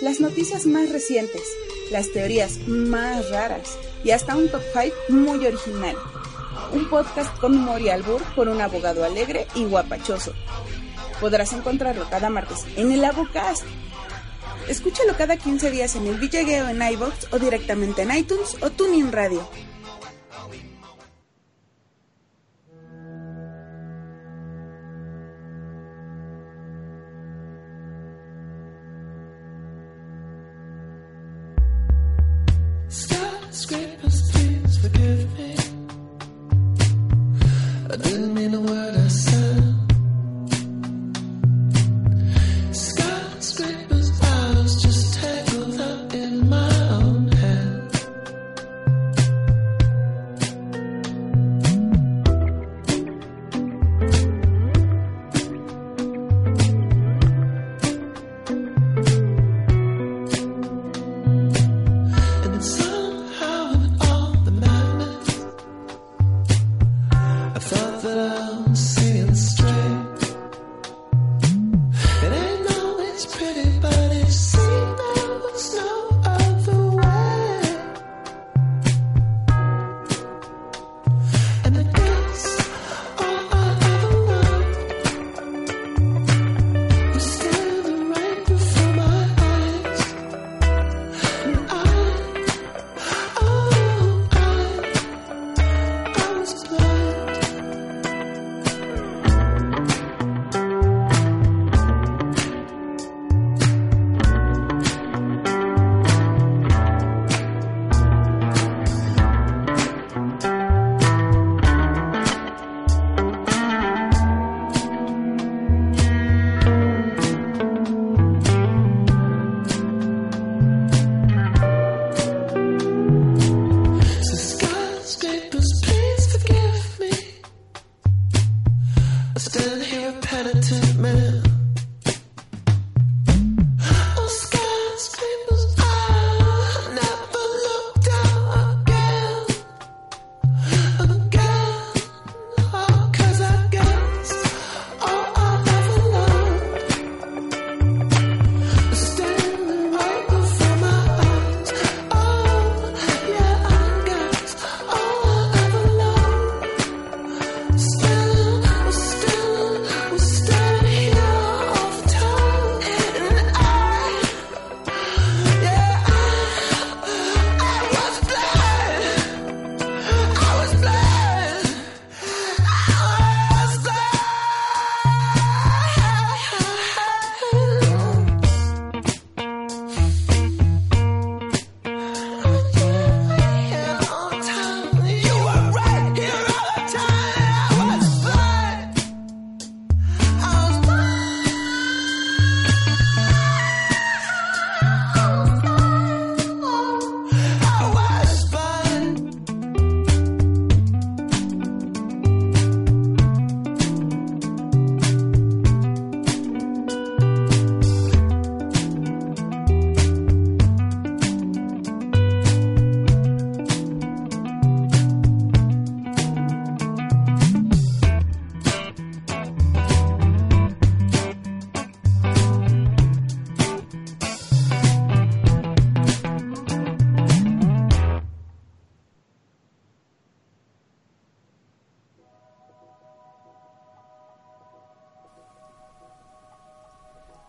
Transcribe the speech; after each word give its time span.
las 0.00 0.20
noticias 0.20 0.66
más 0.66 0.90
recientes, 0.90 1.42
las 1.90 2.10
teorías 2.12 2.58
más 2.66 3.30
raras 3.30 3.78
y 4.04 4.10
hasta 4.10 4.36
un 4.36 4.48
top 4.48 4.62
5 4.72 4.96
muy 5.08 5.44
original. 5.46 5.96
Un 6.72 6.88
podcast 6.88 7.36
con 7.38 7.56
humor 7.56 7.80
y 7.80 7.88
albur 7.88 8.22
por 8.34 8.48
un 8.48 8.60
abogado 8.60 9.04
alegre 9.04 9.46
y 9.54 9.64
guapachoso. 9.64 10.32
Podrás 11.20 11.52
encontrarlo 11.52 12.08
cada 12.08 12.30
martes 12.30 12.64
en 12.76 12.92
el 12.92 13.04
Abocast. 13.04 13.64
Escúchalo 14.68 15.16
cada 15.16 15.36
15 15.36 15.70
días 15.70 15.96
en 15.96 16.06
el 16.06 16.18
Villagueo 16.18 16.68
en 16.68 16.82
iVoox 16.82 17.32
o 17.32 17.38
directamente 17.38 18.02
en 18.02 18.16
iTunes 18.16 18.56
o 18.60 18.70
TuneIn 18.70 19.10
Radio. 19.10 19.48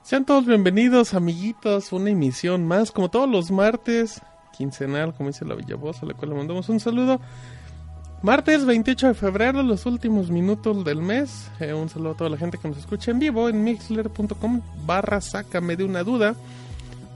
Sean 0.09 0.25
todos 0.25 0.47
bienvenidos, 0.47 1.13
amiguitos, 1.13 1.93
una 1.93 2.09
emisión 2.09 2.65
más, 2.65 2.91
como 2.91 3.09
todos 3.09 3.29
los 3.29 3.51
martes, 3.51 4.19
quincenal, 4.57 5.13
como 5.13 5.29
dice 5.29 5.45
la 5.45 5.53
Villavoz, 5.53 6.01
a 6.01 6.07
la 6.07 6.15
cual 6.15 6.31
le 6.31 6.35
mandamos 6.35 6.67
un 6.67 6.79
saludo. 6.79 7.21
Martes 8.23 8.65
28 8.65 9.09
de 9.09 9.13
febrero, 9.13 9.61
los 9.61 9.85
últimos 9.85 10.31
minutos 10.31 10.83
del 10.83 11.03
mes. 11.03 11.51
Eh, 11.59 11.75
un 11.75 11.89
saludo 11.89 12.13
a 12.13 12.17
toda 12.17 12.31
la 12.31 12.37
gente 12.37 12.57
que 12.57 12.67
nos 12.67 12.79
escucha 12.79 13.11
en 13.11 13.19
vivo 13.19 13.49
en 13.49 13.63
mixler.com 13.63 14.61
barra 14.83 15.21
sácame 15.21 15.75
de 15.75 15.83
una 15.83 16.03
duda. 16.03 16.33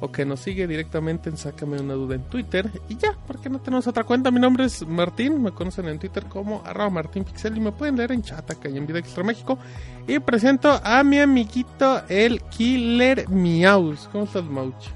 O 0.06 0.12
que 0.12 0.26
nos 0.26 0.42
sigue 0.42 0.68
directamente 0.68 1.30
en 1.30 1.38
sácame 1.38 1.80
una 1.80 1.94
duda 1.94 2.16
en 2.16 2.24
Twitter. 2.24 2.70
Y 2.90 2.98
ya, 2.98 3.18
porque 3.26 3.50
no 3.50 3.60
tenemos 3.62 3.88
otra 3.88 4.04
cuenta. 4.04 4.32
Mi 4.32 4.40
nombre 4.42 4.66
es 4.66 4.86
Martín, 4.86 5.42
me 5.42 5.52
conocen 5.52 5.88
en 5.88 5.98
Twitter 5.98 6.26
como 6.26 6.62
arroba 6.66 6.90
martinpixel 6.90 7.56
y 7.56 7.62
me 7.62 7.72
pueden 7.72 7.96
leer 7.96 8.12
en 8.12 8.22
chat 8.22 8.52
acá 8.52 8.68
y 8.68 8.76
en 8.78 8.86
Vida 8.86 9.00
Extra 9.00 9.24
México. 9.24 9.58
Y 10.06 10.20
presento 10.20 10.78
a 10.84 11.02
mi 11.06 11.20
amiguito 11.20 12.02
el 12.10 12.42
Killer 12.42 13.30
Miaus. 13.30 14.10
¿Cómo 14.12 14.26
estás, 14.26 14.44
Mauch? 14.44 14.88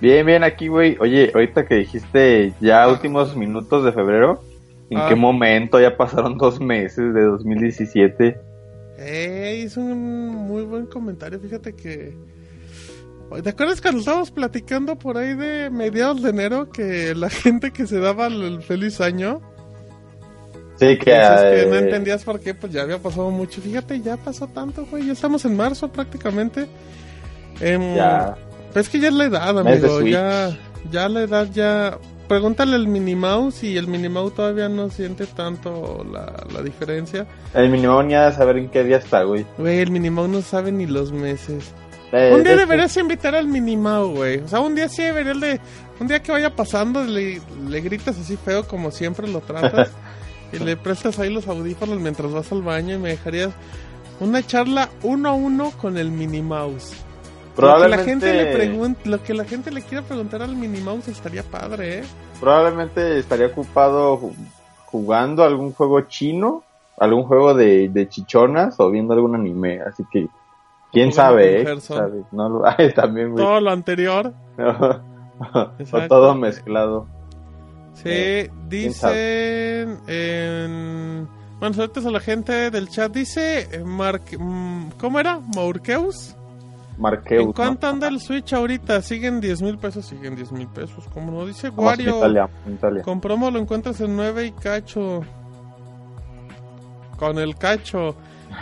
Bien, 0.00 0.24
bien, 0.24 0.44
aquí, 0.44 0.68
güey. 0.68 0.96
Oye, 0.98 1.30
ahorita 1.34 1.66
que 1.66 1.74
dijiste 1.74 2.54
ya 2.58 2.88
últimos 2.88 3.36
minutos 3.36 3.84
de 3.84 3.92
febrero, 3.92 4.42
¿en 4.88 4.96
Ah. 4.96 5.06
qué 5.10 5.14
momento 5.14 5.78
ya 5.78 5.94
pasaron 5.98 6.38
dos 6.38 6.58
meses 6.58 7.12
de 7.12 7.22
2017? 7.22 8.40
Eh, 8.96 9.60
hizo 9.62 9.82
un 9.82 10.28
muy 10.28 10.62
buen 10.62 10.86
comentario. 10.86 11.38
Fíjate 11.38 11.74
que. 11.74 12.16
¿Te 13.40 13.50
acuerdas 13.50 13.80
cuando 13.80 14.00
estábamos 14.00 14.30
platicando 14.30 14.96
por 14.96 15.16
ahí 15.16 15.34
de 15.34 15.70
mediados 15.70 16.22
de 16.22 16.30
enero 16.30 16.70
que 16.70 17.14
la 17.14 17.30
gente 17.30 17.72
que 17.72 17.86
se 17.86 17.98
daba 17.98 18.26
el, 18.26 18.42
el 18.42 18.62
feliz 18.62 19.00
año? 19.00 19.40
Sí, 20.76 20.98
que... 20.98 21.04
Que 21.04 21.66
no 21.68 21.76
eh, 21.76 21.78
entendías 21.78 22.24
por 22.24 22.40
qué, 22.40 22.54
pues 22.54 22.72
ya 22.72 22.82
había 22.82 22.98
pasado 22.98 23.30
mucho. 23.30 23.60
Fíjate, 23.60 24.00
ya 24.00 24.16
pasó 24.16 24.48
tanto, 24.48 24.84
güey. 24.90 25.06
Ya 25.06 25.12
estamos 25.12 25.44
en 25.44 25.56
marzo 25.56 25.92
prácticamente. 25.92 26.66
Em, 27.60 27.94
Ya. 27.94 28.36
Pero 28.70 28.80
es 28.80 28.88
que 28.88 28.98
ya 28.98 29.08
es 29.08 29.14
la 29.14 29.24
edad, 29.26 29.58
amigo. 29.58 30.00
Ya, 30.02 30.58
ya 30.90 31.08
la 31.08 31.22
edad 31.22 31.46
ya. 31.52 31.98
Pregúntale 32.26 32.74
al 32.74 32.88
Minimouse 32.88 33.64
y 33.64 33.76
el 33.76 33.86
Minimouse 33.86 34.34
todavía 34.34 34.68
no 34.70 34.88
siente 34.88 35.26
tanto 35.26 36.04
la, 36.10 36.32
la 36.52 36.62
diferencia. 36.62 37.26
El 37.52 37.68
mínimo 37.68 38.02
ni 38.02 38.14
ha 38.14 38.30
de 38.30 38.32
saber 38.34 38.56
en 38.56 38.70
qué 38.70 38.82
día 38.82 38.96
está, 38.96 39.24
güey. 39.24 39.44
Güey, 39.58 39.80
el 39.80 39.90
Minimouse 39.90 40.30
no 40.30 40.40
sabe 40.40 40.72
ni 40.72 40.86
los 40.86 41.12
meses. 41.12 41.72
Eh, 42.12 42.32
un 42.34 42.42
día 42.44 42.56
deberías 42.56 42.96
invitar 42.96 43.34
al 43.34 43.48
Minimouse, 43.48 44.14
güey. 44.16 44.38
O 44.40 44.48
sea, 44.48 44.60
un 44.60 44.74
día 44.74 44.88
sí 44.88 45.02
deberías 45.02 45.40
de... 45.40 45.60
Un 45.98 46.08
día 46.08 46.22
que 46.22 46.32
vaya 46.32 46.54
pasando 46.54 47.02
le, 47.04 47.40
le 47.68 47.80
gritas 47.80 48.18
así 48.18 48.36
feo 48.36 48.66
como 48.66 48.90
siempre 48.90 49.26
lo 49.28 49.40
tratas. 49.40 49.90
y 50.52 50.58
le 50.58 50.76
prestas 50.76 51.18
ahí 51.18 51.32
los 51.32 51.48
audífonos 51.48 51.98
mientras 52.00 52.30
vas 52.32 52.52
al 52.52 52.62
baño 52.62 52.96
y 52.96 52.98
me 52.98 53.08
dejarías 53.10 53.50
una 54.20 54.46
charla 54.46 54.88
uno 55.02 55.30
a 55.30 55.32
uno 55.32 55.70
con 55.80 55.96
el 55.96 56.10
Minimouse. 56.10 56.92
Lo 57.56 57.82
que 57.82 57.88
la 57.88 57.98
gente 58.04 58.32
le 58.34 58.52
pregunte, 58.52 59.08
lo 59.08 59.22
que 59.22 59.34
la 59.34 59.44
gente 59.44 59.70
le 59.70 59.82
quiera 59.82 60.02
preguntar 60.04 60.42
al 60.42 60.54
Minimouse 60.56 61.08
estaría 61.08 61.42
padre, 61.42 61.98
¿eh? 62.00 62.02
probablemente 62.40 63.18
estaría 63.18 63.46
ocupado 63.46 64.18
ju- 64.18 64.34
jugando 64.86 65.44
algún 65.44 65.72
juego 65.72 66.00
chino, 66.02 66.64
algún 66.98 67.24
juego 67.24 67.54
de, 67.54 67.88
de 67.88 68.08
chichonas 68.08 68.74
o 68.78 68.90
viendo 68.90 69.14
algún 69.14 69.34
anime. 69.34 69.80
Así 69.80 70.02
que, 70.10 70.26
quién 70.92 71.10
Jugando 71.10 71.80
sabe, 71.80 72.20
eh? 72.20 72.24
No 72.32 72.48
lo... 72.48 72.62
Ay, 72.78 72.92
también, 72.92 73.32
güey. 73.32 73.44
Todo 73.44 73.60
lo 73.60 73.70
anterior. 73.70 74.32
o 75.92 76.00
todo 76.08 76.34
mezclado. 76.34 77.06
Sí, 77.94 78.02
Eh, 78.06 78.50
dicen 78.68 79.98
en... 80.06 81.28
Bueno, 81.58 81.74
saludos 81.76 82.06
a 82.06 82.10
la 82.10 82.20
gente 82.20 82.70
del 82.70 82.88
chat. 82.88 83.12
Dice 83.12 83.68
eh, 83.70 83.84
mm, 83.84 84.90
¿Cómo 84.98 85.20
era? 85.20 85.40
Maurkeus. 85.54 86.34
Marqueus. 86.98 87.40
¿En 87.40 87.46
¿no? 87.48 87.54
cuánto 87.54 87.86
anda 87.86 88.08
el 88.08 88.20
Switch 88.20 88.52
ahorita? 88.52 89.00
¿Siguen 89.02 89.40
10 89.40 89.62
mil 89.62 89.78
pesos? 89.78 90.06
Siguen 90.06 90.34
10 90.34 90.52
mil 90.52 90.68
pesos. 90.68 91.06
Como 91.12 91.30
no 91.32 91.46
dice 91.46 91.70
Vamos 91.70 91.84
Wario. 91.84 92.18
Italia, 92.18 92.48
Italia. 92.66 93.02
Con 93.02 93.20
promo 93.20 93.50
lo 93.50 93.58
encuentras 93.58 94.00
en 94.00 94.16
9 94.16 94.46
y 94.46 94.52
cacho. 94.52 95.22
Con 97.16 97.38
el 97.38 97.56
cacho. 97.56 98.16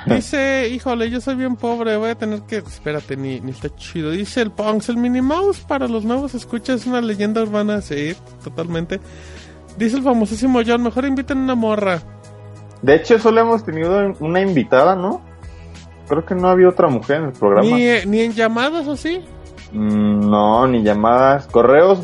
Dice, 0.06 0.68
híjole, 0.68 1.10
yo 1.10 1.20
soy 1.20 1.34
bien 1.34 1.56
pobre, 1.56 1.96
voy 1.96 2.10
a 2.10 2.14
tener 2.14 2.42
que... 2.42 2.56
Espérate, 2.56 3.16
ni, 3.16 3.40
ni 3.40 3.50
está 3.50 3.74
chido. 3.74 4.10
Dice 4.10 4.40
el 4.40 4.50
Punks, 4.50 4.88
el 4.88 4.96
Minimouse 4.96 5.60
para 5.60 5.88
los 5.88 6.04
nuevos 6.04 6.34
escuchas 6.34 6.82
es 6.82 6.86
una 6.86 7.00
leyenda 7.00 7.42
urbana. 7.42 7.80
Sí, 7.80 8.14
totalmente. 8.42 9.00
Dice 9.76 9.96
el 9.96 10.02
famosísimo 10.02 10.60
John, 10.66 10.82
mejor 10.82 11.04
inviten 11.04 11.38
una 11.38 11.54
morra. 11.54 12.02
De 12.82 12.94
hecho, 12.94 13.18
solo 13.18 13.40
hemos 13.42 13.64
tenido 13.64 14.14
una 14.20 14.40
invitada, 14.40 14.96
¿no? 14.96 15.22
Creo 16.08 16.24
que 16.24 16.34
no 16.34 16.48
había 16.48 16.68
otra 16.68 16.88
mujer 16.88 17.18
en 17.18 17.24
el 17.24 17.32
programa. 17.32 17.68
Ni, 17.68 17.82
eh, 17.84 18.02
ni 18.06 18.20
en 18.20 18.32
llamadas 18.32 18.86
o 18.88 18.96
sí. 18.96 19.22
Mm, 19.72 20.28
no, 20.28 20.66
ni 20.66 20.82
llamadas. 20.82 21.46
Correos. 21.46 22.00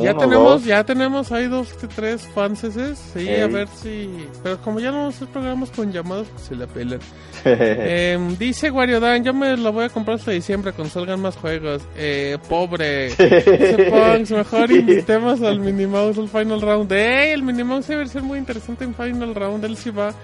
Ya 0.00 0.12
uno, 0.12 0.20
tenemos, 0.20 0.44
dos. 0.52 0.64
ya 0.64 0.84
tenemos, 0.84 1.32
hay 1.32 1.48
dos 1.48 1.68
tres 1.94 2.22
fanses, 2.34 2.98
sí, 3.12 3.28
a 3.28 3.46
ver 3.46 3.68
si... 3.68 4.08
Pero 4.42 4.58
como 4.62 4.80
ya 4.80 4.90
no 4.90 4.98
vamos 4.98 5.14
a 5.14 5.16
hacer 5.16 5.28
programas 5.28 5.70
con 5.70 5.92
llamadas, 5.92 6.28
pues 6.28 6.42
se 6.46 6.54
la 6.56 6.66
pelan. 6.66 7.00
Em, 7.44 8.36
dice 8.38 8.70
Wario 8.70 9.00
Dan, 9.00 9.24
yo 9.24 9.34
me 9.34 9.56
lo 9.56 9.72
voy 9.72 9.84
a 9.84 9.88
comprar 9.88 10.16
hasta 10.16 10.30
diciembre 10.30 10.72
cuando 10.72 10.92
salgan 10.94 11.20
más 11.20 11.36
juegos. 11.36 11.82
Eh, 11.96 12.38
pobre. 12.48 13.08
Dice 13.10 13.90
Punks, 13.90 14.30
mejor 14.30 14.70
invitemos 14.70 15.42
al 15.42 15.58
Minimouse 15.58 16.18
al 16.20 16.28
Final 16.28 16.60
Round. 16.60 16.92
¡Ey! 16.92 17.30
El 17.32 17.42
Minimouse 17.42 17.88
debe 17.88 18.06
ser 18.06 18.22
muy 18.22 18.38
interesante 18.38 18.84
en 18.84 18.94
Final 18.94 19.34
Round, 19.34 19.64
él 19.64 19.76
sí 19.76 19.90
va. 19.90 20.14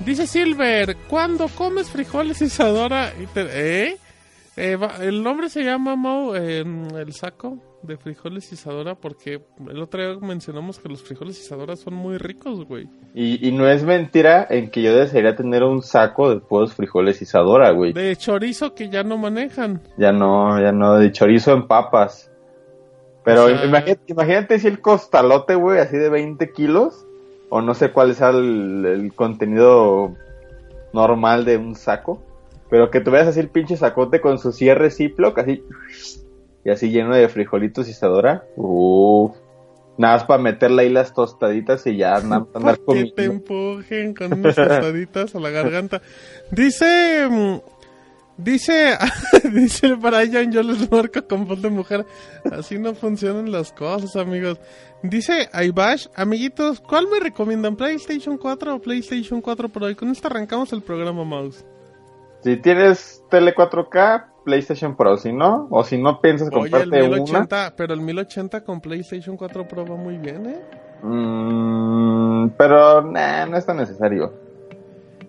Dice 0.00 0.26
Silver, 0.26 0.96
cuando 1.08 1.48
comes 1.48 1.90
frijoles 1.90 2.40
Isadora? 2.40 3.12
¿Eh? 3.34 3.96
Eh, 4.56 4.76
va- 4.76 4.96
el 5.02 5.22
nombre 5.22 5.50
se 5.50 5.62
llama 5.62 5.94
Mau, 5.96 6.34
eh, 6.34 6.60
el 6.98 7.12
saco 7.12 7.58
de 7.86 7.96
frijoles 7.96 8.52
Isadora 8.52 8.94
porque 8.94 9.40
el 9.70 9.80
otro 9.82 10.00
día 10.02 10.18
mencionamos 10.20 10.78
que 10.78 10.88
los 10.88 11.02
frijoles 11.02 11.40
Isadora 11.40 11.76
son 11.76 11.94
muy 11.94 12.18
ricos, 12.18 12.64
güey. 12.66 12.88
Y, 13.14 13.46
y 13.48 13.52
no 13.52 13.68
es 13.68 13.82
mentira 13.84 14.46
en 14.50 14.70
que 14.70 14.82
yo 14.82 14.94
desearía 14.94 15.36
tener 15.36 15.62
un 15.62 15.82
saco 15.82 16.30
de 16.30 16.40
puros 16.40 16.74
frijoles 16.74 17.22
Isadora, 17.22 17.70
güey. 17.70 17.92
De 17.92 18.14
chorizo 18.16 18.74
que 18.74 18.88
ya 18.88 19.02
no 19.02 19.16
manejan. 19.16 19.80
Ya 19.96 20.12
no, 20.12 20.60
ya 20.60 20.72
no, 20.72 20.96
de 20.96 21.12
chorizo 21.12 21.52
en 21.52 21.66
papas. 21.66 22.30
Pero 23.24 23.44
O 23.46 23.48
sea- 23.48 23.64
imagínate, 23.64 24.02
imagínate 24.12 24.58
si 24.58 24.66
el 24.68 24.80
costalote, 24.80 25.54
güey, 25.54 25.78
así 25.80 25.96
de 25.96 26.08
20 26.10 26.52
kilos, 26.52 27.06
o 27.48 27.60
no 27.62 27.74
sé 27.74 27.90
cuál 27.90 28.14
sea 28.14 28.30
el, 28.30 28.84
el 28.86 29.14
contenido 29.14 30.14
normal 30.92 31.44
de 31.44 31.56
un 31.56 31.74
saco, 31.74 32.22
pero 32.70 32.90
que 32.90 33.00
tuvieras 33.00 33.28
así 33.28 33.40
el 33.40 33.48
pinche 33.48 33.76
sacote 33.76 34.20
con 34.20 34.38
su 34.38 34.50
cierre 34.52 34.90
Ziploc, 34.90 35.38
así, 35.38 35.62
y 36.66 36.70
así 36.70 36.90
lleno 36.90 37.14
de 37.14 37.28
frijolitos 37.28 37.88
Isadora. 37.88 38.44
Uff. 38.56 39.36
Nada 39.96 40.16
más 40.16 40.24
para 40.24 40.42
meterle 40.42 40.82
ahí 40.82 40.88
las 40.90 41.14
tostaditas 41.14 41.86
y 41.86 41.96
ya 41.96 42.20
nada 42.20 42.40
más 42.40 42.48
andar 42.54 42.78
que 42.80 43.12
te 43.14 43.24
empujen 43.24 44.14
con 44.14 44.32
unas 44.32 44.56
tostaditas 44.56 45.36
a 45.36 45.38
la 45.38 45.50
garganta. 45.50 46.02
Dice. 46.50 47.28
mm, 47.30 47.56
Dice. 48.36 48.98
dice 49.54 49.86
el 49.86 49.96
Brian, 49.96 50.50
yo 50.50 50.64
les 50.64 50.90
marco 50.90 51.24
con 51.28 51.46
voz 51.46 51.62
de 51.62 51.70
mujer. 51.70 52.04
Así 52.50 52.80
no 52.80 52.94
funcionan 52.94 53.52
las 53.52 53.72
cosas, 53.72 54.16
amigos. 54.16 54.58
Dice 55.04 55.48
Aibash, 55.52 56.08
amiguitos, 56.16 56.80
¿cuál 56.80 57.06
me 57.06 57.20
recomiendan? 57.20 57.76
¿PlayStation 57.76 58.36
4 58.36 58.74
o 58.74 58.80
PlayStation 58.80 59.40
4 59.40 59.68
Pro? 59.68 59.88
Y 59.88 59.94
con 59.94 60.10
esto 60.10 60.26
arrancamos 60.26 60.72
el 60.72 60.82
programa 60.82 61.22
Mouse. 61.22 61.64
Si 62.42 62.56
tienes 62.56 63.22
tele 63.30 63.54
4K, 63.54 64.35
PlayStation 64.46 64.96
Pro, 64.96 65.16
si 65.16 65.32
no, 65.32 65.66
o 65.70 65.82
si 65.82 65.98
no 65.98 66.20
piensas 66.20 66.48
Oye, 66.52 66.66
el 66.66 66.70
comprarte 66.70 67.02
una, 67.02 67.16
1080, 67.16 67.74
pero 67.76 67.94
el 67.94 68.00
1080 68.00 68.64
con 68.64 68.80
PlayStation 68.80 69.36
4 69.36 69.66
Pro 69.66 69.84
va 69.84 69.96
muy 69.96 70.16
bien, 70.18 70.46
¿eh? 70.46 70.60
Mm, 71.02 72.50
pero 72.56 73.02
nah, 73.02 73.44
no 73.46 73.56
es 73.56 73.66
tan 73.66 73.76
necesario. 73.76 74.32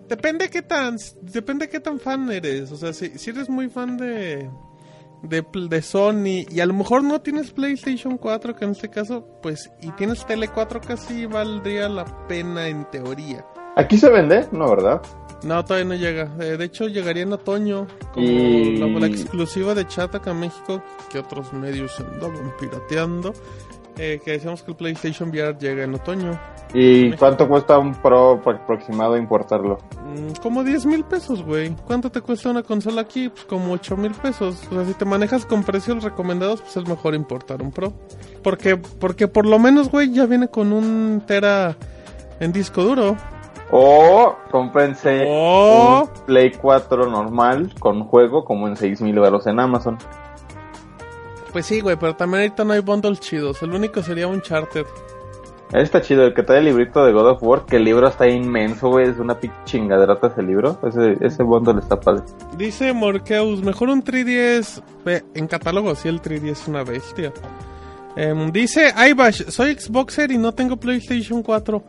Depende 0.08 0.48
qué 0.48 0.62
tan, 0.62 0.96
depende 1.20 1.68
qué 1.68 1.80
tan 1.80 1.98
fan 1.98 2.30
eres. 2.30 2.70
O 2.70 2.76
sea, 2.76 2.92
si, 2.92 3.18
si 3.18 3.30
eres 3.30 3.50
muy 3.50 3.68
fan 3.68 3.98
de, 3.98 4.48
de, 5.22 5.44
de 5.68 5.82
Sony 5.82 6.46
y 6.48 6.60
a 6.60 6.66
lo 6.66 6.74
mejor 6.74 7.02
no 7.02 7.20
tienes 7.20 7.50
PlayStation 7.50 8.16
4, 8.16 8.54
que 8.54 8.64
en 8.64 8.70
este 8.70 8.88
caso, 8.88 9.26
pues, 9.42 9.70
y 9.82 9.90
tienes 9.92 10.24
Tele 10.24 10.48
4, 10.48 10.80
casi 10.80 11.26
valdría 11.26 11.88
la 11.88 12.04
pena 12.28 12.68
en 12.68 12.84
teoría. 12.90 13.44
Aquí 13.76 13.98
se 13.98 14.08
vende, 14.10 14.46
¿no, 14.52 14.70
verdad? 14.70 15.02
No, 15.44 15.64
todavía 15.64 15.88
no 15.88 15.94
llega. 15.94 16.30
Eh, 16.40 16.56
de 16.56 16.64
hecho, 16.64 16.88
llegaría 16.88 17.22
en 17.22 17.32
otoño, 17.32 17.86
como 18.12 18.26
Y- 18.26 18.76
la, 18.78 18.86
la 18.88 19.06
exclusiva 19.06 19.74
de 19.74 19.86
chat 19.86 20.12
acá 20.14 20.32
en 20.32 20.40
México, 20.40 20.82
que 21.10 21.18
otros 21.20 21.52
medios 21.52 21.98
andaban 22.00 22.52
pirateando. 22.60 23.32
eh, 24.00 24.20
que 24.24 24.30
decíamos 24.30 24.62
que 24.62 24.70
el 24.70 24.76
PlayStation 24.76 25.28
VR 25.30 25.58
llega 25.58 25.82
en 25.82 25.92
otoño. 25.92 26.38
¿Y 26.72 27.10
cuánto 27.14 27.48
cuesta 27.48 27.78
un 27.80 27.96
Pro 27.96 28.40
aproximado 28.46 29.16
importarlo? 29.16 29.78
Mm, 30.06 30.40
Como 30.40 30.62
10 30.62 30.86
mil 30.86 31.02
pesos, 31.04 31.42
güey. 31.42 31.74
¿Cuánto 31.84 32.08
te 32.08 32.20
cuesta 32.20 32.48
una 32.50 32.62
consola 32.62 33.00
aquí? 33.00 33.28
Pues 33.28 33.44
como 33.46 33.72
8 33.72 33.96
mil 33.96 34.12
pesos. 34.12 34.62
O 34.70 34.74
sea, 34.74 34.84
si 34.84 34.94
te 34.94 35.04
manejas 35.04 35.44
con 35.46 35.64
precios 35.64 36.04
recomendados, 36.04 36.60
pues 36.60 36.76
es 36.76 36.86
mejor 36.88 37.16
importar 37.16 37.60
un 37.60 37.72
Pro. 37.72 37.92
Porque, 38.44 38.76
porque 38.76 39.26
por 39.26 39.46
lo 39.46 39.58
menos, 39.58 39.90
güey, 39.90 40.12
ya 40.12 40.26
viene 40.26 40.46
con 40.46 40.72
un 40.72 41.20
Tera 41.26 41.76
en 42.38 42.52
disco 42.52 42.84
duro. 42.84 43.16
O 43.70 44.36
cómprense 44.50 45.26
un 45.26 46.08
Play 46.26 46.52
4 46.52 47.06
normal 47.10 47.74
con 47.78 48.04
juego 48.04 48.44
como 48.44 48.66
en 48.68 48.76
6000 48.76 49.18
euros 49.18 49.46
en 49.46 49.60
Amazon. 49.60 49.98
Pues 51.52 51.66
sí, 51.66 51.80
güey, 51.80 51.96
pero 51.96 52.14
también 52.14 52.42
ahorita 52.42 52.64
no 52.64 52.72
hay 52.72 52.80
bundles 52.80 53.20
chidos. 53.20 53.62
El 53.62 53.72
único 53.72 54.02
sería 54.02 54.26
un 54.26 54.40
Charter. 54.40 54.86
Está 55.72 56.00
chido, 56.00 56.24
el 56.24 56.32
que 56.32 56.42
trae 56.42 56.60
el 56.60 56.64
librito 56.64 57.04
de 57.04 57.12
God 57.12 57.32
of 57.32 57.42
War, 57.42 57.66
que 57.66 57.76
el 57.76 57.84
libro 57.84 58.08
está 58.08 58.26
inmenso, 58.26 58.88
güey, 58.88 59.10
es 59.10 59.18
una 59.18 59.38
pinche 59.38 59.56
chingaderota 59.64 60.28
ese 60.28 60.42
libro. 60.42 60.78
Ese, 60.82 61.18
ese 61.20 61.42
bundle 61.42 61.78
está 61.80 62.00
padre. 62.00 62.22
Dice 62.56 62.92
Morkeus, 62.94 63.62
mejor 63.62 63.90
un 63.90 64.02
3DS. 64.02 64.82
Ve, 65.04 65.24
En 65.34 65.46
catálogo, 65.46 65.94
sí, 65.94 66.08
el 66.08 66.22
3DS 66.22 66.50
es 66.50 66.68
una 66.68 66.84
bestia. 66.84 67.32
Em, 68.16 68.50
dice 68.50 68.92
Aibash, 68.96 69.44
soy 69.48 69.74
Xboxer 69.78 70.30
y 70.32 70.38
no 70.38 70.52
tengo 70.52 70.76
PlayStation 70.76 71.42
4. 71.42 71.82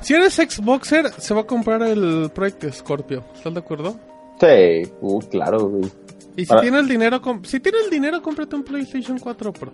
Si 0.00 0.14
eres 0.14 0.34
Xboxer, 0.34 1.10
se 1.12 1.34
va 1.34 1.42
a 1.42 1.44
comprar 1.46 1.82
el 1.82 2.30
Project 2.34 2.70
Scorpio. 2.72 3.24
¿Estás 3.34 3.52
de 3.54 3.60
acuerdo? 3.60 3.96
Sí, 4.40 4.90
uh, 5.00 5.18
claro, 5.30 5.68
güey. 5.68 5.90
Y 6.36 6.42
si 6.42 6.46
Para- 6.46 6.62
tiene 6.62 6.78
el 6.78 6.88
dinero, 6.88 7.20
si 7.42 7.60
tiene 7.60 7.78
el 7.84 7.90
dinero, 7.90 8.22
cómprate 8.22 8.56
un 8.56 8.62
PlayStation 8.62 9.18
4 9.18 9.52
Pro. 9.52 9.72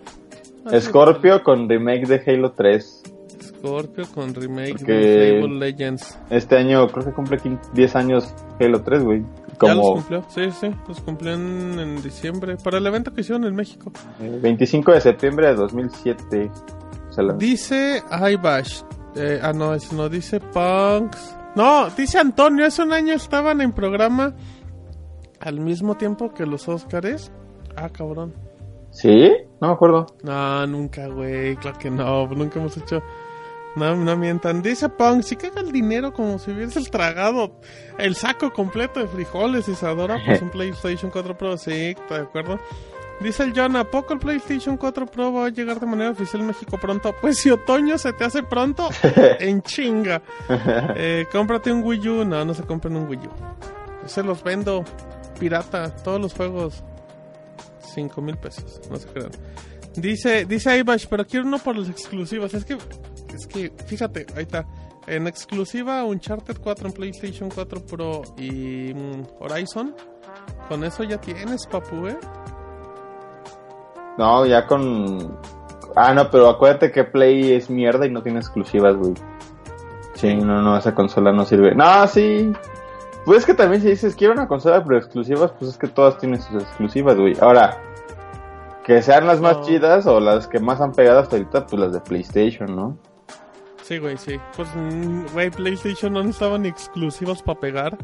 Así 0.65 0.81
Scorpio 0.87 1.41
con 1.43 1.69
remake 1.69 2.05
de 2.07 2.21
Halo 2.25 2.51
3. 2.51 3.03
de- 3.03 3.17
Scorpio 3.43 4.05
con 4.13 4.33
remake 4.35 4.75
Porque- 4.77 4.91
de 4.93 5.41
Fable 5.41 5.59
Legends. 5.59 6.17
Este 6.29 6.57
año 6.57 6.87
creo 6.89 7.05
que 7.05 7.11
cumple 7.13 7.37
15 7.37 7.61
10 7.73 7.95
años 7.95 8.33
Halo 8.59 8.81
3, 8.83 9.03
güey. 9.03 9.21
Ya 9.21 9.73
los 9.73 9.77
Como 9.77 9.93
cumplió, 9.93 10.23
sí, 10.29 10.51
sí, 10.51 10.67
los 10.87 10.99
cumplió 11.01 11.33
en, 11.33 11.79
en 11.79 12.01
diciembre. 12.03 12.57
Para 12.63 12.77
el 12.79 12.85
evento 12.85 13.13
que 13.13 13.21
hicieron 13.21 13.45
en 13.45 13.55
México. 13.55 13.91
eh, 14.19 14.37
25 14.41 14.91
de 14.91 15.01
septiembre 15.01 15.47
de 15.47 15.55
2007. 15.55 16.51
Se 17.09 17.23
la- 17.23 17.33
Dice 17.33 18.03
Aibash. 18.09 18.81
Eh, 19.17 19.39
ah, 19.41 19.53
no, 19.53 19.73
eso 19.73 19.95
no 19.95 20.09
dice 20.09 20.39
Punks. 20.39 21.35
No, 21.55 21.89
dice 21.89 22.19
Antonio, 22.19 22.65
hace 22.65 22.83
un 22.83 22.93
año 22.93 23.13
estaban 23.13 23.61
en 23.61 23.71
programa 23.71 24.35
al 25.39 25.59
mismo 25.59 25.97
tiempo 25.97 26.33
que 26.33 26.45
los 26.45 26.67
Óscares. 26.67 27.31
Ah, 27.75 27.89
cabrón. 27.89 28.33
¿Sí? 28.91 29.31
No 29.59 29.67
me 29.67 29.73
acuerdo. 29.73 30.07
No, 30.23 30.67
nunca, 30.67 31.07
güey. 31.07 31.55
Claro 31.57 31.77
que 31.77 31.89
no. 31.89 32.27
Nunca 32.27 32.59
hemos 32.59 32.77
hecho. 32.77 33.01
No, 33.75 33.95
no 33.95 34.17
mientan. 34.17 34.63
Dice 34.63 34.89
Punk, 34.89 35.21
si 35.21 35.35
caga 35.35 35.61
el 35.61 35.71
dinero 35.71 36.11
como 36.11 36.39
si 36.39 36.51
hubiese 36.51 36.79
el 36.79 36.89
tragado 36.89 37.59
el 37.99 38.15
saco 38.15 38.51
completo 38.51 38.99
de 38.99 39.07
frijoles, 39.07 39.67
Isadora, 39.67 40.19
pues 40.25 40.41
un 40.43 40.49
PlayStation 40.49 41.11
4 41.11 41.37
Pro, 41.37 41.57
sí, 41.57 41.95
¿está 41.95 42.15
de 42.15 42.21
acuerdo? 42.21 42.59
Dice 43.19 43.43
el 43.43 43.53
John, 43.55 43.75
¿a 43.75 43.83
poco 43.83 44.13
el 44.13 44.19
PlayStation 44.19 44.77
4 44.77 45.07
Pro 45.07 45.33
va 45.33 45.47
a 45.47 45.49
llegar 45.49 45.79
de 45.79 45.87
manera 45.87 46.11
oficial 46.11 46.41
en 46.41 46.47
México 46.47 46.77
pronto? 46.77 47.15
Pues 47.19 47.39
si 47.39 47.49
otoño 47.49 47.97
se 47.97 48.13
te 48.13 48.23
hace 48.23 48.43
pronto, 48.43 48.89
en 49.39 49.61
chinga. 49.61 50.21
Eh, 50.99 51.25
cómprate 51.31 51.71
un 51.71 51.83
Wii 51.83 52.09
U. 52.09 52.25
No, 52.25 52.43
no 52.43 52.53
se 52.53 52.63
compren 52.63 52.95
un 52.95 53.07
Wii 53.07 53.19
U. 53.19 53.29
Yo 54.03 54.09
se 54.09 54.23
los 54.23 54.43
vendo 54.43 54.83
pirata, 55.39 55.95
todos 55.95 56.19
los 56.19 56.33
juegos. 56.33 56.83
5 57.93 58.21
mil 58.21 58.37
pesos, 58.37 58.81
no 58.89 58.97
se 58.97 59.07
crean. 59.07 59.31
Dice, 59.95 60.45
dice 60.45 60.69
Aibash, 60.69 61.07
pero 61.07 61.25
quiero 61.25 61.47
uno 61.47 61.57
por 61.57 61.75
las 61.75 61.89
exclusivas. 61.89 62.53
Es 62.53 62.65
que, 62.65 62.77
es 63.33 63.47
que, 63.47 63.71
fíjate, 63.85 64.27
ahí 64.35 64.43
está. 64.43 64.67
En 65.07 65.25
exclusiva, 65.25 66.03
Uncharted 66.03 66.57
4 66.57 66.87
en 66.87 66.93
PlayStation 66.93 67.49
4 67.49 67.85
Pro 67.85 68.21
y 68.37 68.93
mm, 68.93 69.23
Horizon. 69.39 69.95
Con 70.67 70.83
eso 70.83 71.03
ya 71.03 71.19
tienes, 71.19 71.65
papu, 71.65 72.07
¿eh? 72.07 72.17
No, 74.17 74.45
ya 74.45 74.65
con... 74.65 75.37
Ah, 75.95 76.13
no, 76.13 76.29
pero 76.29 76.49
acuérdate 76.49 76.91
que 76.91 77.03
Play 77.03 77.53
es 77.53 77.69
mierda 77.69 78.05
y 78.05 78.11
no 78.11 78.21
tiene 78.21 78.39
exclusivas, 78.39 78.95
güey. 78.95 79.13
Sí, 80.13 80.35
no, 80.35 80.61
no, 80.61 80.77
esa 80.77 80.95
consola 80.95 81.31
no 81.31 81.45
sirve. 81.45 81.75
No, 81.75 82.07
sí. 82.07 82.51
Pues 83.25 83.39
es 83.39 83.45
que 83.45 83.53
también 83.53 83.81
si 83.81 83.89
dices, 83.89 84.15
quiero 84.15 84.33
una 84.33 84.47
consola 84.47 84.83
pero 84.83 84.97
exclusivas, 84.97 85.51
pues 85.51 85.71
es 85.71 85.77
que 85.77 85.87
todas 85.87 86.17
tienen 86.17 86.41
sus 86.41 86.63
exclusivas, 86.63 87.17
güey. 87.17 87.35
Ahora, 87.41 87.77
que 88.83 89.01
sean 89.01 89.27
las 89.27 89.41
más 89.41 89.61
chidas 89.61 90.07
o 90.07 90.19
las 90.19 90.47
que 90.47 90.59
más 90.59 90.79
han 90.79 90.93
pegado 90.93 91.19
hasta 91.19 91.35
ahorita, 91.35 91.67
pues 91.67 91.79
las 91.79 91.93
de 91.93 91.99
PlayStation, 91.99 92.75
¿no? 92.75 92.97
Sí, 93.83 93.99
güey, 93.99 94.17
sí. 94.17 94.39
Pues, 94.55 94.69
mm, 94.75 95.25
güey, 95.33 95.49
PlayStation 95.49 96.13
no 96.13 96.21
estaban 96.21 96.61
ni 96.63 96.69
exclusivos 96.69 97.41
para 97.43 97.59
pegar. 97.59 97.97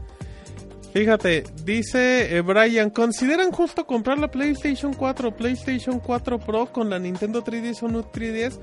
Fíjate, 0.93 1.43
dice 1.65 2.37
eh, 2.37 2.41
Brian, 2.41 2.91
¿consideran 2.91 3.51
justo 3.51 3.87
comprar 3.87 4.19
la 4.19 4.29
PlayStation 4.29 4.93
4 4.93 5.29
o 5.29 5.35
PlayStation 5.35 5.99
4 5.99 6.37
Pro 6.37 6.71
con 6.71 6.87
la 6.91 6.99
Nintendo 6.99 7.43
3DS 7.43 7.81
o 7.81 7.87
no 7.87 8.11
3DS? 8.11 8.59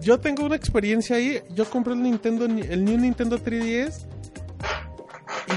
Yo 0.00 0.18
tengo 0.20 0.46
una 0.46 0.56
experiencia 0.56 1.16
ahí. 1.16 1.42
Yo 1.50 1.68
compré 1.68 1.92
el 1.92 2.02
Nintendo, 2.02 2.46
el 2.46 2.84
New 2.84 2.96
Nintendo 2.96 3.38
3DS 3.38 4.06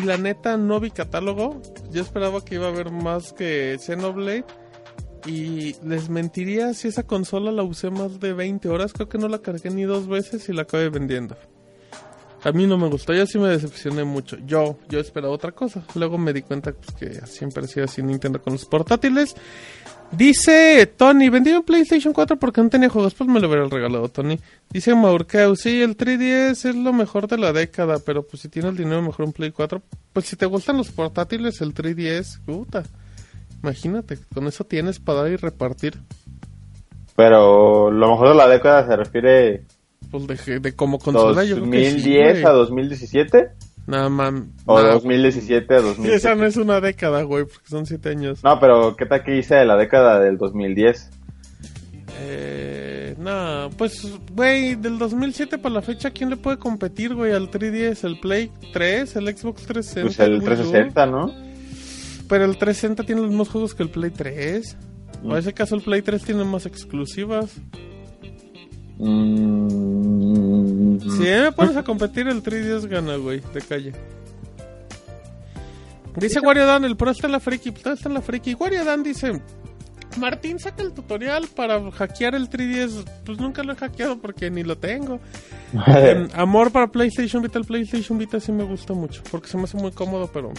y 0.01 0.06
la 0.06 0.17
neta 0.17 0.58
no 0.58 0.82
vi 0.82 0.91
catálogo. 0.91 1.62
Yo 1.89 2.01
esperaba 2.01 2.44
que 2.44 2.56
iba 2.56 2.65
a 2.65 2.70
haber 2.70 2.91
más 2.91 3.32
que 3.32 3.77
Xenoblade. 3.79 4.44
Y 5.25 5.75
les 5.86 6.10
mentiría 6.10 6.74
si 6.74 6.89
esa 6.89 7.03
consola 7.03 7.51
la 7.51 7.63
usé 7.63 7.91
más 7.91 8.20
de 8.20 8.34
20 8.34 8.67
horas. 8.67 8.91
Creo 8.91 9.08
que 9.08 9.17
no 9.17 9.29
la 9.29 9.39
cargué 9.39 9.70
ni 9.70 9.84
dos 9.84 10.10
veces 10.10 10.50
y 10.50 10.53
la 10.53 10.63
acabé 10.63 10.89
vendiendo. 10.89 11.38
A 12.44 12.51
mí 12.51 12.67
no 12.67 12.77
me 12.77 12.88
gustó, 12.88 13.13
yo 13.13 13.25
sí 13.25 13.39
me 13.39 13.50
decepcioné 13.50 14.03
mucho. 14.03 14.38
Yo, 14.46 14.77
yo 14.89 15.00
esperaba 15.00 15.34
otra 15.34 15.51
cosa. 15.51 15.84
Luego 15.96 16.17
me 16.17 16.34
di 16.34 16.44
cuenta 16.44 16.72
pues, 16.72 16.91
que 16.91 17.25
siempre 17.25 17.63
ha 17.63 17.67
sido 17.67 17.86
así 17.86 18.03
Nintendo 18.03 18.41
con 18.41 18.53
los 18.53 18.65
portátiles. 18.65 19.36
Dice 20.12 20.86
Tony, 20.96 21.27
vendí 21.29 21.51
un 21.51 21.63
PlayStation 21.63 22.13
4 22.13 22.38
porque 22.38 22.62
no 22.62 22.70
tenía 22.70 22.88
juegos, 22.88 23.13
pues 23.13 23.29
me 23.29 23.41
lo 23.41 23.50
hubiera 23.50 23.65
regalado 23.65 24.08
Tony. 24.08 24.39
Dice 24.70 24.96
Maurkeu, 24.96 25.56
sí, 25.58 25.82
el 25.82 25.98
3DS 25.98 26.70
es 26.70 26.75
lo 26.75 26.94
mejor 26.94 27.27
de 27.27 27.38
la 27.38 27.51
década, 27.51 27.98
pero 28.06 28.25
pues 28.25 28.44
si 28.44 28.50
tienes 28.50 28.72
el 28.72 28.77
dinero 28.77 29.01
mejor 29.01 29.25
un 29.25 29.34
Play 29.34 29.51
4. 29.51 29.82
Pues 30.13 30.27
si 30.27 30.38
te 30.38 30.46
gustan 30.46 30.77
los 30.77 30.91
portátiles, 30.91 31.60
el 31.60 31.74
3DS, 31.74 32.39
puta. 32.46 32.84
Imagínate, 33.62 34.17
con 34.34 34.48
eso 34.48 34.63
tienes 34.63 35.00
para 35.00 35.24
dar 35.24 35.32
y 35.32 35.36
repartir. 35.36 36.00
Pero 37.17 37.91
lo 37.91 38.12
mejor 38.12 38.29
de 38.29 38.36
la 38.36 38.48
década 38.48 38.88
se 38.88 38.96
refiere 38.96 39.65
Pues 40.12 40.46
de, 40.46 40.60
de 40.60 40.74
como 40.76 41.00
consola, 41.00 41.44
yo 41.44 41.56
creo 41.58 41.70
que 41.72 41.86
sí, 41.92 41.96
2010 41.96 42.32
güey. 42.34 42.46
a 42.46 42.50
2017 42.52 43.50
Nada, 43.88 44.10
man. 44.10 44.52
o 44.66 44.82
nah, 44.82 44.94
2017 44.94 45.74
a 45.76 45.80
sí, 45.80 45.84
esa 45.86 45.88
2017. 45.96 46.36
no 46.36 46.46
es 46.46 46.58
una 46.58 46.82
década, 46.82 47.22
güey, 47.24 47.46
porque 47.46 47.68
son 47.70 47.86
7 47.86 48.10
años. 48.10 48.44
No, 48.44 48.60
pero 48.60 48.96
¿qué 48.96 49.06
tal 49.06 49.24
que 49.24 49.38
hice 49.38 49.56
de 49.56 49.66
la 49.66 49.76
década 49.78 50.20
del 50.20 50.38
2010? 50.38 51.10
Eh, 52.20 53.16
no, 53.20 53.70
pues, 53.78 54.08
güey, 54.34 54.76
del 54.76 54.98
2007 54.98 55.58
para 55.58 55.76
la 55.76 55.82
fecha, 55.82 56.12
¿quién 56.12 56.30
le 56.30 56.38
puede 56.38 56.58
competir, 56.58 57.14
güey, 57.14 57.32
al 57.32 57.50
3DS? 57.52 58.04
¿El 58.06 58.20
Play 58.20 58.52
3? 58.74 59.16
¿El 59.18 59.38
Xbox 59.38 59.64
360? 59.66 60.02
Pues 60.04 60.20
el 60.20 60.32
Wii 60.34 60.40
U? 60.40 60.44
360, 60.46 61.06
¿no? 61.06 61.34
Pero 62.28 62.46
el 62.46 62.58
360 62.58 63.04
tiene 63.04 63.22
los 63.22 63.30
mismos 63.30 63.50
juegos 63.50 63.74
que 63.76 63.84
el 63.84 63.90
Play 63.90 64.12
3. 64.12 64.78
O 65.24 65.28
Mm. 65.28 65.32
en 65.32 65.38
ese 65.38 65.54
caso 65.54 65.76
el 65.76 65.82
Play 65.82 66.02
3 66.02 66.24
tiene 66.24 66.44
más 66.44 66.66
exclusivas. 66.66 67.52
Mm, 69.00 71.00
Si 71.00 71.24
me 71.24 71.51
pones 71.51 71.77
a 71.77 71.84
competir, 71.84 72.27
el 72.27 72.42
3DS 72.44 72.88
gana, 72.88 73.16
güey, 73.18 73.42
de 73.54 73.62
calle. 73.62 73.94
Dice 76.16 76.39
Wario 76.39 76.66
Dan, 76.66 76.84
el 76.84 76.98
Pro 76.98 77.12
está 77.12 77.27
en 77.27 77.34
la 77.34 77.39
friki, 77.39 77.72
todo 77.72 77.94
está 77.94 78.10
en 78.10 78.16
la 78.16 78.22
friki. 78.22 78.56
Wario 78.56 78.84
Dan 78.84 79.04
dice, 79.04 79.39
Martín 80.18 80.58
saca 80.58 80.82
el 80.82 80.94
tutorial 80.94 81.48
para 81.56 81.92
hackear 81.92 82.34
el 82.34 82.50
3DS. 82.50 83.06
Pues 83.24 83.39
nunca 83.39 83.62
lo 83.63 83.74
he 83.74 83.75
hackeado 83.75 84.18
porque 84.20 84.50
ni 84.50 84.63
lo 84.63 84.77
tengo. 84.77 85.20
En 85.88 86.30
amor 86.34 86.72
para 86.72 86.88
PlayStation 86.88 87.44
Vita, 87.44 87.60
el 87.60 87.66
PlayStation 87.66 88.18
Vita 88.18 88.39
sí 88.39 88.51
me 88.51 88.63
gusta 88.63 88.94
mucho, 88.94 89.22
porque 89.30 89.48
se 89.50 89.58
me 89.58 89.66
hace 89.66 89.77
muy 89.77 89.92
cómodo, 89.92 90.27
pero 90.34 90.51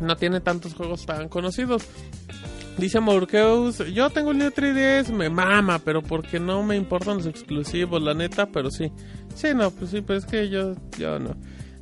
no 0.00 0.16
tiene 0.16 0.40
tantos 0.40 0.74
juegos 0.74 1.04
tan 1.04 1.28
conocidos. 1.28 1.82
Dice 2.78 3.00
Maurkeus, 3.00 3.78
yo 3.92 4.08
tengo 4.10 4.30
el 4.30 4.38
New 4.38 4.50
3DS, 4.50 5.10
me 5.12 5.28
mama, 5.28 5.78
pero 5.84 6.00
porque 6.02 6.40
no 6.40 6.62
me 6.62 6.76
importan 6.76 7.18
los 7.18 7.26
exclusivos, 7.26 8.02
la 8.02 8.14
neta, 8.14 8.46
pero 8.46 8.70
sí. 8.70 8.90
Sí, 9.34 9.48
no, 9.54 9.70
pues 9.70 9.90
sí, 9.90 10.00
pues 10.00 10.24
es 10.24 10.30
que 10.30 10.48
yo, 10.48 10.74
yo 10.98 11.18
no. 11.18 11.36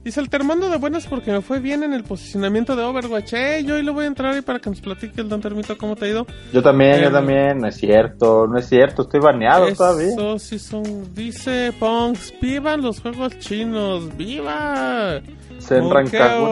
Dice 0.04 0.20
el 0.20 0.30
termando 0.30 0.70
de 0.70 0.78
buenas 0.78 1.06
porque 1.06 1.30
me 1.32 1.40
fue 1.42 1.58
bien 1.60 1.82
en 1.82 1.92
el 1.92 2.02
posicionamiento 2.02 2.74
de 2.76 2.82
Overwatch. 2.82 3.32
Eh, 3.34 3.64
yo 3.64 3.74
hoy 3.74 3.82
le 3.82 3.90
voy 3.90 4.04
a 4.04 4.06
entrar 4.06 4.32
ahí 4.34 4.40
para 4.42 4.58
que 4.58 4.70
nos 4.70 4.80
platique 4.80 5.20
el 5.20 5.28
Don 5.28 5.40
Termito 5.40 5.76
cómo 5.76 5.96
te 5.96 6.06
ha 6.06 6.08
ido. 6.08 6.26
Yo 6.52 6.62
también, 6.62 7.00
yo 7.02 7.08
Eh, 7.08 7.12
también, 7.12 7.58
no 7.58 7.68
es 7.68 7.76
cierto, 7.76 8.46
no 8.46 8.58
es 8.58 8.68
cierto, 8.68 9.02
estoy 9.02 9.20
baneado 9.20 9.70
todavía. 9.74 10.08
Eso 10.08 10.38
sí 10.38 10.58
son. 10.58 11.14
Dice 11.14 11.72
Punks, 11.78 12.32
vivan 12.40 12.80
los 12.80 13.00
juegos 13.00 13.38
chinos, 13.38 14.16
viva. 14.16 15.20
En 15.70 15.90
Rancagua. 15.90 16.48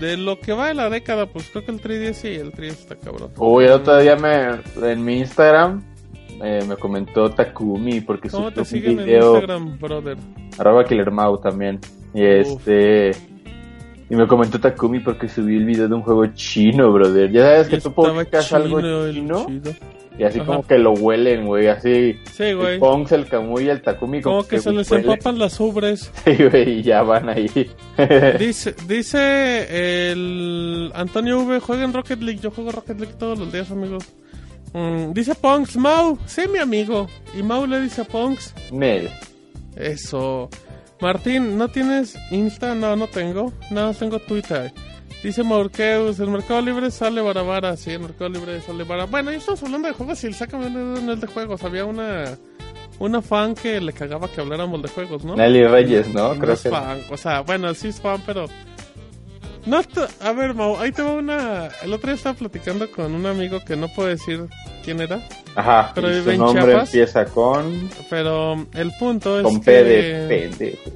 De 0.00 0.16
lo 0.16 0.40
que 0.40 0.52
va 0.52 0.68
de 0.68 0.74
la 0.74 0.90
década, 0.90 1.26
pues 1.26 1.48
creo 1.50 1.64
que 1.64 1.70
el 1.72 1.80
3DS 1.80 2.12
sí, 2.14 2.28
el 2.28 2.52
3DS 2.52 2.68
está 2.70 2.96
cabrón. 2.96 3.30
Uy, 3.36 3.64
el 3.64 3.72
otro 3.72 3.98
día 3.98 4.16
me, 4.16 4.60
en 4.90 5.04
mi 5.04 5.18
Instagram 5.18 5.82
eh, 6.42 6.64
me 6.66 6.76
comentó 6.76 7.30
Takumi 7.30 8.00
porque 8.00 8.28
¿Cómo 8.30 8.44
subió 8.44 8.54
te 8.54 8.60
un 8.60 8.66
siguen 8.66 8.98
en 9.00 9.04
video, 9.04 9.34
Instagram, 9.34 9.78
brother? 9.78 10.16
arroba 10.58 10.84
Killermau 10.84 11.38
también. 11.38 11.78
Y 12.14 12.24
este... 12.24 13.12
Y 14.08 14.16
me 14.16 14.26
comentó 14.26 14.58
Takumi 14.58 14.98
porque 14.98 15.28
subí 15.28 15.56
el 15.56 15.64
video 15.64 15.86
de 15.86 15.94
un 15.94 16.02
juego 16.02 16.26
chino, 16.34 16.92
brother. 16.92 17.30
Ya 17.30 17.42
sabes 17.42 17.68
que 17.68 17.80
tú 17.80 17.92
publicas 17.92 18.52
algo 18.52 18.80
chino 18.80 19.46
chino. 19.46 19.70
Y 20.20 20.24
así 20.24 20.38
Ajá. 20.38 20.46
como 20.46 20.66
que 20.66 20.76
lo 20.76 20.92
huelen, 20.92 21.46
güey, 21.46 21.68
así... 21.68 22.18
Sí, 22.30 22.52
güey. 22.52 22.74
El 22.74 22.78
Pongs, 22.78 23.10
el 23.12 23.26
Kamui 23.26 23.64
y 23.64 23.68
el 23.70 23.80
Takumi 23.80 24.20
Como 24.20 24.46
que 24.46 24.60
se 24.60 24.70
les 24.70 24.90
huelen. 24.90 25.10
empapan 25.10 25.38
las 25.38 25.58
ubres. 25.58 26.12
Sí, 26.24 26.36
güey, 26.44 26.80
y 26.80 26.82
ya 26.82 27.02
van 27.02 27.30
ahí. 27.30 27.50
Dice, 28.38 28.74
dice 28.86 30.10
el 30.12 30.92
Antonio 30.94 31.40
V, 31.40 31.60
juega 31.60 31.84
en 31.84 31.94
Rocket 31.94 32.20
League. 32.20 32.40
Yo 32.42 32.50
juego 32.50 32.70
Rocket 32.70 33.00
League 33.00 33.14
todos 33.18 33.38
los 33.38 33.50
días, 33.50 33.70
amigos. 33.70 34.04
Mm, 34.74 35.12
dice 35.14 35.34
Punks, 35.34 35.76
Mau, 35.76 36.18
sé 36.26 36.46
mi 36.48 36.58
amigo. 36.58 37.06
Y 37.34 37.42
Mau 37.42 37.66
le 37.66 37.80
dice 37.80 38.02
a 38.02 38.04
Punks, 38.04 38.54
Nel. 38.72 39.08
eso. 39.76 40.48
Martín, 41.00 41.56
¿no 41.56 41.68
tienes 41.68 42.14
Insta? 42.30 42.74
No, 42.74 42.94
no 42.94 43.06
tengo. 43.06 43.52
No, 43.70 43.94
tengo 43.94 44.18
Twitter. 44.18 44.70
Dice 45.22 45.42
Maurkeus, 45.42 46.18
el 46.18 46.28
Mercado 46.28 46.62
Libre 46.62 46.90
sale 46.90 47.20
barabara. 47.20 47.76
Sí, 47.76 47.90
el 47.90 48.00
Mercado 48.00 48.30
Libre 48.30 48.60
sale 48.62 48.84
barabara. 48.84 49.10
Bueno, 49.10 49.30
ya 49.30 49.38
estamos 49.38 49.62
hablando 49.62 49.88
de 49.88 49.94
juegos 49.94 50.24
y 50.24 50.28
el 50.28 50.34
sácame 50.34 50.70
no 50.70 51.12
es 51.12 51.20
de 51.20 51.26
juegos. 51.26 51.62
Había 51.62 51.84
una 51.84 52.38
una 53.00 53.22
fan 53.22 53.54
que 53.54 53.80
le 53.80 53.92
cagaba 53.94 54.28
que 54.28 54.40
habláramos 54.42 54.82
de 54.82 54.88
juegos, 54.88 55.24
¿no? 55.24 55.34
Nelly 55.34 55.66
Reyes, 55.66 56.08
¿no? 56.08 56.34
Y 56.34 56.38
Creo 56.38 56.52
es 56.54 56.62
que... 56.62 56.68
fan. 56.68 57.00
O 57.10 57.16
sea, 57.16 57.40
bueno, 57.40 57.72
sí 57.74 57.88
es 57.88 58.00
fan, 58.00 58.22
pero. 58.24 58.46
No 59.66 59.80
A 60.20 60.32
ver, 60.32 60.54
Mau, 60.54 60.78
ahí 60.78 60.92
te 60.92 61.02
va 61.02 61.12
una. 61.14 61.68
El 61.82 61.92
otro 61.92 62.08
día 62.08 62.14
estaba 62.14 62.36
platicando 62.36 62.90
con 62.90 63.14
un 63.14 63.26
amigo 63.26 63.60
que 63.64 63.76
no 63.76 63.88
puedo 63.88 64.08
decir 64.08 64.46
quién 64.84 65.00
era, 65.00 65.20
Ajá, 65.54 65.92
Pero 65.94 66.08
su 66.22 66.30
en 66.30 66.38
nombre 66.38 66.62
Chiapas. 66.66 66.88
empieza 66.88 67.24
con... 67.26 67.90
pero 68.08 68.66
el 68.74 68.92
punto 68.98 69.38
es. 69.38 69.44
Con 69.44 69.60
que... 69.60 69.64
P 69.64 69.84
de 69.84 70.28
pendejo. 70.28 70.90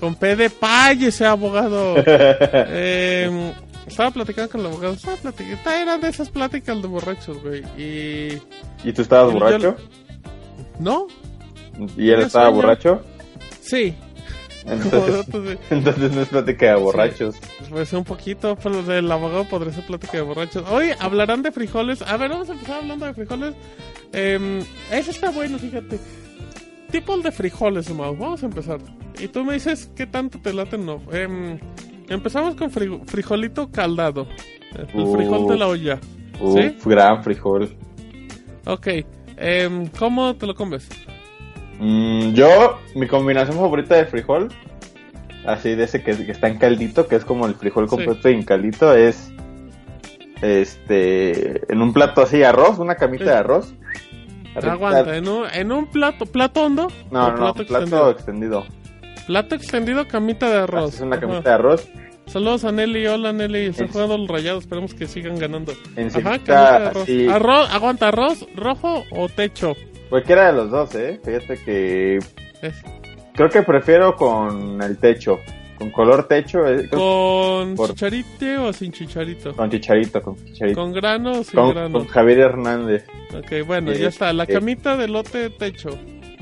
Con 0.00 0.14
P 0.16 0.36
de 0.36 0.50
pay 0.50 1.04
ese 1.06 1.24
abogado. 1.26 1.94
Eh, 2.06 3.52
estaba 3.86 4.10
platicando 4.10 4.50
con 4.50 4.60
el 4.60 4.66
abogado. 4.68 4.94
Estaba 4.94 5.16
platicando. 5.16 5.70
Eran 5.70 6.00
de 6.00 6.08
esas 6.08 6.30
pláticas 6.30 6.80
de 6.82 6.88
borrachos, 6.88 7.42
güey. 7.42 7.62
Y. 7.78 8.38
¿Y 8.88 8.92
tú 8.92 9.02
estabas 9.02 9.32
borracho? 9.32 9.76
¿No? 10.78 11.06
¿Y 11.96 12.10
él 12.10 12.20
estaba 12.22 12.46
sueño. 12.46 12.56
borracho? 12.56 13.02
Sí. 13.60 13.94
Entonces, 14.66 15.26
de- 15.32 15.58
entonces 15.70 16.12
no 16.12 16.22
es 16.22 16.28
plática 16.28 16.66
de 16.66 16.74
borrachos. 16.76 17.36
Pues 17.68 17.92
un 17.92 18.04
poquito, 18.04 18.56
pero 18.62 18.82
del 18.82 19.10
abogado 19.12 19.44
podría 19.44 19.72
ser 19.74 19.84
plática 19.86 20.16
de 20.18 20.22
borrachos. 20.22 20.64
Hoy 20.70 20.90
hablarán 20.98 21.42
de 21.42 21.52
frijoles. 21.52 22.00
A 22.02 22.16
ver, 22.16 22.30
vamos 22.30 22.48
a 22.48 22.52
empezar 22.52 22.76
hablando 22.78 23.04
de 23.06 23.14
frijoles. 23.14 23.54
Eh, 24.12 24.62
ese 24.90 25.10
está 25.10 25.30
bueno, 25.30 25.58
fíjate. 25.58 25.98
Tipos 26.94 27.24
de 27.24 27.32
frijoles, 27.32 27.92
Mau. 27.92 28.14
Vamos 28.16 28.44
a 28.44 28.46
empezar. 28.46 28.78
Y 29.18 29.26
tú 29.26 29.42
me 29.44 29.54
dices 29.54 29.90
qué 29.96 30.06
tanto 30.06 30.38
te 30.40 30.52
laten 30.52 30.86
no. 30.86 31.00
Em, 31.10 31.58
empezamos 32.08 32.54
con 32.54 32.70
fri- 32.70 33.04
frijolito 33.04 33.68
caldado. 33.72 34.28
El 34.76 35.00
Uh. 35.02 35.12
frijol 35.16 35.48
de 35.48 35.56
la 35.58 35.66
olla. 35.66 35.98
Uf, 36.40 36.54
¿Sí? 36.56 36.76
gran 36.84 37.24
frijol. 37.24 37.76
Ok. 38.66 38.86
Em, 39.36 39.88
¿Cómo 39.98 40.36
te 40.36 40.46
lo 40.46 40.54
comes? 40.54 40.88
Mm, 41.80 42.32
yo, 42.34 42.78
mi 42.94 43.08
combinación 43.08 43.56
favorita 43.56 43.96
de 43.96 44.04
frijol, 44.06 44.52
así 45.48 45.74
de 45.74 45.82
ese 45.84 46.00
que, 46.04 46.14
que 46.24 46.30
está 46.30 46.46
en 46.46 46.58
caldito, 46.58 47.08
que 47.08 47.16
es 47.16 47.24
como 47.24 47.46
el 47.46 47.56
frijol 47.56 47.88
Sí. 47.88 47.96
completo 47.96 48.30
y 48.30 48.34
en 48.34 48.44
caldito, 48.44 48.94
es 48.94 49.32
este 50.42 51.72
en 51.72 51.82
un 51.82 51.92
plato 51.92 52.22
así 52.22 52.44
arroz, 52.44 52.78
una 52.78 52.94
camita 52.94 53.24
Sí. 53.24 53.30
de 53.30 53.36
arroz. 53.36 53.74
Aguanta, 54.62 55.16
en 55.16 55.28
un, 55.28 55.46
en 55.52 55.72
un 55.72 55.86
plato, 55.86 56.26
plato 56.26 56.64
hondo. 56.64 56.88
No, 57.10 57.30
no, 57.30 57.36
plato 57.36 57.66
plato, 57.66 57.84
extendido? 57.84 58.10
extendido. 58.10 58.66
Plato 59.26 59.54
extendido, 59.54 60.06
camita 60.08 60.48
de 60.50 60.56
arroz. 60.58 60.88
Así 60.88 60.96
es 60.96 61.00
una 61.02 61.16
Ajá. 61.16 61.26
camita 61.26 61.48
de 61.50 61.54
arroz. 61.54 61.88
Saludos 62.26 62.64
a 62.64 62.72
Nelly, 62.72 63.06
hola 63.06 63.32
Nelly, 63.32 63.66
están 63.66 63.86
Es- 63.86 63.92
jugando 63.92 64.16
los 64.16 64.28
rayados, 64.28 64.64
esperemos 64.64 64.94
que 64.94 65.06
sigan 65.06 65.38
ganando. 65.38 65.72
Encimita, 65.96 66.30
Ajá, 66.30 66.38
camita 66.38 66.78
de 66.80 66.86
arroz. 66.86 67.02
así. 67.02 67.28
Arroz, 67.28 67.70
aguanta, 67.74 68.08
arroz 68.08 68.46
rojo 68.56 69.04
o 69.10 69.28
techo. 69.28 69.74
Cualquiera 70.08 70.46
de 70.46 70.52
los 70.54 70.70
dos, 70.70 70.94
eh. 70.94 71.20
Fíjate 71.24 71.56
que 71.64 72.16
Es- 72.62 72.82
creo 73.34 73.50
que 73.50 73.62
prefiero 73.62 74.16
con 74.16 74.80
el 74.82 74.96
techo, 74.98 75.38
con 75.84 75.90
color 75.90 76.26
techo, 76.28 76.66
eh, 76.66 76.88
¿Con 76.88 77.74
Por- 77.74 77.90
chicharito 77.90 78.64
o 78.66 78.72
sin 78.72 78.90
chicharito? 78.90 79.54
con 79.54 79.70
chicharito, 79.70 80.22
con 80.22 80.36
chicharito. 80.44 80.80
¿Con 80.80 80.92
grano 80.92 81.32
o 81.40 81.44
sin 81.44 81.60
Con, 81.60 81.70
grano? 81.74 81.98
con 81.98 82.06
Javier 82.08 82.38
Hernández. 82.38 83.04
Ok, 83.36 83.66
bueno, 83.66 83.92
Eh, 83.92 83.98
ya 83.98 84.08
está, 84.08 84.32
la 84.32 84.44
eh. 84.44 84.48
camita 84.48 84.96
de 84.96 85.08
lote 85.08 85.50
techo. 85.50 85.90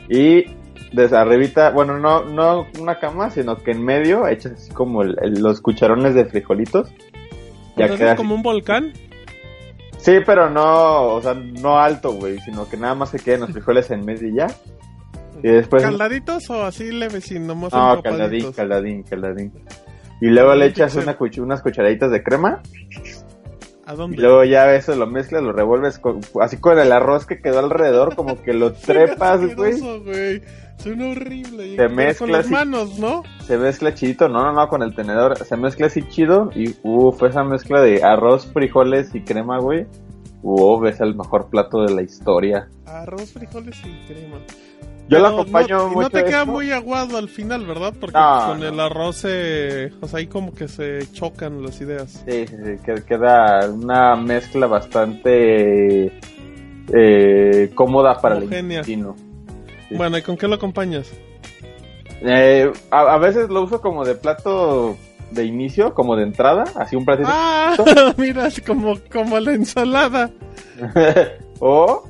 Y 0.08 0.44
desde 0.92 1.16
arribita, 1.16 1.70
bueno, 1.70 1.98
no, 1.98 2.24
no 2.24 2.66
una 2.78 2.98
cama, 3.00 3.30
sino 3.30 3.56
que 3.56 3.72
en 3.72 3.84
medio 3.84 4.28
echas 4.28 4.52
así 4.52 4.70
como 4.72 5.02
el- 5.02 5.16
el- 5.22 5.42
los 5.42 5.60
cucharones 5.60 6.14
de 6.14 6.24
frijolitos. 6.26 6.90
Ya 7.76 7.84
Entonces, 7.86 7.98
queda 7.98 8.12
así. 8.12 8.18
como 8.18 8.34
un 8.36 8.42
volcán. 8.42 8.92
Sí, 9.98 10.18
pero 10.24 10.50
no, 10.50 11.14
o 11.14 11.22
sea, 11.22 11.34
no 11.34 11.78
alto, 11.78 12.12
güey, 12.12 12.38
sino 12.40 12.68
que 12.68 12.76
nada 12.76 12.94
más 12.94 13.10
se 13.10 13.18
queden 13.18 13.40
los 13.40 13.50
frijoles 13.52 13.90
en 13.90 14.04
medio 14.04 14.28
y 14.28 14.36
ya. 14.36 14.46
Y 15.42 15.48
después... 15.48 15.82
¿Caldaditos 15.82 16.48
o 16.50 16.62
así 16.64 16.90
nomás 17.40 17.72
No, 17.72 18.00
caldadín, 18.02 18.52
caldadín, 18.52 19.02
caldadín. 19.02 19.52
Y 20.20 20.26
luego 20.28 20.54
le 20.54 20.66
echas 20.66 20.92
Sí. 20.92 20.98
una 21.00 21.18
cuch- 21.18 21.40
unas 21.42 21.62
cucharaditas 21.62 22.10
de 22.12 22.22
crema. 22.22 22.62
¿A 23.84 23.94
Y 23.94 23.96
dónde? 23.96 24.18
luego 24.22 24.44
ya 24.44 24.72
eso 24.74 24.94
lo 24.94 25.08
mezclas, 25.08 25.42
lo 25.42 25.52
revuelves 25.52 25.98
con- 25.98 26.20
así 26.40 26.58
con 26.58 26.78
el 26.78 26.92
arroz 26.92 27.26
que 27.26 27.40
quedó 27.40 27.58
alrededor, 27.58 28.14
como 28.14 28.40
que 28.40 28.52
lo 28.52 28.72
trepas, 28.72 29.40
güey. 29.56 30.42
Suena 30.78 31.08
horrible. 31.10 31.76
Te 31.76 31.88
Pero 31.88 32.18
Con 32.18 32.32
las 32.32 32.48
manos, 32.50 32.98
¿no? 32.98 33.22
Se 33.46 33.56
mezcla 33.58 33.94
chidito, 33.94 34.28
no, 34.28 34.42
no, 34.44 34.52
no, 34.52 34.68
con 34.68 34.82
el 34.82 34.94
tenedor. 34.94 35.36
Se 35.44 35.56
mezcla 35.56 35.86
así 35.86 36.02
chido 36.08 36.50
y 36.54 36.74
uff, 36.82 37.22
esa 37.24 37.42
mezcla 37.44 37.80
de 37.80 38.02
arroz, 38.02 38.46
frijoles 38.52 39.14
y 39.14 39.20
crema, 39.22 39.58
güey. 39.58 39.86
Uff, 40.42 40.84
es 40.86 41.00
el 41.00 41.14
mejor 41.14 41.48
plato 41.50 41.82
de 41.82 41.94
la 41.94 42.02
historia. 42.02 42.68
Arroz, 42.86 43.32
frijoles 43.32 43.76
y 43.84 44.06
crema. 44.12 44.38
Yo 45.08 45.18
lo 45.18 45.26
acompaño 45.28 45.76
no, 45.78 45.84
y 45.86 45.90
mucho 45.90 46.00
no 46.02 46.10
te 46.10 46.24
queda 46.24 46.40
esto. 46.40 46.52
muy 46.52 46.70
aguado 46.70 47.18
al 47.18 47.28
final, 47.28 47.66
¿verdad? 47.66 47.92
Porque 48.00 48.16
No, 48.18 48.46
con 48.48 48.60
no. 48.60 48.66
el 48.68 48.80
arroz 48.80 49.16
se... 49.16 49.92
O 50.00 50.08
sea, 50.08 50.20
ahí 50.20 50.26
como 50.26 50.54
que 50.54 50.68
se 50.68 51.00
chocan 51.12 51.62
las 51.62 51.80
ideas. 51.80 52.24
Sí, 52.26 52.46
sí, 52.46 52.56
sí, 52.64 52.76
que- 52.84 53.02
queda 53.04 53.68
una 53.70 54.16
mezcla 54.16 54.66
bastante 54.66 56.12
eh, 56.94 57.70
cómoda 57.74 58.18
para 58.20 58.38
el 58.38 58.44
intestino. 58.44 59.14
Sí. 59.88 59.94
Bueno, 59.96 60.16
¿y 60.18 60.22
con 60.22 60.36
qué 60.36 60.48
lo 60.48 60.54
acompañas? 60.54 61.10
Eh, 62.22 62.72
a, 62.90 63.00
a 63.14 63.18
veces 63.18 63.48
lo 63.50 63.62
uso 63.62 63.80
como 63.80 64.04
de 64.04 64.14
plato 64.14 64.96
de 65.30 65.44
inicio, 65.44 65.92
como 65.94 66.14
de 66.16 66.22
entrada, 66.24 66.64
así 66.76 66.94
un 66.96 67.04
platito. 67.04 67.28
Ah, 67.30 67.74
mira, 68.16 68.46
es 68.46 68.60
como, 68.60 68.98
como 69.12 69.38
la 69.40 69.52
ensalada. 69.52 70.30
o, 71.60 72.04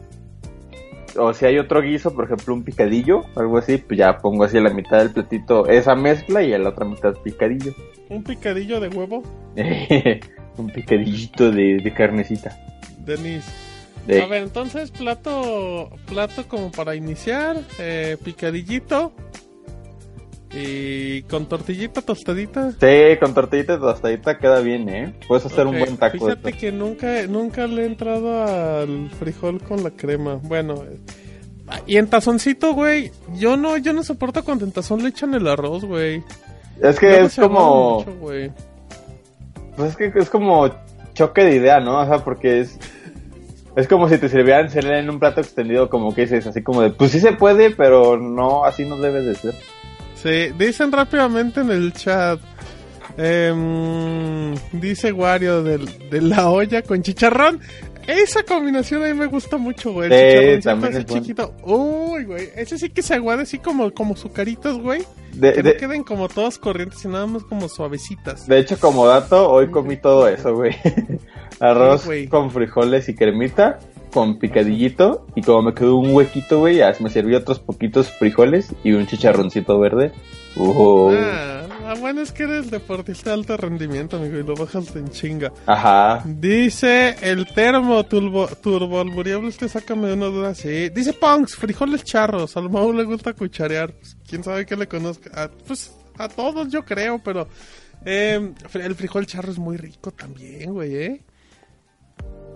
o 1.16 1.32
si 1.34 1.46
hay 1.46 1.58
otro 1.58 1.80
guiso, 1.82 2.14
por 2.14 2.24
ejemplo, 2.24 2.54
un 2.54 2.62
picadillo, 2.64 3.24
algo 3.36 3.58
así, 3.58 3.78
pues 3.78 3.98
ya 3.98 4.18
pongo 4.18 4.44
así 4.44 4.58
la 4.60 4.70
mitad 4.70 4.98
del 4.98 5.10
platito 5.10 5.66
esa 5.68 5.94
mezcla 5.94 6.42
y 6.42 6.52
a 6.52 6.58
la 6.58 6.70
otra 6.70 6.84
mitad 6.84 7.14
picadillo. 7.22 7.72
Un 8.08 8.22
picadillo 8.22 8.80
de 8.80 8.88
huevo. 8.88 9.22
un 10.56 10.70
picadillito 10.70 11.50
de, 11.50 11.78
de 11.78 11.94
carnecita. 11.94 12.56
Denise. 13.04 13.50
De- 14.06 14.20
A 14.20 14.26
ver, 14.26 14.42
entonces 14.42 14.90
plato, 14.90 15.90
plato 16.08 16.46
como 16.48 16.70
para 16.72 16.94
iniciar, 16.96 17.56
eh, 17.78 18.16
picadillito 18.24 19.12
y 20.54 21.22
con 21.22 21.46
tortillita 21.46 22.02
tostadita. 22.02 22.72
Sí, 22.72 23.18
con 23.18 23.32
tortillita 23.32 23.78
tostadita 23.78 24.38
queda 24.38 24.60
bien, 24.60 24.88
¿eh? 24.88 25.14
Puedes 25.26 25.46
hacer 25.46 25.66
un 25.66 25.78
buen 25.78 25.96
taco. 25.96 26.18
Fíjate 26.18 26.50
esto. 26.50 26.60
que 26.60 26.72
nunca, 26.72 27.26
nunca 27.26 27.66
le 27.66 27.82
he 27.82 27.86
entrado 27.86 28.44
al 28.44 29.10
frijol 29.10 29.62
con 29.62 29.82
la 29.82 29.90
crema. 29.90 30.38
Bueno, 30.42 30.84
eh, 30.84 30.98
y 31.86 31.96
en 31.96 32.08
tazoncito, 32.08 32.74
güey, 32.74 33.10
yo 33.34 33.56
no, 33.56 33.76
yo 33.78 33.92
no 33.92 34.02
soporto 34.02 34.44
cuando 34.44 34.64
en 34.64 34.72
tazón 34.72 35.02
le 35.02 35.08
echan 35.08 35.34
el 35.34 35.46
arroz, 35.46 35.84
güey. 35.84 36.22
Es 36.80 36.98
que 36.98 37.20
es 37.20 37.36
como... 37.36 38.04
mucho. 38.04 38.52
Pues 39.76 39.90
es 39.90 39.96
que 39.96 40.12
es 40.18 40.28
como 40.28 40.70
choque 41.14 41.44
de 41.44 41.56
idea, 41.56 41.80
¿no? 41.80 42.00
O 42.00 42.06
sea, 42.06 42.18
porque 42.18 42.60
es... 42.60 42.78
Es 43.74 43.88
como 43.88 44.06
si 44.06 44.18
te 44.18 44.28
sirvieran 44.28 44.68
cereal 44.68 44.98
en 44.98 45.08
un 45.08 45.18
plato 45.18 45.40
extendido, 45.40 45.88
como 45.88 46.14
que 46.14 46.22
dices, 46.22 46.46
así 46.46 46.62
como 46.62 46.82
de, 46.82 46.90
pues 46.90 47.10
sí 47.10 47.20
se 47.20 47.32
puede, 47.32 47.70
pero 47.70 48.18
no, 48.18 48.66
así 48.66 48.84
no 48.84 48.98
debe 48.98 49.22
de 49.22 49.34
ser. 49.34 49.54
Sí, 50.22 50.52
dicen 50.58 50.92
rápidamente 50.92 51.60
en 51.60 51.70
el 51.70 51.92
chat. 51.92 52.38
em, 53.18 54.54
dice 54.72 55.12
Wario 55.12 55.62
del- 55.62 56.08
de, 56.10 56.20
la 56.22 56.48
olla 56.48 56.82
con 56.82 57.02
chicharrón. 57.02 57.60
Esa 58.06 58.42
combinación 58.42 59.04
a 59.04 59.08
mí 59.08 59.14
me 59.14 59.26
gusta 59.26 59.58
mucho, 59.58 59.92
güey. 59.92 60.12
El 60.12 60.62
Sí, 60.62 60.68
así 60.68 60.78
es 60.78 60.80
bueno. 60.80 61.02
chiquito. 61.02 61.54
Uy, 61.62 62.24
güey. 62.24 62.48
Ese 62.56 62.76
sí 62.78 62.90
que 62.90 63.02
se 63.02 63.14
aguade 63.14 63.42
así 63.42 63.58
como, 63.58 63.92
como 63.92 64.16
sucaritos, 64.16 64.78
güey. 64.80 65.02
De, 65.34 65.52
Que 65.52 65.62
de- 65.62 65.72
no 65.74 65.78
queden 65.78 66.02
como 66.04 66.28
todas 66.28 66.58
corrientes, 66.58 67.00
sino 67.00 67.14
nada 67.14 67.26
más 67.26 67.44
como 67.44 67.68
suavecitas. 67.68 68.46
de 68.46 68.58
hecho, 68.58 68.78
como 68.80 69.06
dato, 69.06 69.48
hoy 69.50 69.70
comí 69.70 69.96
todo 69.96 70.26
eso, 70.28 70.54
güey. 70.54 70.74
Arroz 71.60 72.02
Sí, 72.10 72.26
con 72.28 72.50
frijoles 72.50 73.08
y 73.08 73.14
cremita, 73.14 73.78
con 74.12 74.38
picadillito, 74.38 75.26
y 75.34 75.42
como 75.42 75.62
me 75.62 75.74
quedó 75.74 75.96
un 75.96 76.14
huequito, 76.14 76.60
güey, 76.60 76.76
ya 76.76 76.94
me 77.00 77.10
serví 77.10 77.34
otros 77.34 77.58
poquitos 77.58 78.08
frijoles 78.10 78.72
y 78.84 78.92
un 78.92 79.06
chicharroncito 79.06 79.78
verde. 79.78 80.12
Uh, 80.54 81.12
Ah, 81.16 81.66
ah, 81.86 81.94
bueno, 81.98 82.20
es 82.20 82.30
que 82.30 82.42
eres 82.42 82.70
deportista 82.70 83.30
de 83.30 83.34
alto 83.36 83.56
rendimiento, 83.56 84.18
amigo, 84.18 84.38
y 84.38 84.42
lo 84.42 84.54
bajas 84.54 84.94
en 84.94 85.08
chinga. 85.08 85.50
Ajá. 85.66 86.22
Dice 86.26 87.16
el 87.22 87.46
termo 87.46 88.04
turbo, 88.04 88.46
turbo 88.62 89.00
albureable, 89.00 89.48
usted 89.48 89.68
sácame 89.68 90.08
de 90.08 90.14
una 90.14 90.26
duda, 90.26 90.54
sí. 90.54 90.90
Dice 90.90 91.14
Punks, 91.14 91.56
frijoles 91.56 92.04
charros, 92.04 92.54
al 92.58 92.68
Mau 92.68 92.92
le 92.92 93.04
gusta 93.04 93.32
cucharear. 93.32 93.92
Pues, 93.94 94.16
Quién 94.28 94.44
sabe 94.44 94.66
que 94.66 94.76
le 94.76 94.86
conozca. 94.86 95.30
A, 95.44 95.48
pues 95.66 95.94
a 96.18 96.28
todos 96.28 96.68
yo 96.70 96.84
creo, 96.84 97.18
pero 97.24 97.48
eh, 98.04 98.52
fr- 98.70 98.84
el 98.84 98.94
frijol 98.94 99.24
charro 99.26 99.50
es 99.50 99.58
muy 99.58 99.78
rico 99.78 100.10
también, 100.10 100.74
güey, 100.74 100.94
¿eh? 100.96 101.22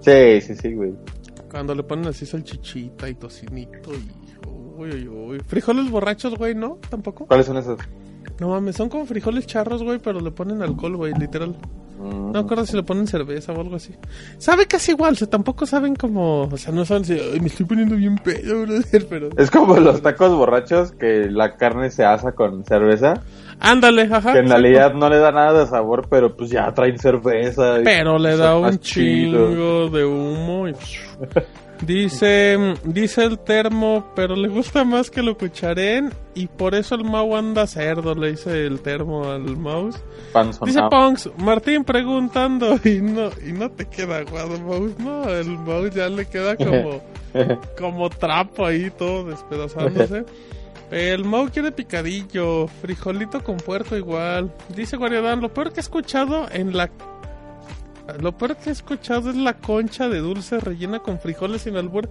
Sí, 0.00 0.40
sí, 0.46 0.54
sí, 0.54 0.74
güey. 0.74 0.92
Cuando 1.50 1.74
le 1.74 1.82
ponen 1.82 2.06
así 2.08 2.26
salchichita 2.26 3.08
y 3.08 3.14
tocinito 3.14 3.92
y... 3.94 4.08
Uy, 4.78 4.90
uy, 4.90 5.08
uy. 5.08 5.40
Frijoles 5.46 5.90
borrachos, 5.90 6.36
güey, 6.36 6.54
¿no? 6.54 6.78
¿Tampoco? 6.90 7.26
¿Cuáles 7.26 7.46
son 7.46 7.56
esos? 7.56 7.78
No 8.40 8.48
mames, 8.48 8.76
son 8.76 8.88
como 8.90 9.06
frijoles 9.06 9.46
charros, 9.46 9.82
güey, 9.82 9.98
pero 9.98 10.20
le 10.20 10.30
ponen 10.30 10.60
alcohol, 10.60 10.96
güey, 10.96 11.14
literal. 11.18 11.56
Mm. 11.98 12.10
No 12.26 12.32
me 12.32 12.38
acuerdo 12.40 12.66
si 12.66 12.76
le 12.76 12.82
ponen 12.82 13.06
cerveza 13.06 13.52
o 13.52 13.60
algo 13.60 13.76
así. 13.76 13.94
Sabe 14.36 14.66
casi 14.66 14.90
igual, 14.92 15.14
o 15.14 15.16
sea, 15.16 15.30
tampoco 15.30 15.64
saben 15.64 15.96
como... 15.96 16.42
O 16.42 16.56
sea, 16.58 16.74
no 16.74 16.84
saben 16.84 17.06
si... 17.06 17.14
"Ay, 17.14 17.40
me 17.40 17.46
estoy 17.46 17.64
poniendo 17.64 17.96
bien 17.96 18.16
pedo, 18.18 18.62
brother, 18.62 19.06
pero... 19.08 19.30
Es 19.38 19.50
como 19.50 19.76
los 19.78 20.02
tacos 20.02 20.36
borrachos 20.36 20.92
que 20.92 21.30
la 21.30 21.56
carne 21.56 21.90
se 21.90 22.04
asa 22.04 22.32
con 22.32 22.64
cerveza, 22.66 23.22
Ándale, 23.60 24.08
ajá. 24.10 24.32
que 24.32 24.38
en 24.40 24.48
realidad 24.48 24.92
no 24.94 25.08
le 25.08 25.18
da 25.18 25.32
nada 25.32 25.60
de 25.60 25.66
sabor, 25.66 26.06
pero 26.08 26.36
pues 26.36 26.50
ya 26.50 26.72
traen 26.72 26.98
cerveza. 26.98 27.80
y 27.80 27.84
Pero 27.84 28.18
le 28.18 28.36
da 28.36 28.56
un 28.56 28.78
chingo 28.78 29.88
de 29.88 30.04
humo 30.04 30.68
y... 30.68 30.74
Dice, 31.82 32.74
dice 32.84 33.24
el 33.24 33.38
termo, 33.38 34.10
pero 34.14 34.34
le 34.34 34.48
gusta 34.48 34.84
más 34.84 35.10
que 35.10 35.22
lo 35.22 35.36
cucharen 35.36 36.12
y 36.34 36.46
por 36.46 36.74
eso 36.74 36.94
el 36.94 37.04
Mau 37.04 37.36
anda 37.36 37.66
cerdo, 37.66 38.14
le 38.14 38.30
dice 38.30 38.66
el 38.66 38.80
termo 38.80 39.30
al 39.30 39.56
mouse. 39.56 40.02
Dice 40.64 40.80
Punks, 40.90 41.30
Martín 41.36 41.84
preguntando 41.84 42.78
y 42.82 43.00
no, 43.02 43.30
y 43.46 43.52
no 43.52 43.70
te 43.70 43.86
queda 43.86 44.18
aguado 44.18 44.58
mouse, 44.60 44.98
no, 44.98 45.28
el 45.28 45.50
mouse 45.58 45.94
ya 45.94 46.08
le 46.08 46.26
queda 46.26 46.56
como, 46.56 47.02
como 47.78 48.08
trapo 48.08 48.64
ahí 48.64 48.90
todo 48.90 49.24
despedazándose. 49.24 50.24
El 50.90 51.24
Mau 51.24 51.48
quiere 51.48 51.72
picadillo, 51.72 52.68
frijolito 52.68 53.42
con 53.42 53.56
puerto 53.56 53.96
igual. 53.96 54.52
Dice 54.74 54.96
Guariadán, 54.96 55.40
lo 55.40 55.52
peor 55.52 55.72
que 55.72 55.80
he 55.80 55.82
escuchado 55.82 56.46
en 56.50 56.76
la... 56.76 56.90
Lo 58.20 58.30
peor 58.30 58.56
que 58.56 58.70
he 58.70 58.72
escuchado 58.72 59.30
es 59.30 59.36
la 59.36 59.54
concha 59.54 60.08
de 60.08 60.20
dulce 60.20 60.60
rellena 60.60 61.00
con 61.00 61.18
frijoles 61.18 61.62
sin 61.62 61.76
albur. 61.76 62.08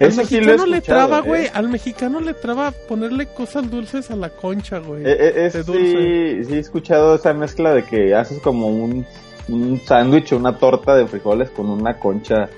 Al 0.00 0.08
Eso 0.08 0.24
sí 0.24 0.40
lo 0.40 0.52
he 0.52 0.56
mexicano 0.56 0.66
le 0.66 0.80
traba, 0.80 1.18
¿eh? 1.18 1.22
güey. 1.22 1.46
Al 1.52 1.68
mexicano 1.68 2.20
le 2.20 2.34
traba 2.34 2.72
ponerle 2.88 3.26
cosas 3.26 3.68
dulces 3.68 4.12
a 4.12 4.16
la 4.16 4.28
concha, 4.28 4.78
güey. 4.78 5.02
Eh, 5.04 5.46
eh, 5.46 5.50
sí, 5.50 6.44
sí 6.44 6.54
he 6.54 6.58
escuchado 6.58 7.16
esa 7.16 7.34
mezcla 7.34 7.74
de 7.74 7.84
que 7.84 8.14
haces 8.14 8.38
como 8.38 8.68
un, 8.68 9.04
un 9.48 9.80
sándwich 9.84 10.32
o 10.32 10.36
una 10.36 10.56
torta 10.56 10.94
de 10.94 11.08
frijoles 11.08 11.50
con 11.50 11.68
una 11.68 11.98
concha 11.98 12.48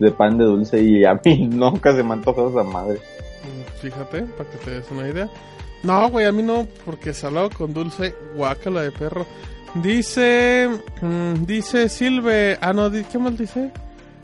de 0.00 0.10
pan 0.10 0.36
de 0.36 0.44
dulce 0.44 0.82
y 0.82 1.04
a 1.04 1.14
mí 1.24 1.48
nunca 1.52 1.94
se 1.94 2.02
me 2.02 2.10
ha 2.10 2.14
antojado 2.14 2.50
esa 2.50 2.64
madre. 2.64 2.98
Fíjate, 3.84 4.22
para 4.22 4.50
que 4.50 4.56
te 4.58 4.70
des 4.70 4.90
una 4.90 5.08
idea. 5.08 5.28
No, 5.82 6.08
güey, 6.08 6.24
a 6.24 6.32
mí 6.32 6.42
no, 6.42 6.66
porque 6.86 7.12
salado 7.12 7.50
con 7.50 7.74
dulce, 7.74 8.14
guácala 8.34 8.82
de 8.82 8.90
perro. 8.90 9.26
Dice, 9.74 10.70
mm, 11.02 11.44
dice 11.44 11.88
Silve, 11.90 12.56
ah 12.62 12.72
no, 12.72 12.90
¿qué 12.90 13.18
más 13.18 13.36
dice? 13.36 13.70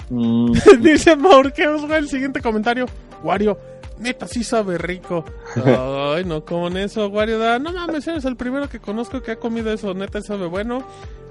Mm, 0.09 0.53
dice 0.81 1.17
Maurkeus, 1.17 1.85
güey, 1.87 1.99
el 1.99 2.09
siguiente 2.09 2.41
comentario. 2.41 2.87
Wario, 3.23 3.59
neta 3.99 4.27
sí 4.27 4.43
sabe 4.43 4.79
rico. 4.79 5.25
Ay, 5.57 6.25
no, 6.25 6.45
como 6.45 6.69
en 6.69 6.79
eso, 6.79 7.09
Wario 7.09 7.39
da, 7.39 7.59
no 7.59 7.73
mames, 7.73 8.09
eres 8.09 8.25
el 8.25 8.37
primero 8.37 8.69
que 8.69 8.81
conozco 8.81 9.21
que 9.23 9.33
ha 9.33 9.37
comido 9.37 9.71
eso, 9.71 9.93
neta 9.93 10.23
sabe 10.23 10.47
bueno. 10.47 10.83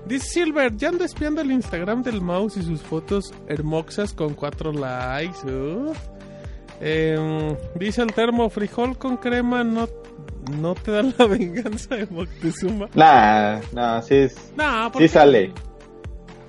Dice 0.06 0.28
Silver, 0.28 0.76
ya 0.78 0.90
ando 0.90 1.04
espiando 1.04 1.42
el 1.42 1.52
Instagram 1.52 2.04
del 2.04 2.22
mouse 2.22 2.58
y 2.58 2.62
sus 2.62 2.82
fotos 2.82 3.34
hermosas 3.48 4.14
con 4.14 4.34
cuatro 4.36 4.72
likes. 4.72 5.40
uf. 5.46 5.98
Em, 6.82 7.56
dice 7.76 8.02
el 8.02 8.14
termo, 8.14 8.50
frijol 8.50 8.98
con 8.98 9.18
crema 9.18 9.64
no, 9.64 9.88
no 10.60 10.76
te 10.76 10.92
da 10.92 11.04
la 11.04 11.26
venganza 11.28 11.96
de 11.98 12.06
Moctezuma. 12.08 12.88
nah, 12.94 13.60
nah, 13.74 14.02
sí, 14.02 14.16
es, 14.16 14.52
No, 14.56 14.92
sí 14.98 15.08
sale. 15.08 15.52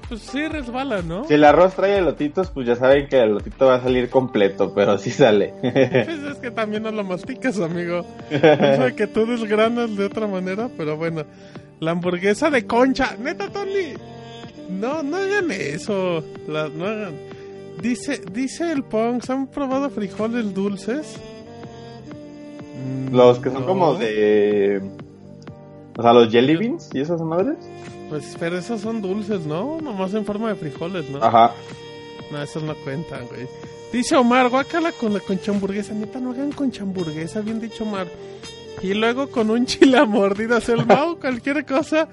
Pues 0.09 0.23
sí 0.23 0.49
resbala, 0.49 1.03
¿no? 1.03 1.25
Si 1.29 1.35
el 1.35 1.45
arroz 1.45 1.75
trae 1.77 1.99
elotitos, 1.99 2.51
pues 2.51 2.67
ya 2.67 2.75
saben 2.75 3.07
que 3.07 3.17
el 3.21 3.31
elotito 3.31 3.67
va 3.67 3.77
a 3.77 3.81
salir 3.83 4.11
completo, 4.11 4.73
pero 4.75 4.99
sí 4.99 5.11
sale. 5.11 5.55
Pues 5.61 5.75
es 6.33 6.39
que 6.41 6.51
también 6.51 6.83
no 6.83 6.91
lo 6.91 7.05
masticas, 7.05 7.59
amigo. 7.61 8.01
O 8.33 8.39
sea, 8.77 8.91
que 8.97 9.07
tú 9.07 9.25
desgranas 9.27 9.97
de 9.97 10.05
otra 10.07 10.27
manera, 10.27 10.69
pero 10.77 10.97
bueno. 10.97 11.25
La 11.79 11.93
hamburguesa 11.93 12.51
de 12.51 12.67
concha. 12.67 13.17
Neta, 13.21 13.49
Tony. 13.51 13.95
No, 14.69 15.03
no 15.03 15.17
hagan 15.17 15.51
eso. 15.53 16.23
La- 16.49 16.69
no 16.69 16.87
hagan. 16.87 17.15
Dice, 17.83 18.21
dice 18.33 18.71
el 18.73 18.83
Punks, 18.85 19.31
¿han 19.31 19.47
probado 19.47 19.89
frijoles 19.91 20.53
dulces? 20.55 21.17
Mm, 22.85 23.15
Los 23.15 23.39
que 23.39 23.51
son 23.51 23.63
no. 23.63 23.67
como 23.67 23.95
de... 23.95 24.83
O 25.97 26.03
sea, 26.03 26.13
los 26.13 26.31
jelly 26.31 26.57
beans 26.57 26.89
y 26.93 27.01
esas 27.01 27.21
madres. 27.21 27.57
Pues, 28.09 28.37
pero 28.39 28.59
esos 28.59 28.81
son 28.81 29.03
dulces, 29.03 29.47
¿no? 29.47 29.79
Nomás 29.81 30.15
en 30.15 30.25
forma 30.25 30.49
de 30.49 30.55
frijoles, 30.55 31.09
¿no? 31.11 31.23
Ajá. 31.23 31.53
No, 32.31 32.43
esos 32.43 32.63
no 32.63 32.75
cuentan, 32.77 33.27
güey. 33.27 33.47
Dice 33.93 34.17
Omar, 34.17 34.49
guácala 34.51 34.93
con 34.93 35.13
la 35.13 35.21
concha 35.21 35.51
hamburguesa. 35.53 35.93
Neta, 35.95 36.21
no 36.21 36.31
hagan 36.31 36.53
concha 36.53 36.83
hamburguesa, 36.83 37.41
bien 37.41 37.61
dicho 37.61 37.85
Omar. 37.85 38.07
Y 38.83 38.95
luego 38.95 39.29
con 39.31 39.51
un 39.51 39.67
chile 39.67 39.99
a 39.99 40.05
mordidas. 40.05 40.69
El 40.69 40.87
Mau, 40.87 41.19
cualquier 41.19 41.67
cosa, 41.67 42.09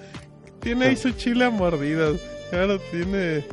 tiene 0.60 0.88
ahí 0.88 0.96
su 0.98 1.12
chile 1.12 1.46
a 1.46 1.50
mordidas. 1.50 2.20
Claro, 2.50 2.80
tiene... 2.92 3.46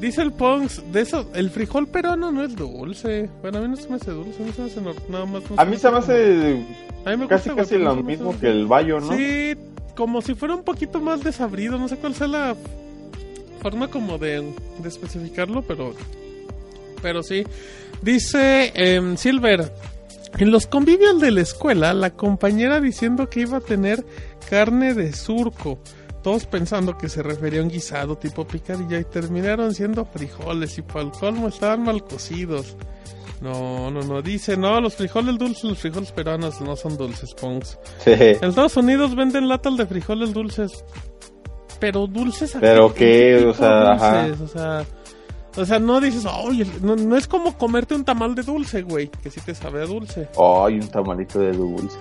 Dice 0.00 0.22
el 0.22 0.32
Pongs, 0.32 0.82
de 0.92 1.00
eso, 1.00 1.28
el 1.34 1.50
frijol 1.50 1.88
peruano 1.88 2.30
no 2.30 2.44
es 2.44 2.54
dulce. 2.54 3.28
Bueno, 3.40 3.58
a 3.58 3.60
mí 3.62 3.68
no 3.68 3.76
se 3.76 3.88
me 3.88 3.96
hace 3.96 4.12
dulce, 4.12 4.42
a 4.42 4.46
mí 4.46 4.52
se 4.52 4.62
me 4.62 4.68
hace 4.68 4.80
nada 5.08 5.26
más. 5.26 5.50
no 5.50 5.56
A 5.56 5.64
mí 5.64 5.76
se 5.76 5.90
me 5.90 5.98
hace 5.98 6.66
A 7.04 7.10
mí 7.10 7.16
me 7.16 7.26
casi 7.26 7.50
gusta, 7.50 7.62
casi 7.62 7.78
lo 7.78 7.96
mismo 7.96 8.30
hace 8.30 8.40
que 8.40 8.48
el 8.48 8.66
bayo, 8.66 9.00
¿no? 9.00 9.16
Sí, 9.16 9.56
como 9.96 10.22
si 10.22 10.34
fuera 10.34 10.54
un 10.54 10.62
poquito 10.62 11.00
más 11.00 11.24
desabrido. 11.24 11.78
No 11.78 11.88
sé 11.88 11.96
cuál 11.96 12.14
sea 12.14 12.28
la 12.28 12.56
forma 13.60 13.88
como 13.88 14.18
de, 14.18 14.52
de 14.78 14.88
especificarlo, 14.88 15.62
pero. 15.62 15.94
Pero 17.02 17.22
sí. 17.22 17.44
Dice 18.02 18.72
em, 18.74 19.16
Silver. 19.16 19.72
En 20.38 20.50
los 20.50 20.66
convivios 20.66 21.20
de 21.20 21.30
la 21.30 21.40
escuela, 21.40 21.94
la 21.94 22.10
compañera 22.10 22.80
diciendo 22.80 23.30
que 23.30 23.40
iba 23.40 23.58
a 23.58 23.60
tener 23.60 24.04
carne 24.48 24.94
de 24.94 25.12
surco. 25.12 25.78
Todos 26.28 26.44
pensando 26.44 26.98
que 26.98 27.08
se 27.08 27.22
refería 27.22 27.60
a 27.60 27.62
un 27.62 27.70
guisado 27.70 28.18
tipo 28.18 28.46
picadilla 28.46 28.98
y 28.98 29.04
terminaron 29.04 29.72
siendo 29.74 30.04
frijoles 30.04 30.76
y 30.76 30.82
para 30.82 31.00
el 31.00 31.10
colmo 31.10 31.48
estaban 31.48 31.84
mal 31.84 32.04
cocidos. 32.04 32.76
No, 33.40 33.90
no, 33.90 34.02
no. 34.02 34.20
Dice, 34.20 34.54
no, 34.58 34.78
los 34.78 34.94
frijoles 34.96 35.38
dulces, 35.38 35.64
los 35.64 35.78
frijoles 35.78 36.12
peruanos 36.12 36.60
no 36.60 36.76
son 36.76 36.98
dulces, 36.98 37.32
Pongs. 37.32 37.78
Sí. 38.04 38.10
En 38.12 38.44
Estados 38.44 38.76
Unidos 38.76 39.16
venden 39.16 39.48
latas 39.48 39.78
de 39.78 39.86
frijoles 39.86 40.34
dulces. 40.34 40.84
Pero 41.80 42.06
dulces 42.06 42.54
a 42.56 42.60
¿Pero 42.60 42.92
qué- 42.92 43.46
O 43.46 43.54
sea, 43.54 43.92
ajá. 43.92 44.26
O 44.44 44.46
sea, 44.48 44.84
o 45.56 45.64
sea, 45.64 45.78
no 45.78 45.98
dices, 45.98 46.26
oye, 46.26 46.66
no, 46.82 46.94
no 46.94 47.16
es 47.16 47.26
como 47.26 47.56
comerte 47.56 47.94
un 47.94 48.04
tamal 48.04 48.34
de 48.34 48.42
dulce, 48.42 48.82
güey, 48.82 49.08
que 49.22 49.30
sí 49.30 49.40
te 49.40 49.54
sabe 49.54 49.80
a 49.82 49.86
dulce. 49.86 50.28
Ay, 50.38 50.74
un 50.74 50.88
tamalito 50.88 51.38
de 51.38 51.52
dulce. 51.52 51.96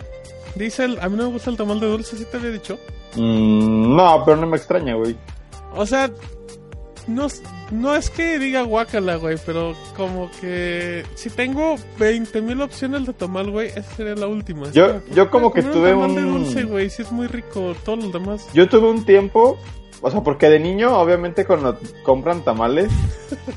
Dice, 0.56 0.84
el, 0.84 1.00
a 1.00 1.08
mí 1.08 1.16
no 1.16 1.28
me 1.28 1.32
gusta 1.32 1.50
el 1.50 1.56
tamal 1.56 1.80
de 1.80 1.88
dulce, 1.88 2.18
sí 2.18 2.26
te 2.30 2.36
había 2.36 2.50
dicho. 2.50 2.78
Mm, 3.15 3.96
no, 3.96 4.24
pero 4.26 4.38
no 4.38 4.48
me 4.48 4.58
extraña, 4.58 4.96
güey. 4.96 5.15
O 5.76 5.86
sea, 5.86 6.10
no, 7.08 7.26
es- 7.26 7.41
no 7.72 7.96
es 7.96 8.10
que 8.10 8.38
diga 8.39 8.62
guacala, 8.63 9.15
güey, 9.15 9.38
pero 9.46 9.74
como 9.96 10.30
que 10.41 11.04
si 11.15 11.30
tengo 11.30 11.76
20.000 12.00 12.62
opciones 12.62 13.06
de 13.06 13.13
tamal, 13.13 13.50
güey, 13.52 13.67
esa 13.70 13.84
sería 13.96 14.15
la 14.15 14.28
última. 14.28 14.70
Yo- 14.72 15.02
yo 15.13 15.30
como 15.30 15.52
que 15.54 15.62
comer 15.62 15.76
tuve 15.76 15.89
tamal 15.91 16.15
de 16.15 16.24
un- 16.24 16.43
dulce, 16.43 16.63
güey, 16.63 16.89
sí 16.89 17.02
es 17.04 17.12
muy 17.12 17.28
rico, 17.28 17.76
todos 17.86 18.04
los 18.04 18.13
demás. 18.13 18.48
Yo 18.54 18.67
tuve 18.70 18.89
un 18.89 19.04
tiempo, 19.06 19.58
o 20.02 20.12
sea, 20.12 20.22
porque 20.22 20.50
de 20.50 20.60
niño, 20.60 20.98
obviamente, 21.00 21.46
cuando 21.46 21.78
compran 22.04 22.41
tamales, 22.43 22.89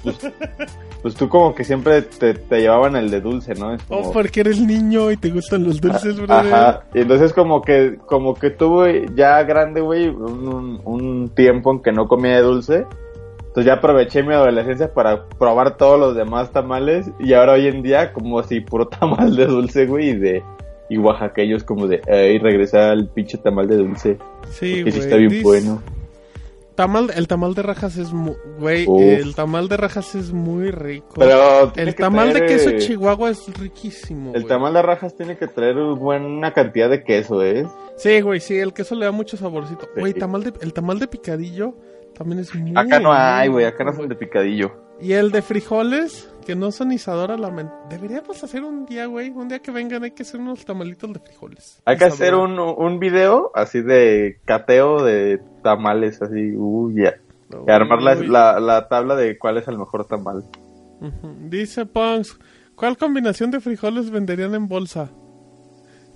pues, 0.03 0.17
pues 1.03 1.15
tú 1.15 1.29
como 1.29 1.55
que 1.55 1.65
siempre 1.65 2.03
te, 2.03 2.35
te 2.35 2.61
llevaban 2.61 2.95
el 2.97 3.11
de 3.11 3.21
dulce, 3.21 3.55
¿no? 3.55 3.73
Es 3.75 3.83
O 3.89 4.01
como- 4.01 4.13
porque 4.13 4.41
eres 4.41 4.61
niño 4.61 5.11
y 5.11 5.17
te 5.17 5.31
gustan 5.31 5.65
los 5.65 5.81
dulces, 5.81 6.17
brother. 6.21 6.53
Ajá, 6.55 6.83
y 6.95 7.01
entonces 7.01 7.33
como 7.33 7.63
que, 7.63 7.97
como 8.07 8.35
que 8.35 8.51
tuve 8.51 9.07
ya 9.15 9.43
grande, 9.45 9.81
güey, 9.81 10.09
un, 10.09 10.47
un- 10.49 10.81
un 10.85 11.29
tiempo 11.35 11.73
en 11.73 11.81
que 11.81 11.93
no 11.93 12.07
comía 12.09 12.37
de 12.37 12.43
dulce. 12.43 12.87
Entonces 13.39 13.65
ya 13.65 13.75
aproveché 13.75 14.23
mi 14.23 14.33
adolescencia 14.35 14.93
para 14.95 15.25
probar 15.27 15.77
todos 15.77 15.99
los 15.99 16.15
demás 16.15 16.53
tamales 16.53 17.11
y 17.19 17.33
ahora 17.33 17.55
hoy 17.55 17.67
en 17.67 17.83
día 17.83 18.13
como 18.13 18.41
si 18.45 18.61
puro 18.61 18.87
tamal 18.89 19.35
de 19.35 19.47
dulce, 19.47 19.87
güey, 19.87 20.11
y 20.11 20.17
de 20.17 20.43
y 20.89 20.99
oaxaqueños 20.99 21.63
como 21.65 21.87
de, 21.87 22.01
ay, 22.13 22.39
regresar 22.39 22.91
al 22.91 23.09
pinche 23.09 23.39
tamal 23.39 23.69
de 23.69 23.77
dulce, 23.77 24.19
Sí, 24.51 24.83
que 24.85 24.91
sí 24.91 24.99
güey. 24.99 25.03
está 25.05 25.17
bien 25.17 25.31
Dice- 25.31 25.43
bueno. 25.45 25.83
Tamal, 26.75 27.11
el 27.15 27.29
tamal 27.29 27.55
de 27.55 27.63
rajas 27.63 27.97
es 27.99 28.13
muy... 28.13 28.35
Güey, 28.59 28.87
el 28.89 29.35
tamal 29.35 29.69
de 29.69 29.77
rajas 29.77 30.15
es 30.15 30.33
muy 30.33 30.71
rico. 30.71 31.15
Pero 31.19 31.73
el 31.77 31.95
tamal 31.95 32.33
de 32.33 32.47
queso 32.47 32.71
chihuahua 32.79 33.31
es 33.31 33.47
riquísimo, 33.59 34.33
El 34.35 34.43
güey. 34.43 34.49
tamal 34.49 34.73
de 34.75 34.83
rajas 34.83 35.15
tiene 35.15 35.37
que 35.37 35.47
traer 35.47 35.77
buena 35.77 36.53
cantidad 36.55 36.89
de 36.89 37.03
queso, 37.05 37.43
¿eh? 37.45 37.67
Sí, 37.97 38.21
güey, 38.23 38.41
sí, 38.41 38.57
el 38.57 38.73
queso 38.73 38.95
le 38.95 39.05
da 39.05 39.13
mucho 39.13 39.37
saborcito. 39.37 39.87
Sí. 39.95 40.01
Güey, 40.01 40.15
tamal 40.15 40.43
de, 40.43 40.55
el 40.63 40.73
tamal 40.73 40.99
de 40.99 41.07
picadillo 41.09 41.75
también 42.15 42.39
es 42.41 42.55
muy... 42.55 42.73
Acá 42.75 42.99
no 42.99 43.13
hay, 43.13 43.49
güey, 43.49 43.67
acá 43.67 43.85
no 43.85 43.93
son 43.93 44.09
de 44.09 44.15
picadillo. 44.15 44.73
Y 45.01 45.13
el 45.13 45.33
de 45.33 45.43
frijoles, 45.43 46.31
que 46.51 46.57
no 46.57 46.73
son 46.73 46.91
Isadora 46.91 47.37
la 47.37 47.49
men- 47.53 47.71
Deberíamos 47.89 48.43
hacer 48.43 48.65
un 48.65 48.85
día, 48.85 49.07
güey, 49.07 49.31
un 49.31 49.47
día 49.47 49.61
que 49.61 49.71
vengan 49.71 50.03
hay 50.03 50.11
que 50.11 50.25
hacer 50.25 50.41
unos 50.41 50.65
tamalitos 50.65 51.13
de 51.13 51.21
frijoles. 51.21 51.81
Hay 51.85 51.97
que 51.97 52.07
Isadora. 52.09 52.25
hacer 52.25 52.35
un, 52.35 52.59
un 52.59 52.99
video 52.99 53.53
así 53.55 53.81
de 53.83 54.41
cateo 54.45 55.01
de 55.05 55.41
tamales, 55.63 56.21
así, 56.21 56.57
uy, 56.57 57.05
ya. 57.05 57.15
Armar 57.73 58.03
la, 58.03 58.15
la, 58.17 58.59
la 58.59 58.89
tabla 58.89 59.15
de 59.15 59.39
cuál 59.39 59.59
es 59.59 59.69
el 59.69 59.79
mejor 59.79 60.07
tamal. 60.07 60.45
Dice 61.49 61.87
Punks, 61.87 62.37
¿cuál 62.75 62.97
combinación 62.99 63.53
de 63.53 63.61
frijoles 63.61 64.11
venderían 64.11 64.55
en 64.57 64.67
bolsa? 64.67 65.09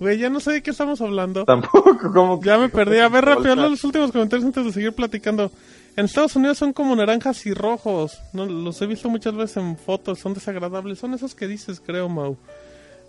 Güey, 0.01 0.17
ya 0.17 0.29
no 0.29 0.41
sé 0.41 0.51
de 0.51 0.61
qué 0.61 0.71
estamos 0.71 0.99
hablando. 0.99 1.45
Tampoco, 1.45 1.97
como 2.13 2.41
que... 2.41 2.47
Ya 2.47 2.57
me 2.57 2.67
perdí. 2.67 2.99
A 2.99 3.07
ver, 3.07 3.23
rápido, 3.23 3.55
los 3.55 3.81
últimos 3.85 4.11
comentarios 4.11 4.45
antes 4.45 4.65
de 4.65 4.73
seguir 4.73 4.91
platicando. 4.93 5.49
En 5.97 6.05
Estados 6.05 6.35
Unidos 6.35 6.57
son 6.57 6.73
como 6.73 6.95
naranjas 6.95 7.45
y 7.45 7.53
rojos. 7.53 8.19
No, 8.33 8.45
los 8.45 8.81
he 8.81 8.85
visto 8.85 9.09
muchas 9.09 9.33
veces 9.35 9.57
en 9.57 9.77
fotos, 9.77 10.19
son 10.19 10.33
desagradables. 10.33 10.99
Son 10.99 11.13
esos 11.13 11.35
que 11.35 11.47
dices, 11.47 11.81
creo, 11.85 12.09
Mau. 12.09 12.37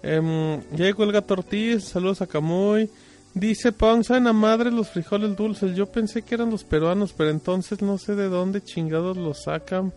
Ya 0.03 0.85
llegó 0.85 1.03
el 1.05 1.13
gato 1.13 1.35
Ortiz, 1.35 1.85
saludos 1.85 2.23
a 2.23 2.27
Camuy. 2.27 2.89
Dice 3.35 3.73
Pong, 3.73 4.03
saben 4.05 4.29
a 4.29 4.33
madre 4.33 4.71
los 4.71 4.89
frijoles 4.89 5.37
dulces. 5.37 5.75
Yo 5.77 5.87
pensé 5.87 6.23
que 6.23 6.37
eran 6.37 6.51
los 6.51 6.65
peruanos, 6.65 7.13
pero 7.13 7.31
entonces 7.31 7.83
no 7.83 7.99
sé 7.99 8.15
de 8.15 8.29
dónde 8.29 8.63
chingados 8.63 9.17
los 9.17 9.43
sacan. 9.43 9.93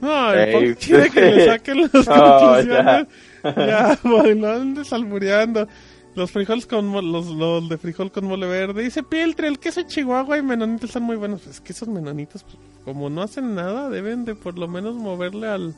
No, 0.00 0.32
el 0.32 0.48
Ey. 0.48 0.52
Pong 0.52 0.76
quiere 0.78 1.10
que 1.10 1.20
le 1.20 1.46
saquen 1.46 1.82
las 1.82 1.94
Oh, 2.08 2.54
conclusiones. 2.54 3.06
ya, 3.56 3.98
bueno, 4.02 4.48
andes 4.48 4.92
albureando. 4.92 5.68
Los 6.16 6.30
frijoles 6.30 6.66
con 6.66 6.90
los, 6.92 7.26
los 7.26 7.68
de 7.68 7.76
frijol 7.78 8.10
con 8.10 8.24
mole 8.26 8.46
verde. 8.46 8.82
Dice 8.82 9.02
Piltre, 9.02 9.48
el 9.48 9.58
queso 9.58 9.82
chihuahua 9.82 10.38
y 10.38 10.42
menonitos 10.42 10.90
están 10.90 11.02
muy 11.02 11.16
buenos. 11.16 11.42
Pues 11.42 11.56
es 11.56 11.60
que 11.60 11.72
esos 11.72 11.88
menonitos, 11.88 12.42
pues, 12.42 12.56
como 12.84 13.10
no 13.10 13.20
hacen 13.22 13.54
nada, 13.54 13.90
deben 13.90 14.24
de 14.24 14.34
por 14.34 14.58
lo 14.58 14.66
menos 14.66 14.94
moverle 14.94 15.46
al, 15.48 15.74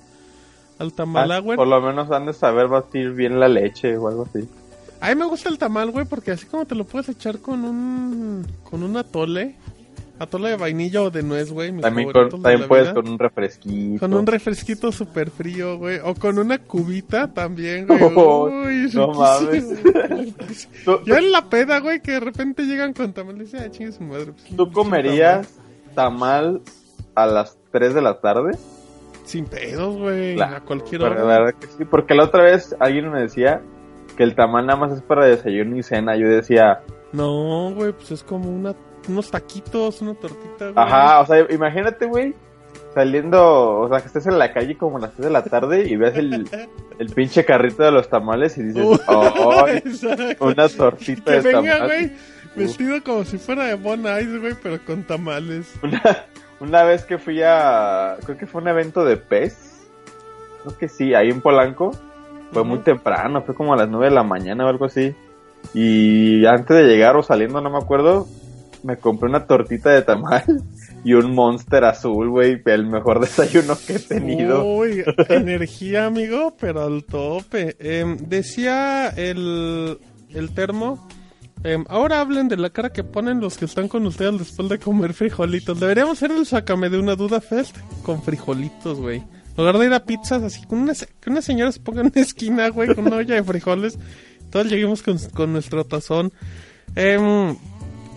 al 0.79 0.89
Ah, 0.89 0.93
tamalagüe. 0.95 1.57
por 1.57 1.67
lo 1.67 1.81
menos 1.81 2.11
han 2.13 2.27
de 2.27 2.33
saber 2.33 2.69
batir 2.69 3.11
bien 3.13 3.41
la 3.41 3.49
leche 3.49 3.97
o 3.97 4.07
algo 4.09 4.29
así. 4.33 4.49
A 5.01 5.09
mí 5.11 5.17
me 5.17 5.27
gusta 5.27 5.49
el 5.49 5.59
tamal, 5.59 5.91
güey, 5.91 6.07
porque 6.07 6.31
así 6.31 6.47
como 6.47 6.67
te 6.67 6.75
lo 6.75 6.85
puedes 6.85 7.09
echar 7.09 7.41
con 7.41 7.65
un 7.65 8.47
con 8.63 8.83
un 8.85 8.97
atole, 8.97 9.57
atole 10.19 10.51
de 10.51 10.57
vainilla 10.57 11.03
o 11.03 11.11
de 11.11 11.23
nuez, 11.23 11.53
güey. 11.53 11.73
mis 11.73 11.83
También, 11.83 12.11
con, 12.13 12.29
también 12.31 12.67
puedes 12.69 12.87
vida. 12.87 12.95
con 12.95 13.09
un 13.09 13.19
refresquito. 13.19 14.01
Con 14.01 14.15
un 14.15 14.27
refresquito 14.27 14.93
súper 14.93 15.31
frío, 15.31 15.79
güey. 15.79 15.99
O 16.05 16.15
con 16.15 16.39
una 16.39 16.59
cubita 16.59 17.33
también, 17.33 17.87
güey. 17.87 17.99
Oh, 18.17 18.45
Uy, 18.49 18.91
no 18.95 19.13
riquísimo. 19.51 19.81
¿Tú, 20.85 21.01
Ya 21.07 21.19
en 21.19 21.33
la 21.33 21.49
peda, 21.49 21.79
güey, 21.81 22.01
que 22.01 22.13
de 22.13 22.21
repente 22.21 22.65
llegan 22.65 22.93
con 22.93 23.13
tamal 23.13 23.37
y 23.37 23.41
dicen, 23.41 23.61
ah, 23.65 23.71
chingue 23.71 23.93
su 23.93 24.03
madre. 24.03 24.33
pues, 24.33 24.57
tú 24.57 24.71
comerías 24.73 25.59
tamal 25.95 26.61
a 27.15 27.27
las 27.27 27.57
3 27.73 27.95
de 27.95 28.03
la 28.03 28.21
tarde? 28.21 28.57
Sin 29.25 29.45
pedos, 29.45 29.97
güey. 29.99 30.37
Claro, 30.37 30.57
a 30.57 30.61
cualquier 30.61 31.03
hora. 31.03 31.17
la 31.17 31.39
verdad 31.41 31.55
que 31.61 31.67
sí, 31.67 31.85
porque 31.85 32.15
la 32.15 32.25
otra 32.25 32.43
vez 32.45 32.75
alguien 32.81 33.11
me 33.13 33.21
decía 33.21 33.61
que 34.17 34.23
el 34.23 34.35
tamal 34.35 34.67
nada 34.67 34.79
más 34.81 34.93
es 34.93 35.03
para 35.03 35.27
desayuno 35.27 35.77
y 35.77 35.83
cena. 35.83 36.17
Yo 36.17 36.29
decía, 36.29 36.81
No, 37.13 37.73
güey, 37.75 37.93
pues 37.93 38.11
es 38.11 38.23
como 38.23 38.49
una, 38.51 38.75
unos 39.09 39.31
taquitos, 39.31 40.01
una 40.03 40.15
tortita, 40.15 40.71
güey. 40.71 40.75
ajá, 40.77 41.21
o 41.21 41.27
sea, 41.27 41.47
imagínate, 41.51 42.07
güey, 42.07 42.35
saliendo, 42.95 43.81
o 43.81 43.89
sea, 43.89 44.01
que 44.01 44.07
estés 44.07 44.27
en 44.27 44.39
la 44.39 44.53
calle 44.53 44.77
como 44.77 44.97
a 44.99 45.01
las 45.01 45.13
3 45.13 45.27
de 45.27 45.33
la 45.33 45.45
tarde 45.45 45.87
y 45.89 45.97
ves 45.97 46.17
el, 46.17 46.49
el 46.99 47.09
pinche 47.11 47.45
carrito 47.45 47.83
de 47.83 47.93
los 47.93 48.09
tamales 48.09 48.57
y 48.59 48.63
dices, 48.65 48.85
Uy, 48.85 48.99
oh, 49.07 49.67
exacto. 49.69 50.47
una 50.47 50.69
tortita 50.69 51.33
Que 51.33 51.41
de 51.41 51.53
venga, 51.53 51.73
tamal. 51.79 51.87
güey, 51.87 52.13
vestido 52.57 53.03
como 53.05 53.25
si 53.25 53.39
fuera 53.39 53.65
de 53.67 53.75
Bon 53.75 54.01
Ice, 54.01 54.39
güey, 54.39 54.55
pero 54.63 54.79
con 54.85 55.03
tamales. 55.05 55.73
Una, 55.83 56.03
una 56.61 56.83
vez 56.85 57.05
que 57.05 57.19
fui 57.19 57.41
a, 57.43 58.17
creo 58.25 58.37
que 58.37 58.47
fue 58.47 58.63
un 58.63 58.69
evento 58.69 59.05
de 59.05 59.17
pez, 59.17 59.87
creo 60.65 60.77
que 60.77 60.89
sí, 60.89 61.15
ahí 61.15 61.31
en 61.31 61.41
Polanco, 61.41 61.93
fue 62.53 62.65
muy 62.65 62.79
temprano, 62.79 63.43
fue 63.43 63.55
como 63.55 63.75
a 63.75 63.77
las 63.77 63.89
9 63.89 64.07
de 64.07 64.15
la 64.15 64.23
mañana 64.25 64.65
o 64.65 64.69
algo 64.69 64.87
así. 64.87 65.15
Y 65.75 66.47
antes 66.47 66.77
de 66.77 66.85
llegar 66.85 67.17
o 67.17 67.23
saliendo, 67.23 67.61
no 67.61 67.69
me 67.69 67.79
acuerdo, 67.79 68.27
me 68.83 68.97
compré 68.97 69.29
una 69.29 69.47
tortita 69.47 69.91
de 69.91 70.03
tamal 70.03 70.45
y 71.05 71.15
un 71.15 71.35
monster 71.35 71.85
azul, 71.85 72.29
güey, 72.31 72.61
el 72.67 72.87
mejor 72.87 73.21
desayuno 73.25 73.77
que 73.87 73.95
he 73.95 73.99
tenido. 73.99 74.65
Uy, 74.65 75.05
energía, 75.29 76.07
amigo, 76.07 76.57
pero 76.61 76.83
al 76.85 77.05
tope. 77.05 77.77
Em, 77.79 78.17
decía 78.17 79.09
el, 79.09 79.99
el 80.31 80.55
termo. 80.55 81.09
em, 81.65 81.85
ahora 81.89 82.21
hablen 82.21 82.49
de 82.49 82.57
la 82.57 82.71
cara 82.71 82.91
que 82.91 83.05
ponen 83.05 83.41
los 83.41 83.59
que 83.59 83.65
están 83.65 83.89
con 83.89 84.07
ustedes 84.07 84.39
después 84.39 84.69
de 84.69 84.79
comer 84.79 85.15
frijolitos. 85.15 85.81
Deberíamos 85.81 86.19
hacer 86.19 86.31
el 86.37 86.47
Sácame 86.47 86.91
de 86.91 86.99
una 86.99 87.17
duda 87.17 87.41
fest 87.41 87.77
con 88.03 88.23
frijolitos, 88.23 88.99
güey. 88.99 89.19
En 89.19 89.65
lugar 89.65 89.79
de 89.79 89.87
ir 89.87 89.93
a 89.93 90.05
pizzas 90.05 90.43
así, 90.45 90.65
con 90.67 90.79
una, 90.79 90.93
que 90.95 91.31
una 91.31 91.43
señora 91.43 91.73
se 91.73 91.81
ponga 91.81 92.03
en 92.03 92.13
una 92.15 92.23
esquina, 92.23 92.69
güey, 92.69 92.95
con 92.95 93.07
una 93.07 93.17
olla 93.17 93.35
de 93.35 93.43
frijoles. 93.43 93.99
Todos 94.51 94.69
lleguemos 94.69 95.03
con, 95.03 95.19
con 95.35 95.53
nuestro 95.53 95.85
tazón. 95.85 96.33
Em, 96.95 97.57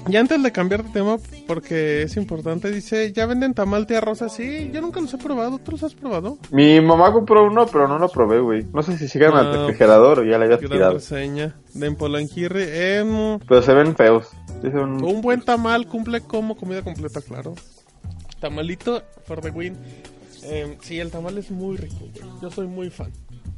y 0.09 0.15
antes 0.15 0.41
de 0.41 0.51
cambiar 0.51 0.83
de 0.83 0.89
tema, 0.91 1.17
porque 1.47 2.01
es 2.03 2.17
importante, 2.17 2.71
dice, 2.71 3.11
¿ya 3.13 3.25
venden 3.27 3.53
tamal 3.53 3.85
tía 3.85 4.01
rosa? 4.01 4.29
Sí, 4.29 4.69
yo 4.73 4.81
nunca 4.81 4.99
los 4.99 5.13
he 5.13 5.17
probado. 5.17 5.59
¿Tú 5.59 5.71
los 5.71 5.83
has 5.83 5.93
probado? 5.93 6.37
Mi 6.51 6.81
mamá 6.81 7.13
compró 7.13 7.45
uno, 7.45 7.65
pero 7.67 7.87
no 7.87 7.99
lo 7.99 8.09
probé, 8.09 8.39
güey. 8.39 8.65
No 8.73 8.81
sé 8.81 8.97
si 8.97 9.07
sigan 9.07 9.33
al 9.35 9.47
Ah, 9.47 9.51
refrigerador 9.67 10.19
o 10.19 10.23
ya 10.23 10.37
le 10.37 10.45
habías 10.45 10.59
Gran 10.61 10.71
tirado. 10.71 10.93
reseña 10.93 11.55
de 11.73 11.87
Empolanquirri. 11.87 12.63
Em, 12.67 13.39
Pero 13.47 13.61
se 13.61 13.73
ven 13.73 13.95
feos. 13.95 14.29
Un 14.63 15.21
buen 15.21 15.41
tamal 15.41 15.87
cumple 15.87 16.21
como 16.21 16.55
comida 16.57 16.81
completa, 16.81 17.21
claro. 17.21 17.55
Tamalito 18.39 19.03
for 19.25 19.41
the 19.41 19.49
win. 19.51 19.75
Em, 20.43 20.75
sí, 20.81 20.99
el 20.99 21.11
tamal 21.11 21.37
es 21.37 21.51
muy 21.51 21.77
rico, 21.77 21.95
güey. 21.99 22.31
Yo 22.41 22.49
soy 22.49 22.67
muy 22.67 22.89
fan. 22.89 23.11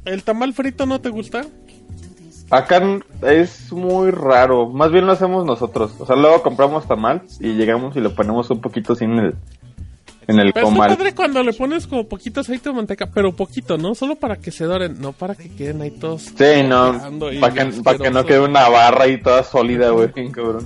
¿El 0.04 0.22
tamal 0.22 0.52
frito 0.52 0.84
no 0.84 1.00
te 1.00 1.08
gusta? 1.08 1.46
Acá 2.54 2.80
es 3.22 3.72
muy 3.72 4.10
raro. 4.10 4.68
Más 4.68 4.92
bien 4.92 5.06
lo 5.06 5.12
hacemos 5.12 5.44
nosotros. 5.44 5.92
O 5.98 6.06
sea, 6.06 6.14
luego 6.14 6.42
compramos 6.42 6.86
tamal 6.86 7.22
y 7.40 7.54
llegamos 7.54 7.96
y 7.96 8.00
lo 8.00 8.14
ponemos 8.14 8.48
un 8.50 8.60
poquito 8.60 8.92
así 8.92 9.04
en 9.04 9.18
el, 9.18 9.34
en 10.28 10.38
el 10.38 10.52
Pero 10.52 10.66
está 10.68 10.74
comal. 10.74 10.96
padre 10.96 11.14
cuando 11.14 11.42
le 11.42 11.52
pones 11.52 11.86
como 11.86 12.08
poquito 12.08 12.40
aceite 12.42 12.68
o 12.68 12.74
manteca, 12.74 13.06
pero 13.12 13.32
poquito, 13.34 13.76
¿no? 13.76 13.94
Solo 13.94 14.14
para 14.16 14.36
que 14.36 14.50
se 14.52 14.64
doren, 14.64 15.00
no 15.00 15.12
para 15.12 15.34
que 15.34 15.48
queden 15.50 15.82
ahí 15.82 15.90
todos. 15.90 16.22
Sí, 16.22 16.62
no. 16.66 16.92
Para 17.40 17.52
que, 17.54 17.82
pa' 17.82 17.98
que 17.98 18.10
no 18.10 18.24
quede 18.24 18.40
una 18.40 18.68
barra 18.68 19.04
ahí 19.04 19.20
toda 19.20 19.42
sólida, 19.42 19.90
güey. 19.90 20.08
bien 20.14 20.30
cabrón. 20.30 20.64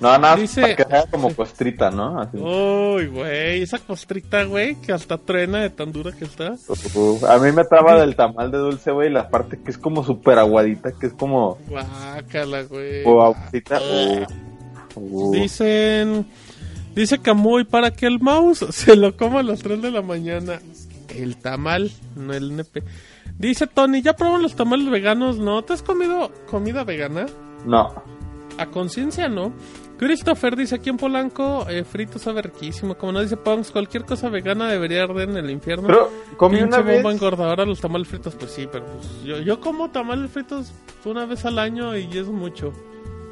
No, 0.00 0.16
nada, 0.18 0.36
Dice- 0.36 0.60
para 0.60 0.76
que 0.76 0.84
sea 0.84 1.06
como 1.10 1.34
costrita, 1.34 1.90
¿no? 1.90 2.20
Así. 2.20 2.36
Uy, 2.36 3.06
güey, 3.08 3.62
esa 3.62 3.78
costrita, 3.78 4.44
güey, 4.44 4.76
que 4.76 4.92
hasta 4.92 5.18
truena 5.18 5.60
de 5.60 5.70
tan 5.70 5.90
dura 5.90 6.12
que 6.12 6.24
está. 6.24 6.54
Uh, 6.94 7.26
a 7.26 7.38
mí 7.38 7.50
me 7.52 7.64
traba 7.64 8.00
del 8.00 8.14
tamal 8.14 8.50
de 8.52 8.58
dulce, 8.58 8.92
güey, 8.92 9.10
la 9.10 9.28
parte 9.28 9.58
que 9.60 9.70
es 9.72 9.78
como 9.78 10.04
súper 10.04 10.38
aguadita, 10.38 10.92
que 10.92 11.06
es 11.08 11.12
como... 11.14 11.58
Guácala, 11.68 12.62
güey. 12.62 13.02
O 13.04 13.22
agudita. 13.22 13.80
uh, 13.80 15.00
uh. 15.00 15.32
Dicen. 15.32 16.26
Dice 16.94 17.18
Camuy, 17.18 17.64
para 17.64 17.90
que 17.92 18.06
el 18.06 18.18
mouse 18.20 18.66
se 18.70 18.96
lo 18.96 19.16
coma 19.16 19.40
a 19.40 19.42
las 19.42 19.60
3 19.60 19.82
de 19.82 19.90
la 19.90 20.02
mañana. 20.02 20.60
El 21.08 21.36
tamal, 21.36 21.90
no 22.16 22.34
el 22.34 22.54
nepe. 22.56 22.82
Dice 23.38 23.66
Tony, 23.66 24.02
¿ya 24.02 24.14
probaron 24.14 24.42
los 24.42 24.54
tamales 24.54 24.88
veganos? 24.90 25.38
No, 25.38 25.62
¿te 25.62 25.72
has 25.72 25.82
comido 25.82 26.30
comida 26.50 26.84
vegana? 26.84 27.26
No. 27.64 27.94
A 28.58 28.66
conciencia, 28.66 29.28
¿no? 29.28 29.52
Christopher 29.98 30.54
dice 30.56 30.76
aquí 30.76 30.90
en 30.90 30.96
Polanco, 30.96 31.66
eh, 31.68 31.82
frito 31.84 32.18
sabe 32.18 32.42
riquísimo. 32.42 32.94
Como 32.96 33.12
no 33.12 33.20
dice 33.20 33.36
Punks, 33.36 33.70
cualquier 33.72 34.04
cosa 34.04 34.28
vegana 34.28 34.68
debería 34.70 35.02
arder 35.02 35.28
en 35.28 35.36
el 35.36 35.50
infierno. 35.50 35.88
Pero 35.88 36.10
comí 36.36 36.60
una 36.62 36.80
vez... 36.80 37.02
bomba 37.02 37.12
engordadora 37.12 37.64
los 37.64 37.80
tamales 37.80 38.06
fritos, 38.08 38.34
pues 38.36 38.52
sí, 38.52 38.68
pero 38.70 38.84
pues, 38.86 39.22
yo, 39.24 39.38
yo 39.38 39.60
como 39.60 39.90
tamales 39.90 40.30
fritos 40.30 40.72
una 41.04 41.26
vez 41.26 41.44
al 41.44 41.58
año 41.58 41.96
y 41.96 42.16
es 42.16 42.28
mucho. 42.28 42.72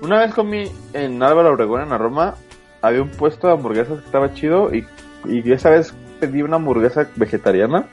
Una 0.03 0.19
vez 0.21 0.35
comí 0.35 0.71
en 0.93 1.23
Álvaro 1.23 1.53
Obregón, 1.55 1.83
en 1.83 1.99
Roma, 1.99 2.35
había 2.83 3.01
un 3.01 3.11
puesto 3.11 3.47
de 3.47 3.53
hamburguesas 3.55 4.01
que 4.01 4.07
estaba 4.07 4.35
chido 4.35 4.75
y, 4.75 4.85
y 5.25 5.51
esa 5.53 5.71
vez 5.71 5.95
pedí 6.21 6.43
una 6.43 6.57
hamburguesa 6.57 7.09
vegetariana. 7.17 7.87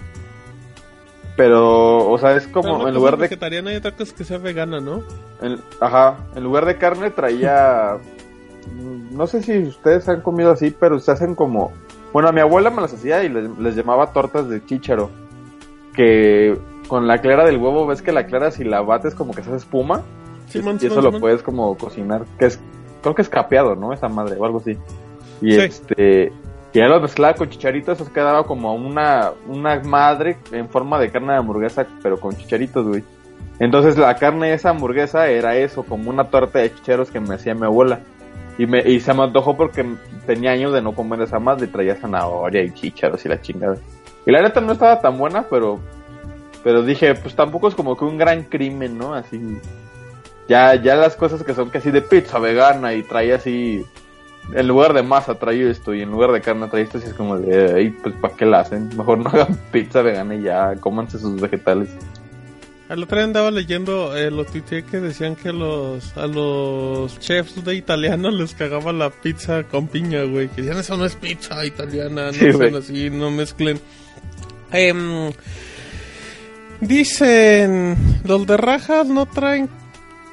Pero, 1.36 2.09
o 2.09 2.17
sea, 2.19 2.36
es 2.36 2.47
como 2.47 2.75
una 2.79 2.89
en 2.89 2.95
lugar 2.95 3.17
de... 3.17 3.21
vegetariana 3.23 3.73
y 3.73 3.75
otra 3.75 3.91
cosa 3.95 4.13
que 4.15 4.23
sea 4.23 4.38
vegana, 4.38 4.79
¿no? 4.79 5.03
en- 5.41 5.59
ajá, 5.79 6.17
en 6.36 6.43
lugar 6.43 6.65
de 6.65 6.77
carne 6.77 7.09
traía... 7.09 7.97
No 9.12 9.28
sé 9.28 9.41
si 9.43 9.58
ustedes 9.60 10.08
han 10.10 10.21
comido 10.21 10.52
así, 10.52 10.71
pero 10.78 10.99
se 10.99 11.12
hacen 11.12 11.36
como... 11.36 11.71
Bueno, 12.12 12.30
a 12.30 12.32
mi 12.32 12.41
abuela 12.41 12.69
me 12.69 12.82
las 12.82 12.93
hacía 12.93 13.23
y 13.23 13.30
les, 13.30 13.49
les 13.58 13.76
llamaba 13.76 14.13
tortas 14.13 14.47
de 14.49 14.63
chícharo. 14.65 15.10
Que 15.95 16.58
con 16.88 17.08
la 17.08 17.19
clara 17.19 17.45
del 17.45 17.58
huevo, 17.58 17.86
ves 17.88 18.02
que 18.02 18.12
la 18.12 18.26
clara 18.26 18.52
si 18.52 18.63
la 18.63 18.82
bates 18.82 19.15
como 19.15 19.34
que 19.34 19.43
se 19.43 19.49
hace 19.49 19.58
espuma. 19.58 20.04
Simón, 20.47 20.78
y 20.82 20.86
eso 20.86 21.02
lo 21.02 21.19
puedes 21.19 21.41
como 21.41 21.76
cocinar, 21.78 22.26
que 22.38 22.45
es, 22.45 22.60
creo 23.02 23.15
que 23.15 23.21
es 23.21 23.30
capeado, 23.30 23.76
¿no? 23.76 23.93
Esa 23.93 24.10
madre, 24.10 24.36
o 24.38 24.45
algo 24.45 24.60
así. 24.60 24.78
Y 25.41 25.54
Sí. 25.54 25.60
este, 25.60 26.32
y 26.73 26.80
ya 26.80 26.88
lo 26.88 26.99
mezclaba 26.99 27.36
con 27.36 27.49
chicharitos, 27.49 27.99
eso 27.99 28.12
quedaba 28.12 28.45
como 28.45 28.73
una, 28.73 29.32
una 29.47 29.80
madre 29.82 30.38
en 30.52 30.69
forma 30.69 30.99
de 30.99 31.12
carne 31.12 31.34
de 31.34 31.39
hamburguesa, 31.39 31.88
pero 32.02 32.19
con 32.19 32.36
chicharitos, 32.36 32.86
güey. 32.88 33.04
Entonces 33.60 33.97
la 33.97 34.15
carne 34.15 34.47
de 34.49 34.54
esa 34.56 34.69
hamburguesa 34.69 35.28
era 35.28 35.56
eso, 35.56 35.84
como 35.84 36.10
una 36.10 36.26
torta 36.26 36.60
de 36.60 36.73
chicharos 36.73 37.12
que 37.12 37.19
me 37.19 37.36
hacía 37.36 37.54
mi 37.54 37.65
abuela. 37.65 37.99
Y, 38.57 38.67
me, 38.67 38.79
y 38.87 38.99
se 38.99 39.13
me 39.13 39.23
antojó 39.23 39.57
porque 39.57 39.85
tenía 40.25 40.51
años 40.51 40.73
de 40.73 40.81
no 40.81 40.93
comer 40.93 41.21
esa 41.21 41.39
madre, 41.39 41.65
y 41.65 41.69
traía 41.69 41.95
zanahoria 41.95 42.61
y 42.63 42.71
chícharos 42.71 43.25
y 43.25 43.29
la 43.29 43.41
chingada. 43.41 43.77
Y 44.25 44.31
la 44.31 44.41
neta 44.41 44.61
no 44.61 44.73
estaba 44.73 45.01
tan 45.01 45.17
buena, 45.17 45.47
pero, 45.49 45.79
pero 46.63 46.83
dije, 46.83 47.15
pues 47.15 47.35
tampoco 47.35 47.67
es 47.67 47.75
como 47.75 47.97
que 47.97 48.05
un 48.05 48.17
gran 48.17 48.43
crimen, 48.43 48.97
¿no? 48.97 49.13
Así, 49.13 49.59
ya, 50.47 50.75
ya 50.75 50.95
las 50.95 51.15
cosas 51.15 51.43
que 51.43 51.53
son 51.53 51.69
casi 51.69 51.91
de 51.91 52.01
pizza 52.01 52.39
vegana 52.39 52.93
y 52.93 53.03
trae 53.03 53.33
así, 53.33 53.83
en 54.51 54.67
lugar 54.67 54.93
de 54.93 55.03
masa 55.03 55.35
trae 55.35 55.69
esto 55.69 55.93
y 55.93 56.01
en 56.01 56.11
lugar 56.11 56.31
de 56.31 56.41
carne 56.41 56.67
trae 56.67 56.83
esto, 56.83 56.97
así 56.97 57.07
es 57.07 57.13
como 57.13 57.37
de, 57.37 57.73
"Ay, 57.73 57.89
pues 57.89 58.15
¿para 58.15 58.35
qué 58.35 58.45
la 58.45 58.59
hacen? 58.59 58.89
Mejor 58.95 59.19
no 59.19 59.29
hagan 59.33 59.57
pizza 59.71 60.01
vegana 60.01 60.35
y 60.35 60.43
ya, 60.43 60.75
cómanse 60.79 61.17
sus 61.17 61.39
vegetales. 61.39 61.89
El 62.93 63.01
otro 63.01 63.17
día 63.17 63.25
andaba 63.25 63.49
leyendo, 63.49 64.15
eh, 64.15 64.29
lo 64.29 64.45
tuiteé 64.45 64.84
que 64.84 64.99
decían 64.99 65.36
que 65.36 65.51
los 65.51 66.15
a 66.15 66.27
los 66.27 67.19
chefs 67.19 67.65
de 67.65 67.73
italiano 67.73 68.29
les 68.29 68.53
cagaba 68.53 68.93
la 68.93 69.10
pizza 69.10 69.63
con 69.63 69.88
piña, 69.88 70.21
güey. 70.25 70.47
Que 70.49 70.62
decían, 70.62 70.79
eso 70.79 70.95
no 70.95 71.06
es 71.06 71.15
pizza 71.15 71.65
italiana, 71.65 72.27
no 72.27 72.34
Sí, 72.34 72.53
sean 72.53 72.75
así, 72.75 73.10
no 73.10 73.32
mezclen. 73.32 73.79
Em, 74.71 75.32
dicen, 76.82 77.97
los 78.25 78.45
de 78.45 78.58
rajas 78.58 79.08
no 79.08 79.25
traen 79.25 79.69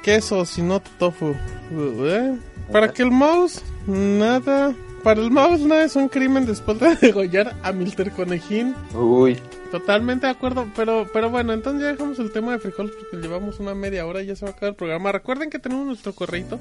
queso, 0.03 0.45
sino 0.45 0.83
tofu. 0.99 1.35
¿Eh? 1.71 2.37
Para 2.71 2.93
que 2.93 3.01
el 3.01 3.11
mouse, 3.11 3.63
nada... 3.87 4.75
Para 5.03 5.19
el 5.19 5.31
mouse 5.31 5.61
nada 5.61 5.83
es 5.83 5.95
un 5.95 6.09
crimen 6.09 6.45
después 6.45 6.79
de 6.79 6.95
degollar 7.01 7.55
a 7.63 7.71
Milter 7.71 8.11
Conejín. 8.11 8.75
Uy, 8.93 9.39
Totalmente 9.71 10.27
de 10.27 10.33
acuerdo, 10.33 10.67
pero 10.75 11.07
pero 11.13 11.29
bueno, 11.29 11.53
entonces 11.53 11.81
ya 11.81 11.87
dejamos 11.87 12.19
el 12.19 12.31
tema 12.31 12.51
de 12.51 12.59
frijoles 12.59 12.93
porque 12.95 13.17
llevamos 13.17 13.59
una 13.59 13.73
media 13.73 14.05
hora 14.05 14.21
y 14.21 14.27
ya 14.27 14.35
se 14.35 14.45
va 14.45 14.51
a 14.51 14.53
acabar 14.53 14.69
el 14.71 14.75
programa. 14.75 15.11
Recuerden 15.11 15.49
que 15.49 15.59
tenemos 15.59 15.85
nuestro 15.85 16.13
correito, 16.13 16.59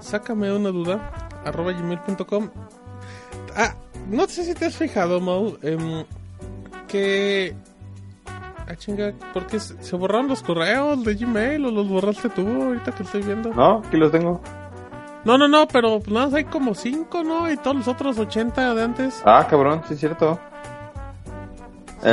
sácame 0.00 0.52
una 0.52 0.70
duda, 0.70 1.30
arroba 1.44 1.72
gmail.com. 1.72 2.50
Ah, 3.56 3.74
no 4.08 4.28
sé 4.28 4.44
si 4.44 4.54
te 4.54 4.66
has 4.66 4.76
fijado, 4.76 5.20
Mau, 5.20 5.58
em, 5.62 6.04
que 6.86 7.56
Ah, 8.68 8.76
chinga, 8.76 9.14
¿por 9.32 9.46
qué 9.46 9.58
se 9.58 9.96
borraron 9.96 10.28
los 10.28 10.42
correos 10.42 11.02
de 11.02 11.14
Gmail 11.14 11.64
o 11.64 11.70
los 11.70 11.88
borraste 11.88 12.28
tú 12.28 12.46
ahorita 12.46 12.92
que 12.92 13.02
estoy 13.02 13.22
viendo? 13.22 13.48
No, 13.54 13.82
aquí 13.86 13.96
los 13.96 14.12
tengo. 14.12 14.42
No, 15.24 15.38
no, 15.38 15.48
no, 15.48 15.66
pero 15.66 16.02
nada, 16.06 16.26
más 16.26 16.34
hay 16.34 16.44
como 16.44 16.74
5, 16.74 17.24
¿no? 17.24 17.50
Y 17.50 17.56
todos 17.56 17.76
los 17.76 17.88
otros 17.88 18.18
80 18.18 18.74
de 18.74 18.82
antes. 18.82 19.22
Ah, 19.24 19.46
cabrón, 19.48 19.82
sí 19.88 19.94
es 19.94 20.00
cierto. 20.00 20.38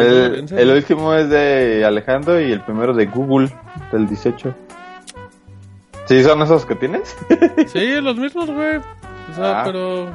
¿En 0.02 0.58
El, 0.58 0.70
último 0.72 1.14
es 1.14 1.30
de 1.30 1.84
Alejandro 1.86 2.40
y 2.42 2.52
el 2.52 2.62
primero 2.62 2.94
de 2.94 3.06
Google, 3.08 3.50
del 3.92 4.08
18. 4.08 4.54
¿Sí 6.06 6.24
son 6.24 6.42
esos 6.42 6.66
que 6.66 6.76
tienes? 6.76 7.16
Sí, 7.68 7.96
los 8.02 8.16
mismos, 8.18 8.50
güey. 8.50 8.78
O 8.78 9.36
sea, 9.36 9.62
Ah, 9.62 9.64
pero 9.66 10.06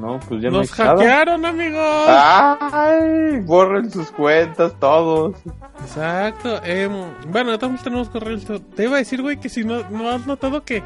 no, 0.00 0.18
pues 0.28 0.40
ya 0.42 0.50
no 0.50 0.62
nada. 0.62 0.68
hackearon, 0.74 1.44
amigos. 1.44 2.06
Ay, 2.08 3.40
borren 3.44 3.90
sus 3.90 4.10
cuentas 4.10 4.72
todos. 4.80 5.36
Exacto. 5.80 6.60
em, 6.64 6.92
bueno, 7.28 7.58
también 7.58 7.82
tenemos 7.82 8.08
correos. 8.08 8.44
Te 8.74 8.84
iba 8.84 8.96
a 8.96 8.98
decir, 8.98 9.22
güey, 9.22 9.38
que 9.38 9.48
si 9.48 9.64
no, 9.64 9.88
no 9.90 10.10
has 10.10 10.26
notado 10.26 10.64
que, 10.64 10.82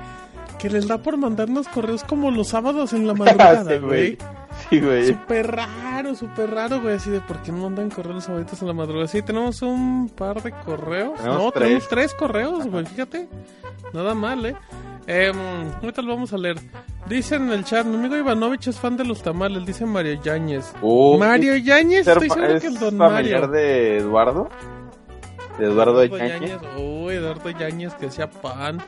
que 0.58 0.68
les 0.70 0.86
da 0.86 0.98
por 0.98 1.16
mandarnos 1.16 1.66
correos 1.68 2.04
como 2.04 2.30
los 2.30 2.48
sábados 2.48 2.92
en 2.92 3.06
la 3.06 3.14
madrugada, 3.14 3.64
Sí, 3.64 3.78
güey. 3.78 4.06
Sí, 4.12 4.18
güey. 4.80 5.06
Súper 5.06 5.50
raro, 5.56 6.14
súper 6.14 6.50
raro, 6.50 6.80
güey. 6.80 6.96
Así 6.96 7.10
de 7.10 7.20
por 7.20 7.42
qué 7.42 7.52
no 7.52 7.58
mandan 7.58 7.90
correos 7.90 8.28
los 8.28 8.62
en 8.62 8.68
la 8.68 8.74
madrugada. 8.74 9.08
Sí, 9.08 9.22
tenemos 9.22 9.62
un 9.62 10.08
par 10.08 10.42
de 10.42 10.52
correos. 10.52 11.18
Tenemos 11.18 11.42
no, 11.42 11.50
tres. 11.50 11.68
tenemos 11.68 11.88
tres 11.88 12.14
correos, 12.14 12.66
güey. 12.66 12.86
Fíjate. 12.86 13.28
Nada 13.92 14.14
mal, 14.14 14.46
eh. 14.46 14.56
Em, 15.06 15.36
ahorita 15.82 16.02
lo 16.02 16.14
vamos 16.14 16.32
a 16.32 16.38
leer. 16.38 16.56
Dice 17.08 17.34
en 17.34 17.50
el 17.50 17.64
chat, 17.64 17.84
mi 17.84 17.96
amigo 17.96 18.16
Ivanovich 18.16 18.68
es 18.68 18.78
fan 18.78 18.96
de 18.96 19.04
los 19.04 19.22
tamales, 19.22 19.66
dice 19.66 19.84
Mario 19.84 20.22
Yáñez. 20.22 20.72
Uh, 20.80 21.18
Mario 21.18 21.56
Yáñez, 21.56 22.06
estoy 22.06 22.30
seguro 22.30 22.54
¿Es 22.54 22.62
que 22.62 22.68
el 22.68 22.78
don 22.78 22.96
familiar 22.96 23.48
Mario. 23.48 23.54
de 23.54 23.96
Eduardo? 23.98 24.48
De 25.58 25.64
Eduardo 25.66 26.02
Eduardo. 26.02 26.26
Yáñez. 26.28 26.58
Uy, 26.78 27.14
Eduardo 27.14 27.50
Yáñez 27.50 27.94
que 27.94 28.06
hacía 28.06 28.30
pan. 28.30 28.78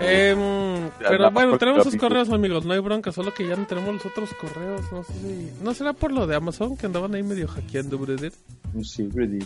Ya 0.00 1.08
pero 1.08 1.30
bueno, 1.30 1.58
tenemos 1.58 1.84
sus 1.84 1.96
correos, 1.96 2.30
amigos. 2.30 2.64
No 2.64 2.72
hay 2.72 2.80
bronca, 2.80 3.12
solo 3.12 3.34
que 3.34 3.46
ya 3.46 3.54
no 3.56 3.66
tenemos 3.66 3.94
los 3.94 4.06
otros 4.06 4.30
correos. 4.34 4.80
No 4.90 5.04
sé 5.04 5.12
si. 5.12 5.50
¿No 5.62 5.74
será 5.74 5.92
por 5.92 6.10
lo 6.10 6.26
de 6.26 6.36
Amazon 6.36 6.76
que 6.76 6.86
andaban 6.86 7.14
ahí 7.14 7.22
medio 7.22 7.46
hackeando, 7.48 7.98
brother? 7.98 8.32
Sí, 8.82 9.08
güey. 9.12 9.40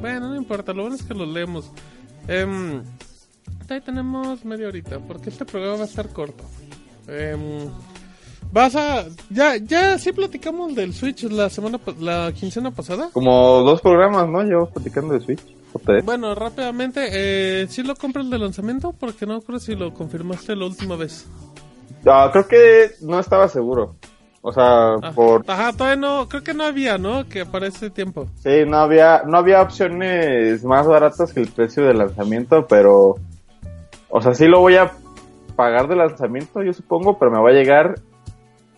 Bueno, 0.00 0.28
no 0.28 0.36
importa, 0.36 0.74
lo 0.74 0.82
bueno 0.82 0.96
es 0.96 1.02
que 1.02 1.14
los 1.14 1.28
leemos. 1.28 1.70
Em, 2.26 2.82
ahí 3.68 3.80
tenemos 3.80 4.44
media 4.44 4.68
horita, 4.68 4.98
porque 4.98 5.30
este 5.30 5.46
programa 5.46 5.76
va 5.76 5.82
a 5.82 5.86
estar 5.86 6.08
corto. 6.10 6.44
Em, 7.06 7.70
vas 8.52 8.76
a. 8.76 9.06
Ya, 9.30 9.56
ya 9.56 9.98
sí 9.98 10.12
platicamos 10.12 10.74
del 10.74 10.92
Switch 10.92 11.22
la 11.24 11.48
semana, 11.48 11.80
la 11.98 12.30
quincena 12.32 12.70
pasada. 12.70 13.08
Como 13.12 13.62
dos 13.62 13.80
programas, 13.80 14.28
¿no? 14.28 14.42
Llevamos 14.42 14.70
platicando 14.70 15.14
de 15.14 15.20
Switch. 15.20 15.57
Bueno, 16.04 16.34
rápidamente, 16.34 17.08
eh, 17.12 17.66
¿sí 17.68 17.82
lo 17.82 17.94
compras 17.96 18.28
de 18.30 18.38
lanzamiento? 18.38 18.92
Porque 18.92 19.26
no 19.26 19.40
creo 19.40 19.58
si 19.58 19.74
lo 19.74 19.92
confirmaste 19.94 20.54
la 20.56 20.66
última 20.66 20.96
vez. 20.96 21.26
Ah, 22.06 22.28
creo 22.32 22.46
que 22.46 22.90
no 23.02 23.18
estaba 23.18 23.48
seguro. 23.48 23.96
O 24.40 24.52
sea, 24.52 24.94
Ah, 25.02 25.12
por... 25.14 25.44
Ajá, 25.48 25.72
todavía 25.72 25.96
no, 25.96 26.28
creo 26.28 26.42
que 26.44 26.54
no 26.54 26.64
había, 26.64 26.96
¿no? 26.96 27.28
Que 27.28 27.44
para 27.44 27.66
ese 27.66 27.90
tiempo. 27.90 28.28
Sí, 28.36 28.64
no 28.66 28.78
había, 28.78 29.22
no 29.26 29.36
había 29.36 29.60
opciones 29.60 30.64
más 30.64 30.86
baratas 30.86 31.32
que 31.32 31.40
el 31.40 31.48
precio 31.48 31.84
de 31.84 31.94
lanzamiento, 31.94 32.66
pero... 32.66 33.16
O 34.08 34.22
sea, 34.22 34.34
sí 34.34 34.46
lo 34.46 34.60
voy 34.60 34.76
a 34.76 34.92
pagar 35.56 35.88
de 35.88 35.96
lanzamiento, 35.96 36.62
yo 36.62 36.72
supongo, 36.72 37.18
pero 37.18 37.30
me 37.32 37.40
va 37.42 37.50
a 37.50 37.52
llegar 37.52 37.96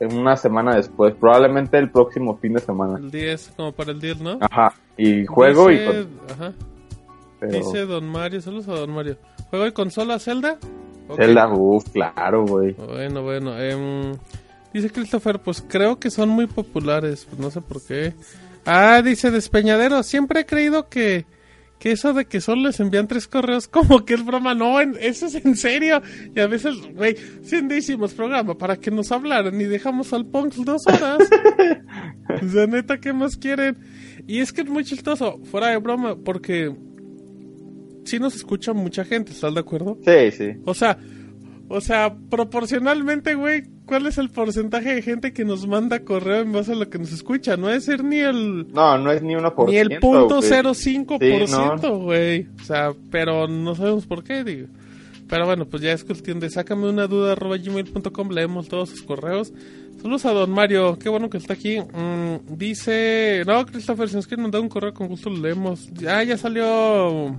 en 0.00 0.16
una 0.16 0.34
semana 0.36 0.74
después. 0.76 1.14
Probablemente 1.14 1.76
el 1.78 1.90
próximo 1.90 2.38
fin 2.38 2.54
de 2.54 2.60
semana. 2.60 2.98
El 2.98 3.10
10, 3.10 3.52
como 3.54 3.70
para 3.72 3.92
el 3.92 4.00
10, 4.00 4.20
¿no? 4.22 4.38
Ajá. 4.40 4.72
Y 4.96 5.26
juego 5.26 5.68
Dice- 5.68 5.82
y... 5.84 5.86
con- 5.86 6.20
Ajá. 6.32 6.52
Pero- 7.40 7.52
Dice 7.52 7.86
Don 7.86 8.06
Mario, 8.06 8.40
saludos 8.40 8.68
a 8.68 8.74
Don 8.74 8.90
Mario. 8.92 9.16
¿Juego 9.50 9.66
y 9.66 9.72
consola 9.72 10.18
Zelda? 10.18 10.58
Ok. 11.08 11.16
Zelda, 11.16 11.48
uff, 11.52 11.88
claro, 11.90 12.44
güey. 12.46 12.72
Bueno, 12.74 13.22
bueno. 13.22 13.58
em, 13.58 14.12
dice 14.72 14.90
Christopher, 14.90 15.40
pues 15.40 15.64
creo 15.66 15.98
que 15.98 16.10
son 16.10 16.28
muy 16.28 16.46
populares. 16.46 17.26
Pues 17.28 17.40
no 17.40 17.50
sé 17.50 17.60
por 17.60 17.82
qué. 17.82 18.14
Ah, 18.66 19.02
dice 19.02 19.30
Despeñadero, 19.30 20.02
siempre 20.02 20.40
he 20.40 20.46
creído 20.46 20.88
que, 20.88 21.24
que 21.80 21.92
eso 21.92 22.12
de 22.12 22.26
que 22.26 22.40
solo 22.42 22.68
les 22.68 22.78
envían 22.78 23.08
tres 23.08 23.26
correos 23.26 23.66
como 23.68 24.04
que 24.04 24.14
es 24.14 24.24
broma. 24.24 24.54
No, 24.54 24.80
en- 24.80 24.96
eso 25.00 25.26
es 25.26 25.34
en 25.34 25.56
serio. 25.56 26.00
Y 26.36 26.38
a 26.40 26.46
veces, 26.46 26.74
güey, 26.94 27.16
hicimos 27.76 28.12
programa 28.14 28.56
para 28.56 28.76
que 28.76 28.90
nos 28.92 29.10
hablaran 29.10 29.58
y 29.60 29.64
dejamos 29.64 30.12
al 30.12 30.26
Punks 30.26 30.64
dos 30.64 30.86
horas. 30.86 31.18
o 32.42 32.48
sea, 32.48 32.66
neta, 32.66 32.98
¿qué 32.98 33.12
más 33.12 33.36
quieren? 33.36 33.78
Y 34.26 34.38
es 34.40 34.52
que 34.52 34.60
es 34.60 34.68
muy 34.68 34.84
chistoso, 34.84 35.40
fuera 35.50 35.68
de 35.68 35.78
broma, 35.78 36.14
porque 36.14 36.72
sí 38.04 38.18
nos 38.18 38.34
escucha 38.36 38.72
mucha 38.72 39.04
gente, 39.04 39.32
¿estás 39.32 39.54
de 39.54 39.60
acuerdo? 39.60 39.98
Sí, 40.04 40.30
sí. 40.32 40.52
O 40.64 40.74
sea, 40.74 40.98
o 41.68 41.80
sea, 41.80 42.16
proporcionalmente, 42.28 43.34
güey, 43.36 43.62
¿cuál 43.86 44.06
es 44.06 44.18
el 44.18 44.28
porcentaje 44.30 44.92
de 44.92 45.02
gente 45.02 45.32
que 45.32 45.44
nos 45.44 45.68
manda 45.68 46.00
correo 46.00 46.40
en 46.40 46.50
base 46.52 46.72
a 46.72 46.74
lo 46.74 46.90
que 46.90 46.98
nos 46.98 47.12
escucha? 47.12 47.56
No 47.56 47.68
debe 47.68 47.80
ser 47.80 48.02
ni 48.02 48.18
el 48.18 48.66
No, 48.72 48.98
no 48.98 49.12
es 49.12 49.22
ni 49.22 49.36
una 49.36 49.54
por 49.54 49.68
ni 49.70 49.76
el 49.76 50.00
punto 50.00 50.38
güey. 50.38 50.48
cero 50.48 50.74
cinco 50.74 51.18
por 51.18 51.46
ciento, 51.48 51.98
güey. 51.98 52.48
O 52.60 52.64
sea, 52.64 52.92
pero 53.12 53.46
no 53.46 53.76
sabemos 53.76 54.04
por 54.06 54.24
qué, 54.24 54.42
digo. 54.42 54.66
Pero 55.28 55.46
bueno, 55.46 55.64
pues 55.64 55.80
ya 55.80 55.92
es 55.92 56.02
cuestión 56.02 56.40
de 56.40 56.50
sácame 56.50 56.88
una 56.88 57.06
duda 57.06 57.32
arroba 57.32 57.56
gmail.com, 57.56 58.30
leemos 58.30 58.66
todos 58.66 58.88
sus 58.88 59.02
correos. 59.02 59.52
Saludos 60.02 60.24
a 60.26 60.32
don 60.32 60.50
Mario, 60.50 60.98
qué 60.98 61.08
bueno 61.08 61.30
que 61.30 61.38
está 61.38 61.52
aquí. 61.52 61.78
Mm, 61.78 62.56
dice, 62.56 63.44
no, 63.46 63.64
Christopher, 63.64 64.08
si 64.08 64.16
nos 64.16 64.26
quieren 64.26 64.42
mandar 64.42 64.60
un 64.60 64.68
correo 64.68 64.92
con 64.92 65.06
gusto 65.06 65.30
lo 65.30 65.36
leemos. 65.36 65.88
Ya, 65.92 66.20
ya 66.24 66.36
salió 66.36 67.36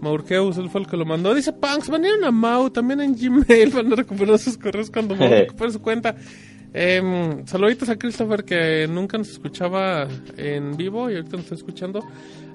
Maurkeus, 0.00 0.56
él 0.58 0.68
fue 0.70 0.80
el 0.82 0.86
que 0.86 0.96
lo 0.96 1.04
mandó. 1.04 1.34
Dice 1.34 1.52
Punks, 1.52 1.90
vinieron 1.90 2.24
a 2.24 2.30
Mau, 2.30 2.70
también 2.70 3.00
en 3.00 3.14
Gmail, 3.14 3.70
van 3.74 3.92
a 3.92 3.96
recuperar 3.96 4.38
sus 4.38 4.56
correos 4.58 4.90
cuando 4.90 5.14
Mau 5.16 5.28
recupere 5.40 5.70
su 5.72 5.80
cuenta. 5.82 6.14
Em, 6.74 7.46
saluditos 7.46 7.88
a 7.88 7.96
Christopher 7.96 8.44
que 8.44 8.86
nunca 8.88 9.16
nos 9.16 9.30
escuchaba 9.30 10.06
en 10.36 10.76
vivo 10.76 11.10
y 11.10 11.14
ahorita 11.16 11.32
nos 11.36 11.44
está 11.44 11.54
escuchando. 11.54 12.00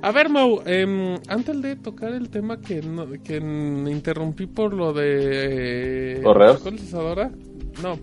A 0.04 0.12
ver, 0.12 0.30
Mau, 0.30 0.62
em, 0.66 1.16
antes 1.28 1.62
de 1.62 1.76
tocar 1.78 2.14
el 2.14 2.30
tema 2.30 2.60
que, 2.62 2.82
no- 2.82 3.08
que 3.24 3.38
interrumpí 3.38 4.46
por 4.46 4.74
lo 4.74 4.94
de... 4.94 6.18
eh. 6.18 6.22
No. 7.82 8.00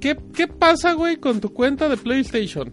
¿Qué, 0.00 0.16
¿Qué 0.34 0.46
pasa, 0.48 0.92
güey, 0.94 1.16
con 1.16 1.40
tu 1.40 1.52
cuenta 1.52 1.88
de 1.88 1.96
PlayStation? 1.98 2.70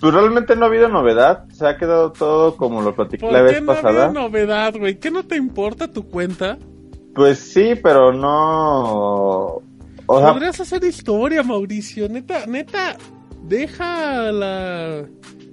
Pues 0.00 0.14
realmente 0.14 0.54
no 0.54 0.64
ha 0.64 0.68
habido 0.68 0.88
novedad. 0.88 1.44
Se 1.52 1.66
ha 1.66 1.76
quedado 1.76 2.12
todo 2.12 2.56
como 2.56 2.82
lo 2.82 2.94
platiqué 2.94 3.22
¿Por 3.22 3.32
la 3.32 3.42
vez 3.42 3.60
no 3.60 3.74
pasada. 3.74 4.12
novedad, 4.12 4.74
güey? 4.78 4.98
¿Qué 4.98 5.10
no 5.10 5.24
te 5.24 5.36
importa 5.36 5.88
tu 5.88 6.08
cuenta? 6.08 6.56
Pues 7.14 7.38
sí, 7.38 7.74
pero 7.82 8.12
no. 8.12 9.60
O 10.06 10.20
sea, 10.20 10.32
Podrías 10.32 10.60
hacer 10.60 10.84
historia, 10.84 11.42
Mauricio. 11.42 12.08
Neta, 12.08 12.46
neta, 12.46 12.96
deja 13.42 14.30
la, 14.30 15.04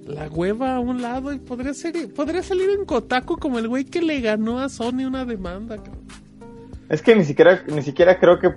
la 0.06 0.28
hueva 0.28 0.76
a 0.76 0.80
un 0.80 1.02
lado 1.02 1.32
y 1.32 1.38
podría, 1.38 1.74
ser, 1.74 2.12
podría 2.14 2.42
salir 2.42 2.70
en 2.70 2.84
Kotaku 2.84 3.36
como 3.38 3.58
el 3.58 3.66
güey 3.68 3.84
que 3.84 4.00
le 4.00 4.20
ganó 4.20 4.60
a 4.60 4.68
Sony 4.68 5.04
una 5.06 5.24
demanda. 5.24 5.76
cabrón. 5.76 6.04
es 6.88 7.02
que 7.02 7.16
ni 7.16 7.24
siquiera, 7.24 7.62
ni 7.66 7.82
siquiera 7.82 8.18
creo 8.20 8.38
que, 8.38 8.54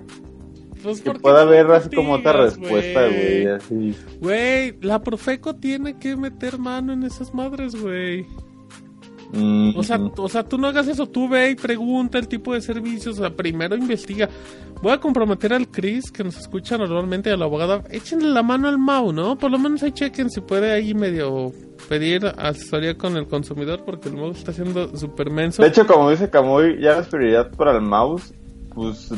Pues, 0.82 1.00
que 1.00 1.04
¿por 1.10 1.16
qué 1.16 1.22
pueda 1.22 1.42
haber 1.42 1.70
así 1.70 1.94
como 1.94 2.14
otra 2.14 2.32
respuesta, 2.32 3.06
güey. 3.06 3.46
Así. 3.46 3.96
Güey, 4.20 4.78
la 4.80 5.02
Profeco 5.02 5.54
tiene 5.54 5.98
que 5.98 6.16
meter 6.16 6.58
mano 6.58 6.92
en 6.92 7.02
esas 7.02 7.32
madres, 7.34 7.74
güey. 7.74 8.26
Mm, 9.32 9.76
O 9.76 9.82
sea, 9.82 9.98
mm. 9.98 10.12
o 10.16 10.28
sea, 10.28 10.42
tú 10.44 10.58
no 10.58 10.66
hagas 10.66 10.88
eso, 10.88 11.06
tú 11.08 11.28
ve 11.28 11.50
y 11.50 11.54
pregunta 11.54 12.18
el 12.18 12.26
tipo 12.26 12.52
de 12.52 12.60
servicios, 12.60 13.18
o 13.18 13.22
sea, 13.22 13.30
primero 13.30 13.76
investiga. 13.76 14.28
Voy 14.82 14.92
a 14.92 14.98
comprometer 14.98 15.52
al 15.52 15.68
Chris, 15.68 16.10
que 16.10 16.24
nos 16.24 16.38
escucha 16.38 16.78
normalmente, 16.78 17.30
a 17.30 17.36
la 17.36 17.44
abogada, 17.44 17.84
échenle 17.90 18.30
la 18.30 18.42
mano 18.42 18.66
al 18.66 18.78
Mau, 18.78 19.12
¿no? 19.12 19.36
Por 19.36 19.50
lo 19.50 19.58
menos 19.58 19.82
ahí 19.82 19.92
chequen 19.92 20.30
si 20.30 20.40
puede 20.40 20.72
ahí 20.72 20.94
medio 20.94 21.52
pedir 21.88 22.26
asesoría 22.38 22.96
con 22.96 23.16
el 23.16 23.26
consumidor, 23.26 23.84
porque 23.84 24.08
el 24.08 24.16
Mau 24.16 24.30
está 24.30 24.52
haciendo 24.52 24.96
súper 24.96 25.30
menso. 25.30 25.62
De 25.62 25.68
hecho, 25.68 25.86
como 25.86 26.10
dice 26.10 26.30
Camuy, 26.30 26.80
ya 26.80 26.96
la 26.96 27.02
prioridad 27.02 27.50
para 27.52 27.72
el 27.72 27.82
mouse, 27.82 28.32
pues. 28.74 29.10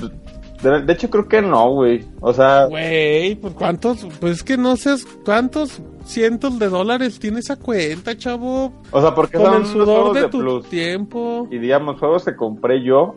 De, 0.62 0.82
de 0.82 0.92
hecho, 0.92 1.10
creo 1.10 1.28
que 1.28 1.42
no, 1.42 1.70
güey. 1.72 2.04
O 2.20 2.32
sea, 2.32 2.66
Güey, 2.66 3.34
pues 3.36 3.54
cuántos, 3.54 4.06
pues 4.20 4.36
es 4.38 4.42
que 4.42 4.56
no 4.56 4.76
sé 4.76 4.94
cuántos 5.24 5.80
cientos 6.04 6.58
de 6.58 6.68
dólares 6.68 7.18
tiene 7.18 7.40
esa 7.40 7.56
cuenta, 7.56 8.16
chavo. 8.16 8.72
o 8.90 9.00
sea, 9.00 9.14
porque 9.14 9.38
Con 9.38 9.46
son 9.46 9.56
el 9.62 9.66
sudor 9.66 10.12
de 10.14 10.22
de 10.22 10.28
tu 10.28 10.38
plus. 10.40 10.68
tiempo. 10.68 11.48
Y 11.50 11.58
digamos, 11.58 11.98
juegos 11.98 12.24
que 12.24 12.36
compré 12.36 12.82
yo 12.84 13.14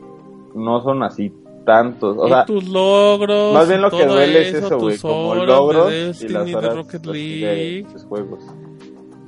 no 0.56 0.82
son 0.84 1.04
así 1.04 1.32
tantos. 1.66 2.16
O 2.20 2.26
y 2.28 2.30
sea, 2.30 2.46
tus 2.46 2.64
logros. 2.68 3.54
más 3.54 3.68
bien 3.68 3.82
lo 3.82 3.90
que 3.92 4.06
duele 4.06 4.50
es 4.50 4.54
eso, 4.56 4.78
güey. 4.80 4.98
Como 4.98 5.36
logros 5.36 5.90
de 5.90 6.16
y 6.22 6.28
las 6.30 6.46
de 6.46 6.56
horas 6.56 6.76
Rocket 6.76 7.02
así 7.08 7.12
League. 7.40 7.88
de 7.94 8.00
juegos. 8.08 8.44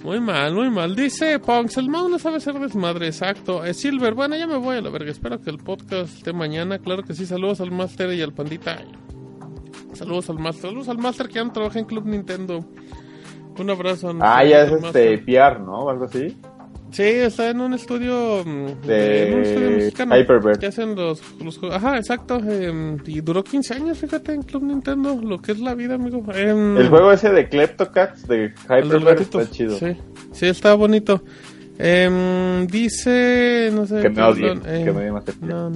Muy 0.04 0.20
mal, 0.20 0.54
muy 0.54 0.70
mal. 0.70 0.96
Dice 0.96 1.40
Punks, 1.40 1.78
el 1.78 1.88
no 1.88 2.20
sabe 2.20 2.40
ser 2.40 2.60
desmadre, 2.60 3.08
exacto. 3.08 3.66
Es 3.66 3.78
Silver, 3.78 4.14
bueno, 4.14 4.36
ya 4.36 4.48
me 4.48 4.58
voy 4.58 4.78
a 4.78 4.82
la 4.82 4.90
verga. 4.90 5.12
Espero 5.12 5.42
que 5.42 5.50
el 5.50 5.58
podcast 5.58 6.18
esté 6.18 6.34
mañana. 6.34 6.80
Claro 6.80 7.04
que 7.04 7.14
sí, 7.14 7.26
saludos 7.26 7.62
al 7.62 7.72
Master 7.72 8.14
y 8.14 8.22
al 8.22 8.34
Pandita. 8.34 8.78
Saludos 9.94 10.30
al 10.30 10.40
Master. 10.40 10.70
Saludos 10.70 10.90
al 10.90 10.98
Master 11.00 11.28
que 11.28 11.34
ya 11.36 11.44
no 11.44 11.52
trabaja 11.52 11.80
en 11.80 11.86
Club 11.86 12.06
Nintendo. 12.06 12.64
Un 13.58 13.70
abrazo. 13.70 14.14
Ah, 14.22 14.44
ya 14.46 14.64
es 14.64 14.72
este. 14.72 15.18
PR, 15.18 15.60
¿no? 15.60 15.90
Algo 15.90 16.06
así. 16.06 16.38
Sí, 16.92 17.04
está 17.04 17.50
en 17.50 17.60
un 17.60 17.74
estudio 17.74 18.44
mm, 18.46 18.88
De 18.88 19.28
en 19.28 19.34
un 19.36 19.42
estudio 19.42 19.70
mexicano 19.72 20.16
que 20.60 20.66
hacen 20.68 20.96
los, 20.96 21.22
los 21.44 21.58
juegos. 21.58 21.78
Ajá, 21.78 21.98
exacto. 21.98 22.38
em, 22.38 22.98
y 23.06 23.22
duró 23.22 23.44
15 23.44 23.74
años, 23.74 23.98
fíjate, 23.98 24.34
en 24.34 24.44
Club 24.44 24.64
Nintendo, 24.64 25.20
lo 25.22 25.42
que 25.42 25.52
es 25.52 25.60
la 25.60 25.76
vida, 25.76 25.96
amigo. 25.96 26.24
Em, 26.34 26.78
El 26.78 26.90
juego 26.90 27.12
ese 27.12 27.30
de 27.30 27.50
Kleptocats 27.50 28.28
de 28.28 28.54
gatito. 28.68 29.42
está 29.42 29.52
chido. 29.52 29.78
Sí, 29.78 29.98
sí, 30.32 30.46
está 30.48 30.74
bonito. 30.76 31.24
Em, 31.78 32.66
dice, 32.68 33.70
no 33.74 33.86
sé. 33.86 34.02
Que 34.02 34.10
me 34.10 34.24
odie, 34.24 34.48
perdón, 34.56 34.64
eh, 34.66 34.82
que 34.86 34.92
me 34.92 35.00
odie 35.02 35.12
más 35.12 35.24
el 35.28 35.36
no, 35.42 35.70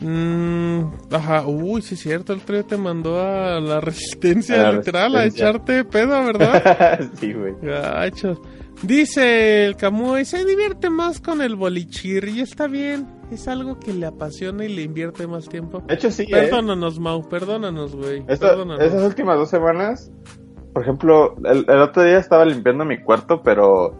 mm, 0.00 1.14
ajá, 1.14 1.46
uy, 1.46 1.80
sí 1.82 1.94
es 1.94 2.00
cierto, 2.00 2.32
el 2.32 2.40
día 2.44 2.62
te 2.64 2.76
mandó 2.76 3.20
a 3.20 3.60
la 3.60 3.80
resistencia, 3.82 4.56
A 4.68 4.72
la 4.72 4.78
literal, 4.78 5.12
Resistencia. 5.12 5.46
a 5.46 5.50
echarte 5.52 5.84
pedo, 5.84 6.24
¿verdad? 6.24 7.00
sí, 7.20 7.32
güey. 7.32 7.54
Gachos. 7.62 8.38
Dice 8.82 9.66
el 9.66 9.76
Camuy, 9.76 10.24
se 10.24 10.44
divierte 10.44 10.90
más 10.90 11.20
con 11.20 11.40
el 11.40 11.56
bolichir 11.56 12.28
y 12.28 12.40
está 12.40 12.66
bien. 12.66 13.06
Es 13.30 13.48
algo 13.48 13.80
que 13.80 13.92
le 13.92 14.06
apasiona 14.06 14.64
y 14.64 14.68
le 14.68 14.82
invierte 14.82 15.26
más 15.26 15.48
tiempo. 15.48 15.82
De 15.86 15.94
hecho, 15.94 16.10
sí, 16.10 16.24
¿eh? 16.24 16.28
Perdónanos, 16.30 17.00
Mau, 17.00 17.28
perdónanos, 17.28 17.96
güey. 17.96 18.22
Esas 18.28 19.02
últimas 19.02 19.36
dos 19.36 19.50
semanas, 19.50 20.12
por 20.72 20.82
ejemplo, 20.82 21.34
el, 21.44 21.64
el 21.68 21.80
otro 21.80 22.04
día 22.04 22.18
estaba 22.18 22.44
limpiando 22.44 22.84
mi 22.84 22.98
cuarto, 22.98 23.42
pero 23.42 23.96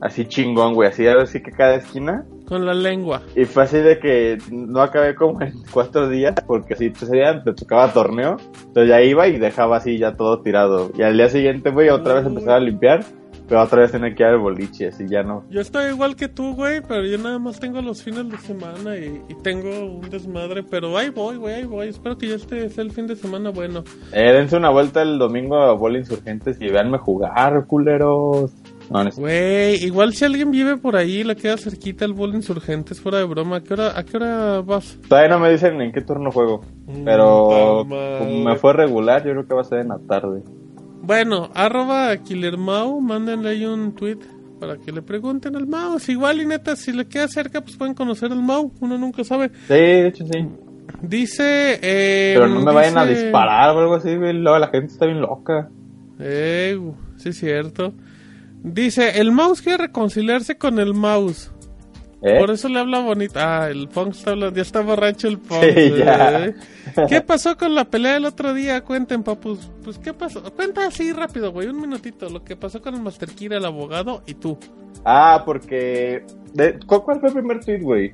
así 0.00 0.26
chingón, 0.26 0.74
güey, 0.74 0.88
así, 0.88 1.06
así 1.06 1.42
que 1.42 1.50
cada 1.50 1.76
esquina. 1.76 2.24
Con 2.46 2.64
la 2.64 2.74
lengua. 2.74 3.22
Y 3.34 3.44
fue 3.44 3.64
así 3.64 3.78
de 3.78 3.98
que 3.98 4.38
no 4.52 4.80
acabé 4.80 5.14
como 5.16 5.40
en 5.42 5.54
cuatro 5.72 6.08
días, 6.08 6.34
porque 6.46 6.76
si 6.76 6.90
día 6.90 7.42
te 7.42 7.52
tocaba 7.52 7.92
torneo, 7.92 8.36
entonces 8.66 8.88
ya 8.88 9.02
iba 9.02 9.26
y 9.26 9.38
dejaba 9.38 9.78
así 9.78 9.98
ya 9.98 10.12
todo 10.12 10.42
tirado. 10.42 10.92
Y 10.96 11.02
al 11.02 11.16
día 11.16 11.28
siguiente, 11.28 11.70
güey, 11.70 11.88
otra 11.88 12.14
vez 12.14 12.26
empezaba 12.26 12.56
a 12.56 12.60
limpiar, 12.60 13.04
pero 13.48 13.62
otra 13.62 13.82
vez 13.82 13.92
tenía 13.92 14.14
que 14.14 14.22
ir 14.22 14.28
al 14.28 14.38
boliche, 14.38 14.88
así 14.88 15.06
ya 15.08 15.22
no. 15.22 15.44
Yo 15.50 15.60
estoy 15.60 15.90
igual 15.90 16.16
que 16.16 16.28
tú, 16.28 16.54
güey, 16.54 16.80
pero 16.80 17.04
yo 17.04 17.18
nada 17.18 17.38
más 17.38 17.60
tengo 17.60 17.80
los 17.80 18.02
fines 18.02 18.28
de 18.28 18.38
semana 18.38 18.96
y, 18.96 19.22
y 19.28 19.34
tengo 19.42 19.98
un 19.98 20.10
desmadre, 20.10 20.62
pero 20.62 20.96
ahí 20.96 21.10
voy, 21.10 21.36
güey, 21.36 21.54
ahí 21.54 21.64
voy. 21.64 21.88
Espero 21.88 22.18
que 22.18 22.28
ya 22.28 22.36
este 22.36 22.68
sea 22.70 22.82
el 22.84 22.90
fin 22.90 23.06
de 23.06 23.16
semana 23.16 23.50
bueno. 23.50 23.84
Eh, 24.12 24.32
dense 24.32 24.56
una 24.56 24.70
vuelta 24.70 25.02
el 25.02 25.18
domingo 25.18 25.56
a 25.56 25.72
Bola 25.72 25.98
Insurgentes 25.98 26.56
y 26.60 26.68
véanme 26.68 26.98
jugar, 26.98 27.66
culeros. 27.66 28.52
No, 28.90 29.02
no 29.02 29.10
Güey, 29.16 29.84
igual 29.84 30.12
si 30.12 30.24
alguien 30.24 30.50
vive 30.50 30.76
por 30.76 30.96
ahí, 30.96 31.24
le 31.24 31.34
queda 31.34 31.56
cerquita 31.56 32.04
el 32.04 32.12
bol 32.12 32.34
insurgentes, 32.34 33.00
fuera 33.00 33.18
de 33.18 33.24
broma. 33.24 33.56
¿A 33.56 33.60
qué 33.62 33.74
hora, 33.74 33.98
a 33.98 34.04
qué 34.04 34.16
hora 34.16 34.60
vas? 34.60 34.98
Todavía 35.08 35.28
no 35.28 35.40
me 35.40 35.50
dicen 35.50 35.80
en 35.80 35.92
qué 35.92 36.02
turno 36.02 36.30
juego. 36.30 36.62
Pero 37.04 37.84
como 37.88 38.44
me 38.44 38.56
fue 38.56 38.72
regular, 38.72 39.24
yo 39.24 39.32
creo 39.32 39.46
que 39.46 39.54
va 39.54 39.60
a 39.62 39.64
ser 39.64 39.80
en 39.80 39.88
la 39.88 39.98
tarde. 39.98 40.42
Bueno, 41.06 41.52
arroba 41.54 42.16
Killer 42.16 42.58
Mau, 42.58 43.00
mándenle 43.00 43.50
ahí 43.50 43.64
un 43.64 43.94
tweet 43.94 44.18
para 44.58 44.76
que 44.76 44.90
le 44.90 45.02
pregunten 45.02 45.54
al 45.54 45.64
Mau. 45.68 46.00
Si 46.00 46.12
igual 46.12 46.40
y 46.40 46.46
neta, 46.46 46.74
si 46.74 46.90
le 46.90 47.06
queda 47.06 47.28
cerca, 47.28 47.60
pues 47.60 47.76
pueden 47.76 47.94
conocer 47.94 48.32
al 48.32 48.42
Mau, 48.42 48.72
uno 48.80 48.98
nunca 48.98 49.22
sabe. 49.22 49.52
Sí, 49.68 49.74
de 49.74 50.08
hecho 50.08 50.26
sí. 50.26 50.48
Dice, 51.02 51.78
eh, 51.80 52.34
Pero 52.34 52.48
no 52.48 52.60
me 52.60 52.72
vayan 52.72 52.98
a 52.98 53.06
disparar 53.06 53.76
o 53.76 53.78
algo 53.82 53.94
así. 53.94 54.16
Luego 54.16 54.58
la 54.58 54.66
gente 54.66 54.92
está 54.92 55.06
bien 55.06 55.20
loca. 55.20 55.68
Eh, 56.18 56.76
sí 57.18 57.28
es 57.28 57.38
cierto. 57.38 57.94
Dice, 58.64 59.20
el 59.20 59.30
mouse 59.30 59.62
quiere 59.62 59.84
reconciliarse 59.84 60.58
con 60.58 60.80
el 60.80 60.92
mouse. 60.92 61.52
¿Eh? 62.28 62.38
Por 62.40 62.50
eso 62.50 62.68
le 62.68 62.80
habla 62.80 63.00
bonito. 63.00 63.38
Ah, 63.40 63.68
el 63.70 63.88
Pong 63.88 64.08
está 64.10 64.32
hablando, 64.32 64.56
ya 64.56 64.62
está 64.62 64.80
borracho 64.80 65.28
el 65.28 65.38
Pong. 65.38 65.62
Sí, 65.62 65.92
ya. 65.96 66.52
¿Qué 67.08 67.20
pasó 67.20 67.56
con 67.56 67.74
la 67.74 67.84
pelea 67.84 68.14
del 68.14 68.24
otro 68.24 68.52
día? 68.52 68.80
Cuenten, 68.82 69.22
papus. 69.22 69.70
Pues, 69.84 69.98
¿qué 69.98 70.12
pasó? 70.12 70.42
Cuenta 70.54 70.86
así 70.86 71.12
rápido, 71.12 71.52
güey, 71.52 71.68
un 71.68 71.80
minutito. 71.80 72.28
Lo 72.28 72.42
que 72.42 72.56
pasó 72.56 72.82
con 72.82 72.94
el 72.94 73.00
Master 73.02 73.28
Kira, 73.30 73.58
el 73.58 73.64
abogado, 73.64 74.22
y 74.26 74.34
tú. 74.34 74.58
Ah, 75.04 75.42
porque... 75.46 76.24
de- 76.52 76.78
¿cu- 76.80 77.02
¿Cuál 77.04 77.20
fue 77.20 77.28
el 77.28 77.34
primer 77.34 77.60
tweet, 77.64 77.80
güey? 77.80 78.12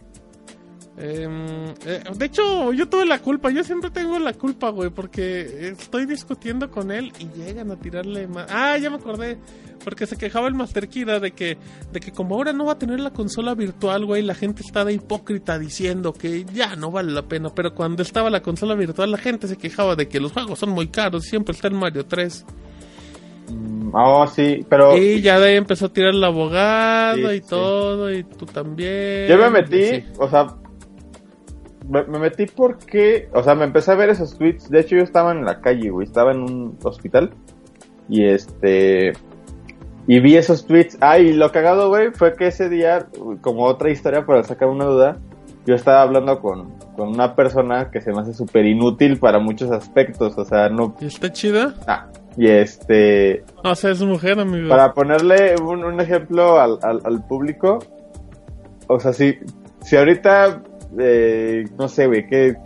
Em, 0.99 1.71
eh, 1.87 2.03
de 2.15 2.27
hecho, 2.27 2.73
yo 2.73 2.87
tuve 2.89 3.07
la 3.07 3.19
culpa. 3.19 3.51
Yo 3.51 3.65
siempre 3.65 3.91
tengo 3.91 4.19
la 4.19 4.35
culpa, 4.35 4.69
güey, 4.69 4.91
porque 4.91 5.69
estoy 5.69 6.05
discutiendo 6.05 6.71
con 6.71 6.91
él 6.91 7.13
y 7.19 7.29
llegan 7.39 7.71
a 7.71 7.77
tirarle 7.77 8.27
más. 8.29 8.47
Ah, 8.51 8.77
ya 8.77 8.91
me 8.91 8.97
acordé. 8.97 9.39
Porque 9.83 10.07
se 10.07 10.17
quejaba 10.17 10.47
el 10.47 10.55
Master 10.55 10.89
Kira 10.89 11.19
de 11.19 11.33
que, 11.33 11.57
de 11.93 11.99
que 11.99 12.13
como 12.13 12.37
ahora 12.37 12.53
no 12.53 12.67
va 12.67 12.73
a 12.73 12.79
tener 12.79 13.01
la 13.01 13.11
consola 13.11 13.55
virtual, 13.55 14.05
güey, 14.05 14.23
la 14.23 14.35
gente 14.35 14.63
está 14.63 14.85
de 14.85 14.93
hipócrita 14.93 15.59
diciendo 15.59 16.13
que 16.13 16.45
ya 16.53 16.77
no 16.77 16.91
vale 16.91 17.11
la 17.11 17.23
pena. 17.23 17.49
Pero 17.55 17.75
cuando 17.75 18.03
estaba 18.03 18.31
la 18.31 18.43
consola 18.43 18.75
virtual, 18.75 19.11
la 19.11 19.19
gente 19.19 19.49
se 19.49 19.57
quejaba 19.57 19.97
de 19.97 20.09
que 20.09 20.21
los 20.21 20.33
juegos 20.33 20.59
son 20.59 20.71
muy 20.71 20.89
caros. 20.89 21.25
Siempre 21.25 21.55
está 21.55 21.69
el 21.69 21.75
Mario 21.75 22.05
3. 22.07 22.45
Mm, 23.51 23.83
Oh, 23.95 24.27
sí, 24.27 24.65
pero... 24.71 24.97
Y 24.97 25.21
ya 25.21 25.39
de 25.39 25.51
ahí 25.51 25.57
empezó 25.57 25.87
a 25.87 25.93
tirar 25.93 26.15
el 26.15 26.25
abogado 26.25 27.17
Sí, 27.29 27.35
y 27.37 27.41
sí. 27.41 27.47
todo, 27.49 28.11
y 28.11 28.25
tú 28.25 28.47
también. 28.47 29.29
Yo 29.29 29.37
me 29.37 29.51
metí, 29.51 30.05
o 30.19 30.29
sea... 30.31 30.47
Me, 31.93 32.05
me 32.05 32.19
metí 32.19 32.47
porque... 32.47 33.29
O 33.35 33.43
sea, 33.43 33.55
me 33.55 33.65
empecé 33.65 33.93
a 33.93 33.97
ver 33.97 34.09
esos 34.09 34.39
tweets. 34.39 34.71
De 34.71 34.81
hecho, 34.81 34.97
yo 34.97 35.03
estaba 35.03 35.33
en 35.33 35.45
la 35.45 35.61
calle, 35.61 35.91
güey. 35.91 36.07
Estaba 36.07 36.33
en 36.33 36.41
un 36.41 36.79
hospital. 36.83 37.35
Y 38.09 38.25
este... 38.25 39.13
Y 40.07 40.21
vi 40.21 40.37
esos 40.37 40.67
tweets. 40.67 40.97
Ah, 41.01 41.19
y 41.19 41.33
lo 41.33 41.53
cagado, 41.53 41.89
güey, 41.89 42.11
fue 42.13 42.35
que 42.35 42.47
ese 42.47 42.69
día, 42.69 43.07
como 43.41 43.67
otra 43.67 43.91
historia 43.91 44.27
para 44.27 44.43
sacar 44.43 44.69
una 44.69 44.87
duda, 44.87 45.19
yo 45.65 45.75
estaba 45.77 46.03
hablando 46.03 46.41
con, 46.41 46.73
con 46.97 47.11
una 47.11 47.37
persona 47.37 47.91
que 47.91 48.01
se 48.01 48.11
me 48.13 48.21
hace 48.21 48.33
súper 48.33 48.67
inútil 48.67 49.19
para 49.19 49.39
muchos 49.39 49.71
aspectos. 49.71 50.37
O 50.39 50.45
sea, 50.45 50.69
no... 50.71 50.97
¿Y 51.01 51.07
está 51.07 51.31
chida? 51.31 51.75
Ah, 51.87 52.09
y 52.37 52.49
este... 52.49 53.45
O 53.63 53.75
sea, 53.75 53.91
es 53.91 54.03
mujer, 54.03 54.41
amigo. 54.41 54.69
Para 54.69 54.93
ponerle 54.93 55.55
un, 55.63 55.85
un 55.85 56.01
ejemplo 56.01 56.59
al, 56.59 56.79
al, 56.83 57.01
al 57.05 57.25
público, 57.27 57.79
o 58.89 58.99
sea, 58.99 59.13
si, 59.13 59.39
si 59.83 59.97
ahorita, 59.97 60.63
eh, 60.99 61.65
no 61.79 61.89
sé, 61.89 62.07
güey, 62.07 62.27
que 62.27 62.57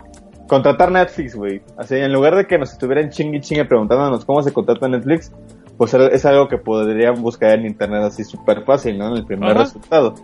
contratar 0.47 0.91
Netflix, 0.91 1.35
güey, 1.35 1.61
así, 1.77 1.95
en 1.95 2.13
lugar 2.13 2.35
de 2.35 2.47
que 2.47 2.57
nos 2.57 2.71
estuvieran 2.71 3.09
chingue 3.09 3.41
chingue 3.41 3.65
preguntándonos 3.65 4.25
cómo 4.25 4.41
se 4.41 4.53
contrata 4.53 4.87
Netflix, 4.87 5.31
pues 5.77 5.93
es 5.93 6.25
algo 6.25 6.47
que 6.47 6.57
podrían 6.57 7.21
buscar 7.21 7.51
en 7.51 7.65
internet 7.65 8.03
así 8.03 8.23
súper 8.23 8.63
fácil, 8.63 8.97
¿no? 8.97 9.09
En 9.09 9.17
el 9.17 9.25
primer 9.25 9.51
Ajá. 9.51 9.59
resultado. 9.59 10.15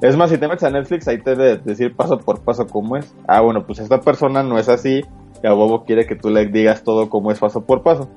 Es 0.00 0.16
más, 0.16 0.30
si 0.30 0.38
te 0.38 0.46
metes 0.46 0.64
a 0.64 0.70
Netflix, 0.70 1.08
ahí 1.08 1.18
te 1.18 1.34
debe 1.34 1.58
decir 1.58 1.94
paso 1.94 2.18
por 2.18 2.40
paso 2.40 2.66
cómo 2.66 2.96
es. 2.96 3.14
Ah, 3.26 3.40
bueno, 3.40 3.66
pues 3.66 3.78
esta 3.78 4.00
persona 4.00 4.42
no 4.42 4.58
es 4.58 4.68
así, 4.68 5.02
y 5.42 5.46
a 5.46 5.52
Bobo 5.52 5.84
quiere 5.84 6.06
que 6.06 6.16
tú 6.16 6.30
le 6.30 6.46
digas 6.46 6.82
todo 6.82 7.08
cómo 7.08 7.30
es 7.30 7.38
paso 7.38 7.64
por 7.64 7.82
paso. 7.82 8.08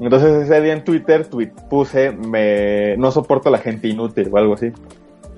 Entonces 0.00 0.44
ese 0.44 0.60
día 0.60 0.72
en 0.72 0.84
Twitter 0.84 1.26
tweet, 1.26 1.50
puse, 1.68 2.12
me, 2.12 2.96
no 2.96 3.10
soporto 3.10 3.48
a 3.48 3.52
la 3.52 3.58
gente 3.58 3.88
inútil 3.88 4.28
o 4.32 4.38
algo 4.38 4.54
así. 4.54 4.72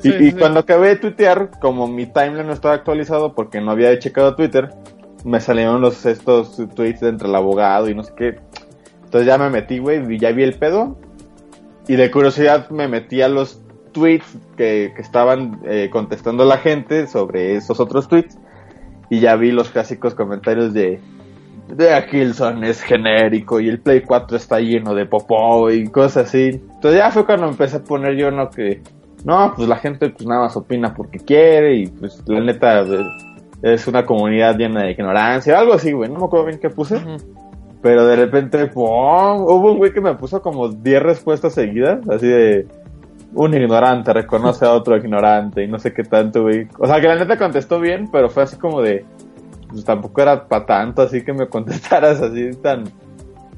Y, 0.02 0.10
Sí, 0.10 0.16
y 0.18 0.30
sí. 0.30 0.36
cuando 0.36 0.60
acabé 0.60 0.88
de 0.88 0.96
tuitear, 0.96 1.50
como 1.60 1.86
mi 1.86 2.06
timeline 2.06 2.46
no 2.46 2.52
estaba 2.52 2.74
actualizado 2.74 3.34
porque 3.34 3.60
no 3.60 3.70
había 3.70 3.98
checado 3.98 4.34
Twitter, 4.34 4.70
me 5.24 5.40
salieron 5.40 5.80
los 5.80 6.06
estos 6.06 6.56
tweets 6.74 7.02
entre 7.02 7.28
el 7.28 7.34
abogado 7.34 7.88
y 7.88 7.94
no 7.94 8.02
sé 8.02 8.12
qué. 8.16 8.38
Entonces 9.04 9.26
ya 9.26 9.38
me 9.38 9.50
metí, 9.50 9.78
güey, 9.78 10.14
y 10.14 10.18
ya 10.18 10.32
vi 10.32 10.42
el 10.42 10.54
pedo. 10.54 10.96
Y 11.88 11.96
de 11.96 12.10
curiosidad 12.10 12.70
me 12.70 12.88
metí 12.88 13.20
a 13.22 13.28
los 13.28 13.60
tweets 13.92 14.38
que, 14.56 14.92
que 14.94 15.02
estaban 15.02 15.60
eh, 15.64 15.90
contestando 15.90 16.44
la 16.44 16.58
gente 16.58 17.06
sobre 17.06 17.56
esos 17.56 17.80
otros 17.80 18.08
tweets. 18.08 18.38
Y 19.10 19.20
ya 19.20 19.34
vi 19.36 19.50
los 19.50 19.70
clásicos 19.70 20.14
comentarios 20.14 20.72
de 20.72 21.00
de 21.76 22.06
Killzone 22.10 22.68
es 22.68 22.82
genérico 22.82 23.60
y 23.60 23.68
el 23.68 23.80
Play 23.80 24.02
4 24.02 24.36
está 24.36 24.60
lleno 24.60 24.94
de 24.94 25.06
popó 25.06 25.70
y 25.70 25.88
cosas 25.88 26.28
así. 26.28 26.60
Entonces 26.74 26.98
ya 26.98 27.10
fue 27.10 27.26
cuando 27.26 27.48
empecé 27.48 27.76
a 27.76 27.84
poner 27.84 28.16
yo, 28.16 28.30
¿no? 28.30 28.50
Que, 28.50 28.82
no, 29.24 29.52
pues 29.54 29.68
la 29.68 29.76
gente 29.76 30.10
pues 30.10 30.26
nada 30.26 30.42
más 30.42 30.56
opina 30.56 30.94
porque 30.94 31.18
quiere 31.18 31.74
y 31.76 31.86
pues 31.86 32.22
la 32.26 32.40
neta 32.40 32.84
es 33.62 33.86
una 33.86 34.06
comunidad 34.06 34.56
llena 34.56 34.84
de 34.84 34.92
ignorancia, 34.92 35.58
algo 35.58 35.74
así, 35.74 35.92
güey, 35.92 36.10
no 36.10 36.18
me 36.18 36.24
acuerdo 36.26 36.46
bien 36.46 36.58
qué 36.58 36.70
puse. 36.70 37.00
Pero 37.82 38.06
de 38.06 38.16
repente, 38.16 38.66
¡pum! 38.66 38.84
hubo 38.84 39.72
un 39.72 39.78
güey 39.78 39.92
que 39.92 40.02
me 40.02 40.14
puso 40.14 40.42
como 40.42 40.68
10 40.68 41.02
respuestas 41.02 41.54
seguidas, 41.54 42.06
así 42.08 42.26
de 42.26 42.66
un 43.32 43.54
ignorante 43.54 44.12
reconoce 44.12 44.66
a 44.66 44.72
otro 44.72 44.96
ignorante 44.96 45.62
y 45.62 45.68
no 45.68 45.78
sé 45.78 45.92
qué 45.92 46.02
tanto, 46.02 46.42
güey. 46.42 46.68
O 46.78 46.86
sea, 46.86 47.00
que 47.00 47.06
la 47.06 47.16
neta 47.16 47.38
contestó 47.38 47.80
bien, 47.80 48.08
pero 48.10 48.28
fue 48.28 48.42
así 48.42 48.56
como 48.56 48.82
de, 48.82 49.04
pues 49.68 49.84
tampoco 49.84 50.20
era 50.20 50.46
para 50.46 50.66
tanto, 50.66 51.02
así 51.02 51.22
que 51.24 51.32
me 51.32 51.46
contestaras 51.48 52.20
así 52.20 52.50
tan, 52.62 52.84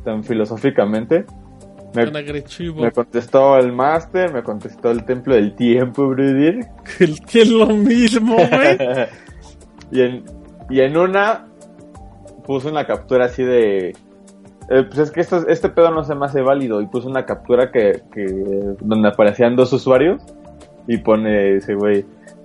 tan 0.04 0.22
filosóficamente. 0.22 1.24
Me, 2.82 2.92
contestó 2.92 3.58
el 3.58 3.72
máster, 3.72 4.32
me 4.32 4.42
contestó 4.42 4.90
el 4.90 5.04
templo 5.04 5.34
del 5.34 5.54
tiempo. 5.54 6.14
Que, 6.16 7.14
que 7.30 7.42
es 7.42 7.50
lo 7.50 7.66
mismo, 7.66 8.36
güey. 8.36 8.78
y, 9.90 10.00
en, 10.00 10.24
y 10.70 10.80
en 10.80 10.96
una 10.96 11.46
puso 12.46 12.70
una 12.70 12.86
captura 12.86 13.26
así 13.26 13.44
de... 13.44 13.90
eh, 13.90 13.94
pues 14.84 14.98
es 14.98 15.10
que 15.10 15.20
esto, 15.20 15.46
este 15.48 15.68
pedo 15.68 15.90
no 15.90 16.02
se 16.04 16.14
me 16.14 16.26
hace 16.26 16.42
válido. 16.42 16.80
Y 16.80 16.86
puso 16.86 17.08
una 17.08 17.26
captura 17.26 17.70
que, 17.70 18.02
que 18.12 18.24
donde 18.80 19.08
aparecían 19.08 19.56
dos 19.56 19.72
usuarios. 19.72 20.22
Y 20.88 20.98
pone 20.98 21.56
ese 21.56 21.74
güey, 21.74 22.04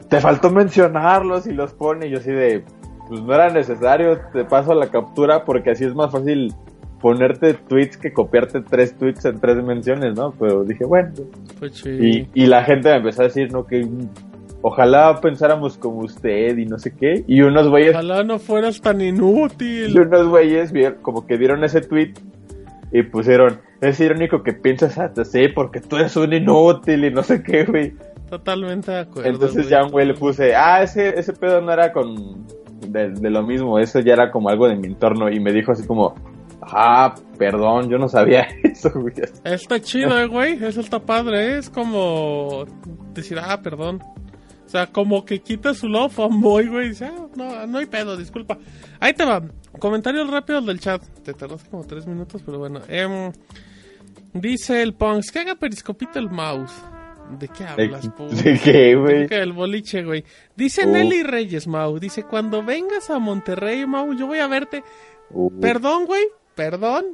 te 0.10 0.22
faltó 0.22 0.52
mencionarlos 0.52 1.48
y 1.48 1.54
los 1.54 1.74
pone. 1.74 2.08
Y 2.08 2.12
yo 2.12 2.20
así 2.20 2.32
de, 2.32 2.64
pues 3.08 3.22
no 3.22 3.34
era 3.34 3.50
necesario, 3.50 4.20
te 4.34 4.46
paso 4.46 4.74
la 4.74 4.88
captura 4.88 5.46
porque 5.46 5.72
así 5.72 5.86
es 5.86 5.96
más 5.96 6.12
fácil 6.12 6.54
ponerte 7.02 7.54
tweets 7.54 7.98
que 7.98 8.12
copiarte 8.14 8.62
tres 8.62 8.98
tweets 8.98 9.26
en 9.26 9.40
tres 9.40 9.64
menciones, 9.64 10.16
¿no? 10.16 10.32
Pero 10.40 10.64
dije, 10.64 10.86
bueno. 10.86 11.12
Pues 11.60 11.76
sí. 11.76 11.90
Y, 12.34 12.44
y 12.44 12.46
la 12.48 12.64
gente 12.64 12.90
me 12.90 12.98
empezó 12.98 13.22
a 13.22 13.26
decir, 13.26 13.52
¿no? 13.52 13.66
Que 13.66 13.88
ojalá 14.62 15.20
pensáramos 15.22 15.78
como 15.78 16.00
usted 16.00 16.58
y 16.58 16.66
no 16.66 16.80
sé 16.80 16.94
qué. 16.96 17.24
Y 17.28 17.42
unos 17.42 17.70
güeyes, 17.70 17.94
Ojalá 17.94 18.24
no 18.24 18.40
fueras 18.40 18.82
tan 18.82 19.02
y 19.02 19.10
inútil. 19.10 20.00
unos 20.00 20.28
güeyes 20.28 20.74
como 21.02 21.26
que 21.26 21.38
vieron 21.38 21.64
ese 21.64 21.82
tweet 21.82 22.14
y 22.92 23.04
pusieron, 23.04 23.60
es 23.82 24.00
irónico 24.00 24.44
que 24.44 24.54
piensas 24.54 24.98
así 24.98 25.50
porque 25.50 25.82
tú 25.82 25.98
eres 25.98 26.16
un 26.16 26.34
inútil 26.34 27.06
y 27.06 27.12
no 27.12 27.24
sé 27.24 27.44
qué, 27.44 27.66
güey. 27.66 27.94
Totalmente 28.30 28.92
de 28.92 29.00
acuerdo. 29.00 29.30
Entonces 29.30 29.58
güey. 29.64 29.70
ya 29.70 29.84
un 29.84 29.92
güey 29.92 30.08
le 30.08 30.14
puse, 30.14 30.56
ah, 30.56 30.84
ese, 30.84 31.18
ese 31.18 31.34
pedo 31.34 31.62
no 31.62 31.72
era 31.72 31.94
con 31.94 32.46
de, 32.88 33.10
de 33.12 33.30
lo 33.30 33.44
mismo, 33.44 33.80
eso 33.80 34.00
ya 34.00 34.14
era 34.14 34.32
como 34.32 34.50
algo 34.50 34.68
de 34.68 34.76
mi 34.76 34.88
entorno 34.88 35.30
y 35.30 35.40
me 35.40 35.52
dijo 35.54 35.72
así 35.72 35.86
como, 35.86 36.16
ah, 36.72 37.16
perdón, 37.38 37.90
yo 37.90 37.98
no 37.98 38.08
sabía 38.08 38.42
eso, 38.64 38.92
güey. 38.94 39.14
Está 39.44 39.80
chido, 39.82 40.18
eh, 40.20 40.28
güey. 40.28 40.64
Eso 40.64 40.82
está 40.82 41.00
padre. 41.00 41.56
¿eh? 41.56 41.58
Es 41.60 41.70
como 41.70 42.66
decir, 43.14 43.40
ah, 43.40 43.62
perdón. 43.62 44.02
O 44.66 44.70
sea, 44.70 44.88
como 44.88 45.24
que 45.24 45.40
quita 45.42 45.74
su 45.74 45.88
lado 45.88 46.10
fanboy, 46.10 46.68
güey. 46.68 46.90
Dice, 46.90 47.06
ah, 47.06 47.28
no, 47.36 47.68
no 47.68 47.78
hay 47.78 47.86
pedo, 47.86 48.18
disculpa. 48.18 48.58
Ahí 49.00 49.14
te 49.14 49.24
va. 49.26 49.42
Comentarios 49.80 50.30
rápidos 50.30 50.66
del 50.66 50.80
chat. 50.80 51.02
Te 51.24 51.34
tardaste 51.34 51.70
como 51.70 51.86
tres 51.86 52.06
minutos, 52.08 52.42
pero 52.46 52.60
bueno. 52.60 52.82
Em, 52.90 53.32
dice 54.34 54.82
el 54.82 54.94
Punks, 54.94 55.32
que 55.32 55.40
haga 55.40 55.56
periscopito 55.56 56.20
el 56.20 56.30
mouse. 56.30 56.74
¿De 57.40 57.48
qué 57.50 57.64
¿De, 57.64 57.70
hablas, 57.86 58.08
Punks? 58.10 58.44
de 58.44 58.60
qué, 58.60 58.96
güey? 58.96 59.28
El 59.30 59.54
boliche, 59.54 60.04
güey. 60.04 60.24
Dice 60.56 60.86
Uh. 60.86 60.92
Nelly 60.92 61.24
Reyes, 61.24 61.68
Mau. 61.68 62.00
Dice, 62.00 62.24
cuando 62.24 62.64
vengas 62.64 63.10
a 63.10 63.20
Monterrey, 63.20 63.86
Mau, 63.86 64.14
yo 64.14 64.28
voy 64.28 64.40
a 64.40 64.48
verte. 64.48 64.84
Uh, 65.30 65.52
Perdón, 65.60 66.06
güey. 66.06 66.24
Perdón. 66.58 67.06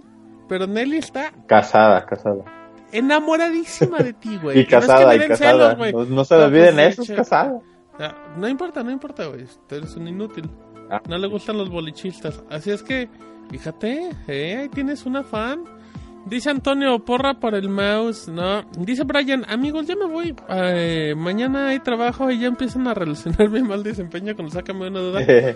Pero 0.50 0.66
Nelly 0.66 0.98
está 0.98 1.32
casada, 1.48 2.06
casada. 2.06 2.44
enamoradísima 2.92 4.00
de 4.00 4.14
ti, 4.14 4.38
güey. 4.42 4.60
Y 4.62 4.62
no 4.62 4.62
es 4.62 4.68
que 4.68 4.72
casada, 4.88 5.08
me 5.10 5.26
y 5.26 5.28
casada. 5.28 5.76
celos, 5.76 5.94
no, 6.10 6.16
no 6.16 6.26
se 6.26 6.36
No, 6.36 6.44
olviden 6.46 6.76
pues, 6.76 6.88
eso, 7.00 7.02
es 7.04 7.12
casada. 7.12 7.60
Ah, 8.00 8.16
No 8.38 8.48
importa, 8.48 8.84
no 8.84 8.90
importa, 8.92 9.26
güey. 9.28 9.46
Tú 9.68 9.76
eres 9.76 9.96
un 9.96 10.08
inútil. 10.08 10.50
Ah. 10.90 11.02
No 11.08 11.18
le 11.18 11.28
gustan 11.28 11.58
los 11.58 11.70
bolichistas. 11.70 12.44
Así 12.50 12.72
es 12.72 12.82
que, 12.84 13.08
fíjate, 13.52 14.10
eh, 14.28 14.58
ahí 14.58 14.70
tienes 14.70 15.06
una 15.06 15.24
fan. 15.24 15.64
Dice 16.26 16.50
Antonio, 16.50 17.00
porra 17.04 17.34
por 17.36 17.54
el 17.56 17.70
mouse. 17.70 18.28
No. 18.30 18.64
Dice 18.78 19.04
Brian, 19.04 19.46
amigos, 19.50 19.88
ya 19.88 19.96
me 19.96 20.06
voy. 20.08 20.36
Eh, 20.50 21.14
mañana 21.18 21.68
hay 21.70 21.80
trabajo 21.80 22.32
y 22.32 22.40
ya 22.40 22.48
empiezan 22.48 22.88
a 22.88 22.94
relacionar 22.94 23.50
mi 23.50 23.62
mal 23.64 23.84
desempeño 23.84 24.36
con 24.36 24.50
Sácame 24.52 24.88
una 24.88 25.00
duda. 25.00 25.22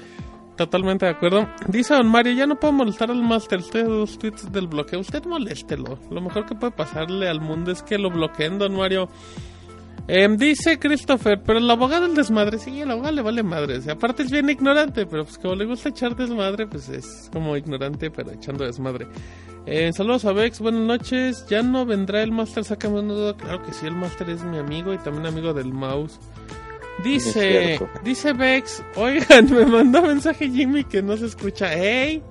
Totalmente 0.57 1.05
de 1.05 1.11
acuerdo. 1.11 1.47
Dice 1.67 1.93
Don 1.93 2.07
Mario, 2.07 2.33
ya 2.33 2.47
no 2.47 2.59
puedo 2.59 2.73
molestar 2.73 3.11
al 3.11 3.21
Master. 3.21 3.59
Usted 3.59 3.85
dos 3.85 4.17
tweets 4.17 4.51
del 4.51 4.67
bloqueo. 4.67 4.99
Usted 4.99 5.23
moléstelo. 5.25 5.99
Lo 6.09 6.19
mejor 6.19 6.47
que 6.47 6.55
puede 6.55 6.71
pasarle 6.71 7.29
al 7.29 7.39
mundo 7.39 7.71
es 7.71 7.83
que 7.83 7.99
lo 7.99 8.09
bloqueen, 8.09 8.57
Don 8.57 8.75
Mario. 8.75 9.07
Em, 10.09 10.37
dice 10.37 10.79
Christopher, 10.79 11.41
pero 11.45 11.59
el 11.59 11.69
abogado 11.69 12.07
del 12.07 12.15
desmadre, 12.15 12.57
sí, 12.57 12.79
el 12.79 12.89
abogado 12.89 13.13
le 13.13 13.21
vale 13.21 13.43
madre. 13.43 13.77
O 13.77 13.91
aparte 13.91 14.23
es 14.23 14.31
bien 14.31 14.49
ignorante, 14.49 15.05
pero 15.05 15.25
pues 15.25 15.37
como 15.37 15.53
le 15.53 15.65
gusta 15.65 15.89
echar 15.89 16.15
desmadre, 16.15 16.65
pues 16.65 16.87
es 16.89 17.29
como 17.31 17.55
ignorante, 17.57 18.09
pero 18.09 18.31
echando 18.31 18.63
desmadre. 18.63 19.05
Eh, 19.65 19.91
saludos 19.93 20.23
a 20.23 20.31
Vex, 20.31 20.59
buenas 20.59 20.81
noches. 20.81 21.45
Ya 21.49 21.61
no 21.61 21.85
vendrá 21.85 22.23
el 22.23 22.31
Master, 22.31 22.63
sácame 22.63 23.01
una 23.01 23.13
duda. 23.13 23.37
Claro 23.37 23.61
que 23.63 23.73
sí, 23.73 23.85
el 23.85 23.95
Master 23.95 24.29
es 24.29 24.43
mi 24.43 24.57
amigo 24.57 24.93
y 24.93 24.97
también 24.97 25.27
amigo 25.27 25.53
del 25.53 25.73
mouse. 25.73 26.19
Dice, 27.03 27.79
dice 28.03 28.33
Vex, 28.33 28.83
oigan, 28.95 29.45
me 29.53 29.65
mandó 29.65 30.01
mensaje 30.01 30.49
Jimmy 30.49 30.83
que 30.83 31.01
no 31.03 31.15
se 31.17 31.27
escucha. 31.27 31.73
¡Ey! 31.73 32.23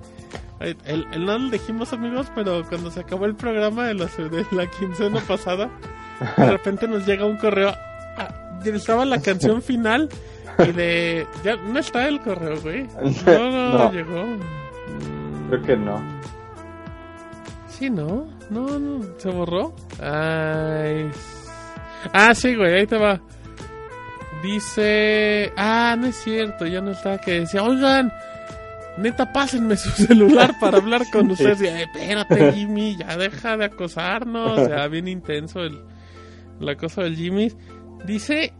El, 0.59 0.75
el- 0.85 1.25
no 1.25 1.37
lo 1.37 1.49
dijimos 1.49 1.93
amigos, 1.93 2.27
pero 2.35 2.63
cuando 2.67 2.89
se 2.91 2.99
acabó 3.01 3.25
el 3.25 3.35
programa 3.35 3.85
de 3.87 3.93
la, 3.93 4.05
de 4.07 4.45
la 4.51 4.65
quincena 4.67 5.19
pasada, 5.21 5.69
de 6.35 6.45
repente 6.51 6.87
nos 6.87 7.05
llega 7.05 7.25
un 7.25 7.37
correo. 7.37 7.73
Ah, 8.17 8.59
estaba 8.65 9.05
la 9.05 9.21
canción 9.21 9.61
final 9.61 10.09
y 10.59 10.71
de... 10.71 11.27
Ya 11.43 11.55
no 11.55 11.79
está 11.79 12.07
el 12.07 12.19
correo, 12.21 12.59
güey. 12.61 12.87
No, 13.25 13.51
no, 13.51 13.77
No. 13.77 13.91
llegó. 13.91 14.25
Creo 15.49 15.61
que 15.61 15.77
no. 15.77 16.01
Sí, 17.69 17.89
¿no? 17.89 18.27
No, 18.49 18.79
no, 18.79 19.05
¿se 19.17 19.29
borró? 19.29 19.73
Ay. 20.01 21.09
Ah, 22.11 22.33
sí, 22.33 22.55
güey, 22.55 22.73
ahí 22.73 22.87
te 22.87 22.97
va. 22.97 23.21
Dice... 24.43 25.51
Ah, 25.57 25.95
no 25.99 26.07
es 26.07 26.15
cierto, 26.15 26.65
ya 26.65 26.81
no 26.81 26.91
está, 26.91 27.17
que 27.17 27.39
decía, 27.41 27.63
oigan, 27.63 28.11
neta, 28.97 29.31
pásenme 29.33 29.75
su 29.77 29.89
celular 30.05 30.53
para 30.59 30.77
hablar 30.77 31.03
con 31.11 31.31
ustedes. 31.31 31.61
Y, 31.61 31.67
"Ay, 31.67 31.83
espérate, 31.83 32.51
Jimmy, 32.53 32.97
ya 32.97 33.17
deja 33.17 33.57
de 33.57 33.65
acosarnos. 33.65 34.69
Ya, 34.69 34.87
bien 34.87 35.07
intenso 35.07 35.61
el, 35.61 35.81
la 36.59 36.75
cosa 36.75 37.03
del 37.03 37.15
Jimmy. 37.15 37.51
Dice... 38.05 38.53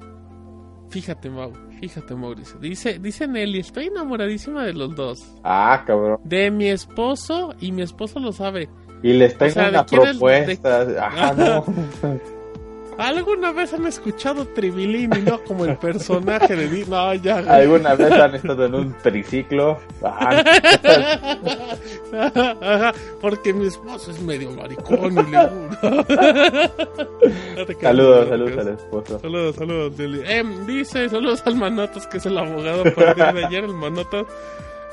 Fíjate, 0.89 1.30
Mau, 1.30 1.51
fíjate, 1.82 2.15
Mauricio. 2.15 2.57
Dice, 2.59 2.97
dice 2.97 3.28
Nelly, 3.28 3.59
estoy 3.59 3.88
enamoradísima 3.88 4.63
de 4.63 4.73
los 4.73 4.95
dos. 4.95 5.21
Ah, 5.43 5.84
cabrón. 5.86 6.17
De 6.23 6.49
mi 6.49 6.67
esposo, 6.69 7.53
y 7.59 7.73
mi 7.73 7.82
esposo 7.82 8.19
lo 8.21 8.32
sabe. 8.32 8.69
Y 9.03 9.11
les 9.11 9.38
tengo 9.38 9.51
O 9.51 9.53
sea, 9.53 9.63
¿de 9.65 9.69
una 9.71 9.86
quién 9.86 10.01
es- 10.03 10.09
propuesta. 10.11 10.82
Ajá, 11.05 11.34
no. 11.34 11.65
¿Alguna 12.98 13.52
vez 13.52 13.74
han 13.74 13.86
escuchado 13.86 14.45
Tribilini, 14.48 15.22
no? 15.22 15.43
Como 15.43 15.66
el 15.66 15.78
personaje 15.78 16.56
de 16.56 16.68
Disney. 16.68 16.89
No, 16.89 17.14
ya. 17.14 17.41
güey. 17.41 17.54
¿Alguna 17.62 17.95
vez 17.95 18.12
han 18.12 18.36
estado 18.36 18.66
en 18.66 18.76
un 18.76 18.93
triciclo? 18.98 19.80
Ah, 20.04 20.43
Ajá, 22.62 22.93
Porque 23.22 23.54
mi 23.54 23.68
esposo 23.68 24.12
es 24.12 24.22
medio 24.22 24.52
maricón 24.52 25.14
y 25.14 25.16
le 25.32 25.50
saludos, 27.82 28.30
saludos 28.30 28.58
al 28.58 28.68
esposo. 28.70 29.20
Saludos, 29.20 29.56
saludos. 29.56 29.93
Em, 30.00 30.66
dice, 30.66 31.10
saludos 31.10 31.43
al 31.45 31.56
Manotas, 31.56 32.08
que 32.08 32.18
es 32.18 32.26
el 32.26 32.38
abogado 32.38 32.82
a 32.82 32.91
partir 32.91 33.26
de 33.34 33.45
ayer, 33.45 33.64
el 33.64 33.74
Manotas. 33.74 34.26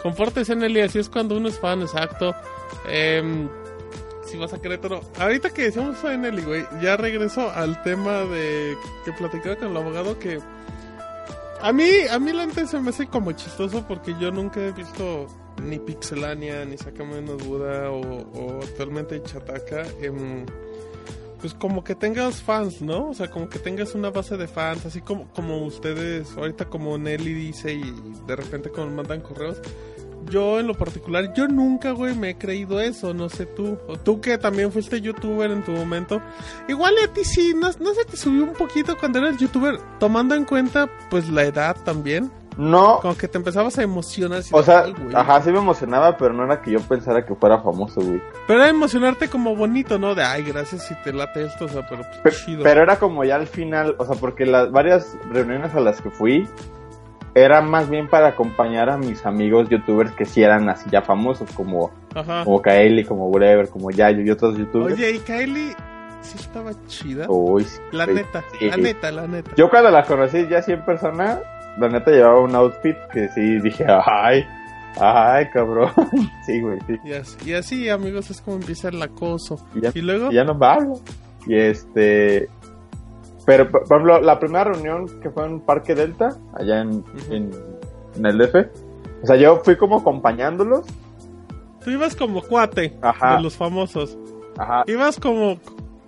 Compórtese, 0.02 0.54
Nelly, 0.54 0.80
así 0.82 0.98
es 0.98 1.08
cuando 1.08 1.36
uno 1.36 1.48
es 1.48 1.58
fan, 1.58 1.80
exacto. 1.82 2.34
Em, 2.88 3.48
a. 4.42 5.22
Ahorita 5.22 5.50
que 5.50 5.62
decíamos 5.62 6.02
de 6.02 6.18
Nelly, 6.18 6.42
güey, 6.42 6.66
ya 6.82 6.96
regreso 6.96 7.50
al 7.50 7.82
tema 7.82 8.20
de 8.24 8.76
que 9.04 9.12
platicaba 9.12 9.56
con 9.56 9.68
el 9.68 9.76
abogado 9.76 10.18
que... 10.18 10.40
A 11.60 11.72
mí, 11.72 11.88
a 12.10 12.18
mí 12.18 12.32
la 12.32 12.46
neta 12.46 12.66
se 12.66 12.78
me 12.78 12.90
hace 12.90 13.06
como 13.06 13.32
chistoso 13.32 13.86
porque 13.86 14.14
yo 14.20 14.30
nunca 14.30 14.60
he 14.60 14.72
visto 14.72 15.26
ni 15.62 15.78
Pixelania, 15.78 16.64
ni 16.64 16.76
Sácame 16.76 17.18
una 17.18 17.32
duda 17.32 17.90
o, 17.90 18.00
o 18.00 18.60
actualmente 18.62 19.22
Chataca. 19.22 19.86
em, 20.00 20.44
pues 21.40 21.52
como 21.52 21.84
que 21.84 21.94
tengas 21.94 22.42
fans, 22.42 22.80
¿no? 22.80 23.10
O 23.10 23.14
sea, 23.14 23.30
como 23.30 23.50
que 23.50 23.58
tengas 23.58 23.94
una 23.94 24.08
base 24.08 24.38
de 24.38 24.48
fans, 24.48 24.86
así 24.86 25.02
como, 25.02 25.30
como 25.32 25.58
ustedes, 25.66 26.34
ahorita 26.38 26.70
como 26.70 26.96
Nelly 26.96 27.34
dice 27.34 27.74
y 27.74 27.94
de 28.26 28.34
repente 28.34 28.70
como 28.70 28.86
mandan 28.86 29.20
correos. 29.20 29.60
Yo 30.30 30.58
en 30.60 30.66
lo 30.66 30.74
particular, 30.74 31.32
yo 31.34 31.46
nunca, 31.48 31.92
güey, 31.92 32.14
me 32.14 32.30
he 32.30 32.38
creído 32.38 32.80
eso, 32.80 33.12
no 33.14 33.28
sé 33.28 33.46
tú. 33.46 33.78
O 33.88 33.96
tú 33.96 34.20
que 34.20 34.38
también 34.38 34.72
fuiste 34.72 35.00
youtuber 35.00 35.50
en 35.50 35.62
tu 35.62 35.72
momento. 35.72 36.20
Igual 36.68 36.94
a 37.04 37.12
ti 37.12 37.24
sí, 37.24 37.52
no, 37.54 37.68
no 37.80 37.94
se 37.94 38.04
te 38.04 38.16
subió 38.16 38.44
un 38.44 38.52
poquito 38.54 38.96
cuando 38.98 39.18
eras 39.18 39.36
youtuber, 39.38 39.78
tomando 39.98 40.34
en 40.34 40.44
cuenta 40.44 40.88
pues 41.10 41.28
la 41.28 41.42
edad 41.44 41.76
también. 41.84 42.30
No, 42.56 43.00
Como 43.02 43.16
que 43.16 43.26
te 43.26 43.36
empezabas 43.36 43.76
a 43.78 43.82
emocionar. 43.82 44.38
así 44.38 44.50
o 44.54 44.62
sea, 44.62 44.84
ajá, 45.14 45.42
sí 45.42 45.50
me 45.50 45.58
emocionaba, 45.58 46.16
pero 46.16 46.32
no 46.32 46.44
era 46.44 46.62
que 46.62 46.70
yo 46.70 46.78
pensara 46.80 47.26
que 47.26 47.34
fuera 47.34 47.58
famoso, 47.58 48.00
güey. 48.00 48.22
Pero 48.46 48.60
era 48.60 48.68
emocionarte 48.70 49.26
como 49.28 49.56
bonito, 49.56 49.98
¿no? 49.98 50.14
De, 50.14 50.22
ay, 50.22 50.44
gracias 50.44 50.86
si 50.86 50.94
te 51.02 51.12
late 51.12 51.46
esto, 51.46 51.64
o 51.64 51.68
sea, 51.68 51.84
pero 51.88 52.02
Pe- 52.02 52.08
pues, 52.22 52.44
chido. 52.46 52.62
Pero 52.62 52.82
era 52.82 52.96
como 53.00 53.24
ya 53.24 53.34
al 53.34 53.48
final, 53.48 53.96
o 53.98 54.06
sea, 54.06 54.14
porque 54.14 54.46
las 54.46 54.70
varias 54.70 55.16
reuniones 55.32 55.74
a 55.74 55.80
las 55.80 56.00
que 56.00 56.10
fui 56.10 56.46
era 57.34 57.60
más 57.60 57.88
bien 57.90 58.08
para 58.08 58.28
acompañar 58.28 58.88
a 58.90 58.96
mis 58.96 59.24
amigos 59.26 59.68
youtubers 59.68 60.12
que 60.12 60.24
sí 60.24 60.42
eran 60.42 60.68
así 60.68 60.88
ya 60.90 61.02
famosos, 61.02 61.50
como, 61.52 61.90
Ajá. 62.14 62.44
como 62.44 62.62
Kaeli, 62.62 63.04
como 63.04 63.26
Whatever, 63.28 63.68
como 63.68 63.90
Yayo 63.90 64.22
y 64.22 64.30
otros 64.30 64.56
youtubers. 64.56 64.94
Oye, 64.94 65.10
y 65.12 65.18
Kylie 65.18 65.74
sí 66.20 66.36
estaba 66.38 66.70
chida. 66.86 67.26
Uy, 67.28 67.64
sí, 67.64 67.80
la 67.92 68.06
neta, 68.06 68.42
Sí. 68.58 68.66
la 68.68 68.76
neta, 68.76 69.10
la 69.10 69.26
neta. 69.26 69.50
Yo 69.56 69.68
cuando 69.68 69.90
la 69.90 70.04
conocí 70.04 70.46
ya 70.48 70.58
así 70.58 70.72
en 70.72 70.84
persona, 70.84 71.40
la 71.78 71.88
neta 71.88 72.10
llevaba 72.10 72.40
un 72.40 72.54
outfit 72.54 72.96
que 73.12 73.28
sí 73.30 73.58
dije, 73.60 73.84
ay, 73.88 74.46
ay, 75.00 75.48
cabrón. 75.52 75.90
sí, 76.46 76.60
güey, 76.60 76.78
sí. 76.86 76.98
Y 77.04 77.12
así, 77.14 77.36
y 77.50 77.52
así, 77.54 77.88
amigos, 77.88 78.30
es 78.30 78.40
como 78.40 78.56
empieza 78.58 78.88
el 78.90 79.02
acoso. 79.02 79.56
Y 79.74 79.80
ya, 79.80 79.90
Y 79.92 80.00
luego, 80.02 80.30
y 80.30 80.34
ya 80.36 80.44
no 80.44 80.56
va. 80.58 80.78
Y 81.46 81.56
este. 81.56 82.48
Pero, 83.46 83.70
por 83.70 83.82
ejemplo, 83.84 84.20
la 84.20 84.38
primera 84.38 84.64
reunión 84.64 85.06
que 85.20 85.30
fue 85.30 85.44
en 85.44 85.60
Parque 85.60 85.94
Delta, 85.94 86.36
allá 86.54 86.80
en, 86.80 87.04
en, 87.30 87.50
en 88.16 88.26
el 88.26 88.38
DF, 88.38 88.54
o 89.22 89.26
sea, 89.26 89.36
yo 89.36 89.56
fui 89.64 89.76
como 89.76 89.98
acompañándolos. 89.98 90.86
tú 91.84 91.90
ibas 91.90 92.16
como 92.16 92.40
cuate 92.42 92.96
Ajá. 93.02 93.36
de 93.36 93.42
los 93.42 93.56
famosos. 93.56 94.16
Ajá. 94.56 94.84
Ibas 94.86 95.18
como. 95.20 95.58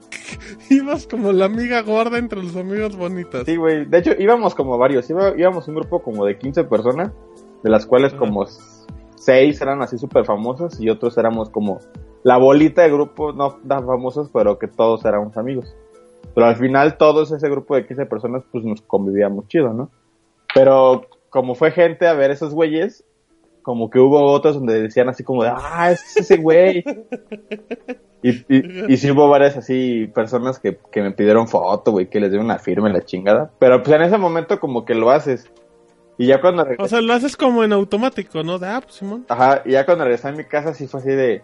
ibas 0.71 1.07
como 1.07 1.33
la 1.33 1.45
amiga 1.47 1.83
gorda 1.83 2.19
entre 2.19 2.43
los 2.43 2.57
amigos 2.57 2.97
bonitos. 2.97 3.45
Sí, 3.45 3.57
güey. 3.57 3.85
De 3.85 3.99
hecho, 3.99 4.13
íbamos 4.19 4.55
como 4.55 4.79
varios. 4.79 5.09
Iba- 5.11 5.35
íbamos 5.37 5.69
un 5.69 5.75
grupo 5.75 6.03
como 6.03 6.25
de 6.25 6.39
15 6.39 6.65
personas, 6.65 7.13
de 7.63 7.71
las 7.71 7.85
cuales 7.87 8.13
como 8.15 8.47
6 9.17 9.61
eran 9.61 9.83
así 9.83 9.99
súper 9.99 10.25
famosos 10.25 10.81
y 10.81 10.89
otros 10.89 11.17
éramos 11.19 11.51
como 11.51 11.81
la 12.23 12.37
bolita 12.39 12.83
de 12.83 12.91
grupo, 12.91 13.33
no 13.33 13.57
tan 13.69 13.87
famosos, 13.87 14.31
pero 14.33 14.59
que 14.59 14.69
todos 14.69 15.05
éramos 15.05 15.37
amigos. 15.37 15.75
Pero 16.37 16.49
al 16.49 16.57
final 16.57 16.99
todos 16.99 17.33
ese 17.33 17.49
grupo 17.49 17.75
de 17.77 17.87
15 17.87 18.05
personas 18.05 18.43
pues 18.53 18.63
nos 18.63 18.83
convivíamos 18.83 19.49
chido, 19.49 19.73
¿no? 19.73 19.89
Pero 20.55 21.07
como 21.31 21.55
fue 21.55 21.71
gente 21.71 22.07
a 22.07 22.13
ver 22.13 22.31
esos 22.31 22.53
güeyes, 22.53 23.05
como 23.63 23.89
que 23.89 23.99
hubo 23.99 24.23
otros 24.23 24.57
donde 24.57 24.83
decían 24.83 25.09
así 25.09 25.25
como 25.25 25.45
de, 25.45 25.53
ah, 25.57 25.91
es 25.93 26.15
ese 26.15 26.37
güey. 26.37 26.85
y, 28.23 28.33
y, 28.55 28.93
y 28.93 28.97
sí 28.99 29.11
hubo 29.11 29.31
varias 29.31 29.57
así 29.57 30.11
personas 30.15 30.59
que, 30.59 30.79
que 30.93 31.01
me 31.01 31.13
pidieron 31.13 31.49
foto, 31.49 31.93
güey, 31.93 32.11
que 32.11 32.21
les 32.21 32.29
dieron 32.29 32.45
una 32.45 32.59
firma 32.59 32.89
en 32.89 32.93
la 32.93 33.05
chingada. 33.07 33.51
Pero 33.59 33.83
pues 33.83 33.97
en 33.97 34.03
ese 34.03 34.19
momento 34.19 34.61
como 34.61 34.85
que 34.85 34.95
lo 34.95 35.11
haces. 35.11 35.51
Y 36.19 36.27
ya 36.27 36.43
cuando 36.43 36.67
O 36.79 36.87
sea, 36.87 37.01
lo 37.01 37.15
haces 37.15 37.35
como 37.35 37.65
en 37.65 37.73
automático, 37.73 38.43
¿no? 38.43 38.59
De, 38.59 38.67
ah, 38.67 38.83
pues 38.83 38.97
Simón. 38.97 39.25
ajá, 39.31 39.63
y 39.65 39.71
ya 39.71 39.87
cuando 39.87 40.05
regresé 40.05 40.29
a 40.29 40.33
mi 40.33 40.45
casa 40.45 40.75
sí 40.75 40.87
fue 40.87 41.01
así 41.01 41.13
de, 41.13 41.43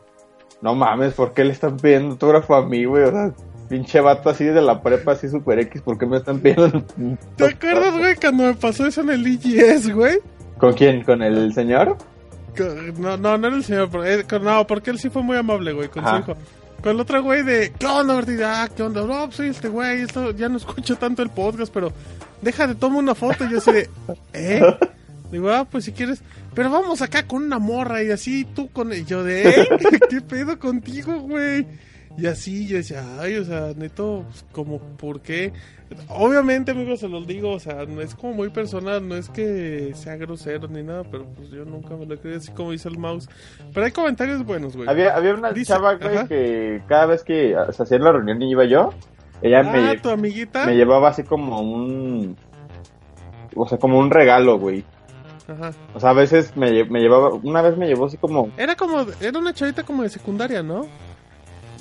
no 0.60 0.74
mames, 0.74 1.14
¿por 1.14 1.32
qué 1.32 1.44
le 1.44 1.52
están 1.52 1.78
pidiendo 1.78 2.10
autógrafo 2.10 2.54
a 2.54 2.66
mí, 2.66 2.84
güey? 2.84 3.04
O 3.04 3.10
sea, 3.10 3.32
pinche 3.72 4.02
vato 4.02 4.28
así 4.28 4.44
de 4.44 4.60
la 4.60 4.82
prepa, 4.82 5.12
así 5.12 5.30
super 5.30 5.58
X, 5.60 5.80
¿por 5.80 5.96
qué 5.96 6.04
me 6.04 6.18
están 6.18 6.40
pidiendo? 6.40 6.84
¿Te 7.36 7.46
acuerdas, 7.46 7.96
güey, 7.96 8.16
cuando 8.16 8.42
me 8.44 8.54
pasó 8.54 8.86
eso 8.86 9.00
en 9.00 9.08
el 9.08 9.26
IGS, 9.26 9.94
güey? 9.94 10.18
¿Con 10.58 10.74
quién? 10.74 11.02
¿Con 11.04 11.22
el 11.22 11.54
señor? 11.54 11.96
No, 12.98 13.16
no, 13.16 13.38
no 13.38 13.46
era 13.46 13.56
el 13.56 13.64
señor, 13.64 13.88
pero, 13.90 14.04
eh, 14.04 14.24
con- 14.28 14.44
no, 14.44 14.66
porque 14.66 14.90
él 14.90 14.98
sí 14.98 15.08
fue 15.08 15.22
muy 15.22 15.38
amable, 15.38 15.72
güey, 15.72 15.88
con 15.88 16.04
Ajá. 16.04 16.22
su 16.22 16.32
hijo. 16.32 16.40
Con 16.82 16.92
el 16.92 17.00
otro 17.00 17.22
güey 17.22 17.42
de, 17.44 17.72
¿qué 17.78 17.86
onda, 17.86 18.12
Martín? 18.12 18.40
Ah, 18.44 18.68
¿qué 18.76 18.82
onda? 18.82 19.06
No, 19.06 19.24
pues 19.24 19.36
soy 19.36 19.48
este 19.48 19.68
güey, 19.68 20.02
esto, 20.02 20.32
ya 20.32 20.50
no 20.50 20.58
escucho 20.58 20.96
tanto 20.96 21.22
el 21.22 21.30
podcast, 21.30 21.72
pero 21.72 21.94
déjate, 22.42 22.74
toma 22.74 22.98
una 22.98 23.14
foto. 23.14 23.46
Y 23.46 23.52
yo 23.52 23.56
así 23.58 23.72
de, 23.72 23.88
¿eh? 24.34 24.62
Digo, 25.30 25.50
ah, 25.50 25.64
pues 25.64 25.86
si 25.86 25.92
quieres, 25.92 26.20
pero 26.54 26.68
vamos 26.68 27.00
acá 27.00 27.26
con 27.26 27.42
una 27.42 27.58
morra 27.58 28.02
y 28.02 28.10
así 28.10 28.44
tú 28.44 28.68
con... 28.70 28.92
Y 28.92 29.04
yo 29.04 29.24
de, 29.24 29.48
¿eh? 29.48 29.68
¿Qué 30.10 30.20
pedo 30.20 30.58
contigo, 30.58 31.20
güey? 31.20 31.66
Y 32.18 32.26
así 32.26 32.66
yo 32.68 32.76
decía, 32.76 33.02
ay, 33.20 33.36
o 33.36 33.44
sea, 33.44 33.72
neto, 33.76 34.24
pues, 34.28 34.44
como, 34.52 34.78
¿por 34.78 35.20
qué? 35.20 35.52
Obviamente, 36.08 36.70
amigos, 36.72 37.00
se 37.00 37.08
los 37.08 37.26
digo, 37.26 37.50
o 37.52 37.58
sea, 37.60 37.84
no 37.86 38.00
es 38.00 38.14
como 38.14 38.32
muy 38.34 38.50
personal, 38.50 39.06
no 39.06 39.14
es 39.16 39.28
que 39.28 39.92
sea 39.94 40.16
grosero 40.16 40.68
ni 40.68 40.82
nada, 40.82 41.04
pero 41.04 41.24
pues 41.26 41.50
yo 41.50 41.64
nunca 41.64 41.96
me 41.96 42.06
lo 42.06 42.18
creí 42.18 42.36
así 42.36 42.50
como 42.52 42.70
dice 42.72 42.88
el 42.88 42.98
mouse. 42.98 43.28
Pero 43.74 43.86
hay 43.86 43.92
comentarios 43.92 44.44
buenos, 44.44 44.76
güey. 44.76 44.88
Había, 44.88 45.14
había 45.14 45.34
una 45.34 45.52
Dice- 45.52 45.72
chava, 45.72 45.94
güey, 45.94 46.16
ajá. 46.16 46.28
que 46.28 46.82
cada 46.86 47.06
vez 47.06 47.22
que 47.24 47.54
se 47.72 47.82
hacía 47.82 47.98
la 47.98 48.12
reunión 48.12 48.40
y 48.42 48.50
iba 48.50 48.64
yo, 48.64 48.90
ella 49.42 49.60
Ah, 49.60 49.62
me, 49.64 49.98
tu 49.98 50.08
amiguita. 50.10 50.64
me 50.66 50.76
llevaba 50.76 51.08
así 51.08 51.22
como 51.24 51.60
un... 51.60 52.36
O 53.54 53.68
sea, 53.68 53.76
como 53.78 53.98
un 53.98 54.10
regalo, 54.10 54.58
güey. 54.58 54.84
Ajá. 55.48 55.72
O 55.94 56.00
sea, 56.00 56.10
a 56.10 56.14
veces 56.14 56.56
me, 56.56 56.84
me 56.84 57.00
llevaba... 57.00 57.30
Una 57.34 57.60
vez 57.60 57.76
me 57.76 57.86
llevó 57.86 58.06
así 58.06 58.16
como... 58.16 58.50
Era 58.56 58.76
como, 58.76 59.04
era 59.20 59.38
una 59.38 59.52
chavita 59.52 59.82
como 59.82 60.02
de 60.04 60.08
secundaria, 60.08 60.62
¿no? 60.62 60.86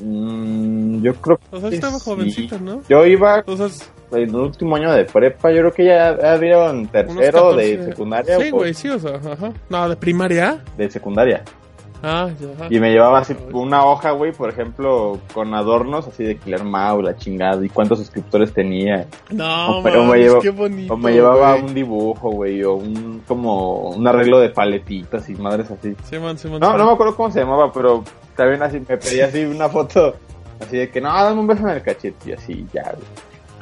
Mm, 0.02 1.02
yo 1.04 1.14
creo 1.16 1.40
O 1.52 1.60
sea, 1.60 1.70
que 1.70 1.76
estaba 1.76 2.00
sí. 2.00 2.06
jovencita, 2.06 2.58
¿no? 2.60 2.82
Yo 2.90 3.06
iba 3.06 3.44
O 3.46 3.56
sea, 3.58 3.68
en 4.14 4.30
el 4.30 4.36
último 4.36 4.76
año 4.76 4.92
de 4.92 5.06
prepa, 5.06 5.52
yo 5.52 5.60
creo 5.60 5.72
que 5.74 5.86
ya 5.86 6.10
había 6.34 6.72
unos 6.72 6.92
tercero 6.92 7.50
14. 7.50 7.78
de 7.78 7.86
secundaria 7.86 8.38
Sí, 8.40 8.50
güey, 8.52 8.74
sí, 8.74 8.90
o 8.90 9.00
sea, 9.00 9.16
ajá. 9.16 9.54
No, 9.70 9.90
de 9.90 9.96
primaria. 9.96 10.60
de 10.78 10.90
secundaria. 10.90 11.44
Ah, 12.04 12.30
ya, 12.40 12.48
ajá. 12.56 12.66
Y 12.72 12.80
me 12.80 12.90
llevaba 12.92 13.20
así 13.20 13.36
una 13.54 13.86
hoja, 13.86 14.10
güey, 14.10 14.32
por 14.32 14.50
ejemplo, 14.50 15.20
con 15.36 15.54
adornos 15.54 16.08
así 16.08 16.24
de 16.24 16.36
Killer 16.36 16.64
Mau, 16.64 17.00
la 17.00 17.16
chingada, 17.16 17.64
y 17.64 17.70
cuántos 17.70 18.00
suscriptores 18.00 18.52
tenía. 18.52 19.06
No, 19.30 19.78
o- 19.78 19.82
me 19.84 19.92
llevo- 20.18 20.42
qué 20.42 20.50
bonito. 20.50 20.96
O 20.96 20.98
me 20.98 21.12
llevaba 21.12 21.54
un 21.56 21.76
dibujo, 21.76 22.32
güey, 22.32 22.64
o 22.64 22.74
un 22.74 23.22
como 23.28 23.92
un 23.92 24.08
arreglo 24.08 24.40
de 24.40 24.50
paletitas 24.50 25.30
y 25.30 25.36
madres 25.36 25.70
así. 25.70 25.96
Simón, 26.06 26.40
Simón, 26.40 26.60
No, 26.60 26.66
Simón. 26.72 26.80
no 26.80 26.86
me 26.88 26.92
acuerdo 26.94 27.16
cómo 27.16 27.30
se 27.30 27.40
llamaba, 27.42 27.72
pero 27.72 28.04
también 28.36 28.62
así 28.64 28.80
me 28.88 28.98
pedía 28.98 29.26
así 29.28 29.44
una 29.46 29.70
foto 29.70 30.16
así 30.60 30.78
de 30.78 30.90
que 30.90 31.02
no, 31.02 31.10
dame 31.14 31.40
un 31.40 31.48
beso 31.48 31.62
en 31.68 31.76
el 31.76 31.82
cachete 31.82 32.30
y 32.30 32.34
así 32.34 32.66
ya. 32.74 32.84
güey. 32.84 33.06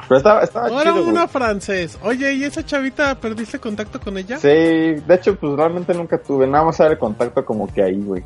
Pero 0.08 0.18
estaba, 0.18 0.42
estaba 0.42 0.68
Ahora 0.68 0.92
chido, 0.92 1.04
una 1.04 1.22
güey. 1.22 1.28
francés. 1.28 2.00
Oye, 2.02 2.34
¿y 2.34 2.44
esa 2.44 2.66
chavita 2.66 3.14
perdiste 3.20 3.60
contacto 3.60 4.00
con 4.00 4.18
ella? 4.18 4.38
Sí, 4.40 4.48
de 4.48 5.14
hecho, 5.14 5.36
pues 5.36 5.54
realmente 5.54 5.94
nunca 5.94 6.18
tuve, 6.18 6.48
nada 6.48 6.64
más 6.66 6.80
era 6.80 6.90
el 6.92 6.98
contacto 6.98 7.46
como 7.46 7.72
que 7.72 7.84
ahí, 7.84 8.02
güey. 8.02 8.24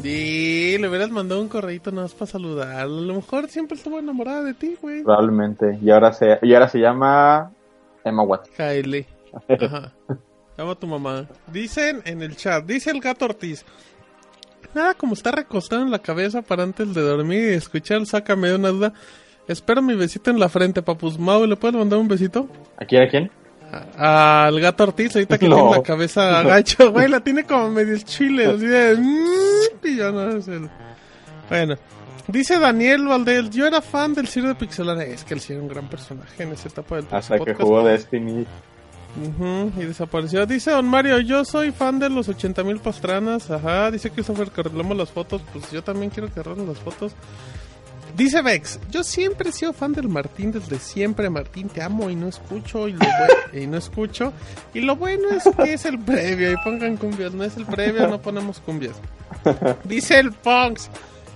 Sí, 0.00 0.76
le 0.78 0.88
hubieras 0.88 1.10
mandado 1.10 1.40
un 1.40 1.48
correíto 1.48 1.90
nada 1.90 2.04
más 2.04 2.14
para 2.14 2.30
saludar. 2.30 2.68
A 2.76 2.86
lo 2.86 3.14
mejor 3.14 3.48
siempre 3.48 3.76
estuvo 3.76 3.98
enamorada 3.98 4.42
de 4.44 4.54
ti, 4.54 4.76
güey. 4.80 5.02
Probablemente. 5.02 5.78
Y 5.82 5.90
ahora 5.90 6.12
se, 6.12 6.38
y 6.40 6.54
ahora 6.54 6.68
se 6.68 6.78
llama 6.78 7.50
Emma 8.04 8.22
Watson. 8.22 8.54
Kylie. 8.56 9.06
Ajá. 9.60 9.92
Llama 10.56 10.72
a 10.72 10.74
tu 10.76 10.86
mamá. 10.86 11.26
Dicen 11.52 12.00
en 12.04 12.22
el 12.22 12.36
chat, 12.36 12.64
dice 12.64 12.90
el 12.90 13.00
gato 13.00 13.24
Ortiz. 13.26 13.64
Nada 14.74 14.94
como 14.94 15.14
estar 15.14 15.34
recostado 15.34 15.82
en 15.82 15.90
la 15.90 15.98
cabeza 16.00 16.42
para 16.42 16.62
antes 16.62 16.94
de 16.94 17.00
dormir 17.00 17.50
y 17.52 17.54
escuchar 17.54 18.04
sácame 18.06 18.48
de 18.48 18.54
una 18.56 18.68
duda. 18.68 18.92
Espero 19.46 19.80
mi 19.80 19.94
besito 19.94 20.30
en 20.30 20.38
la 20.38 20.48
frente, 20.48 20.82
papus. 20.82 21.18
Mau, 21.18 21.46
¿le 21.46 21.56
puedes 21.56 21.76
mandar 21.76 21.98
un 21.98 22.06
besito? 22.08 22.48
¿A 22.76 22.84
quién? 22.84 23.02
¿A 23.02 23.08
quién? 23.08 23.30
A- 23.96 24.46
Al 24.46 24.60
gato 24.60 24.84
Ortiz, 24.84 25.14
ahorita 25.16 25.38
que 25.38 25.48
No. 25.48 25.56
tiene 25.56 25.70
la 25.72 25.82
cabeza 25.82 26.38
agacho, 26.40 26.92
güey, 26.92 27.08
la 27.08 27.20
tiene 27.20 27.44
como 27.44 27.70
medio 27.70 27.96
chile, 27.98 28.46
así 28.46 28.66
de... 28.66 28.96
"Mm", 28.96 29.86
Y 29.86 29.96
ya 29.96 30.10
no 30.10 30.22
el... 30.30 30.68
Bueno, 31.48 31.76
dice 32.26 32.58
Daniel 32.58 33.06
Valdés, 33.06 33.48
yo 33.50 33.66
era 33.66 33.80
fan 33.80 34.12
del 34.14 34.28
Ciro 34.28 34.48
de 34.48 34.54
Pixelania. 34.54 35.04
Es 35.04 35.24
que 35.24 35.32
él 35.34 35.40
sí 35.40 35.54
era 35.54 35.62
un 35.62 35.68
gran 35.68 35.88
personaje 35.88 36.42
en 36.42 36.52
esa 36.52 36.68
etapa 36.68 36.96
del 36.96 37.06
Hasta 37.10 37.38
que 37.38 37.54
jugó 37.54 37.82
Destiny. 37.84 38.46
Ujú, 39.20 39.72
y 39.80 39.84
desapareció. 39.86 40.46
Dice 40.46 40.70
Don 40.70 40.86
Mario, 40.86 41.18
yo 41.20 41.44
soy 41.44 41.72
fan 41.72 41.98
de 41.98 42.08
los 42.10 42.28
80 42.28 42.62
mil 42.64 42.78
pastranas. 42.78 43.50
Ajá, 43.50 43.90
dice 43.90 44.10
Christopher 44.10 44.50
que 44.50 44.60
arreglamos 44.60 44.96
las 44.96 45.10
fotos. 45.10 45.42
Pues 45.52 45.70
yo 45.70 45.82
también 45.82 46.10
quiero 46.10 46.32
que 46.32 46.40
arreglen 46.40 46.66
las 46.68 46.78
fotos. 46.78 47.12
Dice 48.16 48.42
Vex, 48.42 48.80
yo 48.90 49.04
siempre 49.04 49.50
he 49.50 49.52
sido 49.52 49.72
fan 49.72 49.92
del 49.92 50.08
Martín 50.08 50.50
desde 50.50 50.78
siempre. 50.78 51.30
Martín, 51.30 51.68
te 51.68 51.82
amo 51.82 52.10
y 52.10 52.16
no 52.16 52.26
escucho. 52.28 52.88
Y, 52.88 52.92
lo 52.94 53.06
y 53.52 53.66
no 53.66 53.76
escucho. 53.76 54.32
Y 54.74 54.80
lo 54.80 54.96
bueno 54.96 55.28
es 55.30 55.44
que 55.56 55.74
es 55.74 55.84
el 55.84 55.98
previo. 56.00 56.50
Y 56.52 56.56
pongan 56.64 56.96
cumbias. 56.96 57.32
No 57.32 57.44
es 57.44 57.56
el 57.56 57.66
previo, 57.66 58.08
no 58.08 58.20
ponemos 58.20 58.58
cumbias. 58.60 58.96
Dice 59.84 60.18
el 60.18 60.32
Punks. 60.32 60.90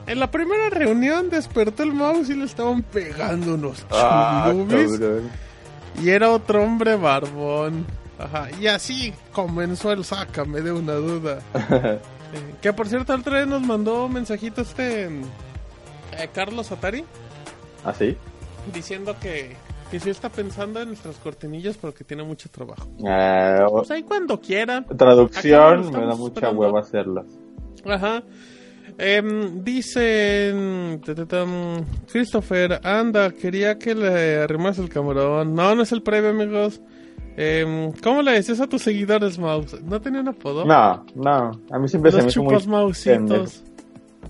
En 0.08 0.18
la 0.18 0.28
primera 0.32 0.68
reunión 0.70 1.30
despertó 1.30 1.84
el 1.84 1.92
mouse 1.92 2.28
y 2.30 2.34
le 2.34 2.46
estaban 2.46 2.82
pegando 2.82 3.54
unos 3.54 3.86
Ah. 3.92 4.52
Y 6.00 6.10
era 6.10 6.30
otro 6.30 6.62
hombre 6.62 6.96
barbón. 6.96 7.84
Ajá. 8.18 8.48
Y 8.60 8.66
así 8.68 9.12
comenzó 9.32 9.90
el 9.92 10.04
sácame 10.04 10.60
de 10.60 10.72
una 10.72 10.94
duda. 10.94 11.40
Eh, 12.34 12.54
que 12.62 12.72
por 12.72 12.88
cierto, 12.88 13.12
el 13.12 13.22
día 13.22 13.44
nos 13.44 13.60
mandó 13.60 14.06
un 14.06 14.14
mensajito 14.14 14.62
este 14.62 15.04
eh, 15.04 16.28
Carlos 16.32 16.72
Atari 16.72 17.04
¿Ah, 17.84 17.92
sí? 17.92 18.16
diciendo 18.72 19.14
que, 19.20 19.54
que 19.90 20.00
sí 20.00 20.08
está 20.08 20.30
pensando 20.30 20.80
en 20.80 20.88
nuestras 20.88 21.16
cortinillas, 21.16 21.76
pero 21.78 21.92
que 21.92 22.04
tiene 22.04 22.22
mucho 22.22 22.48
trabajo. 22.48 22.88
Ah, 23.06 23.66
Pues 23.70 23.90
ahí 23.90 24.02
cuando 24.02 24.40
quiera. 24.40 24.82
traducción, 24.96 25.92
me 25.92 26.06
da 26.06 26.14
mucha 26.14 26.32
esperando. 26.36 26.58
hueva 26.62 26.80
hacerlas. 26.80 27.26
Ajá. 27.84 28.22
Em, 28.98 29.62
dicen 29.62 31.00
ta, 31.04 31.14
ta, 31.14 31.26
tam, 31.26 31.84
Christopher, 32.10 32.80
anda, 32.84 33.30
quería 33.30 33.78
que 33.78 33.94
le 33.94 34.38
arrimas 34.38 34.78
el 34.78 34.88
camarón. 34.88 35.54
No, 35.54 35.74
no 35.74 35.82
es 35.82 35.92
el 35.92 36.02
previo, 36.02 36.30
amigos. 36.30 36.80
Em, 37.36 37.92
¿Cómo 38.02 38.22
le 38.22 38.32
decías 38.32 38.60
a 38.60 38.66
tus 38.66 38.82
seguidores, 38.82 39.38
Mouse? 39.38 39.82
¿No 39.82 40.00
tenían 40.00 40.28
apodo? 40.28 40.64
No, 40.64 41.06
no, 41.14 41.50
a 41.70 41.78
mí 41.78 41.88
siempre 41.88 42.12
se 42.12 42.22
me 42.22 42.28
chupas 42.28 42.66
mausitos. 42.66 43.64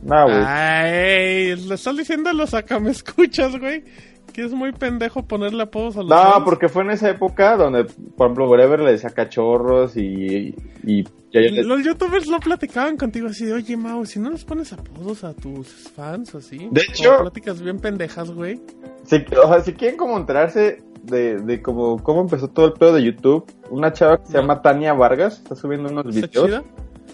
No, 0.03 0.25
güey. 0.25 0.43
Ay, 0.47 1.57
le 1.57 1.75
estás 1.75 1.97
diciendo 1.97 2.31
a 2.31 2.33
los 2.33 2.55
acá, 2.55 2.79
¿me 2.79 2.91
escuchas, 2.91 3.59
güey? 3.59 3.85
Que 4.33 4.45
es 4.45 4.53
muy 4.53 4.72
pendejo 4.72 5.22
ponerle 5.24 5.64
apodos 5.64 5.97
a 5.97 6.01
los 6.01 6.09
No, 6.09 6.16
fans. 6.16 6.45
porque 6.45 6.68
fue 6.68 6.83
en 6.85 6.91
esa 6.91 7.11
época 7.11 7.57
donde, 7.57 7.85
por 7.85 8.26
ejemplo, 8.28 8.49
Whatever 8.49 8.80
le 8.80 8.93
decía 8.93 9.11
cachorros 9.11 9.97
y, 9.97 10.55
y 10.85 11.05
les- 11.33 11.66
Los 11.66 11.85
youtubers 11.85 12.26
lo 12.26 12.41
platicaban 12.41 12.97
contigo 12.97 13.28
así 13.28 13.45
de, 13.45 13.53
oye, 13.53 13.76
Mau, 13.76 14.05
si 14.07 14.18
no 14.20 14.30
les 14.30 14.45
pones 14.45 14.72
apodos 14.72 15.24
a 15.24 15.35
tus 15.35 15.68
fans 15.95 16.35
o 16.35 16.39
así. 16.39 16.68
De 16.70 16.80
hecho- 16.80 17.18
pláticas 17.20 17.61
bien 17.61 17.78
pendejas, 17.78 18.30
güey. 18.30 18.61
Si, 19.05 19.16
o 19.16 19.49
sea, 19.49 19.61
si 19.61 19.72
quieren 19.74 19.97
como 19.99 20.16
enterarse 20.16 20.83
de, 21.03 21.37
de 21.41 21.61
cómo, 21.61 22.03
cómo 22.03 22.20
empezó 22.22 22.49
todo 22.49 22.66
el 22.66 22.72
pedo 22.74 22.95
de 22.95 23.03
YouTube, 23.05 23.45
una 23.70 23.93
chava 23.93 24.18
que 24.18 24.26
se 24.28 24.33
llama 24.39 24.62
Tania 24.62 24.93
Vargas 24.95 25.39
está 25.39 25.57
subiendo 25.57 25.91
unos 25.91 26.07
¿Está 26.14 26.26
videos. 26.28 26.47
chida? 26.47 26.64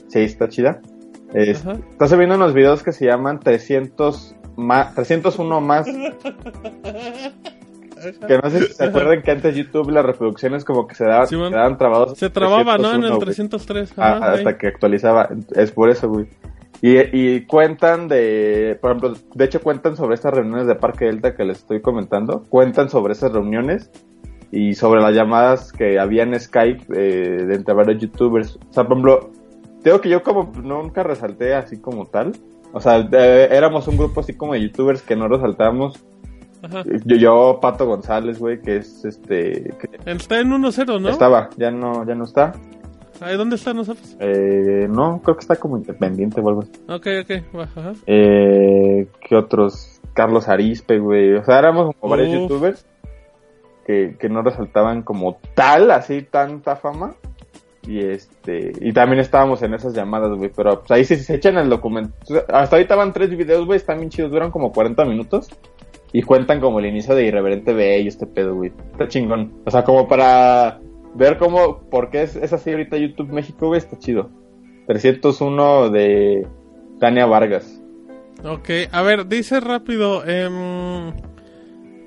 Sí, 0.08 0.18
está 0.20 0.48
chida. 0.48 0.80
Es- 1.34 1.64
está 1.90 2.06
subiendo 2.08 2.36
unos 2.36 2.54
videos 2.54 2.82
que 2.82 2.92
se 2.92 3.06
llaman 3.06 3.40
300 3.40 4.34
más, 4.58 4.94
301 4.94 5.60
más. 5.60 5.86
Que 8.26 8.38
no 8.42 8.50
sé 8.50 8.66
si 8.66 8.72
se 8.74 8.84
acuerdan 8.84 9.22
que 9.22 9.30
antes 9.30 9.56
YouTube 9.56 9.90
las 9.90 10.04
reproducciones 10.04 10.64
como 10.64 10.86
que 10.86 10.94
se 10.94 11.04
daban, 11.04 11.26
Sí, 11.26 11.36
se 11.36 11.50
daban 11.50 11.76
trabados. 11.78 12.16
Se 12.18 12.30
trababa, 12.30 12.78
¿no? 12.78 12.94
En 12.94 13.04
el 13.04 13.18
301, 13.18 13.18
güey. 13.18 13.86
303. 13.86 13.92
Ah, 13.96 14.32
hasta 14.34 14.50
ahí. 14.50 14.56
que 14.56 14.68
actualizaba. 14.68 15.28
Es 15.54 15.72
por 15.72 15.90
eso, 15.90 16.08
güey. 16.08 16.28
Y, 16.80 16.98
y 16.98 17.46
cuentan 17.46 18.06
de, 18.06 18.78
por 18.80 18.92
ejemplo, 18.92 19.14
de 19.34 19.44
hecho 19.44 19.60
cuentan 19.60 19.96
sobre 19.96 20.14
estas 20.14 20.32
reuniones 20.32 20.68
de 20.68 20.76
Parque 20.76 21.06
Delta 21.06 21.34
que 21.34 21.44
les 21.44 21.58
estoy 21.58 21.80
comentando. 21.80 22.44
Cuentan 22.48 22.88
sobre 22.88 23.14
esas 23.14 23.32
reuniones 23.32 23.90
y 24.52 24.74
sobre 24.74 25.00
las 25.00 25.14
llamadas 25.14 25.72
que 25.72 25.98
había 25.98 26.22
en 26.22 26.38
Skype 26.38 26.84
eh, 26.94 27.44
de 27.46 27.54
entre 27.54 27.74
varios 27.74 28.00
youtubers. 28.00 28.58
O 28.70 28.72
sea, 28.72 28.84
por 28.84 28.92
ejemplo, 28.92 29.30
tengo 29.82 30.00
que 30.00 30.08
yo 30.08 30.22
como 30.22 30.52
nunca 30.62 31.02
resalté 31.02 31.54
así 31.54 31.80
como 31.80 32.06
tal. 32.06 32.32
O 32.72 32.80
sea, 32.80 33.02
de- 33.02 33.44
éramos 33.46 33.88
un 33.88 33.96
grupo 33.96 34.20
así 34.20 34.34
como 34.34 34.52
de 34.54 34.62
youtubers 34.62 35.02
que 35.02 35.16
no 35.16 35.28
resaltábamos. 35.28 35.98
Ajá. 36.62 36.82
Yo, 37.04 37.16
yo, 37.16 37.58
Pato 37.62 37.86
González, 37.86 38.38
güey, 38.38 38.60
que 38.60 38.78
es 38.78 39.04
este... 39.04 39.74
que 39.78 39.88
Está 40.10 40.40
en 40.40 40.50
1-0, 40.50 41.00
¿no? 41.00 41.08
Estaba, 41.08 41.50
ya 41.56 41.70
no, 41.70 42.04
ya 42.06 42.14
no 42.14 42.24
está. 42.24 42.52
Ahí, 43.20 43.36
¿Dónde 43.36 43.56
está 43.56 43.72
nosotros? 43.74 44.16
Eh, 44.20 44.86
no, 44.88 45.20
creo 45.22 45.36
que 45.36 45.40
está 45.42 45.56
como 45.56 45.76
independiente 45.76 46.40
o 46.40 46.48
algo 46.48 46.62
así. 46.62 46.72
Ok, 46.88 47.06
ok. 47.22 47.60
Ajá. 47.60 47.92
Eh, 48.06 49.06
¿Qué 49.20 49.36
otros? 49.36 50.00
Carlos 50.14 50.48
Arispe, 50.48 50.98
güey. 50.98 51.34
O 51.34 51.44
sea, 51.44 51.58
éramos 51.58 51.94
como 51.98 52.10
varios 52.10 52.28
Uf. 52.28 52.34
youtubers 52.50 52.86
que, 53.86 54.16
que 54.18 54.28
no 54.28 54.42
resaltaban 54.42 55.02
como 55.02 55.38
tal, 55.54 55.90
así 55.90 56.22
tanta 56.22 56.76
fama. 56.76 57.14
Y 57.86 58.00
este 58.00 58.72
y 58.80 58.92
también 58.92 59.20
estábamos 59.20 59.62
en 59.62 59.74
esas 59.74 59.94
llamadas, 59.94 60.30
güey. 60.36 60.50
Pero 60.54 60.80
pues 60.80 60.90
ahí 60.90 61.04
sí 61.04 61.16
se 61.16 61.34
echan 61.34 61.56
el 61.58 61.68
documento. 61.68 62.12
Hasta 62.48 62.76
ahorita 62.76 62.96
van 62.96 63.12
tres 63.12 63.30
videos, 63.30 63.64
güey. 63.66 63.76
Están 63.76 63.98
bien 63.98 64.10
chidos. 64.10 64.30
Duran 64.30 64.50
como 64.50 64.72
40 64.72 65.04
minutos. 65.04 65.48
Y 66.12 66.22
cuentan 66.22 66.60
como 66.60 66.78
el 66.78 66.86
inicio 66.86 67.14
de 67.14 67.26
Irreverente 67.26 67.74
B 67.74 68.00
y 68.00 68.08
este 68.08 68.26
pedo, 68.26 68.54
güey. 68.54 68.72
Está 68.92 69.08
chingón. 69.08 69.52
O 69.66 69.70
sea, 69.70 69.84
como 69.84 70.08
para 70.08 70.80
ver 71.14 71.36
cómo, 71.36 71.80
por 71.90 72.10
qué 72.10 72.22
es, 72.22 72.36
es 72.36 72.52
así 72.52 72.70
ahorita 72.70 72.96
YouTube 72.96 73.30
México, 73.30 73.66
güey. 73.68 73.78
Está 73.78 73.98
chido. 73.98 74.30
301 74.86 75.90
de 75.90 76.46
Tania 76.98 77.26
Vargas. 77.26 77.82
Ok, 78.44 78.70
a 78.90 79.02
ver, 79.02 79.26
dice 79.26 79.60
rápido. 79.60 80.24
em, 80.26 81.12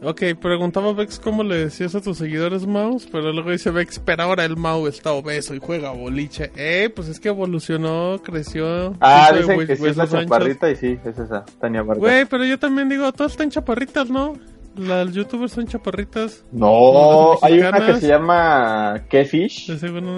ok, 0.01 0.21
preguntaba 0.41 0.93
Vex 0.93 1.19
cómo 1.19 1.43
le 1.43 1.57
decías 1.57 1.95
a 1.95 2.01
tus 2.01 2.17
seguidores 2.17 2.65
Mouse, 2.65 3.07
pero 3.11 3.31
luego 3.31 3.51
dice 3.51 3.71
Vex, 3.71 3.99
pero 3.99 4.23
ahora 4.23 4.45
el 4.45 4.57
Mau 4.57 4.87
está 4.87 5.11
obeso 5.13 5.53
y 5.53 5.59
juega 5.59 5.91
boliche. 5.91 6.51
Eh, 6.55 6.89
pues 6.95 7.07
es 7.07 7.19
que 7.19 7.29
evolucionó, 7.29 8.19
creció. 8.23 8.95
Ah, 8.99 9.31
dicen 9.35 9.65
que 9.67 9.75
sí 9.75 9.85
es 9.85 9.97
la 9.97 10.03
anchos. 10.03 10.21
chaparrita 10.21 10.69
y 10.69 10.75
sí, 10.75 10.99
es 11.05 11.17
esa, 11.17 11.45
Tania 11.59 11.81
Vargas. 11.81 11.99
Güey, 11.99 12.25
pero 12.25 12.43
yo 12.43 12.57
también 12.59 12.89
digo, 12.89 13.11
todas 13.11 13.33
están 13.33 13.49
chaparritas, 13.49 14.09
¿no? 14.09 14.33
Las 14.75 15.11
youtubers 15.13 15.51
son 15.51 15.67
chaparritas. 15.67 16.45
No, 16.51 17.37
hay 17.41 17.59
una 17.59 17.85
que 17.85 17.95
se 17.97 18.07
llama 18.07 19.03
Kefish 19.09 19.69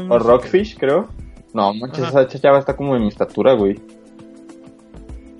o 0.10 0.20
Rockfish, 0.20 0.78
creo. 0.78 1.10
No, 1.54 1.74
manches, 1.74 2.04
Ajá. 2.04 2.22
esa 2.24 2.40
chava 2.40 2.60
está 2.60 2.76
como 2.76 2.94
de 2.94 3.00
mi 3.00 3.08
estatura, 3.08 3.54
güey. 3.54 3.80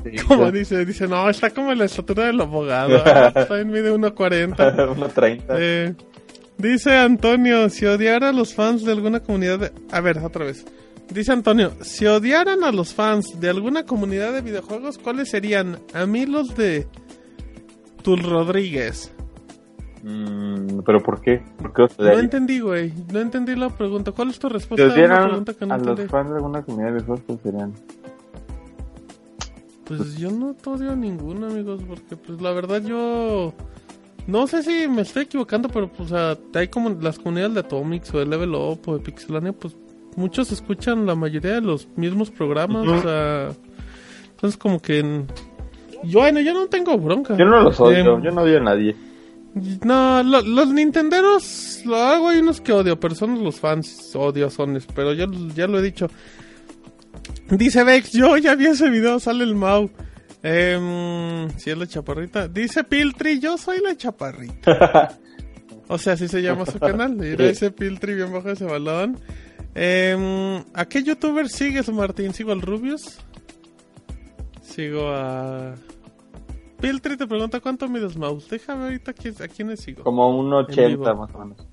Como 0.28 0.52
dice, 0.52 0.86
dice, 0.86 1.08
no, 1.08 1.30
está 1.30 1.50
como 1.52 1.72
en 1.72 1.80
la 1.80 1.86
estatura 1.86 2.26
del 2.26 2.42
abogado. 2.42 3.02
Ah, 3.06 3.32
Está 3.36 3.60
en 3.60 3.72
mide 3.72 3.94
1.40. 3.94 4.56
1.30. 4.56 5.44
Eh, 5.50 5.96
dice 6.58 6.96
Antonio, 6.98 7.70
si 7.70 7.86
odiara 7.86 8.30
a 8.30 8.34
los 8.34 8.54
fans 8.54 8.84
de 8.84 8.92
alguna 8.92 9.22
comunidad 9.22 9.60
de... 9.60 9.72
A 9.92 10.02
ver, 10.02 10.20
otra 10.20 10.46
vez. 10.46 10.66
Dice 11.10 11.32
Antonio, 11.32 11.74
si 11.82 12.06
odiaran 12.06 12.64
a 12.64 12.72
los 12.72 12.94
fans 12.94 13.40
de 13.40 13.50
alguna 13.50 13.86
comunidad 13.86 14.34
de 14.34 14.42
videojuegos, 14.42 14.98
¿cuáles 14.98 15.30
serían? 15.30 15.80
A 15.94 16.06
mí 16.06 16.26
los 16.26 16.56
de 16.56 16.88
Tul 18.02 18.24
Rodríguez. 18.24 19.14
Mm, 20.04 20.80
¿Pero 20.86 21.02
por 21.02 21.22
qué? 21.22 21.42
¿Por 21.58 21.74
qué 21.74 21.82
os 21.84 22.00
No 22.00 22.20
entendí, 22.20 22.60
güey. 22.60 22.92
No 23.12 23.20
entendí 23.20 23.56
la 23.56 23.70
pregunta. 23.70 24.12
¿Cuál 24.12 24.30
es 24.30 24.40
tu 24.40 24.48
Si 24.48 24.54
respuesta 24.54 24.84
a 24.84 24.88
una 24.88 24.96
odiaran 24.96 25.28
pregunta 25.28 25.54
que 25.54 25.66
no 25.66 25.74
a 25.74 25.78
los 25.78 26.06
fans 26.08 26.30
de 26.30 26.36
alguna 26.36 26.62
comunidad 26.62 26.94
de 26.94 27.00
juegos, 27.02 27.22
¿cuáles 27.26 27.42
serían? 27.44 27.74
Pues 29.86 30.18
yo 30.18 30.32
no 30.32 30.54
te 30.54 30.70
odio 30.70 30.92
a 30.92 30.96
ninguno, 30.96 31.48
amigos, 31.48 31.82
porque 31.88 32.16
pues 32.16 32.42
la 32.42 32.52
verdad 32.52 32.82
yo... 32.84 33.54
No 34.26 34.48
sé 34.48 34.64
si 34.64 34.88
me 34.88 35.02
estoy 35.02 35.24
equivocando, 35.24 35.68
pero 35.68 35.92
pues 35.92 36.12
o 36.12 36.16
sea, 36.16 36.38
hay 36.58 36.70
como 36.70 36.90
las 37.02 37.20
comunidades 37.20 37.56
de 37.56 37.60
Atomics 37.60 38.14
o 38.14 38.20
de 38.20 38.26
Level 38.26 38.56
Up 38.56 38.80
o 38.86 38.98
de 38.98 39.04
Pixelania, 39.04 39.52
pues 39.52 39.76
muchos 40.16 40.52
escuchan 40.54 41.06
la 41.06 41.16
mayoría 41.16 41.56
de 41.56 41.62
los 41.62 41.88
mismos 41.98 42.32
programas, 42.32 42.88
o 42.88 43.02
sea... 43.02 43.50
Entonces 44.32 44.58
como 44.58 44.82
que... 44.82 45.00
en- 45.00 45.28
Yo, 46.04 46.20
bueno, 46.20 46.40
yo 46.40 46.54
no 46.54 46.68
tengo 46.68 46.98
bronca. 46.98 47.36
Yo 47.38 47.46
no 47.46 47.62
los 47.62 47.80
odio, 47.82 48.16
Em, 48.16 48.24
yo 48.24 48.32
no 48.32 48.42
odio 48.44 48.58
a 48.58 48.62
nadie. 48.62 48.96
No, 49.84 50.24
lo- 50.24 50.42
los 50.42 50.70
Nintenderos 50.70 51.82
lo 51.86 51.98
hago, 51.98 52.30
hay 52.30 52.40
unos 52.40 52.60
que 52.62 52.72
odio, 52.74 52.98
pero 53.00 53.16
son 53.16 53.44
los 53.44 53.60
fans 53.60 54.16
odiosones, 54.16 54.88
pero 54.96 55.14
yo 55.14 55.26
ya 55.56 55.68
lo 55.68 55.80
he 55.80 55.82
dicho. 55.82 56.08
Dice 57.50 57.84
Vex, 57.84 58.12
yo 58.12 58.38
ya 58.38 58.56
vi 58.56 58.68
ese 58.68 58.90
video, 58.90 59.20
sale 59.20 59.44
el 59.44 59.56
Mau. 59.56 59.90
Eh, 60.42 61.48
si 61.58 61.70
es 61.70 61.78
la 61.78 61.88
chaparrita. 61.88 62.48
Dice 62.48 62.84
Piltri, 62.84 63.40
yo 63.40 63.58
soy 63.58 63.80
la 63.82 63.96
chaparrita. 63.96 65.18
o 65.88 65.98
sea, 65.98 66.14
así 66.14 66.28
se 66.28 66.42
llama 66.42 66.66
su 66.66 66.80
canal. 66.80 67.18
Y 67.24 67.36
dice 67.36 67.72
Piltri 67.72 68.16
bien 68.16 68.32
bajo 68.34 68.50
ese 68.50 68.66
balón. 68.66 69.20
Eh, 69.76 70.64
¿A 70.74 70.86
qué 70.86 71.04
youtuber 71.04 71.48
sigues, 71.50 71.90
Martín? 71.90 72.34
¿Sigo 72.34 72.52
al 72.52 72.62
Rubius? 72.62 73.20
Sigo 74.62 75.10
a... 75.10 75.76
Piltri 76.82 77.16
te 77.16 77.26
pregunta 77.28 77.60
cuánto 77.60 77.88
mides 77.88 78.18
mouse. 78.18 78.50
Déjame 78.50 78.84
ahorita 78.86 79.12
a 79.12 79.14
quién- 79.14 79.42
a 79.42 79.48
quiénes 79.48 79.80
sigo. 79.80 80.04
Como 80.04 80.38
un 80.38 80.48
En 80.48 80.54
80 80.54 80.88
vivo. 80.88 81.16
más 81.16 81.34
o 81.34 81.40
menos. 81.40 81.68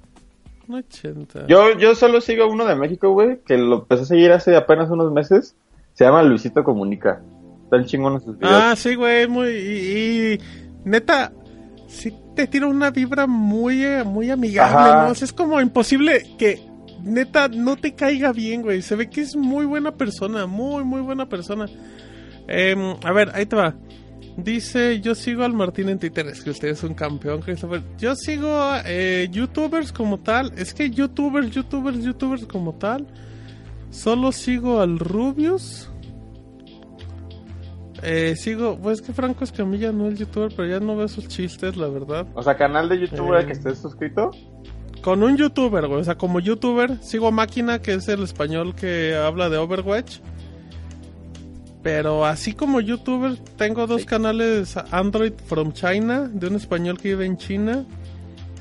Un 0.70 0.76
80. 0.76 1.48
Yo, 1.48 1.76
yo 1.78 1.96
solo 1.96 2.20
sigo 2.20 2.44
a 2.44 2.46
uno 2.46 2.64
de 2.64 2.76
México, 2.76 3.10
güey, 3.12 3.40
que 3.44 3.58
lo 3.58 3.80
empecé 3.80 4.02
a 4.02 4.06
seguir 4.06 4.30
hace 4.30 4.54
apenas 4.54 4.88
unos 4.88 5.12
meses. 5.12 5.56
Se 5.94 6.04
llama 6.04 6.22
Luisito 6.22 6.62
Comunica. 6.62 7.20
Están 7.64 7.86
chingones 7.86 8.22
sus 8.22 8.38
videos. 8.38 8.54
Ah, 8.54 8.76
sí, 8.76 8.94
güey, 8.94 9.26
muy... 9.26 9.48
Y, 9.48 10.32
y 10.34 10.40
neta, 10.84 11.32
sí 11.88 12.14
te 12.36 12.46
tira 12.46 12.68
una 12.68 12.92
vibra 12.92 13.26
muy, 13.26 13.84
eh, 13.84 14.04
muy 14.04 14.30
amigable, 14.30 14.90
Ajá. 14.90 15.06
¿no? 15.06 15.10
O 15.10 15.14
sea, 15.16 15.26
es 15.26 15.32
como 15.32 15.60
imposible 15.60 16.24
que 16.38 16.60
neta 17.02 17.48
no 17.48 17.76
te 17.76 17.96
caiga 17.96 18.30
bien, 18.30 18.62
güey. 18.62 18.80
Se 18.80 18.94
ve 18.94 19.10
que 19.10 19.22
es 19.22 19.34
muy 19.34 19.66
buena 19.66 19.96
persona, 19.96 20.46
muy, 20.46 20.84
muy 20.84 21.00
buena 21.00 21.28
persona. 21.28 21.66
Em, 22.46 22.94
a 23.02 23.12
ver, 23.12 23.32
ahí 23.34 23.44
te 23.44 23.56
va. 23.56 23.74
Dice, 24.44 25.00
yo 25.00 25.14
sigo 25.14 25.44
al 25.44 25.52
Martín 25.52 25.88
en 25.88 25.98
Twitter, 25.98 26.26
es 26.26 26.42
que 26.42 26.50
usted 26.50 26.68
es 26.68 26.82
un 26.82 26.94
campeón, 26.94 27.40
Christopher. 27.40 27.82
Yo 27.98 28.14
sigo 28.14 28.48
eh, 28.86 29.28
youtubers 29.30 29.92
como 29.92 30.18
tal, 30.18 30.52
es 30.56 30.72
que 30.72 30.90
youtubers, 30.90 31.50
youtubers, 31.50 32.02
youtubers 32.02 32.44
como 32.46 32.74
tal. 32.74 33.06
Solo 33.90 34.30
sigo 34.32 34.80
al 34.80 34.98
Rubius. 34.98 35.90
Eh, 38.02 38.34
sigo, 38.36 38.78
pues 38.80 39.00
es 39.00 39.06
que 39.06 39.12
Franco 39.12 39.44
Escamilla 39.44 39.92
no 39.92 40.08
es 40.08 40.18
youtuber, 40.18 40.50
pero 40.56 40.68
ya 40.68 40.80
no 40.80 40.96
veo 40.96 41.08
sus 41.08 41.28
chistes, 41.28 41.76
la 41.76 41.88
verdad. 41.88 42.26
O 42.34 42.42
sea, 42.42 42.56
canal 42.56 42.88
de 42.88 43.00
YouTube 43.00 43.32
al 43.34 43.42
Eh. 43.42 43.46
que 43.46 43.52
estés 43.52 43.78
suscrito. 43.78 44.30
Con 45.02 45.22
un 45.22 45.36
youtuber, 45.36 45.86
güey, 45.86 46.00
o 46.00 46.04
sea, 46.04 46.16
como 46.16 46.40
youtuber, 46.40 46.98
sigo 47.02 47.28
a 47.28 47.30
Máquina, 47.30 47.80
que 47.80 47.94
es 47.94 48.08
el 48.08 48.22
español 48.22 48.74
que 48.74 49.16
habla 49.16 49.48
de 49.50 49.58
Overwatch. 49.58 50.18
Pero 51.82 52.26
así 52.26 52.52
como 52.52 52.80
youtuber, 52.80 53.36
tengo 53.56 53.86
dos 53.86 54.04
canales 54.04 54.76
Android 54.90 55.32
from 55.46 55.72
China, 55.72 56.28
de 56.30 56.48
un 56.48 56.56
español 56.56 56.98
que 56.98 57.08
vive 57.08 57.24
en 57.24 57.36
China. 57.38 57.86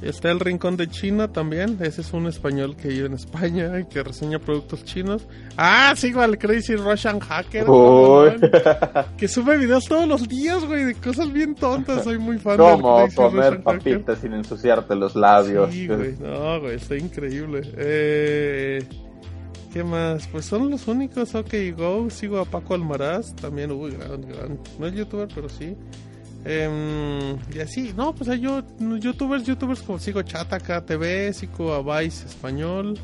Está 0.01 0.31
el 0.31 0.39
Rincón 0.39 0.77
de 0.77 0.87
China 0.87 1.27
también, 1.27 1.77
ese 1.81 1.99
es 1.99 2.13
un 2.13 2.25
español 2.27 2.77
que 2.77 2.87
vive 2.87 3.07
en 3.07 3.13
España 3.15 3.77
y 3.81 3.83
que 3.83 4.01
reseña 4.01 4.39
productos 4.39 4.85
chinos. 4.85 5.27
Ah, 5.57 5.93
sigo 5.97 6.21
al 6.21 6.37
Crazy 6.37 6.77
Russian 6.77 7.19
Hacker. 7.19 7.69
Uy. 7.69 8.29
mamón, 8.29 8.39
que 9.17 9.27
sube 9.27 9.57
videos 9.57 9.85
todos 9.89 10.07
los 10.07 10.25
días, 10.29 10.63
güey, 10.63 10.85
de 10.85 10.95
cosas 10.95 11.33
bien 11.33 11.53
tontas. 11.53 12.05
Soy 12.05 12.17
muy 12.17 12.37
fan 12.37 12.55
Como 12.55 12.99
del 13.01 13.07
Crazy 13.07 13.15
comer 13.17 13.31
Russian 13.33 13.63
Hacker. 13.63 13.63
papitas 13.63 14.19
sin 14.19 14.33
ensuciarte 14.33 14.95
los 14.95 15.15
labios. 15.17 15.69
Sí, 15.73 15.87
güey. 15.87 16.15
No, 16.17 16.61
güey, 16.61 16.75
está 16.77 16.95
increíble. 16.95 17.63
Eh, 17.75 18.81
¿Qué 19.71 19.83
más? 19.83 20.27
Pues 20.27 20.45
son 20.45 20.69
los 20.69 20.87
únicos. 20.87 21.35
Ok, 21.35 21.53
go. 21.77 22.09
Sigo 22.09 22.39
a 22.39 22.45
Paco 22.45 22.73
Almaraz. 22.73 23.35
También, 23.35 23.71
uy, 23.71 23.91
gran, 23.91 24.21
gran. 24.21 24.59
No 24.79 24.87
es 24.87 24.93
youtuber, 24.93 25.27
pero 25.33 25.47
sí. 25.47 25.75
Em, 26.45 27.37
y 27.53 27.59
así, 27.59 27.93
no, 27.95 28.15
pues 28.15 28.29
hay 28.29 28.39
yo, 28.39 28.63
youtubers, 28.79 29.43
youtubers 29.43 29.81
como 29.81 29.99
sigo 29.99 30.21
Chataka 30.21 30.85
TV, 30.85 31.33
sigo 31.33 31.73
a 31.73 32.01
Vice 32.01 32.25
Español, 32.27 32.97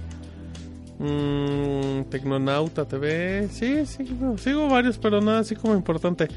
mm, 1.00 2.04
Tecnonauta 2.10 2.86
TV, 2.86 3.50
sí, 3.52 3.86
sí, 3.86 4.08
sigo 4.38 4.70
varios, 4.70 4.98
pero 4.98 5.20
nada 5.20 5.40
así 5.40 5.56
como 5.56 5.76
importante. 5.76 6.30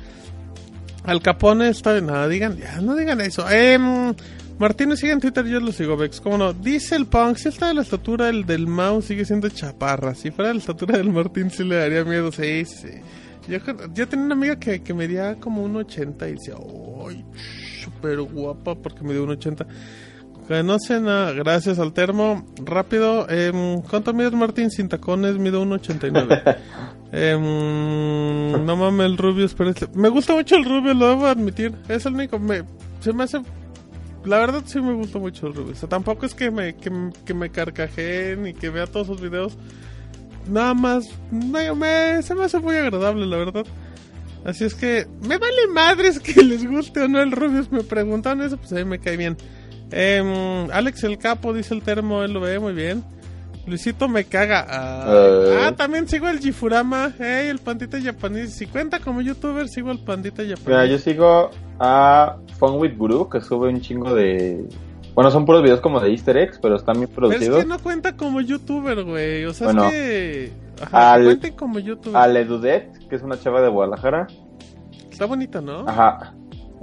Al 1.04 1.22
Capone 1.22 1.68
está 1.68 1.98
nada, 2.00 2.26
digan, 2.26 2.58
ya, 2.58 2.80
no 2.80 2.96
digan 2.96 3.20
eso. 3.20 3.48
Em, 3.48 4.12
Martínez 4.58 4.98
sigue 4.98 5.12
en 5.12 5.20
Twitter, 5.20 5.46
yo 5.46 5.60
lo 5.60 5.70
sigo, 5.72 5.96
Vex, 5.96 6.20
cómo 6.20 6.36
no. 6.36 6.52
Dice 6.52 6.96
el 6.96 7.06
Punk, 7.06 7.36
si 7.36 7.48
está 7.48 7.68
de 7.68 7.74
la 7.74 7.82
estatura 7.82 8.28
el 8.28 8.44
del 8.44 8.66
Mau, 8.66 9.00
sigue 9.02 9.24
siendo 9.24 9.48
chaparra. 9.48 10.14
Si 10.14 10.30
fuera 10.30 10.48
de 10.48 10.54
la 10.54 10.60
estatura 10.60 10.98
del 10.98 11.10
Martín, 11.10 11.50
sí 11.50 11.62
le 11.64 11.76
daría 11.76 12.04
miedo, 12.04 12.32
sí, 12.32 12.64
sí. 12.64 12.88
Yo, 13.48 13.58
yo 13.94 14.08
tenía 14.08 14.26
una 14.26 14.34
amiga 14.34 14.56
que, 14.56 14.82
que 14.82 14.92
medía 14.92 15.36
como 15.36 15.62
un 15.62 15.76
80 15.76 16.28
y 16.28 16.32
decía, 16.32 16.54
¡ay! 17.08 17.24
Súper 17.82 18.20
guapa 18.20 18.74
porque 18.74 19.02
me 19.02 19.12
dio 19.12 19.24
un 19.24 19.30
80. 19.30 19.66
Que 20.48 20.62
no 20.62 20.78
sé 20.78 21.00
nada, 21.00 21.32
gracias 21.32 21.78
al 21.78 21.92
termo. 21.92 22.44
Rápido, 22.64 23.28
em, 23.28 23.80
¿cuánto 23.82 24.12
mides 24.12 24.32
Martín 24.32 24.70
sin 24.70 24.88
tacones? 24.88 25.36
Mido 25.38 25.62
un 25.62 25.72
89. 25.72 26.42
Em, 27.10 27.40
no 28.66 28.76
mames 28.76 29.06
el 29.06 29.16
Rubius, 29.16 29.54
pero 29.54 29.70
este- 29.70 29.88
me 29.94 30.10
gusta 30.10 30.34
mucho 30.34 30.56
el 30.56 30.64
Rubio, 30.66 30.92
lo 30.92 31.08
debo 31.08 31.26
admitir. 31.26 31.72
Es 31.88 32.04
el 32.04 32.12
único, 32.14 32.38
me, 32.38 32.64
se 33.00 33.14
me 33.14 33.24
hace... 33.24 33.40
La 34.28 34.38
verdad 34.38 34.62
sí 34.66 34.78
me 34.78 34.92
gusta 34.92 35.18
mucho 35.18 35.46
el 35.46 35.54
Rubius. 35.54 35.78
O 35.78 35.80
sea, 35.80 35.88
tampoco 35.88 36.26
es 36.26 36.34
que 36.34 36.50
me, 36.50 36.76
que, 36.76 37.32
me 37.32 37.50
carcajee 37.50 38.36
ni 38.36 38.52
que 38.52 38.68
vea 38.68 38.86
todos 38.86 39.06
sus 39.06 39.22
videos. 39.22 39.56
Nada 40.46 40.74
más, 40.74 41.08
no, 41.30 41.74
me, 41.74 42.22
se 42.22 42.34
me 42.34 42.44
hace 42.44 42.58
muy 42.58 42.76
agradable, 42.76 43.24
la 43.24 43.38
verdad. 43.38 43.64
Así 44.44 44.64
es 44.64 44.74
que 44.74 45.06
me 45.26 45.38
vale 45.38 45.66
madres 45.72 46.20
que 46.20 46.42
les 46.44 46.68
guste 46.68 47.00
o 47.00 47.08
no 47.08 47.22
el 47.22 47.32
Rubius. 47.32 47.72
Me 47.72 47.82
preguntaron 47.82 48.42
eso, 48.42 48.58
pues 48.58 48.70
a 48.72 48.76
mí 48.76 48.84
me 48.84 48.98
cae 48.98 49.16
bien. 49.16 49.38
Em, 49.90 50.70
Alex 50.72 51.04
el 51.04 51.16
Capo 51.16 51.54
dice 51.54 51.72
el 51.72 51.82
termo, 51.82 52.22
él 52.22 52.34
lo 52.34 52.40
ve 52.40 52.58
muy 52.58 52.74
bien. 52.74 53.02
Luisito 53.68 54.08
me 54.08 54.24
caga. 54.24 54.66
Ah, 54.68 55.04
Eh. 55.08 55.58
ah, 55.66 55.72
también 55.76 56.08
sigo 56.08 56.28
el 56.28 56.38
Jifurama. 56.40 57.12
Hey, 57.18 57.48
el 57.48 57.58
pandita 57.58 58.00
japonés. 58.00 58.52
Si 58.54 58.66
cuenta 58.66 58.98
como 59.00 59.20
youtuber, 59.20 59.68
sigo 59.68 59.90
el 59.90 59.98
pandita 60.00 60.42
japonés. 60.42 60.66
Mira, 60.66 60.86
yo 60.86 60.98
sigo 60.98 61.50
a 61.78 62.36
Fun 62.58 62.78
with 62.80 62.96
Guru, 62.96 63.28
que 63.28 63.40
sube 63.40 63.68
un 63.68 63.80
chingo 63.80 64.14
de... 64.14 64.66
Bueno, 65.14 65.30
son 65.32 65.44
puros 65.46 65.62
videos 65.62 65.80
como 65.80 65.98
de 66.00 66.10
easter 66.10 66.36
eggs, 66.36 66.58
pero 66.62 66.76
están 66.76 66.96
bien 66.98 67.10
Pero 67.12 67.26
es 67.26 67.32
producidos. 67.38 67.58
que 67.60 67.66
no 67.68 67.78
cuenta 67.80 68.16
como 68.16 68.40
youtuber, 68.40 69.02
güey. 69.04 69.44
O 69.46 69.52
sea, 69.52 69.66
Bueno, 69.68 69.84
es 69.86 69.90
que. 69.92 70.52
Ajá, 70.80 71.12
al- 71.14 71.40
que 71.40 71.56
como 71.56 71.80
youtuber. 71.80 72.16
A 72.16 72.28
Ledudet, 72.28 73.08
que 73.08 73.16
es 73.16 73.22
una 73.22 73.36
chava 73.40 73.60
de 73.60 73.68
Guadalajara. 73.68 74.28
Está 75.10 75.26
bonita, 75.26 75.60
¿no? 75.60 75.88
Ajá. 75.88 76.34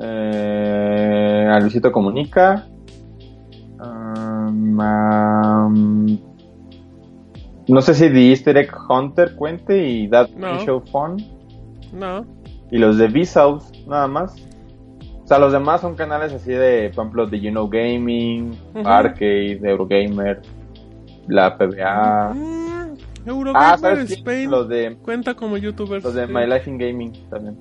Eh, 0.02 1.48
a 1.50 1.60
Luisito 1.62 1.92
Comunica. 1.94 2.68
Um, 3.80 4.80
um, 4.80 6.18
no 7.68 7.82
sé 7.82 7.94
si 7.94 8.10
The 8.10 8.30
Easter 8.30 8.58
Egg 8.58 8.72
Hunter 8.90 9.36
cuente 9.36 9.88
y 9.88 10.08
That 10.10 10.30
No. 10.32 10.60
Show 10.66 10.82
Fun. 10.92 11.18
No. 11.94 12.26
Y 12.72 12.78
los 12.78 12.98
de 12.98 13.08
Vsauce, 13.08 13.86
nada 13.88 14.08
más. 14.08 14.36
O 15.24 15.28
sea, 15.28 15.40
los 15.40 15.52
demás 15.52 15.82
son 15.82 15.96
canales 15.96 16.34
así 16.34 16.52
de, 16.52 16.92
por 16.94 17.04
ejemplo, 17.06 17.26
de 17.28 17.40
You 17.40 17.52
Know 17.52 17.68
Gaming. 17.68 18.52
Arcade, 18.84 19.60
Eurogamer, 19.64 20.42
la 21.28 21.58
PBA. 21.58 22.34
Mm, 22.36 22.66
Ah, 22.68 22.88
Eurogamer 23.26 23.80
¿sabes 23.80 24.06
quién? 24.08 24.20
Spain. 24.20 24.52
Los 24.52 24.70
de, 24.70 24.98
Cuenta 25.02 25.34
como 25.34 25.58
youtuber. 25.58 26.04
los 26.04 26.14
de 26.14 26.28
sí. 26.28 26.32
My 26.34 26.46
Life 26.46 26.70
in 26.70 26.78
Gaming 26.78 27.12
también. 27.30 27.58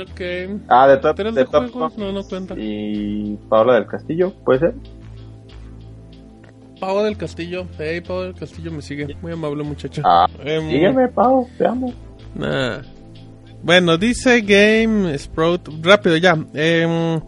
Ok. 0.00 0.60
Ah, 0.68 0.88
de 0.88 0.96
Top, 0.98 1.16
de 1.16 1.32
de 1.32 1.44
Top 1.44 1.70
juegos 1.70 1.96
no, 1.96 2.10
no 2.12 2.22
cuenta. 2.24 2.54
Y 2.58 3.38
Paola 3.48 3.74
del 3.74 3.86
Castillo, 3.86 4.32
¿puede 4.44 4.58
ser? 4.58 4.74
Pavo 6.80 7.02
del 7.02 7.16
Castillo. 7.16 7.66
Hey, 7.78 8.00
Pavo 8.00 8.22
del 8.22 8.34
Castillo 8.34 8.70
me 8.72 8.82
sigue. 8.82 9.16
Muy 9.22 9.32
amable 9.32 9.62
muchacha. 9.64 10.02
Ah, 10.04 10.26
Em, 10.44 10.68
sígueme, 10.70 11.08
Pau, 11.08 11.48
te 11.58 11.66
amo. 11.66 11.92
nah. 12.34 12.78
Bueno, 13.62 13.98
dice 13.98 14.40
Game 14.42 15.16
Sprout. 15.18 15.68
Rápido, 15.82 16.16
ya. 16.16 16.38
Em, 16.54 17.20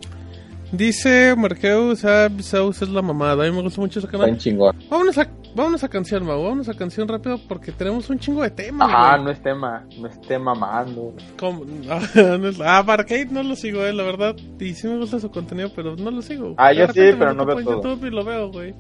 dice 0.72 1.34
Marqueus, 1.36 2.04
ah, 2.04 2.28
Bisaus 2.30 2.80
es 2.82 2.88
la 2.88 3.02
mamada. 3.02 3.44
A 3.44 3.50
mí 3.50 3.56
me 3.56 3.62
gusta 3.62 3.80
mucho 3.80 3.98
ese 3.98 4.06
canal. 4.08 4.36
Chingón. 4.38 4.76
Vámonos 4.88 5.18
a, 5.18 5.28
vámonos 5.56 5.82
a 5.82 5.88
canción, 5.88 6.24
Mau. 6.24 6.40
Vámonos 6.40 6.68
a 6.68 6.74
canción 6.74 7.08
rápido 7.08 7.40
porque 7.48 7.72
tenemos 7.72 8.08
un 8.10 8.20
chingo 8.20 8.42
de 8.42 8.50
temas. 8.50 8.88
Güey. 8.88 9.24
no 9.24 9.30
es 9.32 9.42
tema, 9.42 9.84
no 9.98 10.06
es 10.06 10.20
tema 10.20 10.54
mamando. 10.54 11.14
Es- 12.48 12.60
ah, 12.64 12.82
Barcade 12.82 13.26
no 13.26 13.42
lo 13.42 13.56
sigo, 13.56 13.84
eh, 13.84 13.92
la 13.92 14.04
verdad. 14.04 14.36
Y 14.60 14.74
sí 14.74 14.86
me 14.86 14.98
gusta 14.98 15.18
su 15.18 15.32
contenido, 15.32 15.70
pero 15.74 15.96
no 15.96 16.12
lo 16.12 16.22
sigo. 16.22 16.54
Ah, 16.58 16.72
yo 16.72 16.86
sí, 16.88 16.92
pero 17.18 17.34
no 17.34 17.44
veo 17.44 17.56
todo. 17.64 17.74
YouTube 17.82 18.06
y 18.06 18.10
lo 18.10 18.24
veo, 18.24 18.52
güey. 18.52 18.72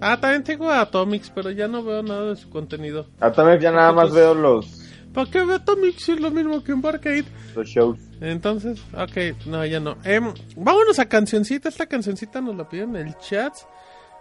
Ah, 0.00 0.18
también 0.20 0.44
tengo 0.44 0.70
a 0.70 0.82
Atomics, 0.82 1.30
pero 1.30 1.50
ya 1.50 1.68
no 1.68 1.82
veo 1.82 2.02
nada 2.02 2.30
de 2.30 2.36
su 2.36 2.50
contenido. 2.50 3.06
A 3.20 3.32
Tomex 3.32 3.62
ya 3.62 3.72
nada 3.72 3.92
más 3.92 4.12
veo 4.12 4.34
los, 4.34 4.86
¿Para 5.16 5.30
qué 5.30 5.42
veo 5.42 5.56
Atomics 5.56 6.02
si 6.02 6.12
es 6.12 6.20
lo 6.20 6.30
mismo 6.30 6.62
que 6.62 6.72
en 6.72 6.82
Barcade? 6.82 7.24
los 7.54 7.66
shows. 7.66 7.98
Entonces, 8.20 8.82
ok, 8.92 9.46
no, 9.46 9.64
ya 9.64 9.80
no. 9.80 9.96
Em, 10.04 10.34
vámonos 10.56 10.98
a 10.98 11.08
cancioncita. 11.08 11.70
Esta 11.70 11.86
cancioncita 11.86 12.42
nos 12.42 12.54
la 12.54 12.68
pidió 12.68 12.84
en 12.84 12.96
el 12.96 13.16
chat. 13.16 13.54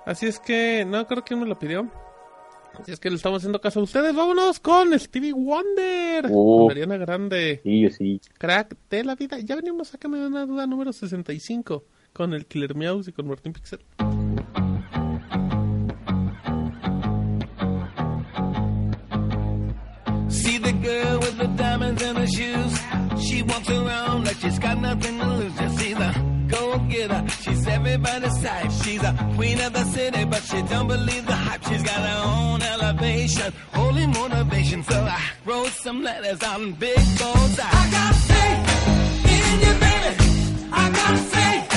Así 0.06 0.26
es 0.26 0.40
que, 0.40 0.86
no 0.88 1.06
creo 1.06 1.24
quién 1.26 1.42
me 1.42 1.48
la 1.48 1.60
pidió. 1.60 1.92
Así 2.80 2.94
es 2.94 3.00
que 3.02 3.10
le 3.10 3.18
estamos 3.18 3.40
haciendo 3.40 3.60
caso 3.60 3.82
a 3.82 3.84
ustedes. 3.84 4.16
Vámonos 4.16 4.62
con 4.62 4.98
Stevie 4.98 5.34
Wonder. 5.34 6.28
Uh. 6.30 6.60
Con 6.60 6.68
Mariana 6.68 6.96
Grande. 6.98 7.60
Sí, 7.64 7.90
sí. 7.90 8.22
Crack 8.38 8.78
de 8.90 9.04
la 9.04 9.16
vida. 9.16 9.38
Ya 9.40 9.58
venimos 9.58 9.94
a 9.94 9.98
de 9.98 10.08
una 10.08 10.46
duda 10.46 10.66
número 10.66 10.94
65 10.94 11.84
con 12.14 12.34
el 12.34 12.46
Killer 12.46 12.74
Meows 12.74 13.10
y 13.10 13.12
con 13.12 13.28
Martín 13.28 13.52
Pixel. 13.52 13.80
Girl 20.86 21.20
with 21.20 21.38
the 21.38 21.48
diamonds 21.64 22.02
in 22.02 22.16
her 22.16 22.28
shoes. 22.28 22.74
She 23.26 23.42
walks 23.44 23.70
around 23.70 24.26
like 24.26 24.38
she's 24.38 24.60
got 24.60 24.78
nothing 24.80 25.18
to 25.20 25.28
lose. 25.40 25.54
Just 25.58 25.78
see 25.80 25.94
the 25.94 26.10
go 26.48 26.62
getter. 26.90 27.22
She's 27.44 27.68
everybody's 27.68 28.38
type. 28.44 28.72
She's 28.84 29.04
a 29.04 29.14
queen 29.36 29.60
of 29.62 29.74
the 29.74 29.86
city, 29.96 30.24
but 30.26 30.44
she 30.50 30.62
don't 30.74 30.88
believe 30.88 31.26
the 31.26 31.40
hype. 31.48 31.64
She's 31.70 31.84
got 31.84 32.00
her 32.10 32.20
own 32.34 32.62
elevation, 32.62 33.54
holy 33.74 34.08
motivation. 34.08 34.84
So 34.84 34.98
I 35.18 35.22
wrote 35.46 35.74
some 35.86 36.04
letters 36.04 36.42
on 36.44 36.74
big 36.74 37.04
goals. 37.20 37.60
I 37.60 37.82
got 37.98 38.14
faith 38.30 38.62
in 39.36 39.54
you, 39.66 39.74
baby. 39.86 40.14
I 40.72 40.84
got 41.00 41.18
faith 41.34 41.75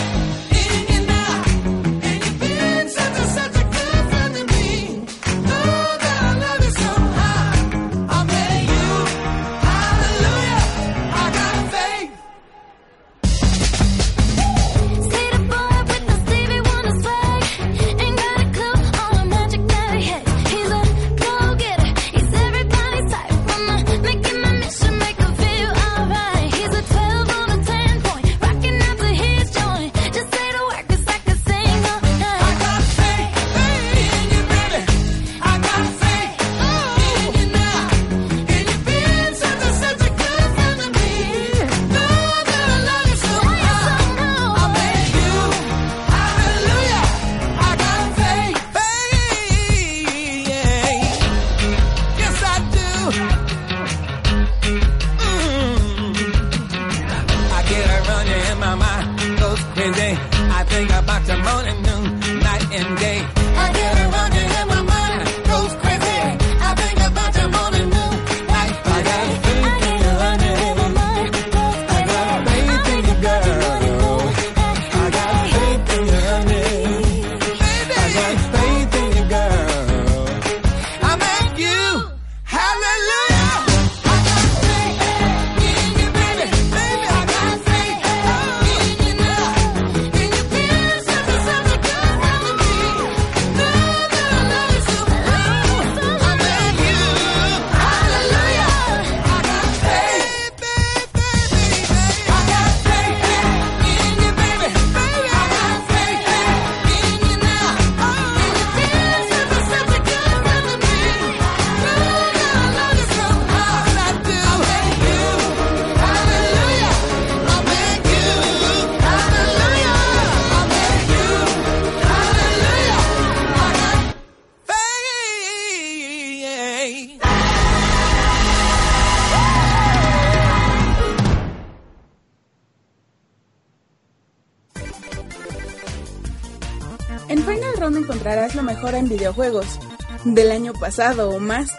Round 137.89 138.05
encontrarás 138.05 138.55
lo 138.55 138.63
mejor 138.63 138.95
en 138.95 139.09
videojuegos, 139.09 139.79
del 140.25 140.51
año 140.51 140.75
pasado 140.75 141.31
o 141.31 141.41
más, 141.41 141.71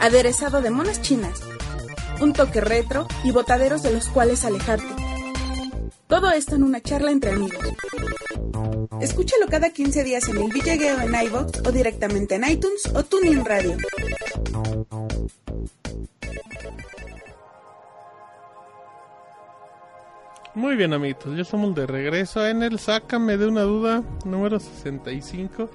aderezado 0.00 0.62
de 0.62 0.70
monas 0.70 1.02
chinas, 1.02 1.40
un 2.22 2.32
toque 2.32 2.62
retro 2.62 3.06
y 3.22 3.32
botaderos 3.32 3.82
de 3.82 3.92
los 3.92 4.08
cuales 4.08 4.46
alejarte. 4.46 4.88
Todo 6.06 6.30
esto 6.30 6.54
en 6.54 6.62
una 6.62 6.80
charla 6.80 7.10
entre 7.10 7.32
amigos. 7.32 7.66
Escúchalo 9.02 9.46
cada 9.50 9.68
15 9.68 10.04
días 10.04 10.26
en 10.28 10.38
el 10.38 10.50
Villegueo 10.50 11.02
en 11.02 11.14
iVoox 11.26 11.66
o 11.66 11.70
directamente 11.70 12.36
en 12.36 12.48
iTunes 12.48 12.90
o 12.94 13.04
TuneIn 13.04 13.44
Radio. 13.44 13.76
Muy 20.56 20.74
bien, 20.74 20.92
amiguitos, 20.94 21.36
ya 21.36 21.42
estamos 21.42 21.74
de 21.74 21.86
regreso 21.86 22.46
en 22.46 22.62
el 22.62 22.78
Sácame 22.78 23.36
de 23.36 23.46
una 23.46 23.60
duda 23.60 24.02
número 24.24 24.58
65. 24.58 25.68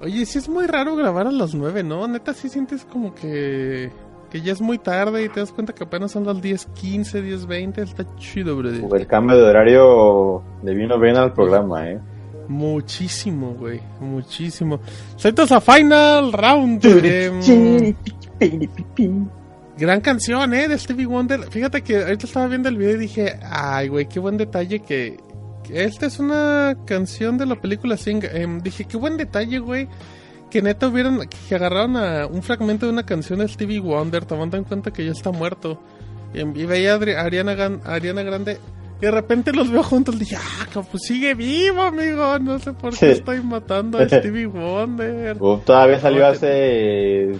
Oye, 0.00 0.24
sí 0.24 0.38
es 0.38 0.48
muy 0.48 0.66
raro 0.66 0.96
grabar 0.96 1.26
a 1.26 1.30
las 1.30 1.54
9, 1.54 1.82
¿no? 1.82 2.08
Neta, 2.08 2.32
sí 2.32 2.48
sientes 2.48 2.86
como 2.86 3.14
que, 3.14 3.92
que 4.30 4.40
ya 4.40 4.54
es 4.54 4.62
muy 4.62 4.78
tarde 4.78 5.24
y 5.24 5.28
te 5.28 5.40
das 5.40 5.52
cuenta 5.52 5.74
que 5.74 5.84
apenas 5.84 6.12
son 6.12 6.24
las 6.24 6.38
10.15, 6.38 7.22
10.20. 7.22 7.82
Está 7.82 8.16
chido, 8.16 8.56
brother. 8.56 8.82
El 8.98 9.06
cambio 9.06 9.36
de 9.36 9.42
horario 9.42 10.42
le 10.62 10.74
vino 10.74 10.98
bien 10.98 11.18
al 11.18 11.34
programa, 11.34 11.90
¿eh? 11.90 12.00
Muchísimo, 12.48 13.52
güey. 13.52 13.82
Muchísimo. 14.00 14.80
Saltos 15.16 15.52
a 15.52 15.60
Final 15.60 16.32
Round. 16.32 16.80
gran 19.78 20.00
canción, 20.00 20.54
¿eh? 20.54 20.68
De 20.68 20.78
Stevie 20.78 21.06
Wonder. 21.06 21.50
Fíjate 21.50 21.82
que 21.82 22.02
ahorita 22.02 22.26
estaba 22.26 22.46
viendo 22.46 22.68
el 22.68 22.76
video 22.76 22.94
y 22.96 22.98
dije, 22.98 23.38
ay, 23.50 23.88
güey, 23.88 24.06
qué 24.08 24.20
buen 24.20 24.36
detalle 24.36 24.80
que... 24.80 25.16
que 25.64 25.84
Esta 25.84 26.06
es 26.06 26.18
una 26.18 26.76
canción 26.86 27.38
de 27.38 27.46
la 27.46 27.56
película 27.56 27.96
Sing. 27.96 28.22
Em, 28.32 28.60
dije, 28.60 28.84
qué 28.84 28.96
buen 28.96 29.16
detalle, 29.16 29.58
güey. 29.58 29.88
Que 30.50 30.62
neta 30.62 30.86
hubieran... 30.88 31.20
Que 31.48 31.54
agarraron 31.56 31.96
a 31.96 32.26
un 32.26 32.42
fragmento 32.42 32.86
de 32.86 32.92
una 32.92 33.04
canción 33.04 33.40
de 33.40 33.48
Stevie 33.48 33.80
Wonder, 33.80 34.24
tomando 34.24 34.56
en 34.56 34.64
cuenta 34.64 34.92
que 34.92 35.04
ya 35.04 35.12
está 35.12 35.30
muerto. 35.32 35.80
Em, 36.34 36.52
Y 36.56 36.64
veía 36.66 36.94
a 36.94 36.98
Adri- 36.98 37.16
a 37.16 37.22
Ariana, 37.22 37.54
Gan- 37.54 37.80
a 37.84 37.94
Ariana 37.94 38.22
Grande... 38.22 38.58
Y 39.02 39.06
de 39.06 39.10
repente 39.10 39.52
los 39.52 39.70
veo 39.72 39.82
juntos. 39.82 40.16
Dije, 40.20 40.36
ah, 40.36 40.66
pues 40.90 41.02
sigue 41.02 41.34
vivo, 41.34 41.82
amigo. 41.82 42.38
No 42.38 42.60
sé 42.60 42.72
por 42.72 42.90
qué 42.92 42.96
Sí. 42.96 43.06
estoy 43.06 43.42
matando 43.42 43.98
a 43.98 44.04
Stevie 44.08 44.46
Wonder. 44.46 45.36
Uf, 45.42 45.64
todavía 45.64 45.98
salió 45.98 46.24
hace 46.28 47.32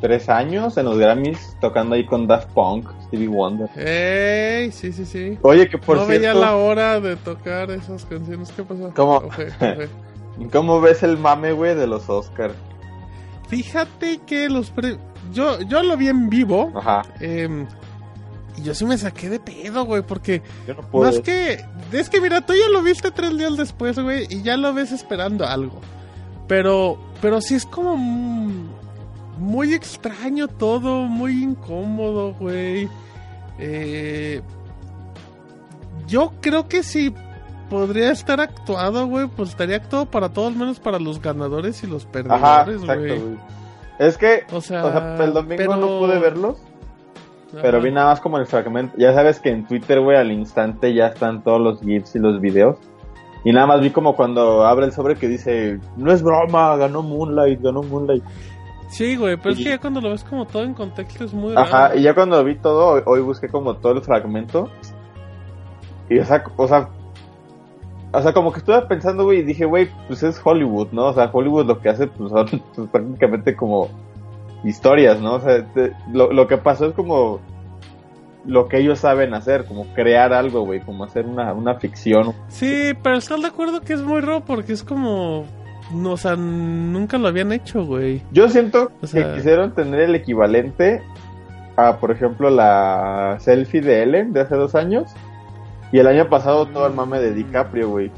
tres 0.00 0.28
años 0.28 0.76
en 0.76 0.84
los 0.84 0.98
Grammys 0.98 1.56
tocando 1.60 1.94
ahí 1.94 2.04
con 2.04 2.26
Daft 2.26 2.50
Punk, 2.52 2.88
Stevie 3.06 3.28
Wonder. 3.28 3.68
Ey, 3.76 4.70
sí, 4.72 4.92
sí, 4.92 5.04
sí. 5.04 5.38
Oye, 5.42 5.68
que 5.68 5.78
por 5.78 5.96
no 5.96 6.06
veía 6.06 6.32
cierto, 6.32 6.40
la 6.40 6.56
hora 6.56 7.00
de 7.00 7.16
tocar 7.16 7.70
esas 7.70 8.04
canciones. 8.04 8.52
¿Qué 8.52 8.62
pasó? 8.62 8.92
¿Cómo? 8.94 9.22
¿Qué 9.22 9.30
fue? 9.30 9.46
¿Qué 9.46 9.74
fue? 9.74 9.88
¿cómo 10.52 10.80
ves 10.80 11.02
el 11.02 11.18
mame, 11.18 11.52
güey, 11.52 11.74
de 11.74 11.86
los 11.86 12.08
Oscars? 12.08 12.54
Fíjate 13.48 14.20
que 14.26 14.48
los 14.48 14.70
pre... 14.70 14.98
yo 15.32 15.60
yo 15.62 15.82
lo 15.82 15.96
vi 15.96 16.08
en 16.08 16.28
vivo 16.28 16.72
Ajá, 16.74 17.02
em, 17.20 17.66
y 18.56 18.62
yo 18.62 18.74
sí 18.74 18.84
me 18.84 18.98
saqué 18.98 19.28
de 19.28 19.38
pedo, 19.38 19.84
güey, 19.84 20.02
porque 20.02 20.42
yo 20.66 20.74
no 20.74 20.82
puedo. 20.82 21.06
más 21.06 21.20
que 21.20 21.64
es 21.92 22.10
que 22.10 22.20
mira, 22.20 22.40
tú 22.40 22.54
ya 22.54 22.68
lo 22.68 22.82
viste 22.82 23.10
tres 23.10 23.36
días 23.36 23.56
después, 23.56 23.98
güey, 23.98 24.26
y 24.28 24.42
ya 24.42 24.56
lo 24.56 24.74
ves 24.74 24.92
esperando 24.92 25.46
algo. 25.46 25.80
Pero 26.48 26.98
pero 27.20 27.40
sí 27.40 27.54
es 27.54 27.66
como 27.66 27.96
muy 29.36 29.74
extraño 29.74 30.48
todo, 30.48 31.02
muy 31.04 31.42
incómodo, 31.42 32.34
güey. 32.34 32.88
Eh, 33.58 34.40
yo 36.06 36.32
creo 36.40 36.68
que 36.68 36.82
si 36.82 37.12
podría 37.68 38.12
estar 38.12 38.40
actuado, 38.40 39.06
güey, 39.06 39.26
pues 39.26 39.50
estaría 39.50 39.76
actuado 39.76 40.06
para 40.06 40.28
todo, 40.28 40.46
al 40.48 40.56
menos 40.56 40.78
para 40.78 40.98
los 40.98 41.20
ganadores 41.20 41.82
y 41.82 41.86
los 41.86 42.04
perdedores, 42.04 42.84
güey. 42.84 43.36
Es 43.98 44.18
que, 44.18 44.44
O 44.52 44.60
sea, 44.60 44.84
o 44.84 44.92
sea, 44.92 45.16
el 45.24 45.32
domingo 45.32 45.56
pero- 45.56 45.76
no 45.76 45.98
pude 45.98 46.18
verlos, 46.18 46.58
pero 47.62 47.80
vi 47.80 47.90
nada 47.90 48.10
más 48.10 48.20
como 48.20 48.38
el 48.38 48.46
fragmento. 48.46 48.94
Ya 48.98 49.14
sabes 49.14 49.40
que 49.40 49.50
en 49.50 49.66
Twitter, 49.66 50.00
güey, 50.00 50.16
al 50.18 50.30
instante 50.32 50.92
ya 50.94 51.06
están 51.08 51.42
todos 51.42 51.60
los 51.60 51.80
GIFs 51.80 52.14
y 52.14 52.18
los 52.18 52.40
videos. 52.40 52.76
Y 53.44 53.52
nada 53.52 53.66
más 53.66 53.80
vi 53.80 53.90
como 53.90 54.16
cuando 54.16 54.66
abre 54.66 54.86
el 54.86 54.92
sobre 54.92 55.14
que 55.14 55.28
dice, 55.28 55.78
no 55.96 56.12
es 56.12 56.22
broma, 56.22 56.76
ganó 56.76 57.02
Moonlight, 57.02 57.62
ganó 57.62 57.82
Moonlight. 57.82 58.22
Sí, 58.88 59.16
güey, 59.16 59.36
pero 59.36 59.50
es 59.50 59.58
que 59.58 59.64
ya 59.64 59.78
cuando 59.78 60.00
lo 60.00 60.10
ves 60.10 60.24
como 60.24 60.46
todo 60.46 60.62
en 60.62 60.74
contexto 60.74 61.24
es 61.24 61.32
muy 61.34 61.54
raro. 61.54 61.66
Ajá, 61.66 61.96
y 61.96 62.02
ya 62.02 62.14
cuando 62.14 62.42
vi 62.44 62.54
todo, 62.56 62.86
hoy, 62.94 63.02
hoy 63.04 63.20
busqué 63.20 63.48
como 63.48 63.74
todo 63.76 63.92
el 63.94 64.02
fragmento. 64.02 64.70
Y 66.08 66.18
o 66.18 66.24
sea, 66.24 66.44
o 66.56 66.68
sea, 66.68 66.88
o 68.12 68.22
sea, 68.22 68.32
como 68.32 68.52
que 68.52 68.60
estuve 68.60 68.80
pensando, 68.82 69.24
güey, 69.24 69.40
y 69.40 69.42
dije, 69.42 69.64
güey, 69.64 69.88
pues 70.06 70.22
es 70.22 70.40
Hollywood, 70.42 70.88
¿no? 70.92 71.06
O 71.06 71.12
sea, 71.12 71.28
Hollywood 71.32 71.66
lo 71.66 71.80
que 71.80 71.88
hace, 71.88 72.06
pues 72.06 72.30
son 72.30 72.46
pues, 72.74 72.88
prácticamente 72.88 73.56
como 73.56 73.88
historias, 74.64 75.20
¿no? 75.20 75.34
O 75.34 75.40
sea, 75.40 75.64
te- 75.72 75.92
lo, 76.12 76.32
lo 76.32 76.46
que 76.46 76.56
pasó 76.56 76.86
es 76.86 76.94
como 76.94 77.40
lo 78.44 78.68
que 78.68 78.78
ellos 78.78 79.00
saben 79.00 79.34
hacer, 79.34 79.64
como 79.64 79.84
crear 79.94 80.32
algo, 80.32 80.60
güey, 80.64 80.80
como 80.80 81.02
hacer 81.02 81.26
una, 81.26 81.52
una 81.52 81.74
ficción. 81.74 82.32
Sí, 82.48 82.92
pero 83.02 83.16
estás 83.16 83.42
de 83.42 83.48
acuerdo 83.48 83.80
que 83.80 83.92
es 83.94 84.00
muy 84.02 84.20
raro 84.20 84.44
porque 84.44 84.72
es 84.72 84.84
como... 84.84 85.44
No, 85.92 86.12
o 86.12 86.16
sea, 86.16 86.34
nunca 86.36 87.16
lo 87.18 87.28
habían 87.28 87.52
hecho, 87.52 87.84
güey. 87.84 88.22
Yo 88.32 88.48
siento 88.48 88.90
O 89.02 89.06
sea- 89.06 89.30
que 89.30 89.36
quisieron 89.36 89.72
tener 89.74 90.00
el 90.00 90.14
equivalente 90.14 91.02
a, 91.76 91.98
por 91.98 92.10
ejemplo, 92.10 92.50
la 92.50 93.36
selfie 93.40 93.80
de 93.82 94.02
Ellen 94.02 94.32
de 94.32 94.40
hace 94.40 94.56
dos 94.56 94.74
años. 94.74 95.10
Y 95.92 95.98
el 95.98 96.06
año 96.08 96.28
pasado 96.28 96.66
todo 96.66 96.86
el 96.88 96.94
mame 96.94 97.20
de 97.20 97.32
DiCaprio, 97.32 97.88
güey. 97.90 98.10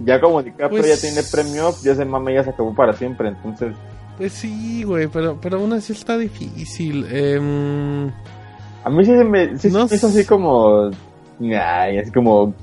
Ya 0.00 0.20
como 0.20 0.42
DiCaprio 0.42 0.80
Pues- 0.82 1.02
ya 1.02 1.08
tiene 1.08 1.22
premio, 1.30 1.70
ya 1.82 1.92
ese 1.92 2.04
mame 2.04 2.34
ya 2.34 2.44
se 2.44 2.50
acabó 2.50 2.74
para 2.74 2.92
siempre. 2.94 3.28
Entonces, 3.28 3.74
Pues 4.16 4.32
sí, 4.32 4.82
güey, 4.82 5.08
pero, 5.08 5.38
pero 5.40 5.58
aún 5.58 5.74
así 5.74 5.92
está 5.92 6.16
difícil. 6.16 7.06
Em, 7.10 8.10
a 8.82 8.88
mí 8.88 9.04
sí 9.04 9.10
se 9.10 9.24
me, 9.24 9.58
sí 9.58 9.68
No 9.70 9.86
sé. 9.88 9.96
así 9.96 10.24
como... 10.24 10.90
Ay, 11.40 11.98
así 11.98 12.10
como... 12.12 12.54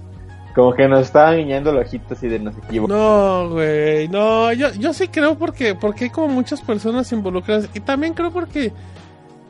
Como 0.53 0.73
que 0.73 0.87
nos 0.87 1.01
estaban 1.01 1.37
guiñando 1.37 1.71
el 1.71 1.77
ojito 1.77 2.13
así 2.13 2.27
de 2.27 2.39
no 2.39 2.51
sé 2.51 2.59
qué. 2.69 2.79
no, 2.79 3.49
güey, 3.49 4.07
no, 4.07 4.53
yo, 4.53 4.71
yo 4.73 4.93
sí 4.93 5.07
creo 5.07 5.35
porque, 5.35 5.73
porque 5.73 6.05
hay 6.05 6.09
como 6.11 6.27
muchas 6.27 6.61
personas 6.61 7.11
involucradas. 7.11 7.69
Y 7.73 7.79
también 7.79 8.13
creo 8.13 8.31
porque 8.31 8.71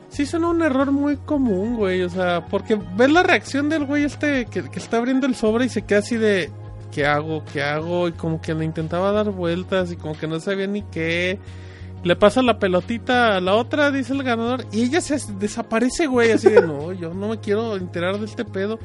sí 0.08 0.24
son 0.24 0.44
un 0.44 0.62
error 0.62 0.90
muy 0.92 1.16
común, 1.18 1.76
güey. 1.76 2.02
O 2.02 2.08
sea, 2.08 2.46
porque 2.46 2.78
ves 2.96 3.10
la 3.10 3.22
reacción 3.22 3.68
del 3.68 3.84
güey 3.84 4.04
este 4.04 4.46
que, 4.46 4.70
que 4.70 4.78
está 4.78 4.96
abriendo 4.96 5.26
el 5.26 5.34
sobre 5.34 5.66
y 5.66 5.68
se 5.68 5.82
queda 5.82 5.98
así 5.98 6.16
de... 6.16 6.50
¿Qué 6.90 7.04
hago? 7.04 7.42
¿Qué 7.52 7.60
hago? 7.60 8.06
Y 8.06 8.12
como 8.12 8.40
que 8.40 8.54
le 8.54 8.64
intentaba 8.64 9.10
dar 9.10 9.30
vueltas 9.30 9.90
y 9.90 9.96
como 9.96 10.16
que 10.16 10.28
no 10.28 10.38
sabía 10.38 10.68
ni 10.68 10.82
qué. 10.82 11.40
Le 12.04 12.14
pasa 12.14 12.40
la 12.40 12.60
pelotita 12.60 13.36
a 13.36 13.40
la 13.40 13.56
otra, 13.56 13.90
dice 13.90 14.12
el 14.12 14.22
ganador. 14.22 14.64
Y 14.70 14.84
ella 14.84 15.00
se 15.00 15.18
desaparece, 15.40 16.06
güey. 16.06 16.30
Así 16.30 16.50
de, 16.50 16.62
no, 16.66 16.92
yo 16.92 17.12
no 17.12 17.30
me 17.30 17.40
quiero 17.40 17.76
enterar 17.76 18.20
de 18.20 18.26
este 18.26 18.44
pedo. 18.44 18.78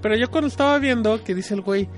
Pero 0.00 0.16
yo 0.16 0.30
cuando 0.30 0.48
estaba 0.48 0.78
viendo 0.78 1.22
que 1.24 1.34
dice 1.34 1.54
el 1.54 1.60
güey, 1.62 1.88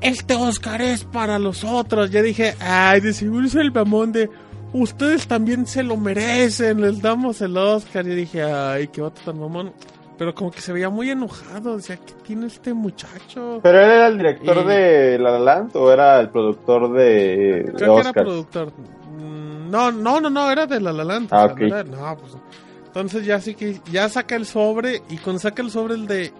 este 0.00 0.34
Oscar 0.34 0.80
es 0.82 1.04
para 1.04 1.38
los 1.38 1.64
otros. 1.64 2.10
Ya 2.10 2.22
dije, 2.22 2.54
ay, 2.60 3.00
de 3.00 3.12
seguro 3.12 3.46
es 3.46 3.54
el 3.54 3.72
mamón 3.72 4.12
de, 4.12 4.28
ustedes 4.72 5.26
también 5.26 5.66
se 5.66 5.82
lo 5.82 5.96
merecen, 5.96 6.80
les 6.80 7.00
damos 7.02 7.40
el 7.42 7.56
Oscar. 7.56 8.06
Y 8.06 8.14
dije, 8.14 8.42
ay, 8.42 8.88
qué 8.88 9.00
vato 9.02 9.20
tan 9.24 9.38
mamón. 9.38 9.72
Pero 10.18 10.34
como 10.34 10.50
que 10.50 10.62
se 10.62 10.72
veía 10.72 10.88
muy 10.88 11.10
enojado, 11.10 11.76
decía, 11.76 11.96
¿qué 11.98 12.14
tiene 12.26 12.46
este 12.46 12.72
muchacho? 12.72 13.60
¿Pero 13.62 13.78
él 13.80 13.90
era 13.90 14.06
el 14.06 14.16
director 14.16 14.56
Y- 14.64 14.66
de 14.66 15.18
La 15.18 15.32
La 15.32 15.38
Land 15.40 15.76
o 15.76 15.92
era 15.92 16.18
el 16.20 16.30
productor 16.30 16.90
de, 16.94 17.64
de 17.64 17.72
Creo 17.76 17.94
que 17.96 18.00
era 18.00 18.10
Oscars? 18.10 18.26
productor. 18.26 18.72
Mm, 19.18 19.70
No, 19.70 19.92
no, 19.92 20.20
no, 20.22 20.30
no, 20.30 20.50
era 20.50 20.66
de 20.66 20.80
La 20.80 20.92
La 20.92 21.04
Land. 21.04 21.28
Ah, 21.32 21.50
o 21.52 21.56
sea, 21.58 21.66
era- 21.66 21.84
no, 21.84 22.16
pues, 22.16 22.32
entonces 22.86 23.26
ya 23.26 23.38
sí 23.42 23.54
que, 23.54 23.78
ya 23.92 24.08
saca 24.08 24.36
el 24.36 24.46
sobre 24.46 25.02
y 25.10 25.18
cuando 25.18 25.38
saca 25.40 25.60
el 25.60 25.70
sobre 25.70 25.92
el 25.96 26.06
de, 26.06 26.32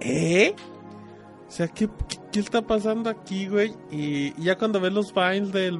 ¿eh? 0.00 0.54
O 1.48 1.50
sea, 1.50 1.68
¿qué, 1.68 1.88
qué, 2.08 2.18
qué 2.30 2.40
está 2.40 2.62
pasando 2.62 3.08
aquí, 3.08 3.48
güey? 3.48 3.74
Y, 3.90 4.34
y 4.36 4.44
ya 4.44 4.56
cuando 4.58 4.80
ves 4.80 4.92
los 4.92 5.14
vines 5.14 5.50
del, 5.52 5.78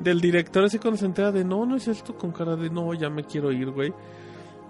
del 0.00 0.20
director 0.20 0.64
así 0.64 0.78
cuando 0.78 0.98
se 0.98 1.06
entera 1.06 1.32
de, 1.32 1.44
no, 1.44 1.66
no 1.66 1.76
es 1.76 1.88
esto 1.88 2.14
con 2.16 2.32
cara 2.32 2.56
de, 2.56 2.70
no, 2.70 2.94
ya 2.94 3.10
me 3.10 3.24
quiero 3.24 3.52
ir, 3.52 3.70
güey. 3.70 3.92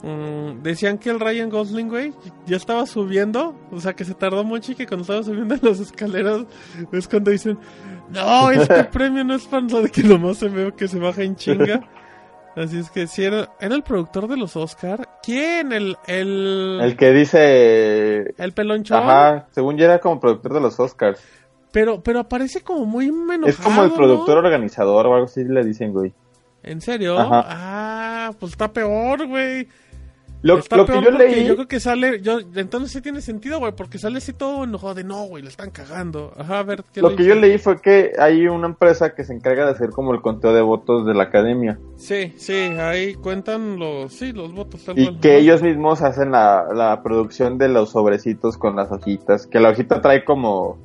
Mm, 0.03 0.63
decían 0.63 0.99
que 0.99 1.11
el 1.11 1.21
Ryan 1.21 1.49
Gosling, 1.49 1.89
güey, 1.89 2.13
ya 2.47 2.57
estaba 2.57 2.87
subiendo, 2.87 3.55
o 3.71 3.81
sea 3.81 3.95
que 3.95 4.05
se 4.05 4.15
tardó 4.15 4.43
mucho 4.43 4.73
y 4.73 4.75
que 4.75 4.87
cuando 4.87 5.03
estaba 5.03 5.23
subiendo 5.23 5.55
en 5.55 5.61
las 5.69 5.79
escaleras 5.79 6.45
es 6.91 7.07
cuando 7.07 7.31
dicen, 7.31 7.59
no, 8.11 8.51
este 8.51 8.85
premio 8.93 9.23
no 9.23 9.35
es 9.35 9.45
para 9.47 9.63
lo 9.63 9.83
de 9.83 9.91
que 9.91 10.03
nomás 10.03 10.39
se 10.39 10.49
veo 10.49 10.75
que 10.75 10.89
se 10.89 10.99
baja 10.99 11.23
en 11.23 11.37
chinga. 11.37 11.89
Así 12.55 12.79
es 12.79 12.91
que 12.91 13.07
sí, 13.07 13.25
era, 13.25 13.49
era 13.61 13.75
el 13.75 13.83
productor 13.83 14.29
de 14.29 14.37
los 14.37 14.57
Oscar. 14.57 15.09
¿Quién? 15.23 15.73
El, 15.73 15.97
el, 16.07 16.81
El 16.83 16.97
que 16.97 17.13
dice... 17.13 18.35
el 18.37 18.53
pelonchón. 18.53 18.99
Ajá, 18.99 19.47
según 19.53 19.77
yo 19.79 19.87
era 19.87 19.99
como 19.99 20.21
productor 20.21 20.55
de 20.55 20.61
los 20.61 20.79
Oscars. 20.79 21.21
Pero, 21.73 22.03
pero 22.03 22.21
aparece 22.21 22.61
como 22.61 22.85
muy 22.85 23.07
enojado, 23.07 23.47
es 23.47 23.57
como 23.57 23.83
el 23.83 23.89
¿no? 23.89 23.97
productor 23.97 24.39
organizador 24.39 25.07
o 25.07 25.15
algo 25.15 25.25
así 25.25 25.43
le 25.45 25.65
dicen, 25.65 25.93
güey. 25.93 26.13
¿En 26.63 26.81
serio? 26.83 27.19
Ajá. 27.19 27.45
Ah, 27.47 28.33
pues 28.39 28.53
está 28.53 28.71
peor, 28.71 29.27
güey. 29.27 29.67
Lo, 30.43 30.57
lo 30.57 30.87
que 30.87 31.01
yo 31.01 31.11
leí, 31.13 31.47
yo 31.47 31.55
creo 31.55 31.69
que 31.69 31.79
sale, 31.79 32.21
yo, 32.21 32.41
entonces 32.57 32.91
sí 32.91 33.01
tiene 33.01 33.21
sentido, 33.21 33.59
güey, 33.61 33.73
porque 33.73 33.99
sale 33.99 34.19
así 34.19 34.33
todo 34.33 34.65
enojado 34.65 34.95
de 34.95 35.05
no, 35.05 35.25
güey, 35.25 35.43
le 35.43 35.49
están 35.49 35.71
cagando. 35.71 36.33
Ajá, 36.37 36.59
a 36.59 36.63
ver, 36.65 36.83
¿qué 36.93 37.01
lo 37.01 37.15
que 37.15 37.25
yo 37.25 37.35
leí 37.37 37.59
fue 37.59 37.81
que 37.81 38.13
hay 38.19 38.49
una 38.49 38.67
empresa 38.67 39.15
que 39.15 39.23
se 39.25 39.33
encarga 39.33 39.65
de 39.67 39.71
hacer 39.71 39.91
como 39.91 40.13
el 40.13 40.21
conteo 40.21 40.53
de 40.53 40.63
votos 40.63 41.07
de 41.07 41.15
la 41.15 41.25
academia. 41.25 41.79
Sí, 41.97 42.33
sí, 42.37 42.53
ahí 42.55 43.15
cuentan 43.15 43.79
los, 43.79 44.13
sí, 44.13 44.33
los 44.33 44.53
votos 44.53 44.85
tal 44.85 44.99
Y 44.99 45.05
cual. 45.07 45.21
que 45.21 45.39
ellos 45.39 45.63
mismos 45.63 46.03
hacen 46.03 46.33
la, 46.33 46.67
la 46.75 47.03
producción 47.03 47.59
de 47.59 47.69
los 47.69 47.91
sobrecitos 47.91 48.59
con 48.59 48.75
las 48.75 48.91
hojitas. 48.91 49.47
Que 49.47 49.61
la 49.61 49.71
hojita 49.71 50.01
trae 50.01 50.25
como 50.25 50.77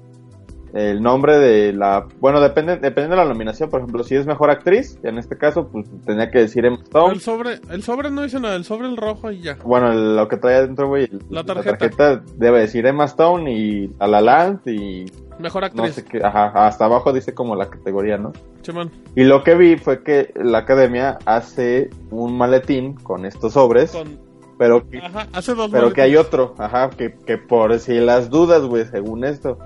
el 0.78 1.01
nombre 1.01 1.38
de 1.39 1.73
la... 1.73 2.05
Bueno, 2.19 2.39
depende, 2.39 2.78
depende 2.78 3.09
de 3.11 3.15
la 3.15 3.25
nominación. 3.25 3.69
Por 3.69 3.80
ejemplo, 3.82 4.03
si 4.03 4.15
es 4.15 4.25
mejor 4.28 4.49
actriz, 4.51 4.99
en 5.03 5.17
este 5.17 5.38
caso, 5.38 5.67
pues 5.69 5.86
tenía 6.05 6.30
que 6.30 6.39
decir 6.39 6.65
Emma 6.65 6.78
Stone. 6.84 7.13
El 7.13 7.21
sobre, 7.21 7.59
el 7.71 7.82
sobre 7.84 8.11
no 8.11 8.21
dice 8.21 8.39
nada, 8.39 8.55
el 8.55 8.63
sobre 8.63 8.88
el 8.88 8.95
rojo 8.97 9.32
y 9.32 9.41
ya. 9.41 9.57
Bueno, 9.63 9.91
el- 9.91 10.15
lo 10.15 10.28
que 10.28 10.38
trae 10.38 10.55
adentro, 10.57 10.88
güey. 10.88 11.09
La 11.30 11.43
tarjeta. 11.43 12.21
debe 12.36 12.59
decir 12.59 12.86
Emma 12.86 13.05
Stone 13.05 13.51
y 13.51 13.88
La 13.99 14.07
La 14.07 14.21
Land 14.21 14.67
y 14.67 15.05
Mejor 15.39 15.61
no 15.63 15.84
actriz. 15.84 15.95
sé 15.95 16.03
qué. 16.05 16.19
Ajá, 16.23 16.67
hasta 16.67 16.86
abajo 16.86 17.11
dice 17.13 17.34
como 17.34 17.55
la 17.55 17.69
categoría, 17.69 18.17
¿no? 18.17 18.34
Chimón. 18.61 18.91
Y 19.15 19.23
lo 19.23 19.43
que 19.43 19.55
vi 19.55 19.78
fue 19.78 20.03
que 20.03 20.32
la 20.36 20.59
academia 20.59 21.17
hace 21.25 21.89
un 22.11 22.38
maletín 22.38 22.93
con 22.93 23.25
estos 23.25 23.53
sobres, 23.53 23.91
Con, 23.91 24.19
pero 24.57 24.88
que, 24.89 24.97
ajá, 24.97 25.28
hace 25.34 25.53
dos 25.53 25.69
pero 25.71 25.93
que 25.93 26.01
hay 26.01 26.15
otro, 26.17 26.55
ajá, 26.57 26.89
que, 26.89 27.13
que 27.25 27.38
por 27.38 27.78
si 27.80 27.95
las 27.99 28.30
dudas, 28.30 28.63
güey, 28.63 28.86
según 28.86 29.23
esto. 29.23 29.57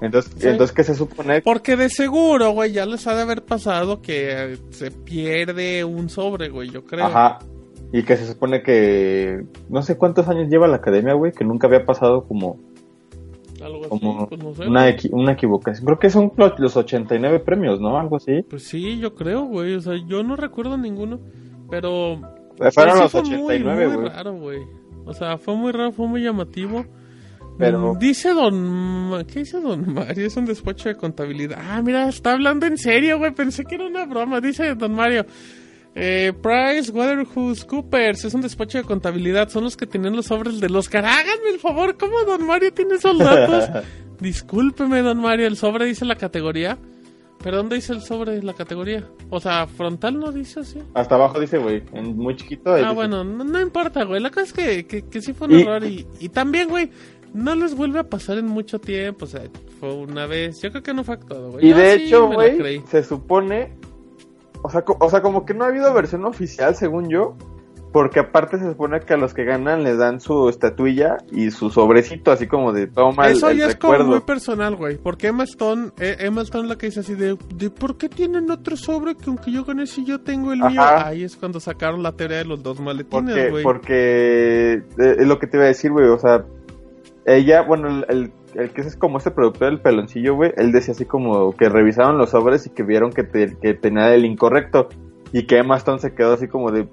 Entonces, 0.00 0.32
Sí. 0.36 0.48
entonces 0.48 0.74
¿qué 0.74 0.84
se 0.84 0.94
supone? 0.94 1.40
Porque 1.42 1.76
de 1.76 1.88
seguro, 1.88 2.50
güey, 2.50 2.72
ya 2.72 2.84
les 2.86 3.06
ha 3.06 3.14
de 3.14 3.22
haber 3.22 3.42
pasado 3.44 4.02
que 4.02 4.58
se 4.70 4.90
pierde 4.90 5.84
un 5.84 6.08
sobre, 6.08 6.48
güey, 6.48 6.70
yo 6.70 6.84
creo. 6.84 7.06
Ajá. 7.06 7.38
Y 7.92 8.02
que 8.02 8.16
se 8.16 8.26
supone 8.26 8.62
que 8.62 9.44
no 9.68 9.82
sé 9.82 9.96
cuántos 9.96 10.28
años 10.28 10.48
lleva 10.50 10.66
la 10.66 10.76
academia, 10.76 11.14
güey, 11.14 11.32
que 11.32 11.44
nunca 11.44 11.68
había 11.68 11.84
pasado 11.86 12.24
como, 12.26 12.58
Algo 13.62 13.80
así, 13.80 13.88
como 13.88 14.28
pues 14.28 14.42
no 14.42 14.54
sé. 14.54 14.66
una, 14.66 14.90
equi- 14.90 15.10
una 15.12 15.32
equivocación. 15.32 15.86
Creo 15.86 15.98
que 15.98 16.10
son 16.10 16.32
los 16.36 16.58
los 16.58 16.76
89 16.76 17.38
premios, 17.40 17.80
¿no? 17.80 17.96
Algo 17.98 18.16
así. 18.16 18.42
Pues 18.50 18.64
sí, 18.64 18.98
yo 18.98 19.14
creo, 19.14 19.44
güey, 19.44 19.74
o 19.74 19.80
sea, 19.80 19.94
yo 20.06 20.22
no 20.22 20.34
recuerdo 20.36 20.76
ninguno, 20.76 21.20
pero... 21.70 22.18
Fueron 22.72 22.96
sí 22.96 23.02
los 23.02 23.12
fue 23.12 23.22
muy, 23.22 23.34
89, 23.54 23.86
muy 23.88 23.96
güey. 23.96 24.08
raro, 24.08 24.34
güey. 24.34 24.58
O 25.06 25.12
sea, 25.12 25.38
fue 25.38 25.54
muy 25.56 25.72
raro, 25.72 25.92
fue 25.92 26.06
muy 26.08 26.22
llamativo. 26.22 26.84
Pero- 27.58 27.94
Mm, 27.94 27.98
Dice 27.98 28.30
don... 28.34 29.24
¿Qué 29.26 29.40
dice 29.40 29.60
don 29.60 29.94
Mario? 29.94 30.26
Es 30.26 30.36
un 30.36 30.44
despacho 30.46 30.88
de 30.88 30.96
contabilidad. 30.96 31.58
Ah, 31.60 31.80
mira, 31.82 32.08
está 32.08 32.32
hablando 32.32 32.66
en 32.66 32.76
serio, 32.78 33.18
güey. 33.18 33.32
Pensé 33.32 33.64
que 33.64 33.76
era 33.76 33.86
una 33.86 34.06
broma. 34.06 34.40
Dice 34.40 34.74
don 34.74 34.92
Mario. 34.94 35.24
Eh, 35.96 36.32
Price 36.42 36.90
Waterhouse 36.90 37.64
Coopers 37.64 38.24
es 38.24 38.34
un 38.34 38.40
despacho 38.40 38.78
de 38.78 38.84
contabilidad. 38.84 39.48
Son 39.50 39.62
los 39.62 39.76
que 39.76 39.86
tienen 39.86 40.16
los 40.16 40.26
sobres 40.26 40.58
del 40.60 40.74
Oscar. 40.74 41.04
Háganme 41.04 41.50
el 41.52 41.60
favor, 41.60 41.96
¿cómo 41.96 42.20
don 42.26 42.44
Mario 42.44 42.72
tiene 42.72 42.94
esos 42.96 43.16
datos? 43.18 43.68
Discúlpeme, 44.20 45.02
don 45.02 45.18
Mario. 45.20 45.46
El 45.46 45.56
sobre 45.56 45.86
dice 45.86 46.04
la 46.04 46.16
categoría. 46.16 46.78
¿Pero 47.42 47.58
dónde 47.58 47.76
dice 47.76 47.92
el 47.92 48.00
sobre 48.00 48.42
la 48.42 48.54
categoría? 48.54 49.04
O 49.28 49.38
sea, 49.38 49.66
frontal 49.66 50.18
no 50.18 50.32
dice 50.32 50.60
así. 50.60 50.78
Hasta 50.94 51.16
abajo 51.16 51.38
dice, 51.38 51.58
güey, 51.58 51.82
en 51.92 52.16
muy 52.16 52.34
chiquito. 52.36 52.72
ahí 52.72 52.80
Ah, 52.82 52.84
dice- 52.86 52.94
bueno, 52.94 53.22
no, 53.22 53.44
no 53.44 53.60
importa, 53.60 54.04
güey. 54.04 54.20
La 54.22 54.30
cosa 54.30 54.46
es 54.46 54.52
que, 54.54 54.86
que, 54.86 55.02
que 55.02 55.20
sí 55.20 55.34
fue 55.34 55.48
un 55.48 55.58
Y- 55.58 55.62
error. 55.62 55.84
Y, 55.84 56.06
y 56.20 56.28
también, 56.30 56.70
güey, 56.70 56.90
no 57.34 57.54
les 57.54 57.74
vuelve 57.74 57.98
a 57.98 58.04
pasar 58.04 58.38
en 58.38 58.46
mucho 58.46 58.78
tiempo. 58.80 59.24
O 59.26 59.28
sea, 59.28 59.42
fue 59.80 59.92
una 59.92 60.26
vez. 60.26 60.62
Yo 60.62 60.70
creo 60.70 60.82
que 60.82 60.94
no 60.94 61.04
fue 61.04 61.16
actuado, 61.16 61.50
güey. 61.52 61.68
Y 61.68 61.72
de 61.72 61.94
hecho, 61.94 62.28
güey, 62.28 62.82
se 62.88 63.02
supone. 63.04 63.74
O 64.62 64.70
sea, 64.70 64.82
o 64.86 65.10
sea, 65.10 65.20
como 65.20 65.44
que 65.44 65.52
no 65.52 65.64
ha 65.64 65.68
habido 65.68 65.92
versión 65.92 66.24
oficial, 66.24 66.74
según 66.74 67.10
yo. 67.10 67.36
Porque 67.92 68.18
aparte 68.18 68.58
se 68.58 68.68
supone 68.70 68.98
que 68.98 69.14
a 69.14 69.16
los 69.16 69.34
que 69.34 69.44
ganan 69.44 69.84
les 69.84 69.98
dan 69.98 70.20
su 70.20 70.48
estatuilla 70.48 71.18
y 71.30 71.52
su 71.52 71.70
sobrecito, 71.70 72.32
así 72.32 72.48
como 72.48 72.72
de 72.72 72.88
toma 72.88 73.28
el, 73.28 73.36
Eso 73.36 73.50
el 73.50 73.58
ya 73.58 73.66
es 73.68 73.76
como 73.76 73.92
recuerdo. 73.92 74.10
muy 74.10 74.20
personal, 74.22 74.74
güey. 74.74 74.96
Porque 74.96 75.28
Emma 75.28 75.44
Stone, 75.44 75.92
eh, 76.00 76.16
Emma 76.18 76.42
Stone 76.42 76.66
la 76.66 76.76
que 76.76 76.86
dice 76.86 77.00
así 77.00 77.14
de, 77.14 77.38
de 77.54 77.70
¿por 77.70 77.96
qué 77.96 78.08
tienen 78.08 78.50
otro 78.50 78.76
sobre 78.76 79.14
que 79.14 79.26
aunque 79.30 79.52
yo 79.52 79.64
gané 79.64 79.86
si 79.86 80.04
yo 80.04 80.20
tengo 80.20 80.52
el 80.52 80.58
mío? 80.58 80.80
Ahí 80.82 81.22
es 81.22 81.36
cuando 81.36 81.60
sacaron 81.60 82.02
la 82.02 82.10
teoría 82.10 82.38
de 82.38 82.46
los 82.46 82.64
dos 82.64 82.80
maletines, 82.80 83.10
Porque, 83.32 83.50
güey. 83.50 83.62
porque 83.62 84.72
eh, 84.98 85.16
es 85.20 85.26
lo 85.28 85.38
que 85.38 85.46
te 85.46 85.56
iba 85.58 85.64
a 85.66 85.68
decir, 85.68 85.92
güey. 85.92 86.06
O 86.08 86.18
sea, 86.18 86.44
ella, 87.26 87.62
bueno, 87.62 87.88
el, 87.88 88.06
el, 88.08 88.32
el 88.60 88.70
que 88.70 88.82
es 88.82 88.96
como 88.96 89.18
este 89.18 89.30
productor 89.30 89.68
del 89.70 89.80
peloncillo, 89.80 90.34
güey, 90.34 90.52
él 90.56 90.72
decía 90.72 90.92
así 90.92 91.04
como 91.04 91.56
que 91.56 91.68
revisaron 91.68 92.18
los 92.18 92.30
sobres 92.30 92.66
y 92.66 92.70
que 92.70 92.82
vieron 92.82 93.10
que, 93.12 93.24
te- 93.24 93.56
que 93.60 93.74
tenía 93.74 94.14
el 94.14 94.24
incorrecto. 94.24 94.88
Y 95.32 95.46
que 95.46 95.58
Emma 95.58 95.76
Stone 95.78 95.98
se 95.98 96.14
quedó 96.14 96.34
así 96.34 96.46
como 96.46 96.70
de, 96.70 96.86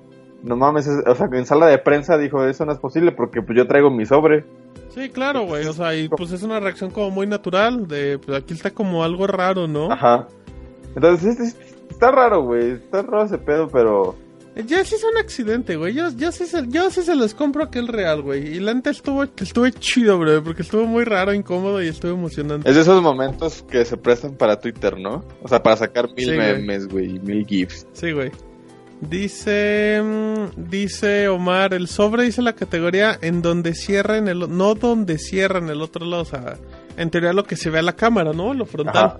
no 0.44 0.56
mames, 0.56 0.88
es- 0.88 1.04
o 1.06 1.14
sea, 1.16 1.28
que 1.30 1.38
en 1.38 1.46
sala 1.46 1.68
de 1.68 1.78
prensa 1.78 2.18
dijo, 2.18 2.44
eso 2.46 2.66
no 2.66 2.72
es 2.72 2.80
posible 2.80 3.12
porque 3.12 3.42
pues 3.42 3.56
yo 3.58 3.68
traigo 3.68 3.92
mi 3.92 4.06
sobre. 4.06 4.46
Sí, 4.90 5.10
claro, 5.10 5.44
güey. 5.46 5.68
O 5.68 5.74
sea, 5.74 5.94
y 5.96 6.10
pues 6.10 6.32
es 6.32 6.42
una 6.44 6.60
reacción 6.60 6.90
como 6.92 7.12
muy 7.12 7.28
natural. 7.28 7.88
De, 7.88 8.18
pues 8.18 8.38
aquí 8.42 8.54
está 8.54 8.72
como 8.72 9.04
algo 9.04 9.28
raro, 9.28 9.68
¿no? 9.68 9.92
Ajá. 9.92 10.28
Entonces, 10.96 11.40
es- 11.40 11.56
es- 11.56 11.76
está 11.90 12.12
raro, 12.12 12.42
güey. 12.44 12.72
Está 12.72 13.02
raro 13.04 13.24
ese 13.26 13.38
pedo, 13.38 13.68
pero... 13.68 14.16
Ya 14.56 14.84
sí 14.84 14.95
es 14.95 15.04
un 15.04 15.18
accidente, 15.18 15.78
güey. 15.78 15.93
Yo, 15.93 16.10
yo, 16.10 16.32
sí 16.32 16.45
se, 16.45 16.68
yo 16.68 16.89
sí 16.91 17.04
se 17.04 17.16
los 17.16 17.34
compro 17.34 17.64
aquel 17.64 17.88
real, 17.88 18.22
güey. 18.22 18.56
Y 18.56 18.60
la 18.60 18.74
neta 18.74 18.89
estuvo, 18.89 19.24
estuvo 19.24 19.70
chido, 19.70 20.20
bro. 20.20 20.43
Porque 20.43 20.62
estuvo 20.62 20.86
muy 20.86 21.06
raro, 21.06 21.34
incómodo 21.34 21.82
y 21.82 21.88
estuvo 21.88 22.12
emocionante. 22.12 22.70
Es 22.70 22.76
de 22.76 22.82
esos 22.82 23.02
momentos 23.02 23.64
que 23.70 23.86
se 23.86 23.95
prestan 23.95 24.36
para 24.36 24.60
Twitter, 24.60 24.99
¿no? 24.99 25.24
O 25.41 25.47
sea, 25.47 25.64
para 25.64 25.78
sacar 25.78 26.10
mil 26.14 26.26
Sí, 26.26 26.32
memes, 26.32 26.88
güey, 26.88 27.16
y 27.16 27.20
mil 27.20 27.45
gifs. 27.45 27.88
Sí, 27.93 28.12
güey. 28.12 28.32
Dice, 28.99 30.02
mm, 30.04 30.70
dice 30.70 31.28
Omar, 31.30 31.74
el 31.74 31.88
sobre 31.88 32.24
dice 32.24 32.41
la 32.41 32.54
categoría 32.54 33.18
en 33.22 33.41
donde 33.41 33.74
cierra 33.74 34.18
en 34.18 34.28
el, 34.28 34.56
no 34.56 34.76
donde 34.76 35.18
cierra 35.18 35.58
en 35.58 35.70
el 35.70 35.82
otro 35.82 36.06
lado, 36.06 36.22
o 36.22 36.26
sea, 36.26 36.58
en 36.97 37.10
teoría 37.10 37.34
lo 37.34 37.45
que 37.45 37.56
se 37.56 37.72
ve 37.72 37.80
a 37.80 37.82
la 37.82 37.95
cámara, 37.95 38.32
¿no? 38.34 38.54
Lo 38.54 38.66
frontal. 38.68 39.06
Ajá. 39.06 39.20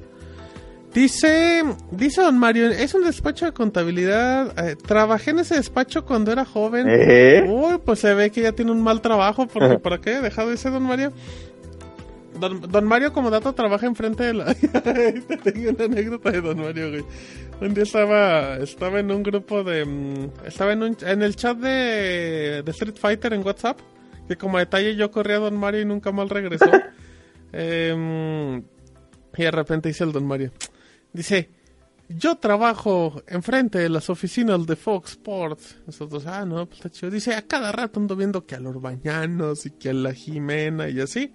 Dice, 0.93 1.63
dice 1.91 2.21
don 2.21 2.37
Mario, 2.37 2.69
es 2.69 2.93
un 2.93 3.05
despacho 3.05 3.45
de 3.45 3.53
contabilidad, 3.53 4.53
eh, 4.59 4.75
trabajé 4.75 5.31
en 5.31 5.39
ese 5.39 5.55
despacho 5.55 6.03
cuando 6.05 6.31
era 6.33 6.43
joven. 6.43 6.85
¿Eh? 6.89 7.45
Uy, 7.47 7.77
pues 7.85 7.99
se 7.99 8.13
ve 8.13 8.29
que 8.29 8.41
ya 8.41 8.51
tiene 8.51 8.71
un 8.71 8.81
mal 8.81 9.01
trabajo, 9.01 9.47
porque 9.47 9.79
¿para 9.83 9.99
qué? 9.99 10.19
Dejado 10.19 10.51
ese 10.51 10.69
don 10.69 10.83
Mario. 10.83 11.13
Don, 12.39 12.59
don 12.59 12.85
Mario, 12.85 13.13
como 13.13 13.29
dato, 13.29 13.53
trabaja 13.53 13.85
enfrente 13.85 14.23
de 14.23 14.33
la... 14.33 14.53
Te 14.55 15.37
tengo 15.51 15.69
una 15.69 15.85
anécdota 15.85 16.31
de 16.31 16.41
don 16.41 16.59
Mario, 16.59 16.89
güey. 16.89 17.05
Un 17.61 17.73
día 17.73 17.83
estaba, 17.83 18.57
estaba 18.57 18.99
en 18.99 19.11
un 19.11 19.23
grupo 19.23 19.63
de... 19.63 19.85
mm, 19.85 20.45
Estaba 20.45 20.73
en, 20.73 20.83
un, 20.83 20.97
en 21.05 21.21
el 21.21 21.35
chat 21.37 21.55
de, 21.57 22.63
de 22.65 22.71
Street 22.71 22.95
Fighter 22.99 23.31
en 23.33 23.45
WhatsApp, 23.45 23.79
que 24.27 24.35
como 24.35 24.57
detalle 24.57 24.95
yo 24.95 25.09
corrí 25.11 25.33
a 25.33 25.37
don 25.39 25.55
Mario 25.55 25.81
y 25.81 25.85
nunca 25.85 26.11
mal 26.11 26.29
regresó. 26.29 26.69
Em, 27.53 28.59
y 28.59 29.43
de 29.43 29.51
repente 29.51 29.89
dice 29.89 30.03
el 30.05 30.11
don 30.13 30.25
Mario. 30.25 30.51
Dice, 31.14 31.49
yo 32.09 32.36
trabajo 32.36 33.22
enfrente 33.28 33.80
de 33.80 33.89
las 33.89 34.09
oficinas 34.09 34.66
de 34.66 34.76
Fox 34.76 35.12
Sports. 35.12 35.80
Nosotros, 35.86 36.26
ah, 36.28 36.45
no, 36.45 36.66
pues 36.66 36.78
está 36.80 36.89
chido. 36.89 37.12
Dice, 37.12 37.34
a 37.34 37.41
cada 37.47 37.72
rato 37.72 37.99
ando 37.99 38.16
viendo 38.16 38.45
que 38.45 38.55
a 38.55 38.59
los 38.59 38.82
bañanos 38.82 39.66
y 39.66 39.72
que 39.72 39.89
a 39.89 39.93
la 39.93 40.14
Jimena 40.14 40.89
y 40.89 40.99
así. 40.99 41.34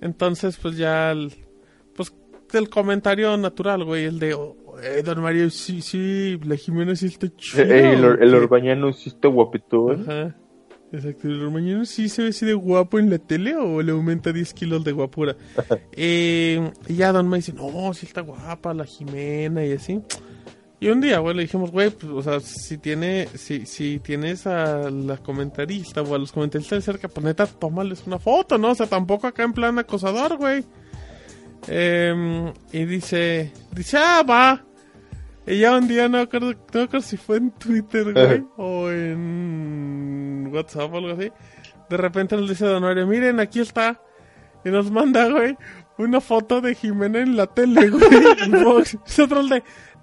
Entonces, 0.00 0.58
pues 0.60 0.76
ya, 0.76 1.12
el- 1.12 1.32
pues 1.94 2.14
el 2.52 2.68
comentario 2.68 3.36
natural, 3.36 3.84
güey, 3.84 4.04
el 4.04 4.18
de, 4.18 4.34
oh, 4.34 4.56
eh, 4.82 5.02
don 5.02 5.22
Mario, 5.22 5.48
sí, 5.50 5.80
sí, 5.80 6.38
la 6.44 6.56
Jimena 6.56 6.94
sí 6.94 7.06
está 7.06 7.28
chido. 7.34 7.64
Eh, 7.64 7.94
el, 7.94 8.04
or- 8.04 8.22
el. 8.22 8.34
Orbañano 8.34 8.92
sí 8.92 9.08
está 9.08 9.28
guapito, 9.28 9.92
¿eh? 9.92 9.98
Ajá. 10.02 10.36
Exacto, 10.96 11.28
el 11.28 11.50
mañana 11.50 11.84
sí 11.84 12.08
se 12.08 12.22
ve 12.22 12.28
así 12.30 12.46
de 12.46 12.54
guapo 12.54 12.98
en 12.98 13.10
la 13.10 13.18
tele 13.18 13.54
o 13.54 13.82
le 13.82 13.92
aumenta 13.92 14.32
10 14.32 14.54
kilos 14.54 14.82
de 14.84 14.92
guapura. 14.92 15.36
Eh, 15.92 16.70
y 16.88 16.94
ya 16.94 17.12
Don 17.12 17.28
me 17.28 17.38
dice, 17.38 17.52
no, 17.52 17.92
sí 17.94 18.06
está 18.06 18.20
guapa 18.20 18.74
la 18.74 18.84
Jimena 18.84 19.64
y 19.64 19.72
así. 19.72 20.00
Y 20.78 20.88
un 20.88 21.00
día, 21.00 21.18
güey, 21.20 21.34
le 21.34 21.42
dijimos, 21.42 21.70
güey, 21.70 21.90
pues, 21.90 22.12
o 22.12 22.22
sea, 22.22 22.40
si 22.40 22.76
tiene, 22.76 23.28
si, 23.34 23.64
si 23.64 23.98
tienes 23.98 24.46
a 24.46 24.90
la 24.90 25.16
comentarista 25.16 26.02
o 26.02 26.14
a 26.14 26.18
los 26.18 26.32
comentaristas 26.32 26.78
de 26.78 26.82
cerca, 26.92 27.08
pues 27.08 27.24
neta, 27.24 27.46
tómales 27.46 28.06
una 28.06 28.18
foto, 28.18 28.58
¿no? 28.58 28.72
O 28.72 28.74
sea, 28.74 28.86
tampoco 28.86 29.26
acá 29.26 29.42
en 29.42 29.54
plan 29.54 29.78
acosador, 29.78 30.36
güey. 30.36 30.64
Em, 31.68 32.52
y 32.72 32.84
dice, 32.84 33.52
dice, 33.72 33.96
ah, 33.98 34.22
va. 34.28 34.64
Y 35.46 35.60
ya 35.60 35.76
un 35.76 35.86
día, 35.86 36.08
no 36.08 36.18
acuerdo, 36.18 36.52
no 36.72 36.80
acuerdo 36.82 37.00
si 37.00 37.16
fue 37.16 37.36
en 37.36 37.52
Twitter, 37.52 38.12
güey, 38.12 38.44
o 38.56 38.90
en 38.90 40.50
WhatsApp 40.52 40.92
o 40.92 40.96
algo 40.96 41.10
así. 41.12 41.30
De 41.88 41.96
repente 41.96 42.36
nos 42.36 42.48
dice 42.48 42.66
Don 42.66 42.82
Mario, 42.82 43.06
miren, 43.06 43.38
aquí 43.38 43.60
está. 43.60 44.00
Y 44.64 44.70
nos 44.70 44.90
manda, 44.90 45.28
güey, 45.28 45.56
una 45.98 46.20
foto 46.20 46.60
de 46.60 46.74
Jimena 46.74 47.20
en 47.20 47.36
la 47.36 47.46
tele, 47.46 47.90
güey. 47.90 48.08
Nosotros 48.48 49.48
de, 49.48 49.62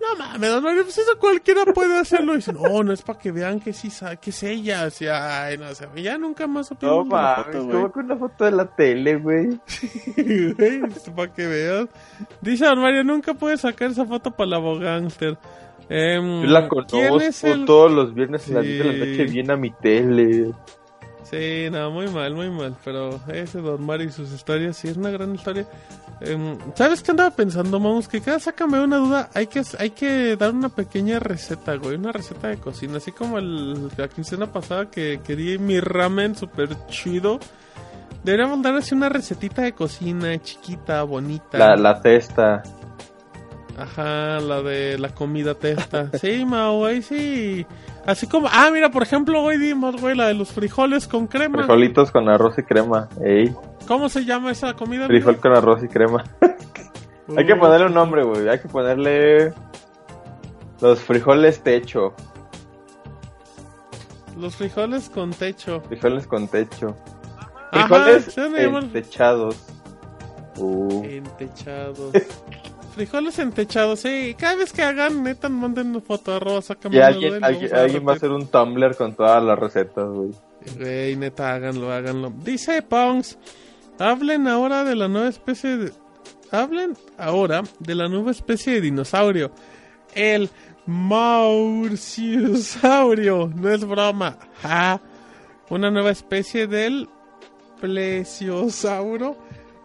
no 0.10 0.18
mames, 0.18 0.50
Don 0.50 0.64
Mario, 0.64 0.84
pues 0.84 0.98
eso 0.98 1.12
cualquiera 1.20 1.66
puede 1.66 1.98
hacerlo. 2.00 2.34
Y 2.34 2.38
dice, 2.38 2.54
no, 2.54 2.84
no 2.84 2.92
es 2.94 3.02
para 3.02 3.18
que 3.20 3.32
vean 3.32 3.60
que 3.60 3.74
sí, 3.74 3.90
que 4.22 4.30
es 4.30 4.44
ella. 4.44 4.86
O 4.86 4.90
sea, 4.90 5.46
ay, 5.46 5.58
no, 5.58 5.70
o 5.70 5.76
sea, 5.76 5.90
ya 5.96 6.18
nunca 6.18 6.46
más 6.48 6.70
No 6.72 6.78
de 6.80 6.88
la 6.88 7.04
mames, 7.06 7.56
güey. 7.56 7.68
como 7.72 7.92
con 7.92 8.06
una 8.06 8.18
foto 8.18 8.46
de 8.46 8.52
la 8.52 8.66
tele, 8.76 9.16
güey. 9.16 9.60
para 11.16 11.34
que 11.34 11.48
veas. 11.48 11.88
Dice 12.42 12.66
Don 12.66 12.80
Mario, 12.80 13.04
nunca 13.04 13.34
puedes 13.34 13.62
sacar 13.62 13.92
esa 13.92 14.06
foto 14.06 14.32
para 14.32 14.50
la 14.52 14.56
abogánster. 14.58 15.38
Em, 15.90 16.42
Yo 16.44 16.48
la 16.48 16.68
¿Quién 16.88 17.10
conozco 17.10 17.66
todos 17.66 17.92
los 17.92 18.14
viernes 18.14 18.50
a 18.50 18.54
las 18.56 18.64
Sí. 18.66 18.72
10 18.74 18.84
de 18.86 18.94
la 18.94 19.06
noche 19.06 19.24
viene 19.26 19.54
a 19.54 19.58
mi 19.58 19.72
tele. 19.72 20.52
Sí, 21.34 21.68
no, 21.72 21.90
muy 21.90 22.08
mal, 22.10 22.36
muy 22.36 22.52
mal. 22.52 22.76
Pero 22.86 23.20
ese 23.28 23.60
Don 23.60 23.84
Mario 23.84 24.08
y 24.08 24.12
sus 24.12 24.32
historias, 24.32 24.78
sí, 24.78 24.88
es 24.88 24.98
una 24.98 25.10
gran 25.10 25.34
historia. 25.34 25.66
Em, 26.22 26.60
¿Sabes 26.76 27.02
qué 27.02 27.10
andaba 27.10 27.32
pensando, 27.32 27.80
Mamos? 27.80 28.08
Que 28.08 28.22
cada 28.22 28.40
sácame 28.40 28.80
una 28.80 28.98
duda. 28.98 29.30
Hay 29.34 29.48
que, 29.48 29.64
hay 29.80 29.90
que 29.90 30.36
dar 30.36 30.52
una 30.52 30.70
pequeña 30.70 31.18
receta, 31.18 31.74
güey. 31.76 31.96
Una 31.96 32.12
receta 32.12 32.50
de 32.50 32.58
cocina. 32.58 32.98
Así 32.98 33.12
como 33.12 33.40
el, 33.40 33.90
la 33.98 34.08
quincena 34.10 34.46
pasada 34.46 34.92
que 34.92 35.22
quería 35.26 35.58
mi 35.58 35.80
ramen 35.80 36.36
super 36.36 36.70
chido. 36.86 37.40
Deberíamos 38.24 38.62
dar 38.62 38.76
así 38.76 38.94
una 38.94 39.10
recetita 39.10 39.64
de 39.64 39.74
cocina 39.74 40.40
chiquita, 40.40 41.02
bonita. 41.02 41.58
La, 41.58 41.76
la 41.76 42.00
cesta. 42.00 42.62
Ajá, 43.78 44.40
la 44.40 44.62
de 44.62 44.98
la 45.00 45.10
comida 45.10 45.56
testa. 45.56 46.10
Sí, 46.20 46.46
Mao, 46.46 46.78
güey, 46.80 47.02
sí. 47.02 47.66
Así 48.06 48.28
como, 48.28 48.48
ah, 48.52 48.70
mira, 48.72 48.92
por 48.92 49.02
ejemplo, 49.04 49.42
hoy 49.42 49.58
dimos, 49.58 50.00
güey, 50.00 50.16
la 50.16 50.28
de 50.28 50.34
los 50.36 50.52
frijoles 50.52 51.08
con 51.08 51.26
crema. 51.28 51.58
Frijolitos 51.60 52.12
con 52.12 52.30
arroz 52.30 52.58
y 52.60 52.64
crema. 52.64 53.10
Ey, 53.24 53.54
¿Cómo 53.88 54.10
se 54.10 54.24
llama 54.26 54.52
esa 54.52 54.74
comida? 54.76 55.08
frijol 55.08 55.38
con 55.38 55.54
arroz 55.56 55.84
y 55.84 55.88
crema. 55.88 56.24
Hay 57.38 57.46
que 57.46 57.54
Uh, 57.54 57.60
ponerle 57.60 57.86
un 57.88 57.94
nombre, 57.94 58.24
güey. 58.24 58.48
Hay 58.50 58.60
que 58.60 58.68
ponerle. 58.68 59.54
Los 60.82 61.00
frijoles 61.00 61.62
techo. 61.64 62.14
Los 64.38 64.56
frijoles 64.56 65.10
con 65.10 65.32
techo. 65.32 65.82
Frijoles 65.88 66.28
con 66.28 66.48
techo. 66.48 66.96
Ajá, 67.72 67.88
Frijoles 67.88 68.26
se 68.26 68.42
van 68.42 68.56
a 68.56 68.60
llamar- 68.60 68.92
techados. 68.92 69.56
Uh. 70.58 71.04
Entechados. 71.06 72.12
frijoles 72.94 73.40
entechados, 73.40 74.02
sí. 74.02 74.36
Cada 74.38 74.56
vez 74.56 74.72
que 74.72 74.82
hagan, 74.82 75.24
neta, 75.24 75.50
manden 75.50 75.90
una 75.90 76.02
foto, 76.02 76.36
arroba, 76.36 76.62
Y 76.92 77.00
alguien, 77.00 77.44
alguien 77.44 78.08
va 78.08 78.14
a 78.14 78.16
hacer 78.16 78.32
un 78.32 78.48
Tumblr 78.48 78.96
con 78.96 79.16
todas 79.16 79.44
las 79.44 79.60
recetas, 79.60 80.08
güey. 80.08 80.32
Güey, 80.78 81.16
neta, 81.16 81.54
háganlo, 81.54 81.92
háganlo. 81.92 82.32
Dice 82.44 82.82
Pongs, 82.82 83.38
hablen 84.00 84.48
ahora 84.48 84.84
de 84.84 84.96
la 84.96 85.08
nueva 85.08 85.30
especie 85.30 85.78
de... 85.78 85.94
Hablen 86.52 86.96
ahora 87.18 87.64
de 87.80 87.96
la 87.96 88.08
nueva 88.08 88.32
especie 88.32 88.74
de 88.74 88.82
dinosaurio. 88.82 89.52
El 90.14 90.50
Maurciosaurio. 90.86 93.50
No 93.56 93.70
es 93.70 93.86
broma. 93.86 94.38
Ja. 94.62 95.00
Una 95.70 95.90
nueva 95.90 96.12
especie 96.12 96.68
del 96.68 97.08
plesiosauro. 97.82 99.38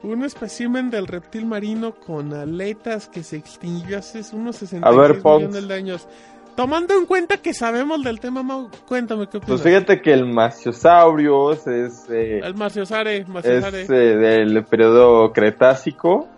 Un 0.02 0.24
espécimen 0.24 0.90
del 0.90 1.06
reptil 1.06 1.44
marino 1.46 1.92
con 1.94 2.32
aletas 2.32 3.08
que 3.08 3.22
se 3.24 3.36
extinguió 3.36 3.98
hace 3.98 4.20
unos 4.34 4.56
66 4.56 4.82
A 4.84 4.90
ver, 5.00 5.20
Pongs. 5.20 5.48
millones 5.48 5.68
de 5.68 5.74
años. 5.74 6.08
Tomando 6.54 6.94
en 6.98 7.06
cuenta 7.06 7.36
que 7.36 7.52
sabemos 7.54 8.02
del 8.02 8.18
tema, 8.20 8.42
Mau, 8.42 8.68
cuéntame 8.86 9.28
qué 9.28 9.38
opinas. 9.38 9.60
Pues 9.60 9.62
fíjate 9.62 10.00
que 10.02 10.12
el 10.12 10.26
Maciosaurios 10.26 11.66
es, 11.66 12.06
eh, 12.10 12.40
El 12.42 12.54
Maciosare, 12.54 13.18
es 13.18 13.28
Maciosare. 13.28 13.82
eh, 13.82 14.16
del 14.16 14.64
periodo 14.64 15.32
Cretácico. 15.32 16.28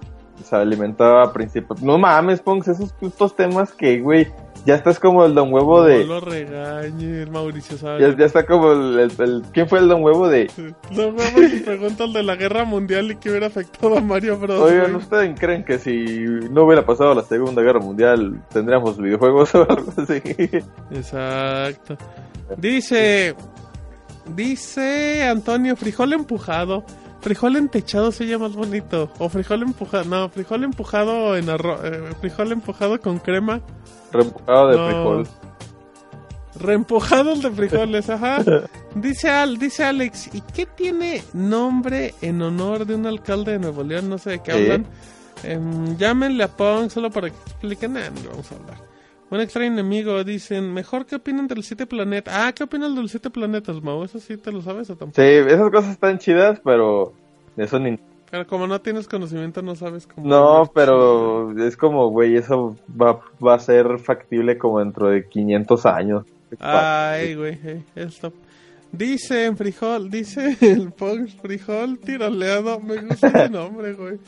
Se 0.44 0.56
alimentaba 0.56 1.32
principalmente. 1.32 1.86
No 1.86 1.98
mames, 1.98 2.40
Pongs, 2.40 2.68
esos 2.68 2.92
putos 2.94 3.36
temas 3.36 3.72
que, 3.72 4.00
güey, 4.00 4.26
ya 4.66 4.74
estás 4.74 4.98
como 5.00 5.24
el 5.24 5.34
don 5.34 5.52
huevo 5.52 5.78
No 5.80 5.84
de. 5.84 6.04
lo 6.04 6.20
regañe, 6.20 7.22
el 7.22 7.30
Mauricio 7.30 7.76
Ya, 7.76 7.80
Sabe. 7.80 8.16
ya 8.18 8.24
está 8.26 8.44
como 8.46 8.72
el, 8.72 8.98
el- 9.00 9.12
el- 9.22 9.42
¿Quién 9.52 9.68
fue 9.68 9.78
el 9.78 9.88
don 9.88 10.02
huevo 10.02 10.28
de.? 10.28 10.50
No 10.90 11.10
mames, 11.12 11.50
si 11.52 11.60
preguntan 11.60 12.12
de 12.12 12.22
la 12.22 12.36
guerra 12.36 12.64
mundial 12.64 13.10
y 13.10 13.16
que 13.16 13.30
hubiera 13.30 13.46
afectado 13.46 13.96
a 13.96 14.00
Mario 14.00 14.38
Bros. 14.38 14.60
Oigan. 14.60 14.94
¿ustedes 14.96 15.38
creen 15.38 15.64
que 15.64 15.78
si 15.78 16.04
no 16.50 16.64
hubiera 16.64 16.84
pasado 16.84 17.14
la 17.14 17.22
Segunda 17.22 17.62
Guerra 17.62 17.80
Mundial 17.80 18.42
tendríamos 18.52 18.98
videojuegos 18.98 19.54
o 19.54 19.66
algo 19.70 19.92
así? 19.96 20.20
Exacto. 20.90 21.96
Dice. 22.56 23.34
Dice 24.34 25.24
Antonio, 25.24 25.74
frijol 25.76 26.12
empujado. 26.12 26.84
Frijol 27.20 27.56
entechado 27.56 28.12
se 28.12 28.26
llama 28.26 28.48
más 28.48 28.56
bonito. 28.56 29.10
O 29.18 29.28
frijol 29.28 29.62
empujado. 29.62 30.04
No, 30.04 30.28
frijol 30.30 30.64
empujado 30.64 31.36
en 31.36 31.50
arroz. 31.50 31.80
frijol 32.20 32.52
empujado 32.52 33.00
con 33.00 33.18
crema. 33.18 33.60
Reempujado 34.12 34.68
de 34.68 34.76
No. 34.76 34.86
frijol. 34.86 35.28
Reempujados 36.58 37.42
de 37.42 37.50
frijoles, 37.50 38.10
ajá. 38.10 38.38
Dice 38.94 39.30
Al, 39.30 39.56
dice 39.58 39.84
Alex, 39.84 40.34
¿y 40.34 40.40
qué 40.40 40.66
tiene 40.66 41.22
nombre 41.32 42.14
en 42.22 42.42
honor 42.42 42.84
de 42.86 42.96
un 42.96 43.06
alcalde 43.06 43.52
de 43.52 43.58
Nuevo 43.60 43.84
León? 43.84 44.08
No 44.08 44.18
sé 44.18 44.30
de 44.30 44.38
qué 44.42 44.52
hablan. 44.52 44.86
Em, 45.44 45.96
llámenle 45.96 46.42
a 46.42 46.48
Pong 46.48 46.90
solo 46.90 47.08
para 47.10 47.30
que 47.30 47.36
expliquen. 47.46 47.92
No 47.94 48.00
vamos 48.30 48.50
a 48.50 48.56
hablar. 48.56 48.89
Un 49.30 49.40
extraño 49.40 49.72
enemigo, 49.72 50.24
dicen, 50.24 50.72
mejor 50.74 51.06
qué 51.06 51.16
opinan 51.16 51.46
de 51.46 51.54
los 51.54 51.66
siete 51.66 51.86
planetas. 51.86 52.34
Ah, 52.36 52.52
¿qué 52.52 52.64
opinan 52.64 52.94
de 52.94 53.02
los 53.02 53.12
siete 53.12 53.30
planetas, 53.30 53.80
Mau? 53.80 54.02
¿Eso 54.02 54.18
sí 54.18 54.36
te 54.36 54.50
lo 54.50 54.60
sabes 54.60 54.90
o 54.90 54.96
tampoco? 54.96 55.22
Sí, 55.22 55.28
esas 55.28 55.70
cosas 55.70 55.92
están 55.92 56.18
chidas, 56.18 56.60
pero 56.64 57.12
eso 57.56 57.78
ni... 57.78 57.98
Pero 58.30 58.46
como 58.46 58.66
no 58.66 58.80
tienes 58.80 59.08
conocimiento, 59.08 59.62
no 59.62 59.74
sabes 59.76 60.06
cómo. 60.06 60.26
No, 60.26 60.70
pero 60.74 61.52
es 61.64 61.76
como, 61.76 62.08
güey, 62.10 62.36
eso 62.36 62.76
va, 63.00 63.20
va 63.44 63.54
a 63.54 63.58
ser 63.58 63.98
factible 63.98 64.58
como 64.58 64.78
dentro 64.80 65.08
de 65.08 65.26
500 65.28 65.86
años. 65.86 66.26
Ay, 66.58 67.34
güey, 67.34 67.58
stop. 67.94 68.34
Dice 68.92 69.44
en 69.46 69.56
frijol, 69.56 70.10
dice 70.10 70.56
el 70.60 70.90
Pong 70.92 71.28
frijol 71.40 71.98
tiroleado. 71.98 72.80
Me 72.80 72.96
gusta 72.96 73.28
ese 73.28 73.48
nombre, 73.48 73.92
güey. 73.92 74.18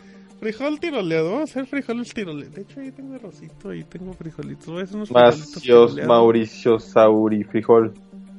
Frijol 0.43 0.81
tiroleado, 0.81 1.31
vamos 1.31 1.51
a 1.51 1.61
hacer 1.61 1.67
frijoles 1.67 2.13
tiroleados. 2.13 2.53
De 2.53 2.63
hecho, 2.63 2.81
ahí 2.81 2.91
tengo 2.91 3.15
arrocito 3.15 3.73
y 3.73 3.85
tengo 3.85 4.13
frijolitos. 4.13 4.67
Voy 4.67 4.81
a 4.81 4.83
hacer 4.83 4.97
unos 4.97 5.09
frijolitos 5.09 5.55
Macios. 5.55 6.05
Mauricio, 6.05 6.81
Sauri, 6.81 7.45
frijol. 7.45 7.93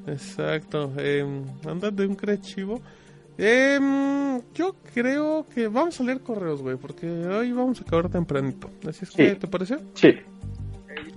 Exacto. 0.05 0.91
Eh, 0.97 1.25
anda 1.65 1.91
de 1.91 2.05
un 2.05 2.15
crechivo. 2.15 2.81
Em, 3.37 4.41
yo 4.53 4.75
creo 4.93 5.45
que 5.55 5.69
vamos 5.69 5.97
a 6.01 6.03
leer 6.03 6.19
correos, 6.19 6.61
güey, 6.61 6.75
porque 6.75 7.07
hoy 7.09 7.53
vamos 7.53 7.79
a 7.79 7.83
acabar 7.85 8.09
tempranito. 8.09 8.69
Así 8.85 9.05
es 9.05 9.11
que, 9.11 9.29
Sí. 9.29 9.35
¿te 9.37 9.47
parece? 9.47 9.77
Sí. 9.93 10.09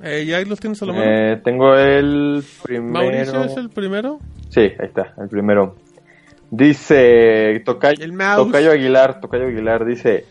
Eh, 0.04 0.24
¿Ya 0.24 0.36
ahí 0.36 0.44
los 0.44 0.60
tienes 0.60 0.80
a 0.84 0.86
la 0.86 0.92
mano? 0.92 1.04
Eh, 1.04 1.40
tengo 1.42 1.74
el 1.74 2.44
primero. 2.62 2.92
Mauricio 2.92 3.44
es 3.44 3.56
el 3.56 3.70
primero. 3.70 4.20
Sí, 4.50 4.60
ahí 4.60 4.86
está, 4.86 5.14
el 5.20 5.28
primero. 5.28 5.74
Dice 6.48 7.60
Tocayo. 7.64 8.06
Tocayo 8.36 8.70
Aguilar, 8.70 9.20
Tocayo 9.20 9.48
Aguilar 9.48 9.84
dice, 9.84 10.26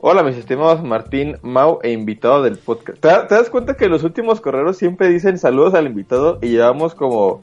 hola 0.00 0.22
mis 0.22 0.36
estimados 0.36 0.82
Martín, 0.82 1.36
Mau 1.42 1.78
e 1.82 1.92
invitado 1.92 2.42
del 2.42 2.58
podcast. 2.58 3.00
¿Te, 3.00 3.08
da- 3.08 3.26
te 3.26 3.34
das 3.34 3.50
cuenta 3.50 3.74
que 3.76 3.88
los 3.88 4.04
últimos 4.04 4.40
correros 4.40 4.76
siempre 4.76 5.08
dicen 5.08 5.38
saludos 5.38 5.74
al 5.74 5.86
invitado 5.86 6.38
y 6.42 6.48
llevamos 6.48 6.94
como 6.94 7.40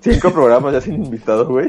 cinco 0.00 0.30
programas 0.34 0.72
ya 0.72 0.80
sin 0.80 1.04
invitado, 1.04 1.46
güey? 1.46 1.68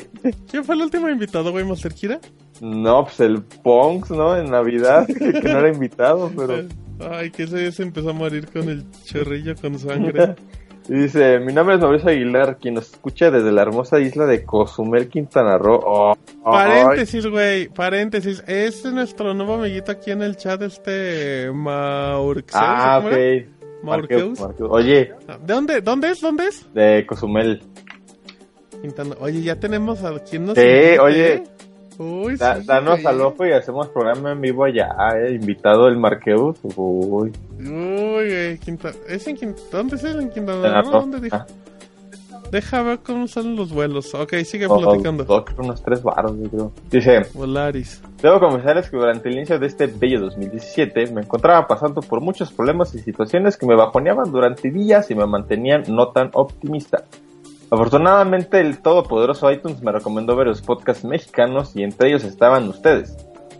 ¿Quién 0.49 0.63
fue 0.63 0.75
el 0.75 0.81
último 0.81 1.09
invitado, 1.09 1.51
güey, 1.51 1.65
Master 1.65 1.93
Kira? 1.93 2.19
No, 2.61 3.03
pues 3.05 3.19
el 3.19 3.41
Ponks, 3.41 4.11
¿no? 4.11 4.35
En 4.37 4.49
Navidad, 4.51 5.05
que, 5.07 5.13
que 5.41 5.49
no 5.53 5.59
era 5.59 5.69
invitado, 5.69 6.31
pero... 6.35 6.67
Ay, 7.11 7.31
que 7.31 7.43
ese 7.43 7.57
día 7.57 7.71
se 7.71 7.83
empezó 7.83 8.11
a 8.11 8.13
morir 8.13 8.47
con 8.51 8.69
el 8.69 8.85
chorrillo 9.03 9.55
con 9.55 9.77
sangre. 9.79 10.35
Y 10.89 10.93
dice, 10.95 11.39
mi 11.39 11.53
nombre 11.53 11.75
es 11.75 11.81
Mauricio 11.81 12.09
Aguilar, 12.09 12.57
quien 12.57 12.73
nos 12.73 12.91
escucha 12.91 13.31
desde 13.31 13.51
la 13.53 13.61
hermosa 13.61 13.99
isla 13.99 14.25
de 14.25 14.43
Cozumel, 14.43 15.07
Quintana 15.07 15.57
Roo. 15.57 15.79
Oh, 15.81 16.13
ay. 16.13 16.43
paréntesis, 16.43 17.25
güey, 17.27 17.69
paréntesis. 17.69 18.43
Es 18.47 18.83
nuestro 18.85 19.33
nuevo 19.33 19.55
amiguito 19.55 19.91
aquí 19.93 20.11
en 20.11 20.21
el 20.21 20.35
chat, 20.35 20.61
este 20.61 21.49
Maurxeus. 21.53 22.51
Ah, 22.53 22.99
¿cómo 23.01 23.07
ok. 23.09 23.13
era? 23.15 23.47
Marqueus, 23.83 23.83
Maurqueus. 23.83 24.39
Marqueus. 24.39 24.69
Oye, 24.71 25.13
¿De 25.45 25.53
dónde? 25.53 25.81
¿Dónde 25.81 26.09
es? 26.11 26.21
¿Dónde 26.21 26.47
es? 26.47 26.73
de 26.73 27.05
Cozumel. 27.05 27.61
Quintana. 28.81 29.15
Oye, 29.21 29.41
ya 29.41 29.57
tenemos 29.57 30.03
a 30.03 30.19
quien 30.19 30.45
nos 30.45 30.57
Sí, 30.57 30.97
oye. 31.01 31.43
¿Eh? 31.99 32.03
Uy, 32.03 32.35
Da- 32.37 32.59
sí, 32.59 32.65
danos 32.65 33.01
güey. 33.01 33.05
al 33.07 33.21
ojo 33.21 33.45
y 33.45 33.51
hacemos 33.51 33.87
programa 33.89 34.31
en 34.31 34.41
vivo 34.41 34.63
allá, 34.65 34.89
eh, 35.17 35.33
invitado 35.33 35.87
el 35.87 35.97
Marqueus. 35.97 36.57
Uy, 36.75 37.31
Uy, 37.59 37.65
güey, 37.65 38.57
Quintana. 38.59 38.95
¿Es 39.07 39.27
en 39.27 39.35
Quintana? 39.37 39.67
¿Dónde 39.71 39.95
es 39.95 40.03
en 40.03 40.29
Quintana? 40.29 40.81
Roo. 40.81 40.91
¿Dónde 40.91 41.19
dijo? 41.21 41.35
Ah. 41.35 41.45
Deja 42.51 42.83
ver 42.83 42.99
cómo 42.99 43.27
salen 43.27 43.55
los 43.55 43.73
vuelos. 43.73 44.13
Ok, 44.13 44.33
sigue 44.45 44.67
oh, 44.69 44.77
platicando. 44.79 45.25
oh, 45.27 45.43
unos 45.57 45.81
tres 45.81 46.03
baros, 46.03 46.37
yo 46.39 46.49
creo. 46.51 46.71
Dice, 46.91 47.21
Volaris. 47.33 47.99
debo 48.21 48.39
confesarles 48.39 48.91
que 48.91 48.97
durante 48.97 49.27
el 49.29 49.37
inicio 49.37 49.57
de 49.57 49.65
este 49.65 49.87
bello 49.87 50.19
2017 50.21 51.07
me 51.13 51.21
encontraba 51.21 51.65
pasando 51.65 52.01
por 52.01 52.21
muchos 52.21 52.51
problemas 52.51 52.93
y 52.93 52.99
situaciones 52.99 53.57
que 53.57 53.65
me 53.65 53.75
bajoneaban 53.75 54.31
durante 54.31 54.69
días 54.69 55.09
y 55.09 55.15
me 55.15 55.25
mantenían 55.25 55.83
no 55.87 56.09
tan 56.09 56.29
optimista. 56.33 57.05
Afortunadamente 57.73 58.59
el 58.59 58.77
todopoderoso 58.83 59.51
iTunes 59.51 59.81
me 59.81 59.91
recomendó 59.91 60.35
varios 60.35 60.61
podcasts 60.61 61.03
mexicanos 61.03 61.75
y 61.75 61.81
entre 61.81 62.09
ellos 62.09 62.23
estaban 62.23 62.69
ustedes. 62.69 63.17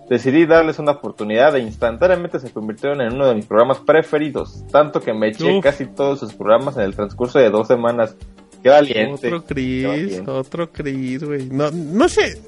Decidí 0.07 0.45
darles 0.45 0.77
una 0.77 0.91
oportunidad 0.91 1.55
e 1.55 1.61
instantáneamente 1.61 2.39
se 2.39 2.51
convirtieron 2.51 3.01
en 3.01 3.13
uno 3.13 3.25
de 3.27 3.33
mis 3.33 3.47
programas 3.47 3.79
preferidos, 3.79 4.63
tanto 4.71 5.01
que 5.01 5.15
me 5.15 5.29
eché 5.29 5.57
Uf. 5.57 5.63
casi 5.63 5.87
todos 5.87 6.19
sus 6.19 6.31
programas 6.33 6.77
en 6.77 6.83
el 6.83 6.95
transcurso 6.95 7.39
de 7.39 7.49
dos 7.49 7.67
semanas. 7.67 8.15
Qué 8.61 8.69
valiente. 8.69 9.27
Otro 9.27 9.43
Chris, 9.45 10.21
otro 10.27 10.71
Chris, 10.71 11.23
güey. 11.23 11.47
No, 11.49 11.71
no 11.71 12.07
sé. 12.07 12.39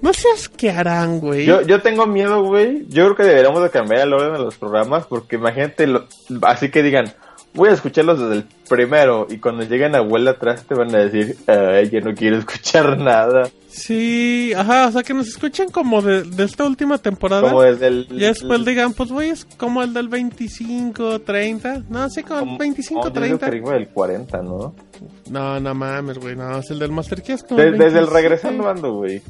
No 0.00 0.12
seas 0.12 0.48
qué 0.48 0.70
harán, 0.70 1.18
güey. 1.18 1.46
Yo, 1.46 1.62
yo 1.62 1.82
tengo 1.82 2.06
miedo, 2.06 2.44
güey. 2.44 2.86
Yo 2.88 3.04
creo 3.06 3.16
que 3.16 3.24
deberíamos 3.24 3.60
de 3.60 3.70
cambiar 3.70 4.02
el 4.02 4.12
orden 4.12 4.34
de 4.34 4.38
los 4.38 4.56
programas 4.56 5.04
porque 5.06 5.34
imagínate, 5.34 5.88
lo- 5.88 6.04
así 6.42 6.70
que 6.70 6.82
digan, 6.84 7.12
voy 7.56 7.70
a 7.70 7.72
escucharlos 7.72 8.20
desde 8.20 8.34
el 8.34 8.44
primero 8.68 9.26
y 9.28 9.38
cuando 9.38 9.64
lleguen 9.64 9.94
a 9.96 10.00
vuela 10.00 10.32
atrás 10.32 10.64
te 10.64 10.74
van 10.74 10.94
a 10.94 10.98
decir, 10.98 11.36
ay, 11.48 11.90
yo 11.90 12.00
no 12.02 12.14
quiero 12.14 12.36
escuchar 12.38 12.96
nada. 12.98 13.48
Sí, 13.68 14.52
ajá, 14.56 14.86
o 14.88 14.92
sea 14.92 15.02
que 15.02 15.12
nos 15.12 15.26
escuchen 15.28 15.68
como 15.70 16.00
de, 16.00 16.22
de 16.22 16.44
esta 16.44 16.64
última 16.64 16.96
temporada. 16.98 17.42
Como 17.42 17.62
desde 17.62 17.88
el... 17.88 18.06
Y 18.10 18.20
después 18.20 18.64
digan, 18.64 18.92
pues 18.94 19.10
güey, 19.10 19.30
es 19.30 19.44
como 19.56 19.82
el 19.82 19.92
del 19.92 20.08
25, 20.08 21.20
30. 21.22 21.82
No, 21.90 22.08
sí, 22.08 22.22
como 22.22 22.38
el 22.38 22.44
como- 22.46 22.58
25, 22.58 23.00
como 23.00 23.10
dice 23.12 23.20
30. 23.38 23.46
Karigo 23.46 23.70
del 23.72 23.88
40, 23.88 24.42
¿no? 24.42 24.74
No, 25.30 25.60
no 25.60 25.74
mames, 25.74 26.18
güey, 26.18 26.36
no, 26.36 26.58
es 26.58 26.70
el 26.70 26.78
del 26.78 26.92
Master 26.92 27.22
Key, 27.22 27.34
es 27.34 27.42
como 27.42 27.60
De- 27.60 27.66
el 27.68 27.72
desde 27.72 27.98
el 27.98 28.06
27. 28.06 28.22
regresando 28.22 28.68
ando, 28.68 28.94
güey. 28.94 29.20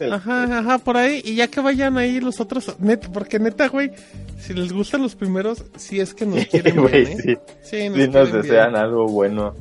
El- 0.00 0.12
Ajá, 0.12 0.58
ajá, 0.58 0.78
por 0.78 0.96
ahí. 0.96 1.20
Y 1.24 1.36
ya 1.36 1.48
que 1.48 1.60
vayan 1.60 1.96
ahí 1.98 2.20
los 2.20 2.40
otros, 2.40 2.74
neta, 2.80 3.08
porque 3.12 3.38
neta, 3.38 3.68
güey, 3.68 3.92
si 4.38 4.52
les 4.54 4.72
gustan 4.72 5.02
los 5.02 5.14
primeros, 5.14 5.64
si 5.76 6.00
es 6.00 6.14
que 6.14 6.26
nos 6.26 6.44
quieren 6.50 6.76
Güey, 6.80 7.04
bien, 7.04 7.18
¿eh? 7.18 7.22
sí. 7.22 7.36
Sí, 7.62 7.90
Sí 7.94 8.08
nos 8.08 8.32
desean 8.32 8.72
bien. 8.72 8.82
algo 8.82 9.06
bueno. 9.06 9.54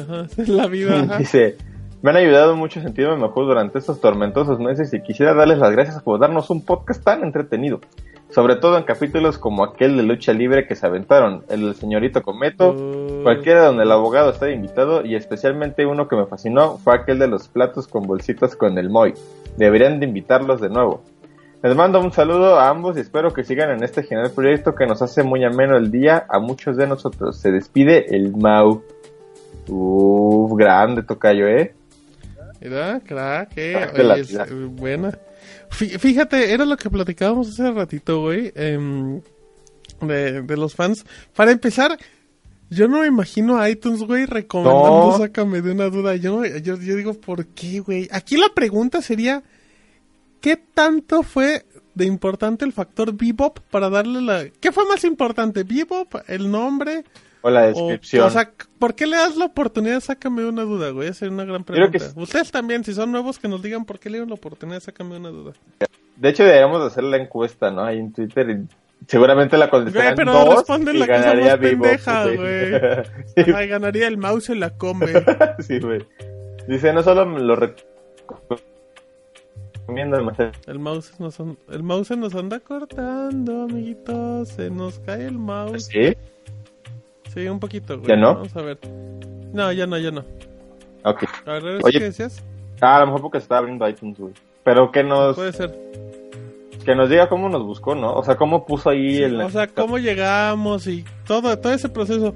Ajá, 0.00 0.26
es 0.36 0.48
la 0.48 0.66
vida, 0.66 1.00
ajá. 1.00 1.18
Dice, 1.18 1.56
me 2.02 2.10
han 2.10 2.16
ayudado 2.16 2.54
mucho 2.56 2.78
a 2.78 2.82
sentirme 2.84 3.16
mejor 3.16 3.46
durante 3.46 3.78
estos 3.78 4.00
tormentosos 4.00 4.60
meses 4.60 4.92
y 4.94 5.00
quisiera 5.02 5.34
darles 5.34 5.58
las 5.58 5.72
gracias 5.72 6.00
por 6.02 6.20
darnos 6.20 6.50
un 6.50 6.64
podcast 6.64 7.02
tan 7.02 7.24
entretenido. 7.24 7.80
Sobre 8.38 8.54
todo 8.54 8.78
en 8.78 8.84
capítulos 8.84 9.36
como 9.36 9.64
aquel 9.64 9.96
de 9.96 10.04
lucha 10.04 10.32
libre 10.32 10.64
que 10.64 10.76
se 10.76 10.86
aventaron, 10.86 11.44
el 11.48 11.62
del 11.62 11.74
señorito 11.74 12.22
Cometo, 12.22 12.70
Uh, 12.70 13.24
cualquiera 13.24 13.64
donde 13.64 13.82
el 13.82 13.90
abogado 13.90 14.30
está 14.30 14.48
invitado 14.48 15.04
y 15.04 15.16
especialmente 15.16 15.84
uno 15.86 16.06
que 16.06 16.14
me 16.14 16.24
fascinó 16.24 16.78
fue 16.78 16.94
aquel 16.94 17.18
de 17.18 17.26
los 17.26 17.48
platos 17.48 17.88
con 17.88 18.06
bolsitas 18.06 18.54
con 18.54 18.78
el 18.78 18.90
Moy. 18.90 19.14
Deberían 19.56 19.98
de 19.98 20.06
invitarlos 20.06 20.60
de 20.60 20.68
nuevo. 20.68 21.02
Les 21.64 21.74
mando 21.74 21.98
un 21.98 22.12
saludo 22.12 22.60
a 22.60 22.68
ambos 22.68 22.96
y 22.96 23.00
espero 23.00 23.32
que 23.32 23.42
sigan 23.42 23.70
en 23.70 23.82
este 23.82 24.04
genial 24.04 24.30
proyecto 24.30 24.76
que 24.76 24.86
nos 24.86 25.02
hace 25.02 25.24
muy 25.24 25.42
ameno 25.42 25.76
el 25.76 25.90
día 25.90 26.24
a 26.28 26.38
muchos 26.38 26.76
de 26.76 26.86
nosotros. 26.86 27.40
Se 27.40 27.50
despide 27.50 28.14
el 28.14 28.36
Mau. 28.36 28.84
Uff, 29.66 30.56
grande 30.56 31.02
tocayo, 31.02 31.48
eh. 31.48 31.74
Mira, 32.60 33.00
crack, 33.04 33.50
eh. 33.56 33.88
Oye, 33.94 34.20
es, 34.20 34.38
buena. 34.76 35.10
Fí- 35.70 35.98
Fíjate, 35.98 36.52
era 36.52 36.64
lo 36.64 36.76
que 36.76 36.90
platicábamos 36.90 37.48
hace 37.48 37.70
ratito, 37.70 38.20
güey. 38.22 38.52
em, 38.54 39.20
de, 40.00 40.42
de 40.42 40.56
los 40.56 40.74
fans. 40.74 41.04
Para 41.34 41.50
empezar, 41.50 41.98
yo 42.70 42.86
no 42.88 43.00
me 43.00 43.06
imagino 43.06 43.58
a 43.58 43.68
iTunes, 43.70 44.00
güey, 44.02 44.26
recomendando 44.26 45.10
No. 45.12 45.18
Sácame 45.18 45.60
de 45.62 45.72
una 45.72 45.88
duda. 45.88 46.14
Yo, 46.16 46.44
yo, 46.44 46.76
yo 46.78 46.96
digo, 46.96 47.14
¿por 47.14 47.46
qué, 47.46 47.80
güey? 47.80 48.08
Aquí 48.12 48.36
la 48.36 48.48
pregunta 48.54 49.02
sería: 49.02 49.42
¿qué 50.40 50.56
tanto 50.56 51.22
fue 51.22 51.64
de 51.94 52.04
importante 52.04 52.64
el 52.64 52.72
factor 52.72 53.12
Bebop 53.14 53.58
para 53.70 53.90
darle 53.90 54.20
la. 54.20 54.46
¿Qué 54.60 54.70
fue 54.70 54.86
más 54.86 55.02
importante? 55.04 55.64
¿Bebop? 55.64 56.14
¿El 56.28 56.50
nombre? 56.50 57.04
O 57.48 57.50
la 57.50 57.62
descripción. 57.68 58.26
o 58.26 58.30
sea, 58.30 58.52
¿por 58.78 58.94
qué 58.94 59.06
le 59.06 59.16
das 59.16 59.36
la 59.36 59.46
oportunidad? 59.46 60.00
Sácame 60.00 60.44
una 60.46 60.62
duda, 60.62 60.90
güey. 60.90 61.08
Esa 61.08 61.26
es 61.26 61.32
una 61.32 61.44
gran 61.44 61.64
pregunta. 61.64 61.98
que- 61.98 62.20
Ustedes 62.20 62.50
también, 62.50 62.84
si 62.84 62.94
son 62.94 63.10
nuevos, 63.12 63.38
que 63.38 63.48
nos 63.48 63.62
digan 63.62 63.84
por 63.84 63.98
qué 63.98 64.08
le 64.10 64.14
dieron 64.18 64.28
la 64.28 64.34
oportunidad. 64.36 64.80
Sácame 64.80 65.16
una 65.16 65.30
duda. 65.30 65.52
De 66.16 66.28
hecho, 66.28 66.44
deberíamos 66.44 66.80
de 66.80 66.86
hacer 66.88 67.04
la 67.04 67.16
encuesta, 67.16 67.70
¿no? 67.70 67.82
Ahí 67.84 67.98
en 67.98 68.12
Twitter. 68.12 68.48
y 68.50 68.66
seguramente 69.06 69.56
la 69.56 69.70
contestarán 69.70 70.16
pero 70.16 70.32
dos 70.32 70.56
responden 70.56 70.96
y 70.96 70.98
la 70.98 71.06
cosa 71.06 71.20
ganaría 71.20 71.50
más 71.52 71.60
Bebop, 71.60 71.86
pendeja, 71.86 72.24
güey. 73.36 73.54
Ay, 73.56 73.68
ganaría 73.68 74.06
el 74.08 74.18
mouse 74.18 74.44
se 74.44 74.54
la 74.56 74.70
come. 74.70 75.06
sí, 75.60 75.78
güey. 75.78 76.04
Dice, 76.66 76.92
no 76.92 77.02
solo 77.04 77.24
lo 77.24 77.56
recomiendo 79.86 80.16
demasiado. 80.16 80.52
El 80.66 80.78
mouse 80.80 81.12
nos, 81.18 81.38
el 81.40 81.82
mouse 81.82 82.08
se 82.08 82.16
nos 82.16 82.34
anda 82.34 82.60
cortando, 82.60 83.62
amiguitos. 83.62 84.48
Se 84.50 84.68
nos 84.70 84.98
cae 85.00 85.26
el 85.26 85.38
mouse. 85.38 85.86
¿Sí? 85.86 86.16
Sí, 87.32 87.46
un 87.48 87.60
poquito, 87.60 87.96
güey. 87.98 88.08
¿Ya 88.08 88.16
no? 88.16 88.34
Vamos 88.34 88.56
a 88.56 88.62
ver. 88.62 88.78
No, 89.52 89.72
ya 89.72 89.86
no, 89.86 89.98
ya 89.98 90.10
no. 90.10 90.24
Ok. 91.04 91.24
A 91.46 91.52
ver, 91.52 91.80
Oye. 91.82 91.98
¿qué 91.98 92.04
decías? 92.04 92.42
Ah, 92.80 92.96
a 92.96 93.00
lo 93.00 93.06
mejor 93.06 93.22
porque 93.22 93.38
se 93.38 93.44
estaba 93.44 93.60
abriendo 93.60 93.88
iTunes, 93.88 94.18
güey. 94.18 94.32
Pero 94.64 94.90
que 94.92 95.02
nos, 95.02 95.34
Puede 95.36 95.52
ser. 95.52 95.74
que 96.84 96.94
nos 96.94 97.08
diga 97.08 97.28
cómo 97.28 97.48
nos 97.48 97.62
buscó, 97.64 97.94
¿no? 97.94 98.12
O 98.14 98.24
sea, 98.24 98.36
cómo 98.36 98.66
puso 98.66 98.90
ahí 98.90 99.16
Sí, 99.16 99.22
el... 99.22 99.40
o 99.40 99.50
sea, 99.50 99.66
cómo 99.66 99.98
llegamos 99.98 100.86
y 100.86 101.04
todo, 101.26 101.58
todo 101.58 101.72
ese 101.72 101.88
proceso. 101.88 102.34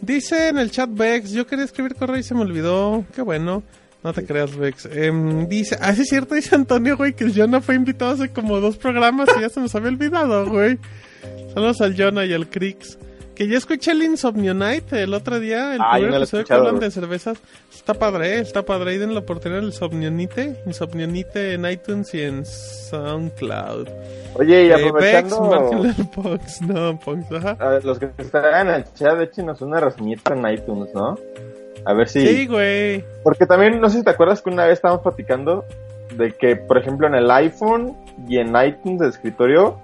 Dice 0.00 0.48
en 0.48 0.58
el 0.58 0.70
chat 0.70 0.90
Vex, 0.92 1.30
yo 1.32 1.46
quería 1.46 1.64
escribir 1.64 1.94
correo 1.94 2.16
y 2.16 2.22
se 2.22 2.34
me 2.34 2.40
olvidó. 2.42 3.04
Qué 3.14 3.22
bueno. 3.22 3.62
No 4.02 4.12
te 4.12 4.24
creas, 4.24 4.56
Vex. 4.56 4.86
Em, 4.86 5.46
dice, 5.48 5.78
ah, 5.80 5.92
sí 5.94 6.02
es 6.02 6.08
cierto, 6.08 6.34
dice 6.34 6.56
Antonio, 6.56 6.96
güey, 6.96 7.12
que 7.14 7.22
el 7.22 7.32
Jonah 7.34 7.60
fue 7.60 7.76
invitado 7.76 8.10
hace 8.12 8.32
como 8.32 8.58
dos 8.60 8.76
programas 8.76 9.28
y 9.38 9.40
ya 9.40 9.48
se 9.48 9.60
nos 9.60 9.72
había 9.76 9.90
olvidado, 9.90 10.46
güey. 10.48 10.76
Saludos 11.54 11.80
al 11.82 11.96
Jonah 11.96 12.24
y 12.24 12.32
al 12.32 12.48
Crix. 12.48 12.98
Que 13.34 13.48
ya 13.48 13.56
escuché 13.56 13.92
el 13.92 14.02
Insomnio 14.02 14.52
Night 14.52 14.92
el 14.92 15.14
otro 15.14 15.40
día, 15.40 15.74
el 15.74 15.80
Ah, 15.82 15.92
yo 15.98 16.02
primer 16.04 16.10
no 16.10 16.16
episodio 16.18 16.44
que 16.44 16.52
hablan 16.52 16.78
de 16.80 16.90
cervezas. 16.90 17.38
Está 17.74 17.94
padre, 17.94 18.38
está 18.40 18.62
padre. 18.62 18.94
Y 18.94 18.98
den 18.98 19.14
la 19.14 19.20
oportunidad 19.20 19.60
del 19.60 19.70
Insomnionite. 19.70 20.62
Insomnionite 20.66 21.54
en 21.54 21.64
iTunes 21.64 22.12
y 22.14 22.20
en 22.22 22.44
SoundCloud. 22.44 23.88
Oye, 24.34 24.66
y 24.66 24.70
Eh, 24.70 24.74
aprovechando... 24.74 25.54
al 25.72 26.08
Pox. 26.14 26.60
No, 26.62 26.98
Pox, 27.00 27.32
ajá. 27.32 27.56
a 27.58 27.68
ver, 27.70 27.84
los 27.84 27.98
que 27.98 28.10
están 28.18 28.68
en 28.68 28.74
el 28.74 28.84
chat, 28.94 29.18
échenos 29.20 29.60
una 29.62 29.80
reseñita 29.80 30.34
en 30.34 30.46
iTunes, 30.48 30.90
¿no? 30.94 31.18
A 31.84 31.94
ver 31.94 32.08
si... 32.08 32.26
Sí, 32.26 32.46
güey. 32.46 33.02
Porque 33.24 33.46
también, 33.46 33.80
no 33.80 33.88
sé 33.88 33.98
si 33.98 34.04
te 34.04 34.10
acuerdas 34.10 34.42
que 34.42 34.50
una 34.50 34.64
vez 34.66 34.74
estábamos 34.74 35.02
platicando 35.02 35.64
de 36.16 36.32
que, 36.32 36.54
por 36.56 36.76
ejemplo, 36.78 37.06
en 37.06 37.14
el 37.14 37.30
iPhone 37.30 37.96
y 38.28 38.38
en 38.38 38.48
iTunes 38.54 39.00
de 39.00 39.08
escritorio, 39.08 39.80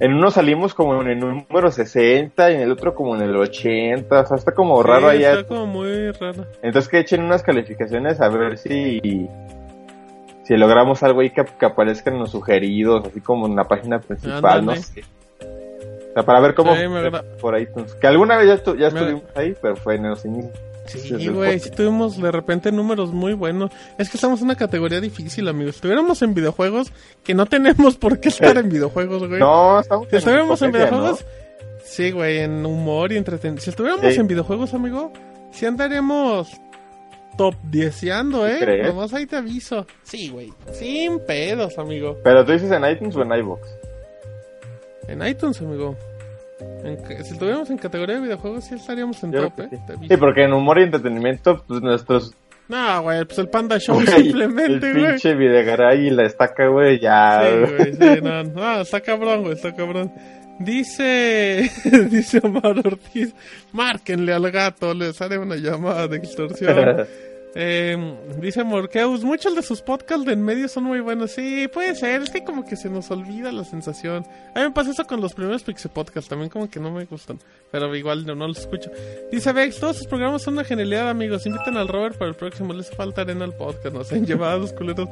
en 0.00 0.14
uno 0.14 0.30
salimos 0.30 0.74
como 0.74 1.00
en 1.02 1.08
el 1.08 1.18
número 1.20 1.70
60 1.70 2.50
y 2.50 2.54
en 2.54 2.60
el 2.62 2.72
otro 2.72 2.94
como 2.94 3.14
en 3.16 3.22
el 3.22 3.36
80, 3.36 4.20
o 4.20 4.26
sea, 4.26 4.36
está 4.36 4.52
como 4.52 4.82
raro 4.82 5.08
allá. 5.08 5.32
Está 5.34 5.46
como 5.46 5.66
muy 5.66 6.10
raro. 6.12 6.46
Entonces 6.62 6.88
que 6.90 6.98
echen 7.00 7.22
unas 7.22 7.42
calificaciones 7.42 8.20
a 8.20 8.28
ver 8.28 8.56
si 8.58 9.28
si 10.44 10.56
logramos 10.56 11.02
algo 11.04 11.20
ahí 11.20 11.30
que, 11.30 11.44
que 11.44 11.66
aparezcan 11.66 12.18
los 12.18 12.30
sugeridos, 12.32 13.06
así 13.06 13.20
como 13.20 13.46
en 13.46 13.54
la 13.54 13.64
página 13.64 14.00
principal, 14.00 14.64
no 14.64 14.74
sé. 14.74 15.04
O 16.10 16.12
sea, 16.14 16.22
para 16.24 16.40
ver 16.40 16.54
cómo 16.54 16.74
Sí, 16.74 16.82
por 17.40 17.56
iTunes. 17.60 17.94
Que 17.94 18.08
alguna 18.08 18.36
vez 18.36 18.48
ya, 18.48 18.54
estu- 18.56 18.76
ya 18.76 18.90
Me- 18.90 18.98
estuvimos 18.98 19.22
ahí, 19.36 19.54
pero 19.62 19.76
fue 19.76 19.94
en 19.94 20.08
los 20.10 20.24
inicios. 20.24 20.52
Sí, 20.98 21.28
güey, 21.28 21.58
sí 21.60 21.70
tuvimos 21.70 22.20
de 22.20 22.30
repente 22.32 22.72
números 22.72 23.12
muy 23.12 23.32
buenos. 23.34 23.70
Es 23.98 24.10
que 24.10 24.16
estamos 24.16 24.40
en 24.40 24.46
una 24.46 24.56
categoría 24.56 25.00
difícil, 25.00 25.48
amigos. 25.48 25.74
Si 25.74 25.78
estuviéramos 25.78 26.20
en 26.22 26.34
videojuegos, 26.34 26.92
que 27.22 27.34
no 27.34 27.46
tenemos 27.46 27.96
por 27.96 28.20
qué 28.20 28.28
estar 28.28 28.56
en 28.58 28.68
videojuegos, 28.68 29.26
güey. 29.28 29.40
No, 29.40 29.80
estamos 29.80 30.08
Si 30.10 30.16
estuviéramos 30.16 30.60
en 30.62 30.72
videojuegos, 30.72 31.24
sí, 31.84 32.10
güey, 32.10 32.38
en 32.38 32.64
humor 32.66 33.12
y 33.12 33.16
entretenimiento. 33.16 33.62
Si 33.64 33.70
estuviéramos 33.70 34.12
Sí. 34.12 34.20
en 34.20 34.26
videojuegos, 34.26 34.74
amigo, 34.74 35.12
sí 35.52 35.66
andaríamos 35.66 36.48
top 37.36 37.54
10 37.70 38.02
¿eh? 38.02 38.58
crees? 38.60 38.86
Nomás 38.88 39.14
ahí 39.14 39.26
te 39.26 39.36
aviso. 39.36 39.86
Sí, 40.02 40.30
güey, 40.30 40.52
sin 40.72 41.20
pedos, 41.20 41.78
amigo. 41.78 42.18
Pero 42.22 42.44
tú 42.44 42.52
dices 42.52 42.70
en 42.70 42.84
iTunes 42.84 43.16
o 43.16 43.22
en 43.22 43.32
iVoox. 43.32 43.60
En 45.08 45.26
iTunes, 45.26 45.60
amigo. 45.60 45.96
En 46.84 47.24
si 47.24 47.32
estuviéramos 47.32 47.70
en 47.70 47.78
categoría 47.78 48.16
de 48.16 48.22
videojuegos, 48.22 48.64
sí 48.64 48.74
estaríamos 48.74 49.22
en 49.22 49.32
top, 49.32 49.54
creo 49.54 49.68
¿eh? 49.72 49.78
sí. 50.00 50.08
Sí, 50.08 50.16
porque 50.16 50.44
en 50.44 50.52
humor 50.52 50.78
y 50.78 50.84
entretenimiento, 50.84 51.62
pues 51.66 51.80
nuestros... 51.80 52.34
No, 52.68 53.02
güey, 53.02 53.24
pues 53.24 53.38
el 53.38 53.48
Panda 53.48 53.78
Show 53.78 53.96
güey, 53.96 54.06
simplemente, 54.06 54.90
el 54.90 54.98
güey. 54.98 55.06
pinche 55.12 55.34
Videgaray 55.34 56.06
y 56.06 56.10
la 56.10 56.24
estaca, 56.24 56.68
güey, 56.68 57.00
ya... 57.00 57.42
Sí, 57.42 57.74
güey, 57.74 57.94
sí, 57.94 58.20
no, 58.22 58.44
no, 58.44 58.80
está 58.80 59.00
cabrón, 59.00 59.42
güey, 59.42 59.54
está 59.54 59.74
cabrón. 59.74 60.12
Dice, 60.60 61.70
dice 62.10 62.40
Omar 62.42 62.78
Ortiz, 62.84 63.34
márquenle 63.72 64.32
al 64.32 64.50
gato, 64.50 64.92
les 64.92 65.20
haré 65.20 65.38
una 65.38 65.56
llamada 65.56 66.06
de 66.06 66.18
extorsión. 66.18 67.06
Eh, 67.54 67.96
dice 68.40 68.62
Morkeus, 68.62 69.24
muchos 69.24 69.56
de 69.56 69.62
sus 69.62 69.82
podcasts 69.82 70.24
de 70.24 70.34
en 70.34 70.42
medio 70.42 70.68
son 70.68 70.84
muy 70.84 71.00
buenos. 71.00 71.32
Sí, 71.32 71.68
puede 71.72 71.94
ser, 71.94 72.22
es 72.22 72.30
que 72.30 72.44
como 72.44 72.64
que 72.64 72.76
se 72.76 72.88
nos 72.88 73.10
olvida 73.10 73.50
la 73.50 73.64
sensación. 73.64 74.24
A 74.54 74.60
mí 74.60 74.64
me 74.66 74.70
pasa 74.70 74.92
eso 74.92 75.04
con 75.04 75.20
los 75.20 75.34
primeros 75.34 75.62
Pixie 75.62 75.90
Podcasts, 75.90 76.28
también 76.28 76.48
como 76.48 76.70
que 76.70 76.78
no 76.78 76.90
me 76.90 77.04
gustan, 77.06 77.38
pero 77.70 77.94
igual 77.96 78.24
no, 78.24 78.34
no 78.34 78.46
los 78.46 78.60
escucho. 78.60 78.90
Dice 79.32 79.52
Vex, 79.52 79.80
todos 79.80 79.96
sus 79.96 80.06
programas 80.06 80.42
son 80.42 80.54
una 80.54 80.64
genialidad, 80.64 81.08
amigos. 81.08 81.46
Inviten 81.46 81.76
al 81.76 81.88
Robert 81.88 82.16
para 82.16 82.30
el 82.30 82.36
próximo, 82.36 82.72
les 82.72 82.90
falta 82.90 83.22
arena 83.22 83.44
al 83.44 83.54
podcast, 83.54 83.94
nos 83.94 84.12
han 84.12 84.26
llevado 84.26 84.60
los 84.60 84.72
culeros. 84.72 85.08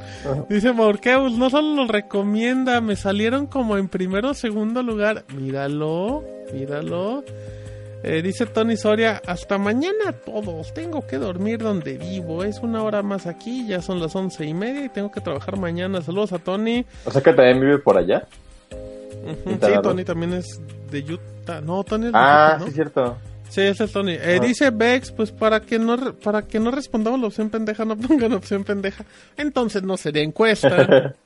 Dice 0.49 0.73
Morkeus, 0.73 1.33
no 1.33 1.51
solo 1.51 1.75
los 1.75 1.89
recomienda, 1.89 2.81
me 2.81 2.95
salieron 2.95 3.47
como 3.47 3.77
en 3.77 3.89
primero 3.89 4.31
o 4.31 4.35
segundo 4.35 4.83
lugar. 4.83 5.25
Míralo, 5.35 6.25
míralo. 6.53 7.25
Eh, 8.05 8.23
dice 8.23 8.47
Tony 8.47 8.77
Soria, 8.77 9.21
hasta 9.27 9.59
mañana 9.59 10.13
todos, 10.25 10.73
tengo 10.73 11.07
que 11.07 11.19
dormir 11.19 11.59
donde 11.59 11.99
vivo, 11.99 12.45
es 12.45 12.59
una 12.61 12.83
hora 12.85 13.03
más 13.03 13.27
aquí, 13.27 13.67
ya 13.67 13.83
son 13.83 13.99
las 14.01 14.15
once 14.15 14.45
y 14.47 14.55
media 14.55 14.85
y 14.85 14.89
tengo 14.89 15.11
que 15.11 15.21
trabajar 15.21 15.57
mañana. 15.59 16.01
Saludos 16.01 16.33
a 16.33 16.39
Tony. 16.39 16.87
O 17.05 17.11
sea 17.11 17.21
que 17.23 17.33
también 17.33 17.61
vive 17.61 17.79
por 17.79 17.99
allá. 17.99 18.27
Sí. 19.61 19.73
Tony 19.83 20.05
también 20.05 20.33
es 20.35 20.61
de 20.91 21.01
Utah. 21.13 21.61
No, 21.61 21.83
Tony 21.83 22.07
es 22.07 22.13
de 22.13 22.19
Ah, 22.19 22.53
Utah, 22.55 22.59
¿no? 22.61 22.67
sí, 22.67 22.73
cierto. 22.73 23.19
Sí, 23.49 23.61
ese 23.63 23.85
es 23.85 23.93
Tony. 23.93 24.13
Eh, 24.13 24.39
Ah. 24.41 24.45
Dice 24.47 24.71
Bex, 24.71 25.11
pues 25.11 25.33
para 25.33 25.61
que 25.61 25.79
no 25.79 25.97
para 26.15 26.43
que 26.43 26.61
no 26.61 26.71
respondamos 26.71 27.19
la 27.19 27.27
opción 27.27 27.51
pendeja, 27.51 27.85
no 27.85 27.97
pongan 27.97 28.33
opción 28.35 28.63
pendeja. 28.63 29.05
Entonces 29.37 29.83
no 29.83 29.97
sería 29.97 30.23
encuesta. 30.23 31.15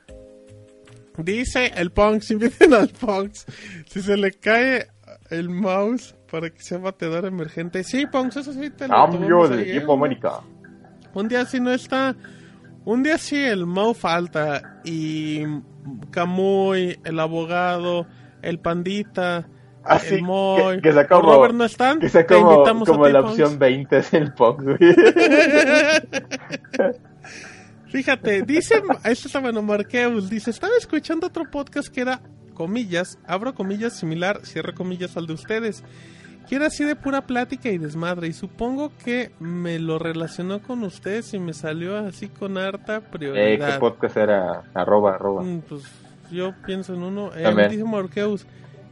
Dice 1.19 1.73
el 1.77 1.90
Punks, 1.90 2.31
inviten 2.31 2.73
al 2.73 2.89
Punks. 2.89 3.44
Si 3.90 4.01
se 4.01 4.16
le 4.16 4.32
cae 4.32 4.86
el 5.33 5.49
mouse 5.49 6.15
para 6.31 6.51
que 6.51 6.63
sea 6.63 6.79
batedor 6.79 7.25
emergente. 7.25 7.83
Sí, 7.85 8.07
Pongs, 8.07 8.37
eso 8.37 8.53
sí 8.53 8.71
te 8.71 8.87
lo 8.89 8.95
Cambio 8.95 9.49
del 9.49 9.61
ahí, 9.61 9.71
¿eh? 9.71 9.77
equipo 9.77 9.95
América. 9.95 10.41
Un 11.15 11.29
día 11.29 11.45
sí 11.45 11.59
no 11.61 11.73
está. 11.73 12.15
Un 12.85 13.03
día 13.03 13.19
sí 13.19 13.37
el 13.37 13.67
Mau 13.67 13.95
falta. 13.95 14.81
Y 14.85 15.43
Camuy, 16.11 16.99
el 17.05 17.19
abogado, 17.19 18.07
el 18.43 18.59
pandita, 18.59 19.47
Así 19.85 20.17
el 20.17 20.23
Moy, 20.23 20.77
que, 20.77 20.83
que 20.83 20.93
sea 20.93 21.03
o 21.03 21.09
como, 21.09 21.33
Robert 21.35 21.55
no 21.55 21.65
están. 21.65 21.99
que 21.99 22.09
sea 22.09 22.27
te 22.27 22.35
como, 22.35 22.53
invitamos 22.53 22.89
a 22.89 22.93
como 22.93 23.07
ti, 23.07 23.13
la 23.13 23.21
Pongs. 23.23 23.33
opción 23.33 23.59
20 23.59 23.99
es 23.99 24.15
el 24.15 24.33
güey. 24.33 24.79
Fíjate, 27.87 28.43
dice, 28.43 28.83
este 29.05 29.27
está 29.27 29.41
bueno, 29.41 29.61
Marqueus, 29.63 30.31
dice, 30.31 30.51
estaba 30.51 30.73
escuchando 30.79 31.27
otro 31.27 31.51
podcast 31.51 31.89
que 31.89 32.01
era, 32.01 32.23
comillas, 32.55 33.19
abro 33.27 33.55
comillas, 33.55 33.95
similar, 33.99 34.41
cierro 34.45 34.74
comillas 34.74 35.16
al 35.16 35.27
de 35.27 35.35
ustedes, 35.35 35.83
que 36.49 36.57
era 36.57 36.66
así 36.66 36.85
de 36.85 36.97
pura 36.97 37.23
plática 37.27 37.69
y 37.70 37.79
desmadre, 37.79 38.29
y 38.29 38.33
supongo 38.33 38.93
que 39.05 39.31
me 39.41 39.79
lo 39.79 39.99
relacionó 39.99 40.61
con 40.61 40.83
ustedes 40.83 41.33
y 41.35 41.39
me 41.39 41.53
salió 41.55 41.97
así 41.99 42.29
con 42.29 42.59
harta 42.59 42.97
Eh, 42.97 43.01
¿Qué 43.03 43.19
prioridad. 43.19 43.79
podcast 43.79 44.16
era? 44.16 44.62
Arroba, 44.74 45.15
arroba. 45.15 45.43
Mm, 45.43 45.61
pues 45.69 45.83
yo 46.31 46.53
pienso 46.66 46.95
en 46.95 47.03
uno, 47.03 47.31
eh, 47.35 47.45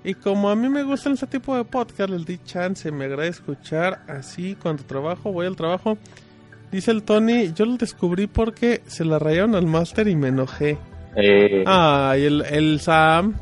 y 0.02 0.14
como 0.14 0.48
a 0.48 0.56
mí 0.56 0.68
me 0.68 0.82
gustan 0.82 1.12
ese 1.12 1.26
tipo 1.26 1.54
de 1.56 1.64
podcast, 1.64 2.08
les 2.10 2.24
di 2.24 2.38
chance, 2.38 2.90
me 2.90 3.04
agrada 3.04 3.26
escuchar 3.28 4.00
así 4.08 4.56
cuando 4.60 4.82
trabajo, 4.84 5.30
voy 5.32 5.46
al 5.46 5.56
trabajo. 5.56 5.98
Dice 6.72 6.90
el 6.92 7.02
Tony, 7.02 7.52
yo 7.52 7.66
lo 7.66 7.76
descubrí 7.76 8.26
porque 8.28 8.80
se 8.86 9.04
la 9.04 9.18
rayaron 9.18 9.54
al 9.56 9.66
máster 9.66 10.06
y 10.08 10.14
me 10.16 10.28
enojé. 10.28 10.78
Eh, 11.16 11.64
Ah, 11.66 12.14
y 12.16 12.24
el, 12.24 12.42
el 12.42 12.80
Sam 12.80 13.34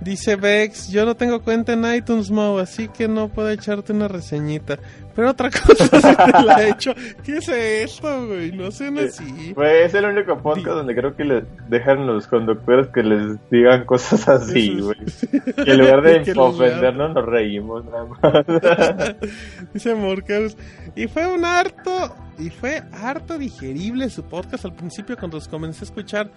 dice 0.00 0.36
Vex, 0.36 0.88
yo 0.90 1.04
no 1.04 1.14
tengo 1.16 1.40
cuenta 1.42 1.72
en 1.72 1.84
iTunes, 1.94 2.30
Mau, 2.30 2.58
así 2.58 2.88
que 2.88 3.08
no 3.08 3.28
puedo 3.28 3.48
echarte 3.50 3.92
una 3.92 4.08
reseñita. 4.08 4.78
Pero 5.14 5.30
otra 5.30 5.48
cosa 5.66 5.84
sí 5.86 5.90
te 6.32 6.42
la 6.44 6.62
he 6.62 6.70
hecho. 6.70 6.92
¿Qué 7.24 7.38
es 7.38 7.48
esto, 7.48 8.26
güey? 8.26 8.52
No 8.52 8.70
sean 8.70 8.98
así. 8.98 9.52
Pues 9.54 9.86
es 9.86 9.94
el 9.94 10.04
único 10.04 10.36
podcast 10.42 10.76
donde 10.76 10.94
creo 10.94 11.16
que 11.16 11.24
les 11.24 11.44
dejan 11.70 12.06
los 12.06 12.26
conductores 12.26 12.88
que 12.88 13.02
les 13.02 13.38
digan 13.50 13.84
cosas 13.86 14.28
así, 14.28 14.78
güey. 14.78 14.98
es- 15.06 15.26
Y 15.66 15.70
en 15.70 15.78
lugar 15.78 16.02
de 16.02 16.22
Que 16.22 16.32
ofendernos, 16.38 17.14
nos 17.14 17.24
reímos 17.24 17.84
nada 17.86 18.04
más. 18.04 19.14
Dice 19.72 19.94
Morcaus. 19.94 20.56
Y 20.94 21.06
fue 21.08 21.26
un 21.26 21.44
harto, 21.46 22.14
y 22.38 22.50
fue 22.50 22.82
harto 22.92 23.38
digerible 23.38 24.10
su 24.10 24.22
podcast 24.24 24.66
al 24.66 24.74
principio 24.74 25.16
cuando 25.16 25.38
los 25.38 25.48
comencé 25.48 25.84
a 25.84 25.86
escuchar. 25.86 26.30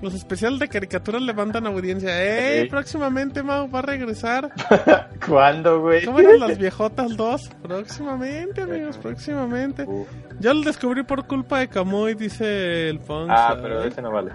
Los 0.00 0.14
especiales 0.14 0.60
de 0.60 0.68
caricaturas 0.68 1.20
le 1.22 1.32
mandan 1.34 1.66
audiencia. 1.66 2.10
¡Ey! 2.22 2.62
Sí. 2.64 2.68
Próximamente 2.70 3.42
Mau 3.42 3.68
va 3.68 3.80
a 3.80 3.82
regresar. 3.82 4.50
¿Cuándo, 5.26 5.80
güey? 5.80 6.04
¿Cómo 6.04 6.20
eran 6.20 6.38
las 6.38 6.56
viejotas 6.56 7.16
dos? 7.16 7.50
Próximamente, 7.62 8.62
amigos, 8.62 8.96
próximamente. 8.98 9.84
Uf. 9.84 10.06
Yo 10.38 10.54
lo 10.54 10.62
descubrí 10.62 11.02
por 11.02 11.26
culpa 11.26 11.58
de 11.58 11.68
Camuy, 11.68 12.14
dice 12.14 12.88
el 12.90 13.00
Pons. 13.00 13.28
Ah, 13.34 13.56
pero 13.60 13.82
ese 13.82 14.00
no 14.00 14.12
vale. 14.12 14.30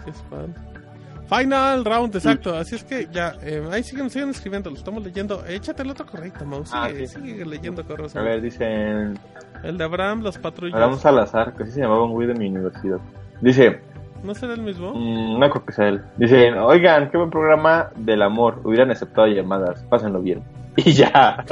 Final 1.30 1.86
round, 1.86 2.14
exacto. 2.16 2.56
Así 2.56 2.76
es 2.76 2.84
que 2.84 3.08
ya, 3.12 3.34
eh, 3.42 3.66
ahí 3.72 3.82
siguen, 3.84 4.10
siguen 4.10 4.30
escribiendo, 4.30 4.70
lo 4.70 4.76
estamos 4.76 5.02
leyendo. 5.04 5.46
Échate 5.48 5.82
el 5.82 5.90
otro 5.90 6.06
correcto, 6.06 6.46
Mau. 6.46 6.66
Sigue, 6.66 6.78
Ah, 6.78 6.90
sí. 6.94 7.08
sigue 7.08 7.46
leyendo 7.46 7.86
correos. 7.86 8.16
A 8.18 8.22
ver, 8.22 8.42
dicen... 8.42 9.18
El 9.64 9.78
de 9.78 9.84
Abraham, 9.86 10.24
las 10.24 10.38
patrullas. 10.38 10.76
Hablamos 10.76 11.00
Salazar, 11.00 11.56
que 11.56 11.64
así 11.64 11.72
se 11.72 11.80
llamaba 11.82 12.04
un 12.04 12.12
güey 12.12 12.28
de 12.28 12.34
mi 12.34 12.50
universidad. 12.50 13.00
Dice... 13.40 13.80
¿No 14.24 14.34
será 14.34 14.54
el 14.54 14.62
mismo? 14.62 14.94
Mm, 14.94 15.40
no 15.40 15.50
creo 15.50 15.66
que 15.66 15.74
sea 15.74 15.90
él. 15.90 16.02
Dicen, 16.18 16.58
oigan, 16.58 17.12
qué 17.12 17.18
buen 17.18 17.30
programa 17.30 17.92
del 17.96 18.22
amor. 18.22 18.62
Hubieran 18.64 18.90
aceptado 18.92 19.28
llamadas. 19.28 19.84
Pásenlo 19.90 20.22
bien. 20.22 20.44
Y 20.76 20.92
ya. 20.94 21.46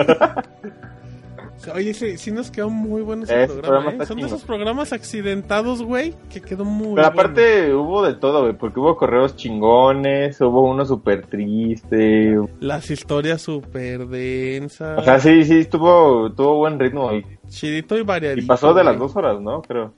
Oye, 1.75 1.93
sí, 1.93 2.17
sí 2.17 2.31
nos 2.31 2.49
quedó 2.49 2.71
muy 2.71 3.03
bueno 3.03 3.23
ese 3.23 3.47
programa, 3.47 3.91
¿eh? 3.91 4.05
Son 4.07 4.17
de 4.17 4.25
esos 4.25 4.43
programas 4.43 4.93
accidentados, 4.93 5.83
güey, 5.83 6.15
que 6.31 6.41
quedó 6.41 6.65
muy 6.65 6.95
Pero 6.95 7.07
bueno. 7.07 7.07
aparte 7.07 7.73
hubo 7.75 8.03
de 8.03 8.15
todo, 8.15 8.41
güey. 8.41 8.53
Porque 8.53 8.79
hubo 8.79 8.97
correos 8.97 9.35
chingones, 9.35 10.41
hubo 10.41 10.63
uno 10.67 10.85
súper 10.85 11.27
triste. 11.27 12.35
Las 12.59 12.89
historias 12.89 13.43
súper 13.43 14.07
densas. 14.07 14.97
O 14.99 15.03
sea, 15.03 15.19
sí, 15.19 15.43
sí, 15.43 15.65
tuvo, 15.65 16.31
tuvo 16.31 16.57
buen 16.57 16.79
ritmo. 16.79 17.13
Y, 17.13 17.23
Chidito 17.47 17.95
y 17.97 18.01
variadito. 18.01 18.43
y 18.43 18.47
pasó 18.47 18.73
de 18.73 18.83
las 18.83 18.97
dos 18.97 19.15
horas, 19.15 19.39
¿no? 19.39 19.61
Creo. 19.61 19.93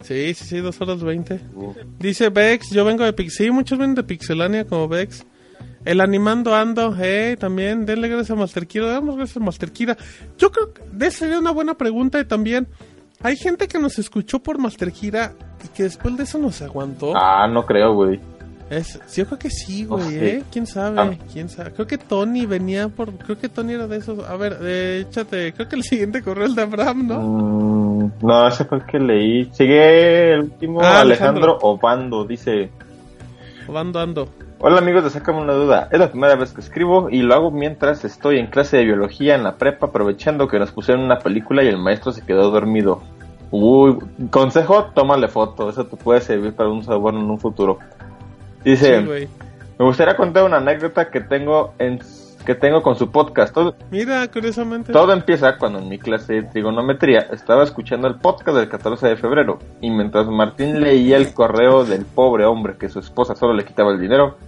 Sí, 0.00 0.32
sí, 0.34 0.44
sí, 0.44 0.58
dos 0.58 0.80
horas 0.80 1.02
veinte. 1.02 1.40
Uf. 1.54 1.76
Dice 1.98 2.28
Vex, 2.30 2.70
yo 2.70 2.84
vengo 2.84 3.04
de 3.04 3.12
Pix. 3.12 3.34
Sí, 3.34 3.50
muchos 3.50 3.78
vienen 3.78 3.94
de 3.94 4.04
Pixelania 4.04 4.64
como 4.64 4.88
Vex. 4.88 5.26
El 5.84 6.00
animando 6.00 6.54
ando, 6.54 6.94
hey, 6.98 7.36
también, 7.36 7.86
denle 7.86 8.08
gracias 8.08 8.30
a 8.30 8.40
Master 8.40 8.66
Kira, 8.66 8.86
damos 8.86 9.16
gracias 9.16 9.36
a 9.38 9.40
Master 9.40 9.72
Kira. 9.72 9.96
Yo 10.36 10.50
creo 10.50 10.74
que 10.74 10.82
esa 11.06 11.18
sería 11.18 11.38
una 11.38 11.50
buena 11.50 11.74
pregunta 11.74 12.20
y 12.20 12.24
también, 12.24 12.66
hay 13.22 13.36
gente 13.36 13.68
que 13.68 13.78
nos 13.78 13.98
escuchó 13.98 14.40
por 14.40 14.58
Master 14.58 14.92
Kira 14.92 15.34
y 15.64 15.68
que 15.68 15.84
después 15.84 16.16
de 16.16 16.24
eso 16.24 16.38
nos 16.38 16.60
aguantó. 16.62 17.16
Ah, 17.16 17.48
no 17.48 17.64
creo, 17.64 17.94
güey. 17.94 18.20
Es, 18.70 19.00
sí, 19.06 19.22
yo 19.22 19.26
creo 19.26 19.38
que 19.38 19.50
sí, 19.50 19.84
güey. 19.84 20.18
¿eh? 20.18 20.44
¿Quién 20.52 20.66
sabe? 20.66 21.00
Ah. 21.00 21.18
¿Quién 21.32 21.48
sabe? 21.48 21.72
Creo 21.72 21.86
que 21.86 21.96
Tony 21.96 22.44
venía 22.44 22.88
por... 22.88 23.14
Creo 23.14 23.38
que 23.38 23.48
Tony 23.48 23.72
era 23.72 23.86
de 23.86 23.96
esos... 23.96 24.18
A 24.28 24.36
ver, 24.36 24.58
eh, 24.60 25.06
échate... 25.08 25.54
Creo 25.54 25.68
que 25.68 25.76
el 25.76 25.84
siguiente 25.84 26.22
correo 26.22 26.46
es 26.46 26.54
de 26.54 26.62
Abraham, 26.62 27.06
¿no? 27.06 27.20
Mm, 27.20 27.77
no, 28.22 28.48
ese 28.48 28.64
fue 28.64 28.78
el 28.78 28.84
que 28.86 28.98
leí. 28.98 29.44
Sigue 29.52 30.32
el 30.34 30.40
último, 30.40 30.80
Ah, 30.82 31.00
Alejandro 31.00 31.52
Alejandro. 31.52 31.58
Obando. 31.62 32.24
Dice... 32.24 32.70
Ando, 33.74 34.00
ando. 34.00 34.28
Hola 34.60 34.78
amigos 34.78 35.04
de 35.04 35.10
Sácame 35.10 35.40
una 35.40 35.52
duda. 35.52 35.88
Es 35.92 36.00
la 36.00 36.10
primera 36.10 36.34
vez 36.34 36.52
que 36.52 36.60
escribo 36.60 37.08
y 37.10 37.22
lo 37.22 37.34
hago 37.34 37.50
mientras 37.50 38.04
estoy 38.04 38.38
en 38.38 38.46
clase 38.48 38.78
de 38.78 38.84
biología 38.84 39.34
en 39.36 39.44
la 39.44 39.56
prepa 39.56 39.86
aprovechando 39.86 40.48
que 40.48 40.58
nos 40.58 40.72
pusieron 40.72 41.04
una 41.04 41.18
película 41.18 41.62
y 41.62 41.68
el 41.68 41.78
maestro 41.78 42.10
se 42.12 42.24
quedó 42.24 42.50
dormido. 42.50 43.02
Uy, 43.50 43.98
consejo, 44.30 44.86
tómale 44.94 45.28
foto, 45.28 45.70
eso 45.70 45.86
te 45.86 45.96
puede 45.96 46.20
servir 46.22 46.54
para 46.54 46.70
un 46.70 46.82
sabor 46.82 47.14
en 47.14 47.30
un 47.30 47.38
futuro. 47.38 47.78
Dice, 48.64 49.00
Sí, 49.00 49.28
me 49.78 49.84
gustaría 49.84 50.16
contar 50.16 50.44
una 50.44 50.56
anécdota 50.56 51.08
que 51.10 51.20
tengo 51.20 51.72
en 51.78 52.00
que 52.48 52.54
tengo 52.54 52.82
con 52.82 52.96
su 52.96 53.10
podcast. 53.10 53.52
Todo, 53.52 53.74
Mira, 53.90 54.26
curiosamente... 54.26 54.90
todo 54.90 55.12
empieza 55.12 55.58
cuando 55.58 55.80
en 55.80 55.88
mi 55.90 55.98
clase 55.98 56.32
de 56.32 56.42
trigonometría 56.44 57.26
estaba 57.30 57.62
escuchando 57.62 58.08
el 58.08 58.14
podcast 58.14 58.56
del 58.56 58.70
14 58.70 59.06
de 59.06 59.16
febrero 59.18 59.58
y 59.82 59.90
mientras 59.90 60.26
Martín 60.28 60.80
leía 60.80 61.18
el 61.18 61.34
correo 61.34 61.84
del 61.84 62.06
pobre 62.06 62.46
hombre 62.46 62.78
que 62.78 62.88
su 62.88 63.00
esposa 63.00 63.36
solo 63.36 63.52
le 63.52 63.66
quitaba 63.66 63.92
el 63.92 64.00
dinero, 64.00 64.38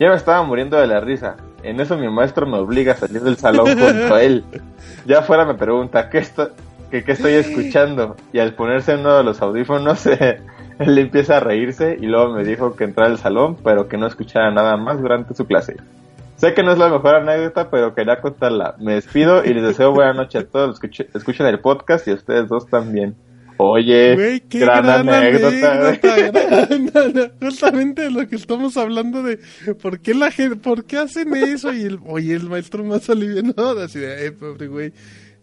ya 0.00 0.08
me 0.08 0.16
estaba 0.16 0.42
muriendo 0.42 0.76
de 0.76 0.88
la 0.88 0.98
risa. 0.98 1.36
En 1.62 1.78
eso 1.78 1.96
mi 1.96 2.08
maestro 2.08 2.48
me 2.48 2.58
obliga 2.58 2.94
a 2.94 2.96
salir 2.96 3.22
del 3.22 3.36
salón 3.36 3.66
junto 3.78 4.14
a 4.16 4.22
él. 4.24 4.44
Ya 5.06 5.20
afuera 5.20 5.44
me 5.44 5.54
pregunta 5.54 6.10
¿qué, 6.10 6.18
esto- 6.18 6.50
que 6.90 7.04
qué 7.04 7.12
estoy 7.12 7.34
escuchando? 7.34 8.16
Y 8.32 8.40
al 8.40 8.54
ponerse 8.54 8.96
uno 8.96 9.16
de 9.18 9.22
los 9.22 9.40
audífonos, 9.40 10.04
eh, 10.08 10.40
él 10.80 10.98
empieza 10.98 11.36
a 11.36 11.40
reírse 11.40 11.96
y 12.00 12.06
luego 12.06 12.32
me 12.32 12.42
dijo 12.42 12.74
que 12.74 12.82
entrara 12.82 13.08
al 13.08 13.18
salón, 13.18 13.56
pero 13.62 13.86
que 13.86 13.98
no 13.98 14.08
escuchara 14.08 14.50
nada 14.50 14.76
más 14.76 15.00
durante 15.00 15.32
su 15.32 15.46
clase. 15.46 15.76
Sé 16.36 16.52
que 16.54 16.62
no 16.62 16.72
es 16.72 16.78
la 16.78 16.88
mejor 16.90 17.14
anécdota, 17.16 17.70
pero 17.70 17.94
quería 17.94 18.20
contarla. 18.20 18.76
Me 18.78 18.94
despido 18.94 19.44
y 19.44 19.54
les 19.54 19.62
deseo 19.62 19.92
buena 19.92 20.12
noche 20.12 20.38
a 20.38 20.44
todos 20.46 20.68
los 20.68 20.80
que 20.80 20.88
escuch- 20.88 21.08
escuchen 21.14 21.46
el 21.46 21.60
podcast 21.60 22.06
y 22.06 22.10
a 22.10 22.14
ustedes 22.14 22.48
dos 22.48 22.66
también. 22.68 23.14
Oye, 23.58 24.14
Güey, 24.14 24.40
qué 24.40 24.58
gran, 24.58 24.82
gran, 24.84 25.08
anécdota. 25.08 25.86
anécdota. 25.88 26.66
gran- 26.66 27.32
justamente 27.40 28.02
de 28.02 28.10
lo 28.10 28.28
que 28.28 28.36
estamos 28.36 28.76
hablando 28.76 29.22
de 29.22 29.38
por 29.80 29.98
qué 30.00 30.14
la 30.14 30.30
gente, 30.30 30.56
por 30.56 30.84
qué 30.84 30.98
hacen 30.98 31.34
eso 31.34 31.72
y 31.72 31.84
el, 31.84 31.98
oye, 32.06 32.34
el 32.34 32.50
maestro 32.50 32.84
más 32.84 33.08
alivianado, 33.08 33.80
así 33.82 33.98
de, 33.98 34.26
eh, 34.26 34.32
pobre 34.32 34.66
güey, 34.68 34.92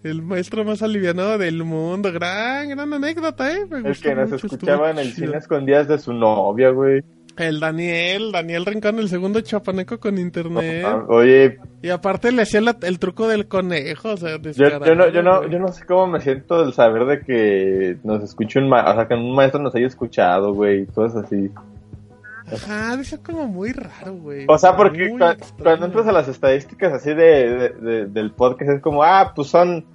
el 0.03 0.21
maestro 0.21 0.63
más 0.63 0.83
alivianado 0.83 1.39
del 1.39 1.63
mundo, 1.63 2.11
gran, 2.13 2.69
gran 2.69 2.93
anécdota, 2.93 3.51
eh, 3.51 3.65
me 3.67 3.89
Es 3.89 3.99
que 3.99 4.13
nos 4.13 4.29
mucho, 4.29 4.45
escuchaba 4.45 4.91
en 4.91 4.99
el 4.99 5.11
cine 5.13 5.37
escondidas 5.37 5.87
de 5.87 5.97
su 5.97 6.13
novia, 6.13 6.69
güey. 6.69 7.01
El 7.37 7.59
Daniel, 7.59 8.31
Daniel 8.31 8.65
Rincón, 8.65 8.99
el 8.99 9.09
segundo 9.09 9.41
chapaneco 9.41 9.99
con 9.99 10.19
internet. 10.19 10.85
Ah, 10.85 11.03
Oye, 11.07 11.57
Y 11.81 11.89
aparte 11.89 12.31
le 12.31 12.43
hacía 12.43 12.61
la- 12.61 12.77
el 12.83 12.99
truco 12.99 13.27
del 13.27 13.47
conejo, 13.47 14.09
o 14.11 14.17
sea, 14.17 14.37
yo, 14.39 14.51
yo 14.51 14.95
no, 14.95 15.09
yo 15.09 15.23
no, 15.23 15.47
yo 15.47 15.57
no 15.59 15.69
sé 15.69 15.83
cómo 15.85 16.05
me 16.07 16.21
siento 16.21 16.63
del 16.63 16.73
saber 16.73 17.05
de 17.05 17.21
que 17.21 17.97
nos 18.03 18.21
escuchó 18.23 18.59
un 18.59 18.69
ma 18.69 18.83
o 18.91 18.93
sea, 18.95 19.07
que 19.07 19.15
un 19.15 19.33
maestro 19.33 19.59
nos 19.61 19.73
haya 19.73 19.87
escuchado, 19.87 20.53
güey, 20.53 20.85
cosas 20.85 21.25
así. 21.25 21.49
Ajá, 22.51 22.97
dice 22.97 23.17
como 23.19 23.47
muy 23.47 23.71
raro, 23.71 24.13
güey. 24.13 24.45
O 24.47 24.57
sea, 24.57 24.75
porque 24.75 25.05
extraño. 25.05 25.37
cuando 25.63 25.85
entras 25.87 26.07
a 26.07 26.11
las 26.11 26.27
estadísticas 26.27 26.93
así 26.93 27.09
de, 27.13 27.15
de- 27.15 27.69
de- 27.69 28.05
del 28.07 28.31
podcast 28.31 28.71
es 28.73 28.81
como, 28.81 29.01
ah, 29.03 29.31
pues 29.35 29.47
son, 29.47 29.85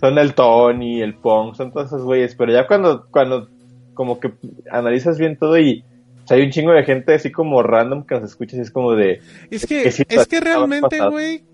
son 0.00 0.18
el 0.18 0.34
Tony, 0.34 1.00
el 1.00 1.14
Pong, 1.14 1.54
son 1.54 1.72
todos 1.72 1.86
esos 1.86 2.02
güeyes, 2.02 2.34
pero 2.34 2.52
ya 2.52 2.66
cuando, 2.66 3.06
cuando 3.10 3.48
como 3.94 4.18
que 4.20 4.32
analizas 4.70 5.18
bien 5.18 5.36
todo 5.38 5.58
y 5.58 5.84
o 6.24 6.26
sea, 6.26 6.36
hay 6.36 6.44
un 6.44 6.50
chingo 6.50 6.72
de 6.72 6.84
gente 6.84 7.14
así 7.14 7.32
como 7.32 7.62
random 7.62 8.04
que 8.04 8.14
nos 8.14 8.24
escucha 8.24 8.56
y 8.56 8.60
es 8.60 8.70
como 8.70 8.94
de, 8.94 9.20
Es 9.50 9.66
que, 9.66 9.82
es 9.82 10.28
que 10.28 10.40
realmente, 10.40 10.98
güey, 11.08 11.44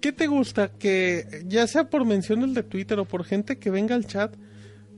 ¿qué 0.00 0.12
te 0.12 0.26
gusta? 0.26 0.68
Que 0.68 1.44
ya 1.46 1.66
sea 1.66 1.88
por 1.88 2.04
menciones 2.04 2.54
de 2.54 2.62
Twitter 2.62 2.98
o 2.98 3.04
por 3.04 3.24
gente 3.24 3.58
que 3.58 3.70
venga 3.70 3.94
al 3.94 4.06
chat, 4.06 4.34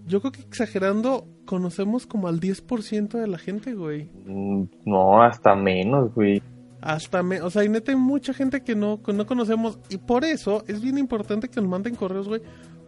yo 0.07 0.21
creo 0.21 0.33
que 0.33 0.41
exagerando 0.41 1.27
conocemos 1.45 2.07
como 2.07 2.29
al 2.29 2.41
10% 2.41 3.09
de 3.21 3.27
la 3.27 3.39
gente, 3.39 3.75
güey. 3.75 4.09
mm, 4.25 4.65
no, 4.85 5.23
hasta 5.23 5.55
menos, 5.55 6.15
güey. 6.15 6.43
hasta 6.81 7.23
me, 7.23 7.41
o 7.41 7.51
sea, 7.51 7.65
y 7.65 7.69
neta 7.69 7.93
hay 7.93 7.99
mucha 7.99 8.33
gente 8.33 8.63
que 8.63 8.75
no, 8.75 9.03
que 9.03 9.13
no 9.13 9.27
conocemos 9.27 9.79
y 9.91 9.99
por 9.99 10.25
eso 10.25 10.65
es 10.69 10.81
bien 10.81 10.99
importante 10.99 11.49
que 11.49 11.61
nos 11.61 11.69
manden 11.69 11.97
correos, 11.97 12.29
güey, 12.29 12.41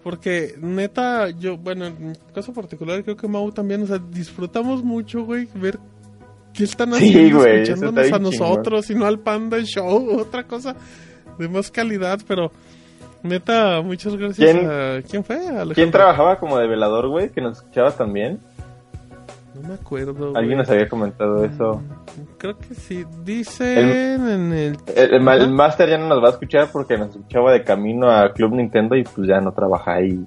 porque 0.02 0.54
neta 0.60 1.30
yo, 1.30 1.58
bueno, 1.58 1.86
en 1.86 2.08
mi 2.10 2.14
caso 2.34 2.52
particular 2.52 3.02
creo 3.04 3.16
que 3.16 3.28
Mau 3.28 3.50
también, 3.52 3.82
o 3.82 3.86
sea, 3.86 3.98
disfrutamos 3.98 4.82
mucho, 4.82 5.24
güey, 5.24 5.48
ver 5.54 5.78
qué 6.58 6.64
están 6.64 6.92
Sí, 6.94 7.08
haciendo 7.10 7.38
güey, 7.38 7.62
eso 7.62 7.72
está 7.74 7.86
escuchándonos 7.86 8.12
a 8.12 8.18
nosotros 8.18 8.90
y 8.90 8.94
no 8.96 9.06
al 9.06 9.20
Panda 9.20 9.58
Show, 9.62 10.18
otra 10.20 10.42
cosa 10.42 10.74
de 11.38 11.48
más 11.48 11.70
calidad, 11.70 12.18
pero 12.26 12.50
neta, 13.22 13.80
muchas 13.80 14.16
gracias 14.16 14.50
¿Quién- 14.50 14.68
a 14.68 15.00
¿quién 15.08 15.22
fue? 15.22 15.36
Alejandro. 15.36 15.74
¿Quién 15.74 15.90
trabajaba 15.92 16.36
como 16.40 16.58
de 16.58 16.66
velador, 16.66 17.08
güey? 17.08 17.30
Que 17.30 17.40
nos 17.40 17.58
escuchaba 17.58 17.92
también. 17.92 18.40
No 19.54 19.68
me 19.68 19.74
acuerdo. 19.74 20.26
Alguien 20.36 20.44
güey. 20.46 20.56
nos 20.58 20.70
había 20.70 20.88
comentado 20.88 21.44
eso. 21.44 21.82
Creo 22.38 22.56
que 22.58 22.74
sí. 22.74 23.04
Dicen 23.24 23.78
en 24.28 24.52
el. 24.52 24.76
El. 24.94 25.50
Master 25.50 25.88
ya 25.90 25.98
no 25.98 26.06
nos 26.08 26.22
va 26.22 26.28
a 26.28 26.30
escuchar 26.32 26.68
porque 26.72 26.96
nos 26.98 27.10
escuchaba 27.10 27.52
de 27.52 27.62
camino 27.64 28.10
a 28.10 28.32
Club 28.32 28.54
Nintendo 28.54 28.94
y 28.96 29.02
pues 29.04 29.26
ya 29.28 29.40
no 29.40 29.52
trabaja 29.52 29.94
ahí. 29.94 30.24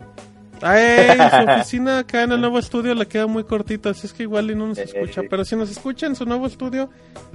Ay, 0.62 1.18
su 1.18 1.52
oficina 1.52 2.00
acá 2.00 2.24
en 2.24 2.32
el 2.34 2.42
nuevo 2.42 2.60
estudio 2.60 2.94
le 2.96 3.08
queda 3.08 3.28
muy 3.28 3.44
cortita, 3.44 3.90
así 3.90 4.08
es 4.08 4.14
que 4.14 4.24
igual 4.24 4.52
y 4.52 4.56
no 4.56 4.68
nos 4.68 4.78
Eh. 4.78 4.84
escucha. 4.84 5.22
Pero 5.30 5.44
si 5.46 5.56
nos 5.56 5.70
escucha 5.70 6.06
en 6.08 6.16
su 6.16 6.26
nuevo 6.26 6.46
estudio, 6.48 6.90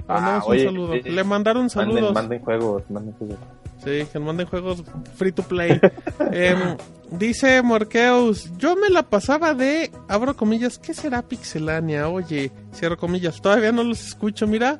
Ah, 0.07 0.13
mandamos 0.21 0.43
oye, 0.47 0.61
un 0.61 0.73
saludo. 0.73 0.93
eh, 0.95 1.01
le 1.05 1.23
mandaron 1.23 1.63
Manden, 1.63 1.93
saludos. 1.95 2.13
manden 2.13 2.39
juegos, 2.41 2.83
manden 2.89 3.13
juegos. 3.15 3.37
Sí, 3.83 4.05
que 4.11 4.19
nos 4.19 4.23
manden 4.23 4.47
juegos 4.47 4.83
free 5.15 5.31
to 5.31 5.43
play. 5.43 5.79
Em, 6.31 6.77
dice 7.11 7.61
Morqueus, 7.61 8.49
yo 8.57 8.75
me 8.75 8.89
la 8.89 9.03
pasaba 9.03 9.53
de, 9.53 9.91
abro 10.07 10.35
comillas, 10.35 10.79
¿qué 10.79 10.93
será 10.93 11.21
Pixelania? 11.21 12.07
Oye, 12.09 12.51
cierro 12.73 12.97
comillas, 12.97 13.41
todavía 13.41 13.71
no 13.71 13.83
los 13.83 14.05
escucho, 14.07 14.47
mira. 14.47 14.79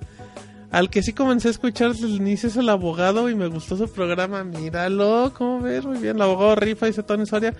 Al 0.69 0.89
que 0.89 1.01
sí 1.01 1.13
comencé 1.13 1.47
a 1.47 1.51
escuchar 1.51 1.93
desde 1.93 2.07
el 2.07 2.15
inicio 2.17 2.49
es 2.49 2.57
el 2.57 2.67
abogado 2.67 3.29
y 3.29 3.35
me 3.35 3.47
gustó 3.47 3.77
su 3.77 3.87
programa, 3.89 4.43
míralo, 4.43 5.31
¿cómo 5.37 5.61
ves? 5.61 5.85
Muy 5.85 5.97
bien, 5.99 6.17
el 6.17 6.21
abogado 6.21 6.55
rifa, 6.55 6.87
dice 6.87 7.03
Tony 7.03 7.25
Soria. 7.25 7.53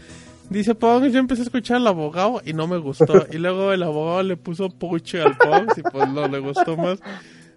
Dice 0.50 0.76
Pong, 0.76 1.06
yo 1.12 1.20
empecé 1.20 1.42
a 1.42 1.46
escuchar 1.46 1.78
al 1.78 1.88
abogado 1.88 2.42
y 2.46 2.54
no 2.54 2.68
me 2.68 2.78
gustó. 2.78 3.26
Y 3.32 3.38
luego 3.38 3.74
el 3.74 3.84
abogado 3.84 4.24
le 4.24 4.38
puso 4.38 4.70
puche 4.70 5.22
al 5.22 5.36
Pong 5.38 5.70
y 5.76 5.82
pues 5.82 6.10
no 6.10 6.28
le 6.28 6.40
gustó 6.40 6.78
más. 6.78 7.00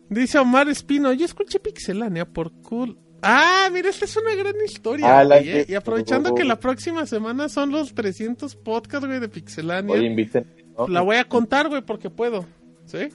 Dice 0.09 0.39
Omar 0.39 0.69
Espino, 0.69 1.13
yo 1.13 1.25
escuché 1.25 1.61
Pixelania 1.61 2.25
por 2.25 2.51
cool. 2.63 2.99
Ah, 3.23 3.69
mira, 3.73 3.91
esta 3.91 4.07
es 4.07 4.17
una 4.17 4.35
gran 4.35 4.55
historia. 4.65 5.21
Ah, 5.21 5.25
güey, 5.25 5.49
¿eh? 5.49 5.67
que- 5.67 5.73
Y 5.73 5.75
aprovechando 5.77 6.35
que 6.35 6.43
la 6.45 6.57
próxima 6.61 7.07
semana 7.07 7.49
son 7.49 7.71
los 7.71 7.95
300 7.95 8.57
podcasts, 8.57 9.07
güey, 9.07 9.21
de 9.21 9.29
Pixelania. 9.29 9.95
Oye, 9.95 10.07
inviten. 10.07 10.47
¿no? 10.77 10.89
La 10.89 11.03
voy 11.03 11.17
a 11.17 11.25
contar, 11.29 11.69
güey, 11.69 11.83
porque 11.83 12.11
puedo. 12.11 12.45
¿Sí? 12.87 13.09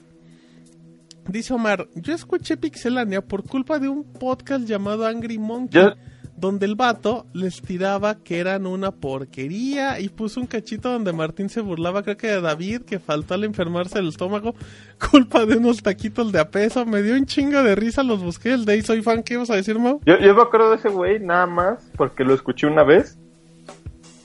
Dice 1.28 1.52
Omar, 1.52 1.88
yo 1.96 2.14
escuché 2.14 2.56
Pixelania 2.56 3.20
por 3.20 3.42
culpa 3.42 3.78
de 3.80 3.88
un 3.88 4.04
podcast 4.04 4.64
llamado 4.64 5.04
Angry 5.06 5.38
Monkey. 5.38 5.82
Yo- 5.82 5.94
Donde 6.38 6.66
el 6.66 6.74
vato 6.74 7.24
les 7.32 7.62
tiraba 7.62 8.16
que 8.16 8.38
eran 8.40 8.66
una 8.66 8.90
porquería 8.90 9.98
y 10.00 10.10
puso 10.10 10.38
un 10.38 10.46
cachito 10.46 10.92
donde 10.92 11.12
Martín 11.14 11.48
se 11.48 11.62
burlaba, 11.62 12.02
creo 12.02 12.16
que 12.18 12.26
de 12.26 12.40
David, 12.42 12.82
que 12.82 12.98
faltó 12.98 13.32
al 13.34 13.44
enfermarse 13.44 13.98
del 13.98 14.08
estómago, 14.08 14.54
culpa 15.10 15.46
de 15.46 15.56
unos 15.56 15.82
taquitos 15.82 16.32
de 16.32 16.38
a 16.40 16.50
peso. 16.50 16.84
Me 16.84 17.00
dio 17.02 17.14
un 17.14 17.24
chingo 17.24 17.62
de 17.62 17.74
risa, 17.74 18.02
los 18.02 18.22
busqué 18.22 18.52
el 18.52 18.66
day, 18.66 18.82
soy 18.82 19.00
fan, 19.02 19.22
¿qué 19.22 19.34
ibas 19.34 19.48
a 19.50 19.54
decir, 19.56 19.78
Mau? 19.78 20.00
Yo, 20.04 20.18
yo 20.18 20.34
me 20.34 20.42
acuerdo 20.42 20.70
de 20.70 20.76
ese 20.76 20.90
güey 20.90 21.20
nada 21.20 21.46
más 21.46 21.90
porque 21.96 22.22
lo 22.24 22.34
escuché 22.34 22.66
una 22.66 22.84
vez. 22.84 23.18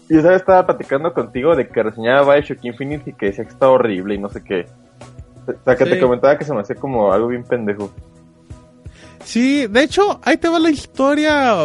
Y 0.10 0.18
esa 0.18 0.30
vez 0.32 0.42
estaba 0.42 0.66
platicando 0.66 1.14
contigo 1.14 1.56
de 1.56 1.70
que 1.70 1.82
reseñaba 1.84 2.36
Bioshock 2.36 2.66
Infinite 2.66 3.12
y 3.12 3.14
que 3.14 3.28
decía 3.28 3.46
que 3.46 3.52
estaba 3.52 3.72
horrible 3.72 4.16
y 4.16 4.18
no 4.18 4.28
sé 4.28 4.44
qué. 4.44 4.66
O 5.48 5.64
sea, 5.64 5.78
que 5.78 5.86
Sí. 5.86 5.92
te 5.92 6.00
comentaba 6.02 6.38
que 6.38 6.44
se 6.44 6.54
me 6.54 6.60
hacía 6.60 6.76
como 6.76 7.14
algo 7.14 7.30
bien 7.30 7.46
pendejo. 7.46 7.90
Sí, 9.24 9.68
de 9.68 9.84
hecho, 9.84 10.20
ahí 10.24 10.38
te 10.38 10.50
va 10.50 10.60
la 10.60 10.70
historia. 10.70 11.56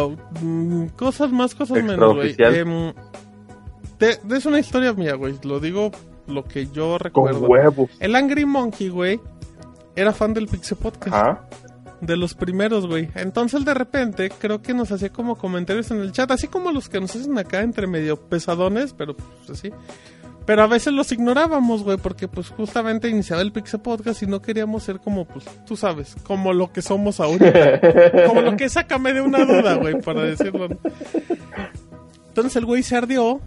mm, 0.41 0.87
cosas 0.95 1.31
más, 1.31 1.55
cosas 1.55 1.83
menos, 1.83 2.15
güey. 2.15 2.35
Em, 2.37 2.93
es 3.99 4.45
una 4.45 4.59
historia 4.59 4.93
mía, 4.93 5.15
güey. 5.15 5.35
Lo 5.43 5.59
digo 5.59 5.91
lo 6.27 6.43
que 6.43 6.67
yo 6.67 6.91
Con 6.91 6.99
recuerdo. 6.99 7.39
huevos. 7.47 7.89
El 7.99 8.15
Angry 8.15 8.45
Monkey, 8.45 8.89
güey, 8.89 9.19
era 9.95 10.13
fan 10.13 10.33
del 10.33 10.47
Pixel 10.47 10.77
Podcast. 10.77 11.15
Ajá. 11.15 11.47
De 11.99 12.15
los 12.15 12.35
primeros, 12.35 12.85
güey. 12.85 13.09
Entonces, 13.15 13.65
de 13.65 13.73
repente, 13.73 14.29
creo 14.29 14.61
que 14.61 14.75
nos 14.75 14.91
hacía 14.91 15.09
como 15.11 15.35
comentarios 15.35 15.89
en 15.89 15.99
el 16.01 16.11
chat. 16.11 16.29
Así 16.29 16.47
como 16.47 16.71
los 16.71 16.89
que 16.89 17.01
nos 17.01 17.15
hacen 17.15 17.35
acá 17.39 17.61
entre 17.61 17.87
medio 17.87 18.17
pesadones, 18.17 18.93
pero 18.93 19.15
pues 19.15 19.49
así. 19.49 19.71
Pero 20.47 20.63
a 20.63 20.67
veces 20.67 20.93
los 20.93 21.11
ignorábamos, 21.11 21.83
güey, 21.83 21.97
porque 21.97 22.29
pues 22.29 22.47
justamente 22.47 23.09
iniciaba 23.09 23.41
el 23.41 23.51
Pixel 23.51 23.81
Podcast 23.81 24.23
y 24.23 24.27
no 24.27 24.41
queríamos 24.41 24.81
ser 24.81 25.01
como, 25.01 25.25
pues, 25.25 25.43
tú 25.65 25.75
sabes, 25.75 26.15
como 26.23 26.53
lo 26.53 26.71
que 26.71 26.81
somos 26.81 27.19
ahorita. 27.19 27.81
como 28.27 28.39
lo 28.39 28.55
que 28.55 28.69
sácame 28.69 29.11
de 29.11 29.19
una 29.19 29.43
duda, 29.43 29.75
güey, 29.75 29.99
para 29.99 30.23
decirlo. 30.23 30.69
Entonces 32.29 32.55
el 32.55 32.65
güey 32.65 32.81
se 32.81 32.95
ardió 32.95 33.41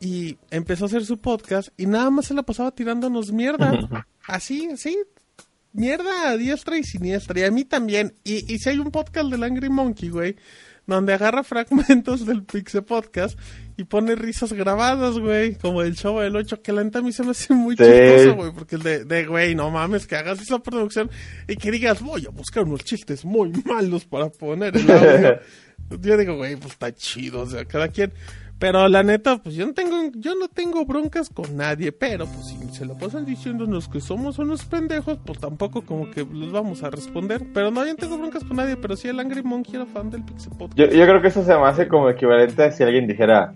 y 0.00 0.36
empezó 0.50 0.86
a 0.86 0.88
hacer 0.88 1.04
su 1.04 1.18
podcast 1.18 1.68
y 1.76 1.86
nada 1.86 2.10
más 2.10 2.26
se 2.26 2.34
la 2.34 2.42
pasaba 2.42 2.72
tirándonos 2.72 3.30
mierda. 3.30 4.08
Así, 4.26 4.70
así. 4.72 4.98
Mierda 5.72 6.30
a 6.30 6.36
diestra 6.36 6.78
y 6.78 6.82
siniestra. 6.82 7.38
Y 7.38 7.44
a 7.44 7.50
mí 7.52 7.64
también. 7.64 8.14
Y, 8.24 8.52
y 8.52 8.58
si 8.58 8.70
hay 8.70 8.78
un 8.78 8.90
podcast 8.90 9.30
del 9.30 9.44
Angry 9.44 9.68
Monkey, 9.68 10.08
güey, 10.08 10.34
donde 10.86 11.14
agarra 11.14 11.44
fragmentos 11.44 12.26
del 12.26 12.42
Pixel 12.42 12.84
Podcast 12.84 13.38
y 13.76 13.84
pone 13.84 14.14
risas 14.14 14.52
grabadas, 14.52 15.18
güey, 15.18 15.56
como 15.56 15.82
el 15.82 15.96
show 15.96 16.20
del 16.20 16.36
8, 16.36 16.62
que 16.62 16.72
la 16.72 16.84
neta 16.84 17.00
a 17.00 17.02
mí 17.02 17.12
se 17.12 17.22
me 17.24 17.30
hace 17.32 17.52
muy 17.54 17.76
Sí. 17.76 17.82
chistoso, 17.84 18.36
güey, 18.36 18.52
porque 18.52 18.76
el 18.76 18.82
de, 18.82 19.04
de, 19.04 19.26
güey, 19.26 19.54
no 19.54 19.70
mames, 19.70 20.06
que 20.06 20.16
hagas 20.16 20.40
esa 20.40 20.58
producción 20.60 21.10
y 21.48 21.56
que 21.56 21.70
digas, 21.70 22.00
voy 22.00 22.26
a 22.26 22.30
buscar 22.30 22.64
unos 22.64 22.84
chistes 22.84 23.24
muy 23.24 23.50
malos 23.64 24.04
para 24.04 24.28
poner 24.30 24.76
el 24.76 24.90
audio. 24.90 25.38
Yo 26.00 26.16
digo, 26.16 26.36
güey, 26.36 26.56
pues 26.56 26.72
está 26.72 26.92
chido, 26.94 27.40
o 27.42 27.46
sea, 27.46 27.64
cada 27.64 27.88
quien. 27.88 28.12
Pero 28.56 28.88
la 28.88 29.02
neta, 29.02 29.36
pues 29.38 29.56
yo 29.56 29.66
no 29.66 29.74
tengo, 29.74 29.96
yo 30.14 30.36
no 30.36 30.46
tengo 30.48 30.86
broncas 30.86 31.28
con 31.28 31.56
nadie, 31.56 31.90
pero 31.90 32.24
pues 32.24 32.46
si 32.46 32.56
se 32.74 32.86
lo 32.86 32.96
pasan 32.96 33.26
diciéndonos 33.26 33.88
que 33.88 34.00
somos 34.00 34.38
unos 34.38 34.64
pendejos, 34.64 35.18
pues 35.26 35.40
tampoco 35.40 35.82
como 35.82 36.08
que 36.10 36.24
les 36.24 36.52
vamos 36.52 36.82
a 36.84 36.88
responder. 36.88 37.42
Pero 37.52 37.72
no, 37.72 37.84
yo 37.84 37.90
no 37.90 37.96
tengo 37.96 38.16
broncas 38.16 38.44
con 38.44 38.56
nadie, 38.56 38.76
pero 38.76 38.96
sí 38.96 39.08
el 39.08 39.18
Angry 39.18 39.42
Monkey 39.42 39.74
era 39.74 39.86
fan 39.86 40.08
del 40.08 40.22
Pixel 40.22 40.52
Podcast. 40.56 40.78
Yo, 40.78 40.86
yo 40.86 41.04
creo 41.04 41.20
que 41.20 41.28
eso 41.28 41.44
se 41.44 41.52
me 41.54 41.66
hace 41.66 41.88
como 41.88 42.08
equivalente 42.08 42.62
a 42.62 42.70
si 42.72 42.84
alguien 42.84 43.08
dijera, 43.08 43.52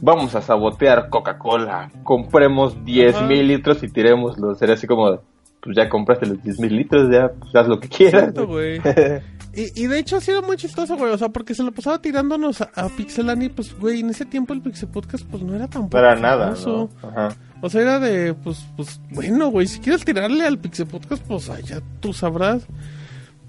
vamos 0.00 0.34
a 0.34 0.42
sabotear 0.42 1.08
Coca-Cola, 1.08 1.90
compremos 2.04 2.84
10 2.84 3.14
Ajá. 3.16 3.26
mil 3.26 3.46
litros 3.48 3.82
y 3.82 3.88
tirémoslos. 3.88 4.58
Sería 4.58 4.74
así 4.74 4.86
como, 4.86 5.20
pues 5.60 5.76
ya 5.76 5.88
compraste 5.88 6.26
los 6.26 6.42
10 6.42 6.60
mil 6.60 6.76
litros, 6.76 7.10
ya 7.12 7.30
pues, 7.38 7.54
haz 7.54 7.68
lo 7.68 7.78
que 7.80 7.88
quieras. 7.88 8.22
Exacto, 8.28 8.46
güey. 8.46 8.80
Y, 9.52 9.82
y 9.82 9.86
de 9.88 9.98
hecho 9.98 10.20
sí 10.20 10.30
era 10.30 10.42
muy 10.42 10.56
chistoso, 10.56 10.96
güey. 10.96 11.12
O 11.12 11.18
sea, 11.18 11.28
porque 11.30 11.54
se 11.54 11.64
lo 11.64 11.72
pasaba 11.72 12.00
tirándonos 12.00 12.60
a, 12.60 12.70
a 12.74 12.88
Pixelani, 12.88 13.48
pues, 13.48 13.76
güey, 13.78 14.00
en 14.00 14.10
ese 14.10 14.24
tiempo 14.24 14.52
el 14.52 14.62
Pixel 14.62 14.88
Podcast, 14.88 15.24
pues 15.28 15.42
no 15.42 15.54
era 15.56 15.66
tan 15.66 15.88
era 15.92 16.14
nada. 16.14 16.54
¿no? 16.64 16.88
Ajá. 17.02 17.36
O 17.60 17.68
sea, 17.68 17.82
era 17.82 17.98
de, 17.98 18.32
pues, 18.34 18.64
pues, 18.76 19.00
bueno, 19.10 19.48
güey, 19.48 19.66
si 19.66 19.80
quieres 19.80 20.04
tirarle 20.04 20.46
al 20.46 20.58
Pixel 20.58 20.86
Podcast, 20.86 21.22
pues 21.26 21.50
allá 21.50 21.80
tú 21.98 22.12
sabrás. 22.12 22.62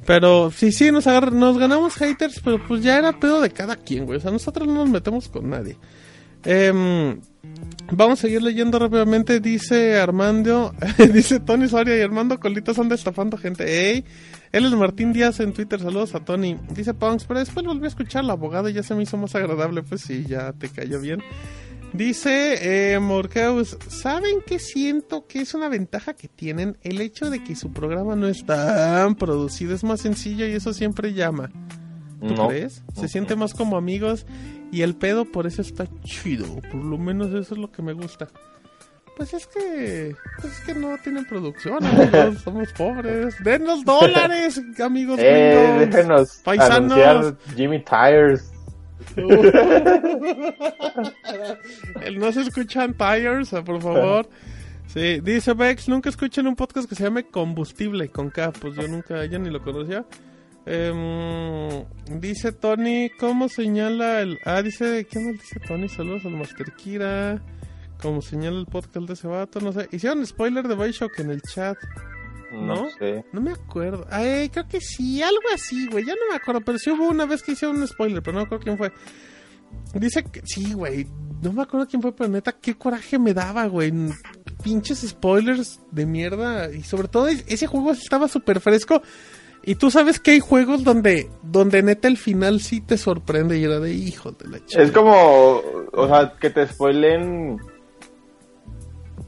Pero 0.05 0.49
sí, 0.49 0.71
sí, 0.71 0.91
nos, 0.91 1.05
agar- 1.05 1.31
nos 1.31 1.59
ganamos 1.59 1.93
haters, 1.95 2.39
pero 2.43 2.59
pues 2.67 2.81
ya 2.81 2.97
era 2.97 3.13
pedo 3.19 3.39
de 3.39 3.51
cada 3.51 3.75
quien, 3.75 4.05
güey. 4.07 4.17
O 4.17 4.21
sea, 4.21 4.31
nosotros 4.31 4.67
no 4.67 4.73
nos 4.73 4.89
metemos 4.89 5.29
con 5.29 5.47
nadie. 5.51 5.77
Em, 6.43 7.19
vamos 7.91 8.19
a 8.19 8.21
seguir 8.23 8.41
leyendo 8.41 8.79
rápidamente. 8.79 9.39
Dice 9.39 9.97
Armando, 9.99 10.73
dice 11.13 11.39
Tony 11.39 11.67
Soria 11.67 11.97
y 11.97 12.01
Armando 12.01 12.39
Colitas 12.39 12.77
anda 12.79 12.95
estafando 12.95 13.37
gente. 13.37 13.91
Ey, 13.91 14.05
él 14.51 14.65
es 14.65 14.71
Martín 14.73 15.13
Díaz 15.13 15.39
en 15.39 15.53
Twitter. 15.53 15.79
Saludos 15.79 16.15
a 16.15 16.23
Tony. 16.25 16.57
Dice 16.73 16.93
Punks, 16.93 17.25
pero 17.25 17.39
después 17.39 17.65
volví 17.65 17.85
a 17.85 17.89
escuchar 17.89 18.23
la 18.25 18.33
abogada 18.33 18.69
y 18.69 18.73
ya 18.73 18.83
se 18.83 18.95
me 18.95 19.03
hizo 19.03 19.17
más 19.17 19.35
agradable. 19.35 19.83
Pues 19.83 20.01
sí, 20.01 20.25
ya 20.27 20.51
te 20.53 20.69
cayó 20.69 20.99
bien. 20.99 21.21
Dice 21.93 22.93
eh, 22.93 22.99
Morkeus, 22.99 23.77
¿saben 23.89 24.37
qué 24.47 24.59
siento 24.59 25.27
que 25.27 25.41
es 25.41 25.53
una 25.53 25.67
ventaja 25.67 26.13
que 26.13 26.29
tienen? 26.29 26.77
El 26.83 27.01
hecho 27.01 27.29
de 27.29 27.43
que 27.43 27.53
su 27.57 27.73
programa 27.73 28.15
no 28.15 28.27
es 28.29 28.45
tan 28.45 29.15
producido, 29.15 29.75
es 29.75 29.83
más 29.83 29.99
sencillo 29.99 30.47
y 30.47 30.53
eso 30.53 30.73
siempre 30.73 31.13
llama. 31.13 31.51
¿Tú 32.25 32.33
No. 32.33 32.47
crees? 32.47 32.81
Se 32.95 33.09
siente 33.09 33.35
más 33.35 33.53
como 33.53 33.75
amigos 33.75 34.25
y 34.71 34.81
el 34.81 34.95
pedo 34.95 35.25
por 35.25 35.47
eso 35.47 35.61
está 35.61 35.85
chido. 36.03 36.45
Por 36.71 36.83
lo 36.83 36.97
menos 36.97 37.29
eso 37.29 37.53
es 37.53 37.59
lo 37.59 37.71
que 37.71 37.81
me 37.81 37.93
gusta. 37.93 38.27
Pues 39.17 39.33
es 39.33 39.45
que, 39.45 40.15
pues 40.39 40.53
es 40.53 40.59
que 40.61 40.73
no 40.73 40.97
tienen 41.03 41.25
producción, 41.25 41.85
amigos. 41.85 42.39
Somos 42.43 42.71
pobres. 42.73 43.35
Denos 43.43 43.83
dólares, 43.83 44.59
amigos. 44.83 45.19
Eh, 45.21 45.75
gringos. 45.77 45.95
déjenos 45.95 46.41
Paisanos. 46.43 46.97
anunciar 46.97 47.37
Jimmy 47.55 47.83
Tires. 47.83 48.51
No 52.17 52.31
se 52.31 52.41
escuchan 52.41 52.93
tires, 52.93 53.53
ah, 53.53 53.63
por 53.63 53.81
favor. 53.81 54.29
Sí, 54.87 55.19
dice 55.21 55.53
Bex, 55.53 55.89
nunca 55.89 56.09
escuchen 56.09 56.47
un 56.47 56.55
podcast 56.55 56.87
que 56.87 56.95
se 56.95 57.03
llame 57.03 57.25
Combustible 57.25 58.09
con 58.09 58.29
K, 58.29 58.51
pues 58.51 58.75
yo 58.75 58.87
nunca, 58.87 59.25
yo 59.25 59.39
ni 59.39 59.49
lo 59.49 59.61
conocía. 59.61 60.05
Em, 60.65 61.85
dice 62.19 62.51
Tony, 62.51 63.09
¿cómo 63.19 63.49
señala 63.49 64.21
el... 64.21 64.39
Ah, 64.45 64.61
dice, 64.61 65.05
¿qué 65.09 65.19
más 65.19 65.33
dice 65.33 65.59
Tony? 65.67 65.89
Saludos 65.89 66.25
al 66.25 66.31
Master 66.33 66.71
Kira. 66.73 67.41
¿Cómo 68.01 68.21
señala 68.21 68.59
el 68.59 68.65
podcast 68.65 69.07
de 69.07 69.13
ese 69.13 69.27
vato? 69.27 69.59
No 69.59 69.71
sé. 69.73 69.87
Hicieron 69.91 70.25
spoiler 70.25 70.67
de 70.67 70.75
Bioshock 70.75 71.19
en 71.19 71.31
el 71.31 71.41
chat. 71.41 71.77
¿no? 72.51 72.61
No 72.83 72.89
sé. 72.99 73.25
No 73.31 73.41
me 73.41 73.51
acuerdo. 73.51 74.05
Ay, 74.11 74.49
creo 74.49 74.67
que 74.67 74.81
sí, 74.81 75.21
algo 75.21 75.39
así, 75.53 75.87
güey. 75.87 76.05
Ya 76.05 76.13
no 76.13 76.21
me 76.29 76.35
acuerdo, 76.35 76.61
pero 76.61 76.77
sí 76.77 76.89
hubo 76.91 77.07
una 77.09 77.25
vez 77.25 77.41
que 77.43 77.53
hicieron 77.53 77.77
un 77.77 77.87
spoiler, 77.87 78.21
pero 78.21 78.33
no 78.35 78.39
me 78.41 78.45
acuerdo 78.45 78.63
quién 78.63 78.77
fue. 78.77 78.91
Dice 79.95 80.23
que 80.23 80.41
sí, 80.45 80.73
güey. 80.73 81.07
No 81.41 81.53
me 81.53 81.63
acuerdo 81.63 81.87
quién 81.87 82.01
fue, 82.01 82.13
pero 82.15 82.29
neta, 82.29 82.51
qué 82.51 82.75
coraje 82.75 83.17
me 83.17 83.33
daba, 83.33 83.65
güey. 83.67 83.91
Pinches 84.63 84.99
spoilers 85.07 85.79
de 85.91 86.05
mierda. 86.05 86.71
Y 86.71 86.83
sobre 86.83 87.07
todo 87.07 87.27
es- 87.29 87.45
ese 87.47 87.67
juego 87.67 87.91
estaba 87.93 88.27
súper 88.27 88.59
fresco. 88.59 89.01
Y 89.63 89.75
tú 89.75 89.91
sabes 89.91 90.19
que 90.19 90.31
hay 90.31 90.39
juegos 90.39 90.83
donde, 90.83 91.29
donde 91.43 91.83
neta 91.83 92.07
el 92.07 92.17
final 92.17 92.61
sí 92.61 92.81
te 92.81 92.97
sorprende 92.97 93.59
y 93.59 93.63
era 93.63 93.79
de 93.79 93.93
hijo 93.93 94.31
de 94.31 94.47
la 94.47 94.65
chica. 94.65 94.81
Es 94.81 94.91
como, 94.91 95.61
o 95.93 96.07
sea, 96.07 96.33
que 96.39 96.49
te 96.49 96.67
spoilen. 96.67 97.59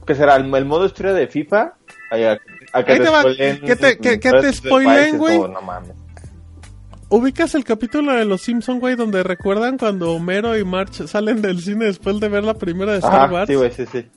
¿Qué 0.07 0.15
será? 0.15 0.35
¿El, 0.35 0.53
el 0.53 0.65
modo 0.65 0.85
historia 0.85 1.13
de 1.13 1.27
FIFA? 1.27 1.75
A- 2.11 2.15
que 2.83 2.91
Ahí 2.91 2.99
te 2.99 3.05
spoilen. 3.05 3.61
que 3.61 3.75
te- 3.75 3.97
que- 3.99 4.19
que 4.19 4.29
Breath 4.29 4.43
te 4.43 4.53
spoilen, 4.53 5.17
güey. 5.17 5.37
como, 5.37 5.47
No 5.53 5.61
mames. 5.61 5.91
¿Ubicas 7.09 7.53
el 7.53 7.63
capítulo 7.63 8.11
de 8.13 8.25
Los 8.25 8.41
Simpson, 8.41 8.79
güey, 8.79 8.95
donde 8.95 9.21
recuerdan 9.21 9.77
cuando 9.77 10.13
Homero 10.13 10.57
y 10.57 10.63
March 10.63 11.05
salen 11.05 11.43
del 11.43 11.61
cine 11.61 11.85
después 11.85 12.19
de 12.19 12.27
ver 12.27 12.43
la 12.43 12.55
primera 12.55 12.93
de 12.93 12.97
Star 12.99 13.31
Wars? 13.31 13.47
sí, 13.47 13.53
güey, 13.55 13.71
sí, 13.71 13.85
sí. 13.91 14.07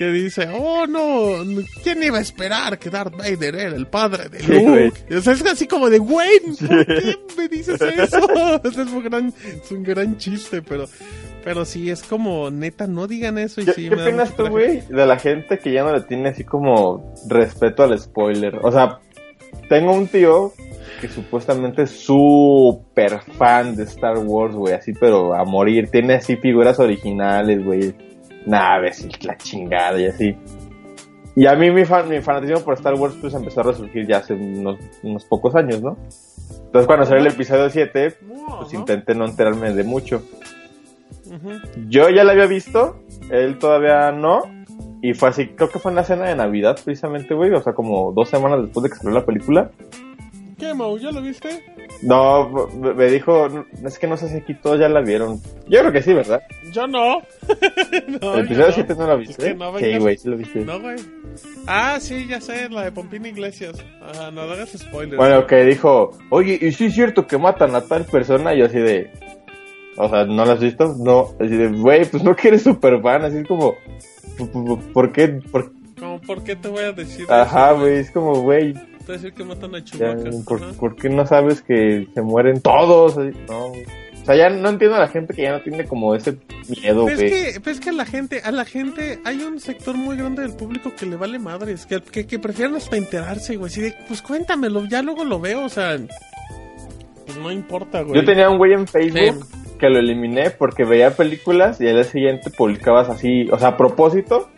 Que 0.00 0.10
dice, 0.12 0.48
oh 0.50 0.86
no, 0.86 1.44
¿quién 1.84 2.02
iba 2.02 2.16
a 2.16 2.22
esperar 2.22 2.78
que 2.78 2.88
Darth 2.88 3.14
Vader 3.18 3.54
era 3.54 3.76
el 3.76 3.86
padre 3.86 4.30
de 4.30 4.40
Sí. 4.40 4.50
Luke? 4.64 5.14
O 5.14 5.20
sea, 5.20 5.34
es 5.34 5.44
así 5.44 5.66
como 5.66 5.90
de, 5.90 5.98
güey, 5.98 6.40
¿por 6.58 6.86
qué 6.86 7.18
me 7.36 7.48
dices 7.48 7.78
eso? 7.78 8.18
Es 8.64 8.78
un 8.78 9.04
gran, 9.04 9.34
es 9.62 9.70
un 9.70 9.82
gran 9.82 10.16
chiste, 10.16 10.62
pero, 10.62 10.86
pero 11.44 11.66
sí, 11.66 11.90
es 11.90 12.02
como, 12.02 12.50
neta, 12.50 12.86
no 12.86 13.06
digan 13.06 13.36
eso 13.36 13.60
y 13.60 13.66
¿Qué, 13.66 13.72
sí 13.74 13.88
qué 13.90 13.94
opinas 13.94 14.34
tú, 14.34 14.48
güey, 14.48 14.80
de 14.88 15.04
la 15.04 15.18
gente 15.18 15.58
que 15.58 15.70
ya 15.70 15.84
no 15.84 15.92
le 15.92 16.00
tiene 16.00 16.30
así 16.30 16.44
como 16.44 17.12
respeto 17.28 17.82
al 17.82 17.98
spoiler? 17.98 18.58
O 18.62 18.72
sea, 18.72 19.00
tengo 19.68 19.92
un 19.92 20.06
tío 20.08 20.54
que 21.02 21.08
supuestamente 21.08 21.82
es 21.82 21.90
súper 21.90 23.20
fan 23.36 23.76
de 23.76 23.82
Star 23.82 24.16
Wars, 24.16 24.54
güey, 24.54 24.72
así, 24.72 24.94
pero 24.94 25.34
a 25.34 25.44
morir. 25.44 25.90
Tiene 25.90 26.14
así 26.14 26.36
figuras 26.36 26.78
originales, 26.78 27.62
güey, 27.62 27.94
naves 28.46 29.04
y 29.04 29.26
la 29.26 29.36
chingada 29.36 30.00
y 30.00 30.06
así. 30.06 30.36
Y 31.36 31.46
a 31.46 31.54
mí 31.54 31.70
mi, 31.70 31.84
fan, 31.84 32.08
mi 32.08 32.20
fanatismo 32.20 32.60
por 32.60 32.74
Star 32.74 32.94
Wars 32.94 33.14
pues 33.20 33.34
empezó 33.34 33.60
a 33.60 33.64
resurgir 33.64 34.06
ya 34.06 34.18
hace 34.18 34.34
unos, 34.34 34.78
unos 35.02 35.24
pocos 35.24 35.54
años, 35.54 35.80
¿no? 35.80 35.96
Entonces 36.70 36.86
cuando 36.86 37.06
salió 37.06 37.20
el 37.20 37.32
episodio 37.32 37.70
7, 37.70 38.16
pues 38.58 38.74
intenté 38.74 39.14
no 39.14 39.24
enterarme 39.24 39.72
de 39.72 39.84
mucho. 39.84 40.22
Yo 41.88 42.08
ya 42.08 42.24
la 42.24 42.32
había 42.32 42.46
visto, 42.46 43.02
él 43.30 43.58
todavía 43.58 44.12
no. 44.12 44.42
Y 45.02 45.14
fue 45.14 45.30
así, 45.30 45.48
creo 45.48 45.70
que 45.70 45.78
fue 45.78 45.92
en 45.92 45.96
la 45.96 46.04
cena 46.04 46.26
de 46.26 46.36
Navidad 46.36 46.78
precisamente, 46.84 47.34
güey. 47.34 47.52
O 47.52 47.62
sea, 47.62 47.72
como 47.72 48.12
dos 48.12 48.28
semanas 48.28 48.62
después 48.62 48.84
de 48.84 48.90
que 48.90 48.96
salió 48.96 49.12
la 49.12 49.24
película. 49.24 49.70
¿Qué, 50.60 50.74
Mau? 50.74 50.96
¿Ya 50.98 51.10
lo 51.10 51.22
viste? 51.22 51.64
No, 52.02 52.68
me 52.94 53.06
dijo, 53.06 53.48
"No, 53.48 53.64
es 53.88 53.98
que 53.98 54.06
no 54.06 54.16
sé 54.16 54.28
si 54.28 54.36
aquí 54.36 54.54
todos 54.54 54.78
ya 54.78 54.88
la 54.88 55.00
vieron. 55.00 55.40
Yo 55.68 55.80
creo 55.80 55.92
que 55.92 56.02
sí, 56.02 56.12
¿verdad? 56.14 56.42
Yo 56.72 56.86
no. 56.86 57.20
no 58.20 58.34
el 58.34 58.44
episodio 58.44 58.66
no. 58.68 58.72
7 58.74 58.94
no, 58.96 59.06
lo 59.06 59.14
Es 59.20 59.28
viste. 59.28 59.44
que 59.48 59.54
no 59.54 59.78
sí, 59.78 59.98
güey, 59.98 60.16
sí 60.18 60.28
lo 60.28 60.36
viste. 60.36 60.60
No, 60.60 60.80
güey. 60.80 60.96
Ah, 61.66 61.98
sí, 62.00 62.26
ya 62.28 62.40
sé, 62.40 62.68
la 62.68 62.84
de 62.84 62.92
Pompín 62.92 63.24
Iglesias. 63.26 63.82
Ajá, 64.02 64.30
no 64.30 64.42
hagas 64.42 64.70
spoilers. 64.70 65.16
Bueno, 65.16 65.46
que 65.46 65.64
dijo, 65.64 66.10
oye, 66.30 66.58
¿y 66.60 66.72
sí 66.72 66.86
es 66.86 66.94
cierto 66.94 67.26
que 67.26 67.38
matan 67.38 67.74
a 67.74 67.80
tal 67.80 68.04
persona? 68.04 68.54
Y 68.54 68.58
yo 68.58 68.66
así 68.66 68.78
de, 68.78 69.10
o 69.96 70.08
sea, 70.08 70.24
¿no 70.24 70.44
la 70.44 70.52
has 70.54 70.60
visto? 70.60 70.94
No, 70.98 71.28
así 71.40 71.56
de, 71.56 71.68
güey, 71.68 72.04
pues 72.04 72.22
no 72.22 72.36
que 72.36 72.48
eres 72.48 72.62
super 72.62 73.00
fan, 73.00 73.24
así 73.24 73.38
es 73.38 73.46
como, 73.48 73.74
¿por- 74.36 74.50
por- 74.50 74.92
¿por 74.92 75.12
qué? 75.12 75.28
Por... 75.50 75.72
Como, 75.98 76.20
¿por 76.22 76.42
qué 76.44 76.56
te 76.56 76.68
voy 76.68 76.82
a 76.84 76.92
decir 76.92 77.26
Ajá, 77.30 77.72
güey, 77.72 77.98
es 77.98 78.10
como, 78.10 78.40
güey, 78.40 78.74
Te 79.06 79.12
decir 79.12 79.32
que 79.32 79.44
matan 79.44 79.74
a 79.74 79.78
Ya, 79.78 79.84
Chewbacca. 79.84 80.72
¿por, 80.78 80.96
qué 80.96 81.08
no 81.08 81.26
sabes 81.26 81.62
que 81.62 82.06
se 82.12 82.22
mueren 82.22 82.60
todos? 82.60 83.16
No. 83.48 83.72
O 84.22 84.24
sea, 84.24 84.36
ya 84.36 84.50
no 84.50 84.68
entiendo 84.68 84.96
a 84.96 85.00
la 85.00 85.08
gente 85.08 85.32
que 85.32 85.42
ya 85.42 85.52
no 85.52 85.62
tiene 85.62 85.86
como 85.86 86.14
ese 86.14 86.36
miedo, 86.68 87.06
Pero 87.06 87.16
güey. 87.16 87.32
es 87.32 87.58
que, 87.58 87.70
es 87.70 87.80
que 87.80 87.90
a 87.90 87.94
la 87.94 88.04
gente, 88.04 88.42
a 88.44 88.52
la 88.52 88.66
gente, 88.66 89.18
hay 89.24 89.42
un 89.42 89.58
sector 89.58 89.96
muy 89.96 90.16
grande 90.16 90.42
del 90.42 90.52
público 90.52 90.92
que 90.94 91.06
le 91.06 91.16
vale 91.16 91.38
madres, 91.38 91.86
que, 91.86 92.02
que, 92.02 92.26
que 92.26 92.38
prefieren 92.38 92.76
hasta 92.76 92.96
enterarse, 92.96 93.56
güey. 93.56 93.70
Así 93.72 93.80
de, 93.80 93.94
pues 94.06 94.20
cuéntamelo, 94.20 94.84
ya 94.86 95.02
luego 95.02 95.24
lo 95.24 95.40
veo, 95.40 95.64
o 95.64 95.68
sea, 95.70 95.98
pues 97.24 97.38
no 97.38 97.50
importa, 97.50 98.02
güey. 98.02 98.20
Yo 98.20 98.24
tenía 98.26 98.50
un 98.50 98.58
güey 98.58 98.74
en 98.74 98.86
Facebook 98.86 99.46
que 99.78 99.88
lo 99.88 99.98
eliminé 99.98 100.50
porque 100.50 100.84
veía 100.84 101.16
películas 101.16 101.80
y 101.80 101.88
al 101.88 101.94
día 101.94 102.04
siguiente 102.04 102.50
publicabas 102.50 103.08
así, 103.08 103.48
o 103.50 103.58
sea, 103.58 103.68
a 103.68 103.76
propósito, 103.76 104.50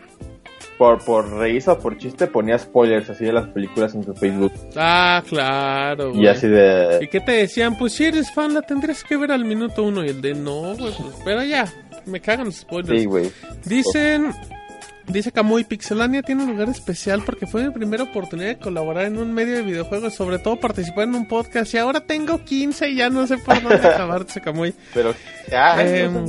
por, 0.83 1.05
por 1.05 1.39
risa 1.39 1.75
o 1.75 1.79
por 1.79 1.97
chiste, 1.97 2.27
ponía 2.27 2.59
spoilers 2.59 3.09
así 3.09 3.25
de 3.25 3.33
las 3.33 3.47
películas 3.47 3.95
en 3.95 4.03
tu 4.03 4.15
Facebook. 4.15 4.53
Ah, 4.75 5.23
claro, 5.29 6.11
güey. 6.11 6.25
Y 6.25 6.27
así 6.27 6.47
¿Y 6.47 6.51
de... 6.51 7.09
qué 7.09 7.21
te 7.21 7.31
decían? 7.31 7.79
Pues 7.79 7.93
si 7.93 8.07
eres 8.07 8.33
fan, 8.33 8.53
la 8.53 8.63
tendrías 8.63 9.05
que 9.05 9.17
ver 9.17 9.31
al 9.31 9.45
minuto 9.45 9.85
uno. 9.85 10.05
Y 10.05 10.09
el 10.09 10.21
de, 10.21 10.35
no, 10.35 10.75
güey, 10.75 10.93
pues, 10.93 11.15
pero 11.25 11.45
ya, 11.45 11.73
me 12.05 12.21
cagan 12.21 12.47
los 12.47 12.57
spoilers. 12.57 12.99
Sí, 13.01 13.07
güey. 13.07 13.31
Dicen, 13.65 14.33
dice 15.07 15.31
Camuy, 15.31 15.63
Pixelania 15.63 16.21
tiene 16.21 16.43
un 16.43 16.51
lugar 16.51 16.69
especial 16.69 17.23
porque 17.25 17.47
fue 17.47 17.63
mi 17.63 17.71
primera 17.71 18.03
oportunidad 18.03 18.49
de 18.49 18.59
colaborar 18.59 19.05
en 19.05 19.19
un 19.19 19.33
medio 19.33 19.55
de 19.55 19.63
videojuegos, 19.63 20.17
sobre 20.17 20.41
todo 20.41 20.59
participar 20.59 21.05
en 21.05 21.15
un 21.15 21.29
podcast 21.29 21.73
y 21.75 21.79
ahora 21.79 22.01
tengo 22.01 22.43
15 22.43 22.89
y 22.89 22.97
ya 22.97 23.09
no 23.09 23.25
sé 23.29 23.39
por 23.39 23.63
dónde 23.63 23.77
acabar, 23.89 24.27
dice 24.27 24.41
Camuy. 24.41 24.75
Pero... 24.93 25.15
Ya, 25.49 25.81
Em, 25.81 26.25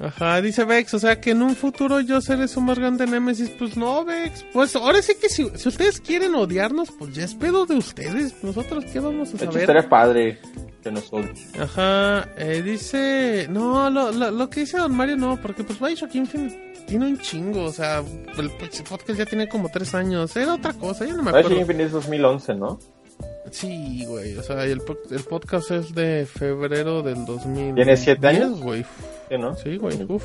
Ajá, 0.00 0.40
dice 0.40 0.64
Vex, 0.64 0.94
o 0.94 0.98
sea 0.98 1.20
que 1.20 1.30
en 1.32 1.42
un 1.42 1.56
futuro 1.56 2.00
yo 2.00 2.20
seré 2.20 2.46
su 2.48 2.60
más 2.60 2.78
grande 2.78 3.06
Nemesis, 3.06 3.50
pues 3.50 3.76
no, 3.76 4.04
Vex, 4.04 4.44
pues 4.52 4.76
ahora 4.76 5.02
sí 5.02 5.14
que 5.20 5.28
si, 5.28 5.48
si 5.56 5.68
ustedes 5.68 6.00
quieren 6.00 6.34
odiarnos, 6.34 6.90
pues 6.92 7.14
ya 7.14 7.24
es 7.24 7.34
pedo 7.34 7.66
de 7.66 7.76
ustedes, 7.76 8.34
nosotros 8.42 8.84
qué 8.92 9.00
vamos 9.00 9.28
a 9.28 9.32
de 9.32 9.36
hecho, 9.38 9.46
saber. 9.46 9.60
estaría 9.62 9.88
padre 9.88 10.38
que 10.82 10.90
nos 10.92 11.12
odien. 11.12 11.34
Ajá, 11.60 12.28
eh, 12.36 12.62
dice. 12.62 13.46
No, 13.50 13.90
lo, 13.90 14.12
lo, 14.12 14.30
lo 14.30 14.48
que 14.50 14.60
dice 14.60 14.78
Don 14.78 14.94
Mario 14.94 15.16
no, 15.16 15.40
porque 15.40 15.64
pues 15.64 15.80
Bioshock 15.80 16.14
Infinite 16.14 16.84
tiene 16.86 17.06
un 17.06 17.18
chingo, 17.18 17.64
o 17.64 17.72
sea, 17.72 18.02
el 18.38 18.50
podcast 18.88 19.18
ya 19.18 19.26
tiene 19.26 19.48
como 19.48 19.68
tres 19.68 19.94
años, 19.94 20.34
era 20.36 20.54
otra 20.54 20.72
cosa, 20.74 21.04
yo 21.04 21.16
no 21.16 21.22
me 21.22 21.32
Bioshock 21.32 21.46
acuerdo. 21.46 21.60
Infinite 21.60 21.84
es 21.86 21.92
2011, 21.92 22.54
¿no? 22.54 22.78
Sí, 23.50 24.04
güey, 24.06 24.36
o 24.36 24.42
sea, 24.42 24.62
el, 24.64 24.82
el 25.10 25.20
podcast 25.24 25.70
es 25.70 25.94
de 25.94 26.26
febrero 26.26 27.02
del 27.02 27.24
2000. 27.24 27.74
¿Tiene 27.74 27.96
siete 27.96 28.26
años? 28.26 28.60
güey. 28.60 28.84
Sí, 29.28 29.38
¿no? 29.38 29.54
Sí, 29.56 29.76
güey, 29.78 30.02
uf. 30.08 30.22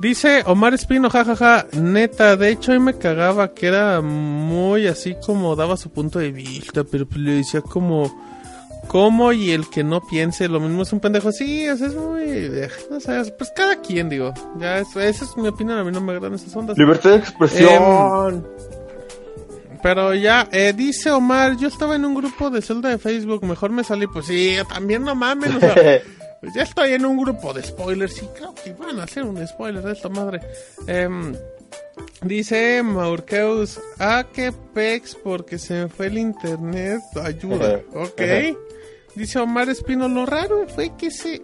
Dice 0.00 0.42
Omar 0.46 0.74
Espino, 0.74 1.08
jajaja, 1.10 1.66
neta, 1.72 2.36
de 2.36 2.50
hecho, 2.50 2.72
a 2.72 2.74
mí 2.74 2.80
me 2.80 2.94
cagaba 2.98 3.54
que 3.54 3.66
era 3.68 4.00
muy 4.00 4.86
así 4.86 5.16
como 5.24 5.54
daba 5.56 5.76
su 5.76 5.90
punto 5.90 6.18
de 6.18 6.30
vista, 6.32 6.82
pero 6.84 7.06
pues 7.06 7.18
le 7.20 7.32
decía 7.32 7.60
como, 7.60 8.12
como 8.88 9.32
y 9.32 9.52
el 9.52 9.68
que 9.70 9.82
no 9.84 10.00
piense 10.04 10.48
lo 10.48 10.58
mismo 10.60 10.82
es 10.82 10.92
un 10.92 11.00
pendejo. 11.00 11.30
Sí, 11.32 11.68
o 11.68 11.76
sea, 11.76 11.86
es 11.86 11.94
muy, 11.94 12.50
no 12.90 13.00
sé, 13.00 13.32
pues 13.38 13.52
cada 13.54 13.76
quien, 13.80 14.08
digo, 14.08 14.32
ya, 14.58 14.78
es- 14.80 14.94
esa 14.96 15.24
es 15.24 15.36
mi 15.36 15.46
opinión, 15.48 15.78
a 15.78 15.84
mí 15.84 15.92
no 15.92 16.00
me 16.00 16.12
agradan 16.12 16.34
esas 16.34 16.54
ondas. 16.56 16.76
Libertad 16.76 17.10
de 17.10 17.16
expresión. 17.16 18.46
Pero 19.84 20.14
ya, 20.14 20.48
eh, 20.50 20.72
dice 20.74 21.10
Omar, 21.10 21.58
yo 21.58 21.68
estaba 21.68 21.94
en 21.94 22.06
un 22.06 22.14
grupo 22.14 22.48
de 22.48 22.62
Zelda 22.62 22.88
de 22.88 22.96
Facebook, 22.96 23.44
mejor 23.44 23.70
me 23.70 23.84
salí, 23.84 24.06
pues 24.06 24.24
sí, 24.24 24.56
también 24.66 25.04
no 25.04 25.14
mames, 25.14 25.54
o 25.56 25.60
sea, 25.60 25.74
Pues 26.40 26.54
ya 26.54 26.62
estoy 26.62 26.94
en 26.94 27.04
un 27.04 27.18
grupo 27.18 27.52
de 27.52 27.62
spoilers 27.62 28.22
y 28.22 28.26
creo 28.28 28.54
que 28.54 28.72
van 28.72 28.98
a 28.98 29.02
hacer 29.02 29.24
un 29.24 29.46
spoiler 29.46 29.82
de 29.82 29.92
esta 29.92 30.08
madre. 30.08 30.40
Em, 30.86 31.34
dice 32.22 32.82
Maurkeus, 32.82 33.78
ah, 33.98 34.24
que 34.32 34.52
pex 34.52 35.16
porque 35.16 35.58
se 35.58 35.74
me 35.74 35.88
fue 35.88 36.06
el 36.06 36.16
internet. 36.16 37.02
Ayuda, 37.22 37.82
ok. 37.92 38.22
Dice 39.14 39.38
Omar 39.38 39.68
Espino, 39.68 40.08
lo 40.08 40.24
raro 40.24 40.66
fue 40.66 40.96
que 40.96 41.10
se... 41.10 41.42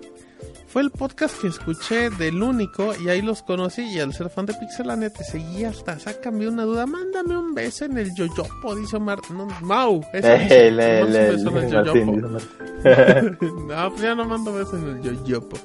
Fue 0.73 0.83
el 0.83 0.91
podcast 0.91 1.41
que 1.41 1.49
escuché 1.49 2.11
del 2.11 2.41
único 2.41 2.93
y 3.03 3.09
ahí 3.09 3.23
los 3.23 3.43
conocí 3.43 3.83
y 3.83 3.99
al 3.99 4.15
ser 4.15 4.31
fan 4.31 4.47
de 4.47 4.55
Pixelania 4.55 5.11
te 5.13 5.25
seguí 5.25 5.65
hasta 5.65 5.99
sácame 5.99 6.47
una 6.47 6.63
duda, 6.63 6.87
mándame 6.87 7.37
un 7.37 7.53
beso 7.55 7.87
en 7.87 7.99
el 7.99 8.15
yoyopo, 8.15 8.77
dice 8.77 8.97
Omar. 8.97 9.19
No, 9.33 9.47
Mau, 9.63 10.01
dice, 10.15 10.67
Eh, 10.69 10.71
le- 10.71 11.05
le- 11.07 11.31
un 11.35 11.37
beso 11.37 11.59
en 11.59 11.65
el 11.65 11.71
yoyopo. 11.73 12.13
no, 13.67 13.91
pues 13.91 14.01
ya 14.03 14.15
no 14.15 14.25
mando 14.25 14.53
besos 14.53 14.75
en 14.75 14.89
el 14.91 15.03
yoyopo. 15.03 15.57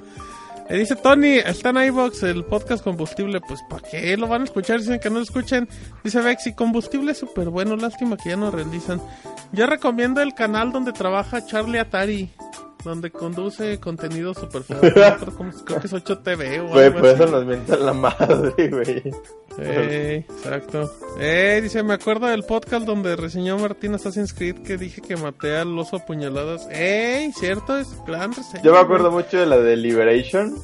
Eh, 0.68 0.80
dice 0.80 0.96
Tony, 0.96 1.36
está 1.38 1.70
en 1.70 1.78
iVox 1.78 2.24
el 2.24 2.44
podcast 2.44 2.84
combustible. 2.84 3.40
Pues, 3.48 3.60
¿para 3.70 3.88
qué 3.88 4.18
lo 4.18 4.28
van 4.28 4.42
a 4.42 4.46
escuchar? 4.46 4.80
Dicen 4.80 5.00
que 5.00 5.12
no 5.12 5.18
lo 5.18 5.22
escuchen. 5.22 5.70
Dice 6.04 6.20
Vexi, 6.22 6.54
combustible 6.56 7.12
es 7.12 7.20
súper 7.20 7.50
bueno. 7.50 7.76
Lástima 7.76 8.18
que 8.18 8.30
ya 8.30 8.36
no 8.38 8.50
realizan. 8.50 9.00
Yo 9.52 9.68
recomiendo 9.68 10.22
el 10.22 10.34
canal 10.34 10.72
donde 10.72 10.92
trabaja 10.92 11.46
Charlie 11.46 11.78
Atari. 11.78 12.32
Donde 12.86 13.10
conduce 13.12 13.80
contenido 13.80 14.34
cómo- 14.34 15.52
creo 15.66 15.80
que 15.82 15.88
es 15.88 15.94
8TV 15.94 16.60
o 16.62 16.68
Güey, 16.70 16.94
por 16.94 17.06
eso 17.08 17.26
nos 17.26 17.44
mientan 17.46 17.86
la 17.86 17.94
madre, 17.94 18.70
güey. 18.70 19.04
Eh, 19.58 20.24
exacto. 20.30 20.92
Eh, 21.20 21.60
dice, 21.64 21.82
me 21.82 21.96
acuerdo 21.96 22.28
del 22.28 22.44
podcast 22.44 22.86
donde 22.86 23.16
reseñó 23.16 23.58
Martín 23.58 23.96
Assassin's 23.96 24.34
Creed 24.34 24.58
que 24.64 24.78
dije 24.78 25.02
que 25.02 25.16
maté 25.18 25.56
al 25.58 25.78
oso 25.80 25.96
a 25.98 26.06
puñaladas. 26.06 26.68
¡Ey! 26.72 27.32
¿Cierto? 27.34 27.78
Es 27.78 27.88
gran 28.06 28.32
reseña. 28.34 28.62
Yo 28.64 28.74
me 28.74 28.80
acuerdo 28.80 29.10
mucho 29.12 29.40
de 29.40 29.46
la 29.48 29.58
de 29.58 29.76
Liberation. 29.78 30.56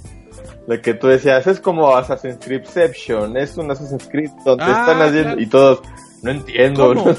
La 0.67 0.79
que 0.79 0.93
tú 0.93 1.07
decías, 1.07 1.47
es 1.47 1.59
como 1.59 1.95
Assassin's 1.95 2.37
Creedception. 2.39 3.35
Es 3.35 3.57
un 3.57 3.71
Assassin's 3.71 4.07
Creed 4.11 4.29
donde 4.45 4.63
Ah, 4.63 4.81
están 4.81 5.01
haciendo. 5.01 5.23
claro. 5.29 5.41
Y 5.41 5.47
todos, 5.47 5.81
No 6.21 6.31
entiendo. 6.31 6.93
¿Cómo? 6.93 7.05
no 7.05 7.15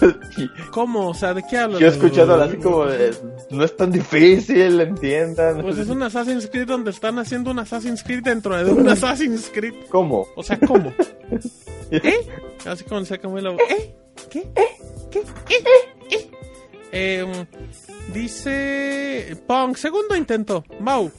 ¿Cómo? 0.71 1.09
O 1.09 1.15
sea, 1.15 1.35
¿de 1.35 1.43
qué 1.49 1.59
hablas? 1.59 1.81
Yo 1.81 1.87
he 1.87 1.91
escuchado 1.91 2.41
así 2.41 2.57
como, 2.59 2.87
de, 2.87 3.15
no 3.51 3.65
es 3.65 3.77
tan 3.77 3.91
difícil, 3.91 4.81
entiendan. 4.81 5.61
Pues 5.63 5.79
es 5.79 5.89
un 5.89 6.03
Assassin's 6.03 6.47
Creed 6.47 6.67
donde 6.67 6.91
están 6.91 7.19
haciendo 7.19 7.51
un 7.51 7.59
Assassin's 7.59 8.03
Creed 8.03 8.23
dentro 8.23 8.57
de 8.57 8.71
un 8.71 8.89
Assassin's 8.89 9.51
Creed. 9.53 9.75
¿Cómo? 9.91 10.27
O 10.37 10.43
sea, 10.43 10.59
¿cómo? 10.59 10.93
¿Eh? 11.91 12.27
Así 12.65 12.85
como 12.85 13.05
se 13.05 13.15
acabó 13.15 13.39
la 13.39 13.51
voz. 13.51 13.61
¿Eh? 13.69 13.95
¿Qué? 14.31 14.39
¿Eh? 14.55 14.69
¿Qué? 15.11 15.19
¿Eh? 15.19 15.65
¿Eh? 16.11 16.31
Em, 16.93 17.47
dice 18.13 19.37
Pong, 19.47 19.77
segundo 19.77 20.15
intento. 20.15 20.63
Mau, 20.79 21.11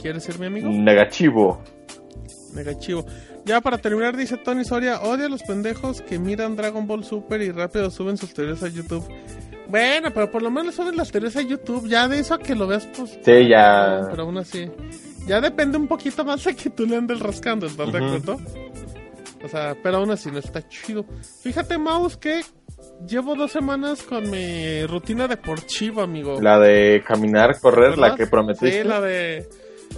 ¿quieres 0.00 0.22
ser 0.22 0.38
mi 0.38 0.46
amigo? 0.46 0.68
Negativo. 0.68 1.62
Negativo. 2.54 3.04
Ya 3.46 3.60
para 3.60 3.78
terminar, 3.78 4.16
dice 4.16 4.36
Tony 4.36 4.64
Soria, 4.64 5.00
odia 5.02 5.26
a 5.26 5.28
los 5.28 5.44
pendejos 5.44 6.02
que 6.02 6.18
miran 6.18 6.56
Dragon 6.56 6.84
Ball 6.84 7.04
Super 7.04 7.40
y 7.40 7.52
rápido 7.52 7.92
suben 7.92 8.16
sus 8.16 8.34
teorías 8.34 8.64
a 8.64 8.68
YouTube. 8.68 9.06
Bueno, 9.68 10.10
pero 10.12 10.28
por 10.32 10.42
lo 10.42 10.50
menos 10.50 10.74
suben 10.74 10.96
las 10.96 11.12
teorías 11.12 11.36
a 11.36 11.42
YouTube. 11.42 11.86
Ya 11.88 12.08
de 12.08 12.18
eso 12.18 12.34
a 12.34 12.40
que 12.40 12.56
lo 12.56 12.66
veas, 12.66 12.88
pues. 12.96 13.16
Sí, 13.24 13.48
ya. 13.48 14.00
Pero 14.10 14.24
aún 14.24 14.38
así. 14.38 14.68
Ya 15.28 15.40
depende 15.40 15.78
un 15.78 15.86
poquito 15.86 16.24
más 16.24 16.42
de 16.42 16.56
que 16.56 16.70
tú 16.70 16.86
le 16.86 16.96
andes 16.96 17.20
rascando, 17.20 17.66
¿estás 17.66 17.92
de 17.92 17.98
acuerdo? 17.98 18.40
O 19.44 19.48
sea, 19.48 19.76
pero 19.80 19.98
aún 19.98 20.10
así 20.10 20.28
no 20.28 20.38
está 20.38 20.66
chido. 20.68 21.06
Fíjate, 21.42 21.78
Mouse, 21.78 22.16
que 22.16 22.40
llevo 23.06 23.36
dos 23.36 23.52
semanas 23.52 24.02
con 24.02 24.28
mi 24.28 24.84
rutina 24.86 25.28
deportiva, 25.28 26.02
amigo. 26.02 26.40
La 26.40 26.58
de 26.58 27.00
caminar, 27.06 27.60
correr, 27.60 27.96
la 27.96 28.16
que 28.16 28.26
prometiste. 28.26 28.82
Sí, 28.82 28.88
la 28.88 29.00
de. 29.00 29.48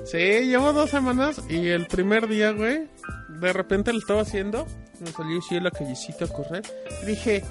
Sí, 0.05 0.19
llevo 0.19 0.73
dos 0.75 0.91
semanas 0.91 1.43
y 1.49 1.69
el 1.69 1.87
primer 1.87 2.29
día, 2.29 2.53
güey, 2.53 2.89
de 3.41 3.53
repente 3.53 3.93
lo 3.93 3.99
estaba 3.99 4.23
haciendo. 4.23 4.67
Me 5.01 5.09
salió 5.13 5.39
así 5.39 5.59
la 5.61 5.71
callecita 5.71 6.25
a 6.25 6.29
correr. 6.29 6.63
Y 7.03 7.07
dije, 7.07 7.43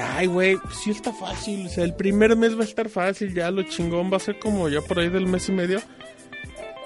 ay, 0.00 0.26
güey, 0.26 0.56
pues 0.56 0.76
sí 0.76 0.90
está 0.90 1.12
fácil. 1.12 1.66
O 1.66 1.68
sea, 1.68 1.84
el 1.84 1.94
primer 1.94 2.36
mes 2.36 2.56
va 2.56 2.62
a 2.62 2.64
estar 2.64 2.88
fácil. 2.88 3.34
Ya 3.34 3.50
lo 3.50 3.62
chingón 3.64 4.10
va 4.12 4.16
a 4.16 4.20
ser 4.20 4.38
como 4.38 4.68
ya 4.68 4.80
por 4.80 4.98
ahí 4.98 5.08
del 5.08 5.26
mes 5.26 5.48
y 5.48 5.52
medio. 5.52 5.80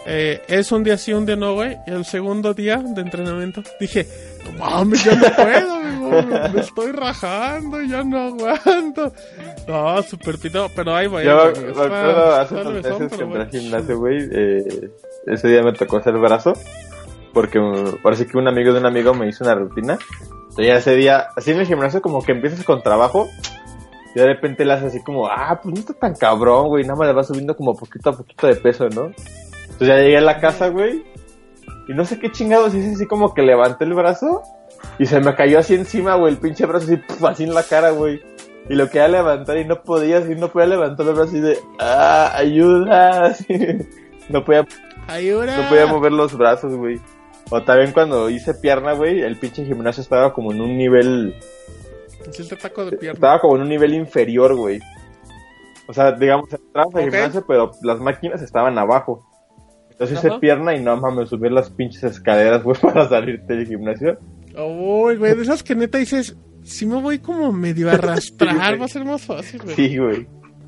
Eh, 0.08 0.40
es 0.46 0.70
un 0.70 0.84
día 0.84 0.96
sí, 0.96 1.12
un 1.12 1.26
día 1.26 1.34
no, 1.34 1.54
güey. 1.54 1.76
Y 1.86 1.90
el 1.90 2.04
segundo 2.04 2.54
día 2.54 2.76
de 2.76 3.00
entrenamiento 3.00 3.62
dije, 3.80 4.06
no 4.44 4.52
mames, 4.52 5.02
ya 5.02 5.16
no 5.16 5.26
puedo, 5.34 5.80
me, 6.22 6.48
me 6.50 6.60
estoy 6.60 6.92
rajando, 6.92 7.82
ya 7.82 8.04
no 8.04 8.18
aguanto. 8.28 9.12
No, 9.66 10.00
super 10.04 10.38
pito, 10.38 10.70
pero 10.76 10.94
ahí 10.94 11.08
voy. 11.08 11.24
Yo 11.24 11.50
me 11.56 11.70
acuerdo 11.70 12.34
hace 12.36 12.54
unos 12.54 12.72
meses 12.74 12.82
que 12.92 12.98
pero 12.98 13.02
entré 13.02 13.22
al 13.24 13.28
bueno. 13.30 13.50
gimnasio, 13.50 13.98
güey. 13.98 14.28
eh, 14.30 14.90
ese 15.26 15.48
día 15.48 15.62
me 15.64 15.72
tocó 15.72 15.96
hacer 15.96 16.16
brazo. 16.18 16.52
Porque 17.36 17.60
parece 18.02 18.26
que 18.26 18.38
un 18.38 18.48
amigo 18.48 18.72
de 18.72 18.80
un 18.80 18.86
amigo 18.86 19.12
me 19.12 19.28
hizo 19.28 19.44
una 19.44 19.54
rutina. 19.54 19.98
Y 20.56 20.68
ese 20.68 20.96
día, 20.96 21.26
así 21.36 21.50
en 21.50 21.60
el 21.60 21.66
gimnasio, 21.66 22.00
como 22.00 22.22
que 22.22 22.32
empiezas 22.32 22.64
con 22.64 22.82
trabajo. 22.82 23.28
Y 24.14 24.18
de 24.18 24.24
repente 24.24 24.64
le 24.64 24.72
haces 24.72 24.86
así 24.86 25.02
como, 25.02 25.26
ah, 25.26 25.60
pues 25.62 25.74
no 25.74 25.80
está 25.80 25.92
tan 25.92 26.14
cabrón, 26.14 26.68
güey. 26.68 26.84
Nada 26.84 26.96
más 26.98 27.08
le 27.08 27.12
vas 27.12 27.26
subiendo 27.26 27.54
como 27.54 27.76
poquito 27.76 28.08
a 28.08 28.16
poquito 28.16 28.46
de 28.46 28.56
peso, 28.56 28.88
¿no? 28.88 29.10
Entonces 29.64 29.86
ya 29.86 29.98
llegué 29.98 30.16
a 30.16 30.22
la 30.22 30.40
casa, 30.40 30.68
güey. 30.68 31.04
Y 31.86 31.92
no 31.92 32.06
sé 32.06 32.18
qué 32.18 32.32
chingados 32.32 32.74
hice, 32.74 32.92
así 32.92 33.04
como 33.04 33.34
que 33.34 33.42
levanté 33.42 33.84
el 33.84 33.92
brazo. 33.92 34.40
Y 34.98 35.04
se 35.04 35.20
me 35.20 35.34
cayó 35.34 35.58
así 35.58 35.74
encima, 35.74 36.14
güey, 36.14 36.32
el 36.32 36.38
pinche 36.38 36.64
brazo 36.64 36.86
así, 36.86 36.96
puf, 36.96 37.22
así 37.22 37.44
en 37.44 37.52
la 37.52 37.64
cara, 37.64 37.90
güey. 37.90 38.22
Y 38.70 38.76
lo 38.76 38.88
quería 38.88 39.08
levantar 39.08 39.58
y 39.58 39.66
no 39.66 39.82
podía, 39.82 40.20
así 40.20 40.36
no 40.36 40.48
podía 40.48 40.68
levantar 40.68 41.06
el 41.06 41.12
brazo 41.12 41.28
así 41.28 41.40
de, 41.40 41.58
ah, 41.80 42.32
ayuda. 42.34 43.24
así. 43.26 43.46
No 44.30 44.42
podía, 44.42 44.66
Ayuda. 45.06 45.54
no 45.58 45.68
podía 45.68 45.86
mover 45.86 46.12
los 46.12 46.34
brazos, 46.34 46.74
güey. 46.74 46.98
O 47.50 47.62
también 47.62 47.92
cuando 47.92 48.28
hice 48.28 48.54
pierna, 48.54 48.92
güey, 48.92 49.20
el 49.20 49.36
pinche 49.36 49.64
gimnasio 49.64 50.02
estaba 50.02 50.32
como 50.32 50.52
en 50.52 50.60
un 50.60 50.76
nivel, 50.76 51.34
Hiciste 52.28 52.56
taco 52.56 52.84
de 52.84 52.96
pierna. 52.96 53.14
estaba 53.14 53.40
como 53.40 53.56
en 53.56 53.62
un 53.62 53.68
nivel 53.68 53.94
inferior, 53.94 54.54
güey. 54.56 54.80
O 55.86 55.92
sea, 55.92 56.10
digamos, 56.12 56.52
entrabas 56.52 56.94
al 56.94 57.02
gimnasio, 57.04 57.44
pero 57.46 57.70
las 57.82 58.00
máquinas 58.00 58.42
estaban 58.42 58.76
abajo. 58.78 59.24
Entonces 59.92 60.18
hice 60.18 60.38
pierna 60.40 60.74
y 60.74 60.80
no 60.82 60.96
mames, 60.96 61.28
subir 61.28 61.52
las 61.52 61.70
pinches 61.70 62.02
escaleras, 62.02 62.62
güey, 62.64 62.76
para 62.80 63.08
salirte 63.08 63.54
del 63.54 63.66
gimnasio. 63.66 64.18
Uy, 64.58 65.16
güey, 65.16 65.34
de 65.36 65.42
esas 65.42 65.62
que 65.62 65.74
neta 65.76 65.98
dices, 65.98 66.36
si 66.64 66.84
me 66.84 67.00
voy 67.00 67.20
como 67.20 67.52
medio 67.52 67.88
a 67.88 67.92
arrastrar, 67.94 68.56
güey. 68.56 68.78
va 68.78 68.84
a 68.86 68.88
ser 68.88 69.04
más 69.04 69.22
fácil, 69.24 69.62
güey. 69.62 69.76
Sí, 69.76 69.96
güey. 69.96 70.26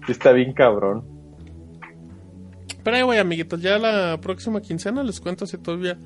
Está 0.09 0.30
bien 0.32 0.52
cabrón. 0.52 1.05
Pero 2.84 2.96
ahí 2.96 3.02
voy, 3.02 3.16
amiguitos, 3.18 3.60
ya 3.60 3.78
la 3.78 4.18
próxima 4.20 4.60
quincena 4.62 5.02
les 5.02 5.20
cuento 5.20 5.46
si 5.46 5.59
todavía 5.59 5.98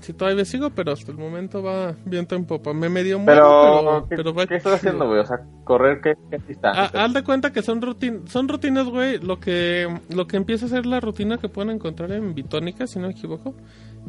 si 0.00 0.12
todavía 0.12 0.44
sigo, 0.44 0.70
pero 0.70 0.92
hasta 0.92 1.10
el 1.12 1.18
momento 1.18 1.62
va 1.62 1.94
viento 2.04 2.34
en 2.34 2.44
popa. 2.44 2.72
Me 2.72 2.88
medio 2.88 3.18
muero, 3.18 3.42
Pero, 3.42 3.80
pero, 3.82 4.08
¿qué, 4.08 4.16
pero 4.16 4.34
va 4.34 4.46
qué 4.46 4.56
estás 4.56 4.74
haciendo, 4.74 5.06
güey? 5.06 5.20
O 5.20 5.26
sea, 5.26 5.40
correr, 5.64 6.00
¿qué, 6.00 6.14
qué 6.30 6.36
Ah, 6.36 6.42
distancia? 6.48 7.02
haz 7.04 7.12
de 7.14 7.24
cuenta 7.24 7.52
que 7.52 7.62
son 7.62 7.80
rutin 7.82 8.26
son 8.28 8.48
rutinas, 8.48 8.86
güey. 8.88 9.18
Lo 9.18 9.38
que 9.40 9.88
lo 10.10 10.26
que 10.26 10.36
empieza 10.36 10.66
a 10.66 10.68
ser 10.68 10.86
la 10.86 11.00
rutina 11.00 11.38
que 11.38 11.48
pueden 11.48 11.70
encontrar 11.70 12.12
en 12.12 12.34
Bitónica, 12.34 12.86
si 12.86 12.98
no 12.98 13.06
me 13.06 13.12
equivoco, 13.12 13.54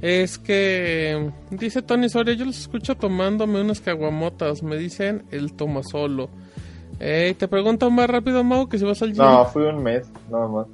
es 0.02 0.38
que 0.38 1.32
dice 1.52 1.82
Tony 1.82 2.10
Soria, 2.10 2.34
yo 2.34 2.46
los 2.46 2.60
escucho 2.60 2.96
tomándome 2.96 3.62
unas 3.62 3.80
caguamotas, 3.82 4.64
me 4.64 4.78
dicen 4.78 5.24
el 5.32 5.54
toma 5.54 5.82
solo. 5.84 6.30
Eh, 7.00 7.36
te 7.38 7.48
pregunto 7.50 7.90
más 7.92 8.10
rápido, 8.10 8.44
Mau, 8.44 8.70
que 8.70 8.78
si 8.78 8.86
vas 8.86 9.02
al 9.02 9.14
gym. 9.14 9.24
No, 9.24 9.46
fui 9.46 9.64
un 9.64 9.84
mes, 9.84 10.10
nada 10.32 10.48
más. 10.48 10.68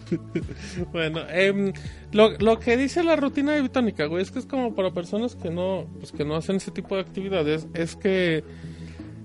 Bueno, 0.92 1.20
em, 1.30 1.72
lo, 2.12 2.30
lo 2.38 2.58
que 2.58 2.76
dice 2.76 3.02
la 3.02 3.16
rutina 3.16 3.52
de 3.52 3.62
Bitónica, 3.62 4.06
güey, 4.06 4.22
es 4.22 4.30
que 4.30 4.38
es 4.38 4.46
como 4.46 4.74
para 4.74 4.92
personas 4.92 5.36
que 5.36 5.50
no, 5.50 5.86
pues 5.98 6.12
que 6.12 6.24
no 6.24 6.36
hacen 6.36 6.56
ese 6.56 6.70
tipo 6.70 6.94
de 6.94 7.02
actividades, 7.02 7.68
es 7.74 7.96
que 7.96 8.44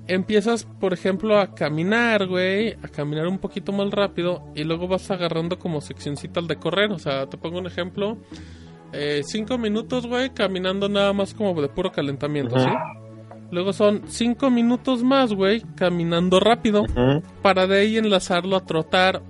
empiezas, 0.07 0.65
por 0.65 0.93
ejemplo, 0.93 1.39
a 1.39 1.53
caminar, 1.55 2.27
güey, 2.27 2.73
a 2.83 2.87
caminar 2.87 3.27
un 3.27 3.37
poquito 3.37 3.71
más 3.71 3.89
rápido 3.91 4.43
y 4.55 4.63
luego 4.63 4.87
vas 4.87 5.09
agarrando 5.11 5.59
como 5.59 5.81
seccioncitas 5.81 6.47
de 6.47 6.57
correr, 6.57 6.91
o 6.91 6.99
sea, 6.99 7.27
te 7.27 7.37
pongo 7.37 7.59
un 7.59 7.67
ejemplo, 7.67 8.17
eh, 8.91 9.21
cinco 9.25 9.57
minutos, 9.57 10.05
güey, 10.07 10.31
caminando 10.31 10.89
nada 10.89 11.13
más 11.13 11.33
como 11.33 11.59
de 11.61 11.69
puro 11.69 11.91
calentamiento. 11.91 12.59
¿sí? 12.59 12.69
Luego 13.51 13.71
son 13.71 14.03
cinco 14.07 14.49
minutos 14.49 15.03
más, 15.03 15.33
güey, 15.33 15.61
caminando 15.75 16.39
rápido, 16.39 16.85
para 17.41 17.67
de 17.67 17.79
ahí 17.79 17.97
enlazarlo 17.97 18.55
a 18.55 18.65
trotar 18.65 19.21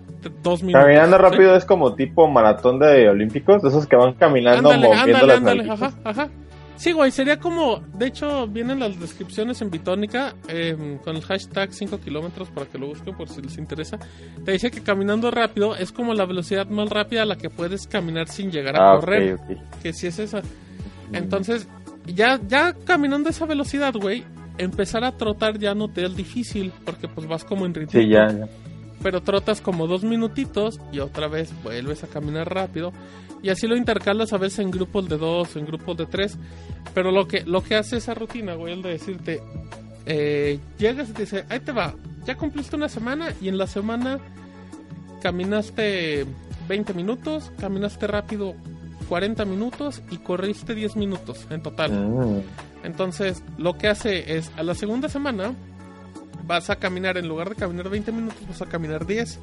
dos 0.41 0.64
minutos. 0.64 0.84
Caminando 0.86 1.18
¿sí? 1.18 1.22
rápido 1.24 1.56
es 1.56 1.66
como 1.66 1.95
tipo 1.95 2.28
maratón 2.28 2.80
de 2.80 3.10
olímpicos, 3.10 3.64
esos 3.64 3.88
que 3.88 3.95
van 3.95 4.14
caminando 4.14 4.70
Ándale, 4.72 4.88
moviendo 4.95 5.18
ándale, 5.18 5.28
las 5.28 5.38
ándale, 5.38 5.70
ajá, 5.72 5.94
ajá. 6.04 6.30
Sí, 6.76 6.91
güey, 6.91 7.12
sería 7.12 7.40
como, 7.40 7.82
de 7.94 8.08
hecho, 8.08 8.48
vienen 8.48 8.80
las 8.80 9.00
descripciones 9.00 9.62
en 9.62 9.70
Bitónica 9.70 10.34
eh, 10.48 10.98
con 11.04 11.16
el 11.16 11.22
hashtag 11.22 11.72
5 11.72 12.00
kilómetros 12.00 12.50
para 12.50 12.66
que 12.66 12.80
lo 12.80 12.88
busquen 12.88 13.16
por 13.16 13.30
si 13.30 13.41
les 13.44 13.58
interesa. 13.60 14.00
Te 14.44 14.54
dice 14.54 14.72
que 14.72 14.82
caminando 14.82 15.30
rápido 15.30 15.76
es 15.76 15.91
como 15.91 16.14
la 16.16 16.26
velocidad 16.26 16.68
más 16.68 16.90
rápida 16.90 17.22
a 17.22 17.26
la 17.26 17.38
que 17.38 17.50
puedes 17.52 17.86
caminar 17.88 18.28
sin 18.28 18.52
llegar 18.52 18.76
a 18.76 18.91
Ah, 18.94 18.95
correr. 19.00 19.36
ok, 19.36 19.41
ok. 19.52 19.82
Que 19.84 19.94
si 19.94 20.08
es 20.08 20.18
esa. 20.18 20.41
Entonces, 21.14 21.68
ya, 22.08 22.40
ya 22.48 22.74
caminando 22.86 23.30
a 23.30 23.32
esa 23.32 23.45
velocidad, 23.45 23.94
güey, 23.94 24.24
empezar 24.58 25.04
a 25.04 25.12
trotar 25.16 25.60
ya 25.60 25.76
no 25.76 25.90
te 25.90 26.04
es 26.06 26.16
difícil 26.16 26.72
porque 26.86 27.08
pues 27.08 27.28
vas 27.28 27.45
como 27.45 27.66
en 27.68 27.74
ritmo. 27.76 27.91
Sí, 28.02 28.10
ya, 28.10 28.28
ya. 28.30 28.48
Pero 29.02 29.22
trotas 29.22 29.61
como 29.61 29.88
dos 29.88 30.03
minutitos 30.03 30.80
y 30.91 30.99
otra 30.99 31.28
vez 31.28 31.52
vuelves 31.64 32.03
a 32.03 32.07
caminar 32.07 32.53
rápido 32.53 32.94
y 33.41 33.49
así 33.49 33.68
lo 33.68 33.76
intercalas 33.76 34.32
a 34.32 34.38
veces 34.38 34.60
en 34.60 34.72
grupos 34.72 35.10
de 35.10 35.18
dos, 35.18 35.56
en 35.57 35.65
grupos 35.65 35.98
de 35.98 36.06
tres, 36.06 36.38
pero 36.94 37.11
lo 37.11 37.28
que 37.28 37.44
lo 37.44 37.61
que 37.61 37.76
hace 37.76 37.98
esa 37.98 38.14
rutina, 38.14 38.56
güey, 38.56 38.74
es 38.78 38.84
de 38.84 38.90
decirte, 38.90 39.41
eh, 40.06 40.60
llegas 40.78 41.10
y 41.10 41.14
te 41.14 41.24
dice, 41.24 41.45
ahí 41.49 41.60
te 41.60 41.74
va, 41.74 41.94
ya 42.26 42.36
cumpliste 42.36 42.76
una 42.76 42.88
semana 42.88 43.34
y 43.41 43.49
en 43.49 43.57
la 43.57 43.68
semana 43.68 44.20
caminaste 45.22 46.26
20 46.70 46.94
minutos, 46.94 47.52
caminaste 47.60 48.07
rápido 48.07 48.56
40 49.10 49.44
minutos 49.45 50.02
y 50.10 50.18
corriste 50.18 50.74
10 50.74 50.95
minutos 50.95 51.45
en 51.49 51.61
total. 51.61 51.91
Mm. 51.91 52.41
Entonces, 52.84 53.44
lo 53.57 53.78
que 53.78 53.88
hace 53.88 54.38
es, 54.38 54.52
a 54.57 54.64
la 54.64 54.76
segunda 54.76 55.10
semana, 55.10 55.53
vas 56.45 56.70
a 56.70 56.76
caminar, 56.78 57.18
en 57.18 57.28
lugar 57.28 57.49
de 57.49 57.56
caminar 57.56 57.90
20 57.90 58.11
minutos, 58.11 58.38
vas 58.48 58.61
a 58.61 58.65
caminar 58.65 59.06
10. 59.06 59.40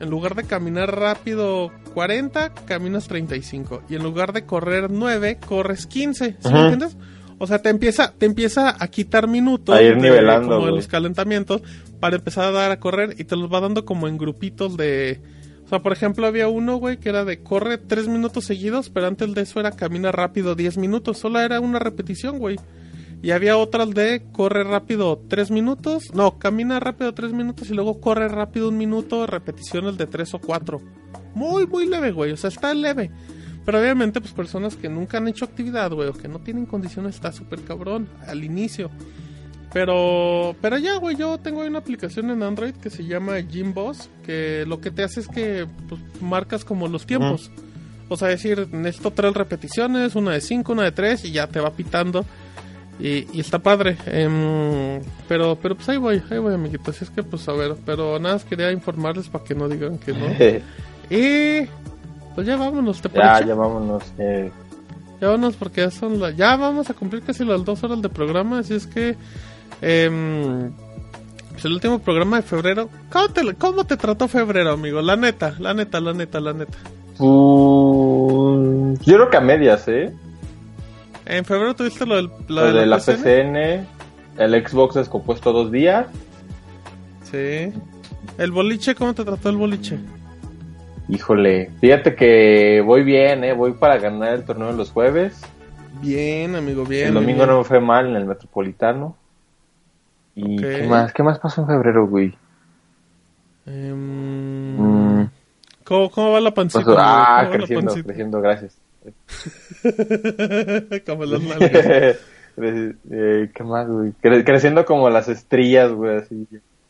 En 0.00 0.10
lugar 0.10 0.34
de 0.34 0.44
caminar 0.44 0.94
rápido 0.98 1.70
40, 1.94 2.54
caminas 2.66 3.06
35. 3.06 3.82
Y 3.88 3.94
en 3.94 4.02
lugar 4.02 4.32
de 4.32 4.44
correr 4.44 4.90
9, 4.90 5.38
corres 5.46 5.86
15. 5.86 6.36
¿Sí 6.40 6.48
me 6.48 6.50
Ujú. 6.50 6.58
entiendes? 6.60 6.96
O 7.38 7.46
sea, 7.46 7.60
te 7.60 7.68
empieza, 7.70 8.12
te 8.12 8.26
empieza 8.26 8.76
a 8.82 8.88
quitar 8.88 9.26
minutos 9.28 9.74
A 9.76 9.82
ir 9.82 9.96
nivelando, 9.96 10.56
como 10.58 10.68
los 10.68 10.86
calentamientos 10.88 11.62
para 12.00 12.16
empezar 12.16 12.44
a 12.46 12.50
dar 12.52 12.70
a 12.70 12.80
correr 12.80 13.14
y 13.18 13.24
te 13.24 13.36
los 13.36 13.52
va 13.52 13.60
dando 13.60 13.84
como 13.84 14.08
en 14.08 14.18
grupitos 14.18 14.76
de... 14.76 15.20
O 15.64 15.68
sea, 15.68 15.80
por 15.82 15.92
ejemplo, 15.92 16.26
había 16.26 16.48
uno, 16.48 16.76
güey, 16.76 16.98
que 16.98 17.08
era 17.08 17.24
de 17.24 17.42
corre 17.42 17.78
3 17.78 18.08
minutos 18.08 18.44
seguidos, 18.44 18.90
pero 18.90 19.06
antes 19.06 19.32
de 19.34 19.42
eso 19.42 19.58
era 19.60 19.72
camina 19.72 20.12
rápido 20.12 20.54
10 20.54 20.78
minutos. 20.78 21.18
Solo 21.18 21.40
era 21.40 21.60
una 21.60 21.78
repetición, 21.78 22.38
güey. 22.38 22.58
Y 23.22 23.30
había 23.30 23.56
otras 23.56 23.90
de 23.90 24.24
corre 24.32 24.64
rápido 24.64 25.22
3 25.28 25.52
minutos. 25.52 26.12
No, 26.12 26.38
camina 26.38 26.80
rápido 26.80 27.14
3 27.14 27.32
minutos 27.32 27.70
y 27.70 27.74
luego 27.74 28.00
corre 28.00 28.28
rápido 28.28 28.68
un 28.68 28.76
minuto, 28.76 29.26
repeticiones 29.28 29.96
de 29.96 30.06
3 30.06 30.34
o 30.34 30.38
4. 30.40 30.80
Muy, 31.34 31.66
muy 31.66 31.86
leve, 31.86 32.10
güey. 32.10 32.32
O 32.32 32.36
sea, 32.36 32.48
está 32.48 32.74
leve. 32.74 33.10
Pero 33.64 33.78
obviamente, 33.80 34.20
pues 34.20 34.32
personas 34.32 34.74
que 34.74 34.88
nunca 34.88 35.18
han 35.18 35.28
hecho 35.28 35.44
actividad, 35.44 35.92
güey, 35.92 36.08
o 36.08 36.12
que 36.12 36.26
no 36.26 36.40
tienen 36.40 36.66
condiciones, 36.66 37.14
está 37.14 37.30
súper 37.30 37.60
cabrón 37.62 38.08
al 38.26 38.42
inicio. 38.42 38.90
Pero, 39.72 40.56
pero 40.60 40.76
ya, 40.78 40.96
güey, 40.96 41.16
yo 41.16 41.38
tengo 41.38 41.62
ahí 41.62 41.68
una 41.68 41.78
aplicación 41.78 42.28
en 42.30 42.42
Android 42.42 42.74
que 42.74 42.90
se 42.90 43.04
llama 43.04 43.38
Gym 43.38 43.72
Boss, 43.72 44.10
que 44.24 44.64
lo 44.66 44.80
que 44.80 44.90
te 44.90 45.04
hace 45.04 45.20
es 45.20 45.28
que 45.28 45.66
pues, 45.88 46.00
marcas 46.20 46.64
como 46.64 46.88
los 46.88 47.06
tiempos. 47.06 47.50
O 48.08 48.16
sea, 48.16 48.28
decir, 48.28 48.68
necesito 48.72 49.12
tres 49.12 49.32
repeticiones, 49.32 50.14
una 50.16 50.32
de 50.32 50.40
cinco, 50.40 50.72
una 50.72 50.82
de 50.82 50.92
tres, 50.92 51.24
y 51.24 51.30
ya 51.30 51.46
te 51.46 51.60
va 51.60 51.72
pitando. 51.72 52.26
Y, 53.00 53.26
y 53.32 53.40
está 53.40 53.58
padre. 53.58 53.96
Em, 54.06 55.00
pero, 55.28 55.56
pero 55.60 55.74
pues 55.74 55.88
ahí 55.88 55.96
voy, 55.96 56.22
ahí 56.30 56.38
voy, 56.38 56.54
amiguitos. 56.54 56.94
Así 56.94 57.04
es 57.04 57.10
que, 57.10 57.22
pues 57.22 57.48
a 57.48 57.52
ver, 57.52 57.74
pero 57.84 58.18
nada 58.18 58.34
más 58.36 58.44
quería 58.44 58.70
informarles 58.70 59.28
para 59.28 59.44
que 59.44 59.54
no 59.54 59.68
digan 59.68 59.98
que 59.98 60.12
no. 60.12 60.26
y 61.10 61.66
pues 62.34 62.46
ya 62.46 62.56
vámonos, 62.56 63.00
¿te 63.00 63.08
ya, 63.08 63.14
parece? 63.14 63.48
ya 63.48 63.54
vámonos. 63.54 64.02
eh. 64.18 64.50
Ya 65.20 65.28
vámonos 65.28 65.56
porque 65.56 65.80
ya 65.82 65.90
son 65.90 66.20
la- 66.20 66.30
ya 66.32 66.56
vamos 66.56 66.90
a 66.90 66.94
cumplir 66.94 67.22
casi 67.22 67.44
las 67.44 67.64
dos 67.64 67.82
horas 67.84 68.00
de 68.02 68.08
programa, 68.08 68.58
así 68.60 68.74
es 68.74 68.86
que 68.86 69.16
pues 71.52 71.64
el 71.64 71.72
último 71.72 71.98
programa 71.98 72.36
de 72.36 72.42
febrero. 72.42 72.88
¿Cómo 73.10 73.28
te, 73.28 73.54
¿Cómo 73.54 73.84
te 73.84 73.96
trató 73.96 74.28
febrero, 74.28 74.72
amigo? 74.72 75.00
La 75.02 75.16
neta, 75.16 75.54
la 75.58 75.74
neta, 75.74 76.00
la 76.00 76.12
neta, 76.12 76.40
la 76.40 76.52
neta. 76.52 76.78
Pues, 77.18 79.00
yo 79.00 79.14
creo 79.16 79.30
que 79.30 79.36
a 79.36 79.40
medias, 79.40 79.86
¿eh? 79.88 80.12
En 81.26 81.44
febrero 81.44 81.74
tuviste 81.74 82.04
lo 82.06 82.16
del 82.16 82.30
Lo 82.48 82.72
de 82.72 82.86
la 82.86 82.98
PCN, 82.98 83.86
el 84.38 84.66
Xbox 84.68 84.94
descompuesto 84.96 85.52
dos 85.52 85.70
días. 85.70 86.06
Sí. 87.30 87.72
El 88.38 88.50
boliche, 88.50 88.94
¿cómo 88.94 89.14
te 89.14 89.24
trató 89.24 89.48
el 89.48 89.56
boliche? 89.56 89.98
Híjole, 91.08 91.70
fíjate 91.80 92.14
que 92.14 92.82
voy 92.84 93.02
bien, 93.04 93.44
¿eh? 93.44 93.52
Voy 93.52 93.72
para 93.72 93.98
ganar 93.98 94.34
el 94.34 94.44
torneo 94.44 94.68
de 94.68 94.74
los 94.76 94.90
jueves. 94.90 95.40
Bien, 96.00 96.54
amigo, 96.56 96.84
bien. 96.84 97.08
el 97.08 97.14
domingo 97.14 97.38
bien. 97.40 97.48
no 97.50 97.58
me 97.58 97.64
fue 97.64 97.80
mal 97.80 98.06
en 98.08 98.16
el 98.16 98.24
Metropolitano. 98.24 99.16
¿Y 100.34 100.56
Ok. 100.56 100.60
qué 100.62 100.86
más? 100.88 101.12
¿Qué 101.12 101.22
más 101.22 101.38
pasó 101.38 101.60
en 101.62 101.66
febrero, 101.66 102.06
güey? 102.06 102.34
Mm, 103.66 105.24
¿cómo, 105.84 106.10
¿Cómo 106.10 106.32
va 106.32 106.40
la 106.40 106.52
pancita? 106.52 106.80
amigo? 106.80 106.96
ah, 106.98 107.04
¿Cómo 107.04 107.36
va 107.36 107.42
la 107.44 107.50
creciendo, 107.58 107.94
creciendo, 108.04 108.40
gracias. 108.40 108.76
como 111.06 111.24
las 111.24 111.42
nalgas. 111.42 112.18
Eh, 112.58 113.50
¿Qué 113.54 113.64
más, 113.64 113.88
güey? 113.88 114.12
Cre- 114.22 114.44
creciendo 114.44 114.84
como 114.84 115.08
las 115.10 115.28
estrellas, 115.28 115.90
güey, 115.92 116.18
así. 116.18 116.46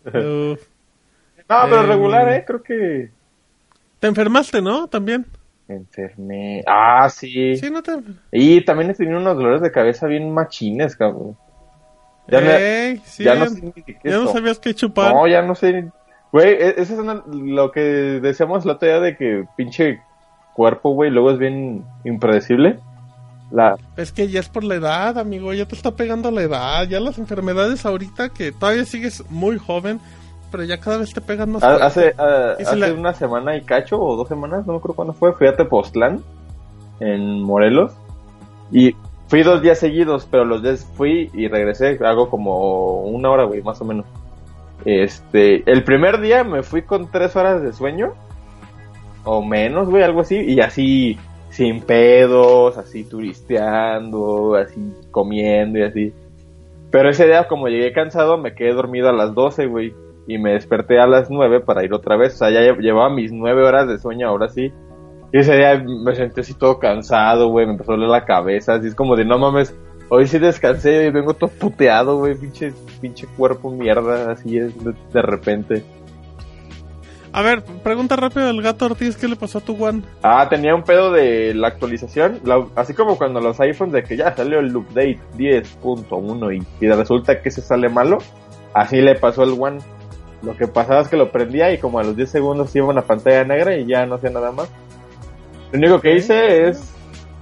Uf. 0.06 0.60
No, 1.48 1.56
pero 1.68 1.80
Em, 1.82 1.86
regular, 1.88 2.28
¿eh? 2.32 2.44
Creo 2.46 2.62
que 2.62 3.10
Te 4.00 4.08
enfermaste, 4.08 4.60
¿no? 4.60 4.88
También. 4.88 5.24
me 5.68 5.76
enfermé. 5.76 6.64
Ah, 6.66 7.08
sí. 7.08 7.56
Sí, 7.56 7.70
no 7.70 7.82
te 7.82 7.92
Y 8.32 8.64
también 8.64 8.90
he 8.90 8.94
tenido 8.94 9.18
unos 9.18 9.36
dolores 9.36 9.62
de 9.62 9.70
cabeza 9.70 10.06
bien 10.08 10.32
machines, 10.32 10.96
cabrón. 10.96 11.36
Ya, 12.28 12.40
me- 12.40 12.56
Ey, 12.88 13.02
sí, 13.04 13.24
ya 13.24 13.34
ya, 13.34 13.44
no 13.44 13.50
sé 13.50 13.62
ni 13.62 14.10
no 14.10 14.32
sabías 14.32 14.58
qué 14.58 14.74
chupar. 14.74 15.14
No, 15.14 15.26
ya 15.28 15.42
no 15.42 15.54
sé. 15.54 15.88
Güey, 16.32 16.54
e- 16.54 16.74
eso 16.78 16.94
es 16.94 16.98
una- 16.98 17.22
lo 17.26 17.70
que 17.70 17.80
decíamos 17.80 18.64
la 18.64 18.72
otra 18.74 18.88
día 18.88 19.00
de 19.00 19.16
que 19.16 19.44
pinche 19.56 20.00
cuerpo, 20.54 20.90
güey, 20.90 21.10
luego 21.10 21.30
es 21.30 21.38
bien 21.38 21.84
impredecible. 22.04 22.78
La, 23.50 23.76
Es 23.96 24.12
que 24.12 24.28
ya 24.28 24.40
es 24.40 24.48
por 24.48 24.64
la 24.64 24.76
edad, 24.76 25.18
amigo, 25.18 25.52
ya 25.52 25.66
te 25.66 25.74
está 25.74 25.90
pegando 25.90 26.30
la 26.30 26.42
edad. 26.42 26.84
Ya 26.88 27.00
las 27.00 27.18
enfermedades 27.18 27.84
ahorita 27.84 28.30
que 28.30 28.50
todavía 28.52 28.84
sigues 28.86 29.22
muy 29.28 29.58
joven, 29.58 30.00
pero 30.50 30.64
ya 30.64 30.78
cada 30.80 30.98
vez 30.98 31.12
te 31.12 31.20
pegan 31.20 31.52
más. 31.52 31.62
hace 31.62 32.14
ah, 32.18 32.54
hace 32.58 32.76
la- 32.76 32.92
una 32.94 33.12
semana 33.12 33.54
y 33.56 33.60
cacho, 33.62 34.00
o 34.00 34.16
dos 34.16 34.28
semanas, 34.28 34.66
no 34.66 34.72
me 34.72 34.78
acuerdo 34.78 34.96
cuándo 34.96 35.12
fue, 35.12 35.32
fui 35.34 35.46
a 35.48 35.56
Tepoztlán, 35.56 36.22
en 37.00 37.42
Morelos, 37.42 37.92
y 38.70 38.94
fui 39.28 39.42
dos 39.42 39.60
días 39.60 39.78
seguidos, 39.78 40.26
pero 40.30 40.44
los 40.46 40.62
días 40.62 40.86
fui 40.94 41.30
y 41.34 41.48
regresé, 41.48 41.98
hago 42.04 42.30
como 42.30 43.02
una 43.02 43.30
hora, 43.30 43.44
güey, 43.44 43.60
más 43.62 43.80
o 43.82 43.84
menos. 43.84 44.06
Este, 44.84 45.70
el 45.70 45.84
primer 45.84 46.20
día 46.20 46.42
me 46.42 46.62
fui 46.62 46.82
con 46.82 47.10
tres 47.10 47.36
horas 47.36 47.62
de 47.62 47.72
sueño, 47.72 48.14
o 49.24 49.42
menos, 49.44 49.88
güey, 49.88 50.02
algo 50.02 50.20
así, 50.20 50.36
y 50.36 50.60
así, 50.60 51.18
sin 51.50 51.80
pedos, 51.82 52.78
así 52.78 53.04
turisteando, 53.04 54.54
así 54.56 54.80
comiendo 55.10 55.78
y 55.78 55.82
así. 55.82 56.12
Pero 56.90 57.10
ese 57.10 57.26
día, 57.26 57.48
como 57.48 57.68
llegué 57.68 57.92
cansado, 57.92 58.36
me 58.38 58.54
quedé 58.54 58.72
dormido 58.74 59.08
a 59.08 59.12
las 59.12 59.34
12, 59.34 59.66
güey, 59.66 59.94
y 60.26 60.38
me 60.38 60.52
desperté 60.52 61.00
a 61.00 61.06
las 61.06 61.30
9 61.30 61.60
para 61.60 61.84
ir 61.84 61.92
otra 61.92 62.16
vez, 62.16 62.34
o 62.34 62.38
sea, 62.38 62.50
ya 62.50 62.60
lle- 62.60 62.80
llevaba 62.80 63.10
mis 63.10 63.32
9 63.32 63.64
horas 63.66 63.88
de 63.88 63.98
sueño, 63.98 64.28
ahora 64.28 64.48
sí. 64.48 64.72
Y 65.32 65.38
ese 65.38 65.56
día 65.56 65.82
me 65.82 66.14
sentí 66.14 66.40
así 66.42 66.54
todo 66.54 66.78
cansado, 66.78 67.48
güey, 67.48 67.64
me 67.66 67.72
empezó 67.72 67.92
a 67.92 67.94
doler 67.96 68.10
la 68.10 68.24
cabeza, 68.24 68.74
así 68.74 68.88
es 68.88 68.94
como 68.94 69.16
de, 69.16 69.24
no 69.24 69.38
mames, 69.38 69.74
hoy 70.10 70.26
sí 70.26 70.38
descansé 70.38 71.06
y 71.06 71.10
vengo 71.10 71.32
todo 71.34 71.48
puteado, 71.50 72.18
güey, 72.18 72.34
pinche, 72.34 72.72
pinche 73.00 73.26
cuerpo 73.36 73.70
mierda, 73.70 74.30
así 74.32 74.58
es 74.58 74.72
de 74.84 75.22
repente. 75.22 75.82
A 77.34 77.40
ver, 77.40 77.62
pregunta 77.82 78.14
rápido 78.16 78.46
del 78.46 78.60
gato 78.60 78.84
Ortiz, 78.86 79.16
¿qué 79.16 79.26
le 79.26 79.36
pasó 79.36 79.58
a 79.58 79.60
tu 79.62 79.82
One? 79.82 80.02
Ah, 80.22 80.46
tenía 80.50 80.74
un 80.74 80.82
pedo 80.82 81.10
de 81.10 81.54
la 81.54 81.68
actualización, 81.68 82.40
la- 82.44 82.66
así 82.76 82.92
como 82.92 83.16
cuando 83.16 83.40
los 83.40 83.58
iPhones 83.58 83.94
de 83.94 84.02
que 84.02 84.16
ya 84.18 84.34
salió 84.36 84.58
el 84.58 84.76
update 84.76 85.18
10.1 85.38 86.52
y, 86.52 86.84
y 86.84 86.88
resulta 86.90 87.40
que 87.40 87.50
se 87.50 87.62
sale 87.62 87.88
malo, 87.88 88.18
así 88.74 89.00
le 89.00 89.14
pasó 89.14 89.42
al 89.42 89.56
One. 89.58 89.78
Lo 90.42 90.56
que 90.56 90.66
pasaba 90.66 91.00
es 91.00 91.08
que 91.08 91.16
lo 91.16 91.30
prendía 91.30 91.72
y 91.72 91.78
como 91.78 92.00
a 92.00 92.02
los 92.02 92.16
10 92.16 92.28
segundos 92.30 92.74
iba 92.76 92.86
una 92.88 93.02
pantalla 93.02 93.44
negra 93.44 93.76
y 93.76 93.86
ya 93.86 94.04
no 94.06 94.16
hacía 94.16 94.30
nada 94.30 94.50
más. 94.52 94.68
Lo 95.70 95.78
único 95.78 96.00
que 96.00 96.16
hice 96.16 96.68
es 96.68 96.92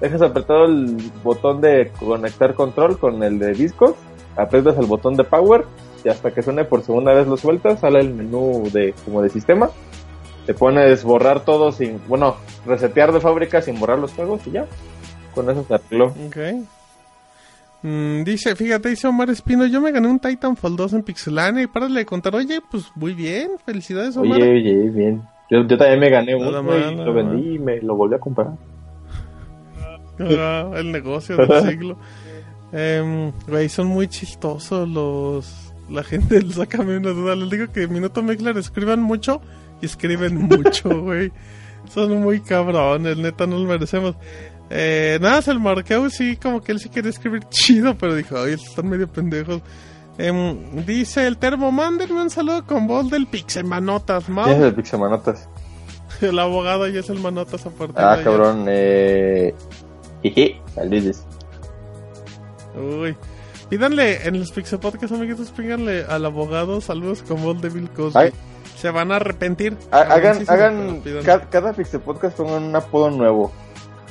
dejas 0.01 0.23
apretado 0.23 0.67
el 0.67 0.99
botón 1.25 1.61
de 1.61 1.91
conectar 1.99 2.55
control 2.55 2.99
con 2.99 3.23
el 3.25 3.39
de 3.39 3.53
discos, 3.55 3.95
aprietas 4.37 4.79
el 4.79 4.87
botón 4.87 5.15
de 5.17 5.25
power 5.25 5.65
y 6.05 6.09
hasta 6.09 6.33
que 6.33 6.43
suene 6.43 6.65
por 6.65 6.83
segunda 6.83 7.13
vez 7.13 7.27
lo 7.27 7.37
sueltas, 7.37 7.81
sale 7.81 8.01
el 8.01 8.15
menú 8.15 8.69
de 8.73 8.95
como 9.05 9.23
de 9.23 9.29
sistema. 9.29 9.71
Te 10.47 10.55
pones 10.55 11.05
borrar 11.05 11.45
todo 11.45 11.71
sin, 11.73 12.01
bueno, 12.09 12.37
resetear 12.67 13.13
de 13.13 13.21
fábrica 13.21 13.63
sin 13.63 13.79
borrar 13.79 13.99
los 13.99 14.13
juegos 14.13 14.47
y 14.47 14.53
ya. 14.53 14.67
Con 15.35 15.49
eso 15.49 15.65
se 15.65 15.75
arregló. 15.75 16.07
Ok. 16.27 16.37
Mm, 17.83 18.25
dice, 18.25 18.55
fíjate, 18.57 18.91
dice 18.91 19.07
Omar 19.07 19.31
Espino, 19.31 19.67
yo 19.67 19.81
me 19.81 19.91
gané 19.91 20.09
un 20.09 20.19
Titanfall 20.19 20.77
2 20.77 20.93
en 20.95 21.03
Pixelania 21.03 21.63
y 21.63 21.67
para 21.67 21.89
de 21.89 22.05
contar, 22.05 22.35
oye, 22.35 22.61
pues 22.71 22.91
muy 22.95 23.15
bien, 23.15 23.53
felicidades 23.65 24.17
Omar. 24.17 24.41
Oye, 24.41 24.51
oye, 24.51 24.91
bien. 24.91 25.23
Yo, 25.51 25.67
yo 25.67 25.79
también 25.79 25.99
me 26.01 26.11
gané 26.11 26.35
uno 26.35 26.49
y 26.49 26.95
lo 26.95 27.13
vendí 27.13 27.55
y 27.55 27.59
me 27.59 27.81
lo 27.81 27.97
volví 27.97 28.15
a 28.15 28.19
comprar. 28.19 28.49
Ah, 30.21 30.71
el 30.77 30.93
negocio 30.93 31.37
del 31.37 31.63
siglo. 31.69 31.99
Em, 32.73 33.33
güey, 33.49 33.69
son 33.69 33.89
muy 33.89 34.09
chistosos 34.09 34.89
los... 34.89 35.70
La 35.91 36.03
gente 36.05 36.41
les 36.41 36.55
saca 36.57 36.81
una 36.81 37.11
duda. 37.11 37.35
Les 37.37 37.51
digo 37.51 37.73
que 37.73 37.87
Minuto 37.89 38.23
Mexler 38.23 38.57
escriban 38.59 39.03
mucho 39.03 39.41
y 39.83 39.87
escriben 39.87 40.37
mucho, 40.49 40.89
güey. 41.03 41.33
Son 41.93 42.21
muy 42.21 42.41
cabrones, 42.41 43.17
neta, 43.17 43.47
no 43.47 43.59
lo 43.59 43.65
merecemos. 43.65 44.15
Eh, 44.69 45.19
nada, 45.21 45.43
el 45.51 45.59
Marqueu 45.59 46.09
sí, 46.11 46.37
como 46.37 46.61
que 46.61 46.71
él 46.73 46.79
sí 46.79 46.89
quería 46.89 47.11
escribir 47.11 47.43
chido, 47.51 47.97
pero 47.99 48.15
dijo, 48.15 48.39
ay, 48.39 48.53
están 48.53 48.89
medio 48.89 49.09
pendejos. 49.09 49.61
Em, 50.19 50.85
dice 50.85 51.27
el 51.27 51.39
termo, 51.39 51.73
mándenme 51.73 52.21
un 52.23 52.31
saludo 52.31 52.65
con 52.67 52.87
voz 52.87 53.11
del 53.11 53.27
Pixemanotas, 53.27 54.25
¿Quién 54.27 54.39
es 54.39 54.47
Mau. 54.59 54.65
el 54.65 54.75
Pixamanotas? 54.75 55.49
El 56.21 56.39
abogado 56.39 56.87
ya 56.89 57.01
es 57.01 57.09
el 57.09 57.19
Manotas 57.19 57.65
a 57.65 57.71
partir 57.71 57.97
de 57.97 58.03
Ah, 58.03 58.13
ayer. 58.13 58.25
cabrón, 58.25 58.67
eh... 58.69 59.55
Jeje. 60.23 60.61
Uy. 62.77 63.17
Pídanle 63.71 64.27
en 64.27 64.39
los 64.41 64.51
Pixel 64.51 64.79
Podcast, 64.81 65.13
amiguitos, 65.15 65.51
pídanle 65.53 66.05
al 66.05 66.25
abogado 66.27 66.81
saludos 66.81 67.23
con 67.23 67.43
voz 67.43 67.61
de 67.63 67.69
Bill 67.71 67.89
Cosby. 67.91 68.19
Ay. 68.21 68.33
Se 68.77 68.91
van 68.91 69.13
a 69.13 69.17
arrepentir. 69.17 69.77
Ha- 69.93 70.01
Hagan, 70.01 70.45
hagan, 70.49 71.03
ca- 71.25 71.49
cada 71.51 71.73
Pixel 71.73 72.01
Podcast 72.01 72.37
pongan 72.37 72.65
un 72.65 72.75
apodo 72.77 73.11
nuevo. 73.11 73.53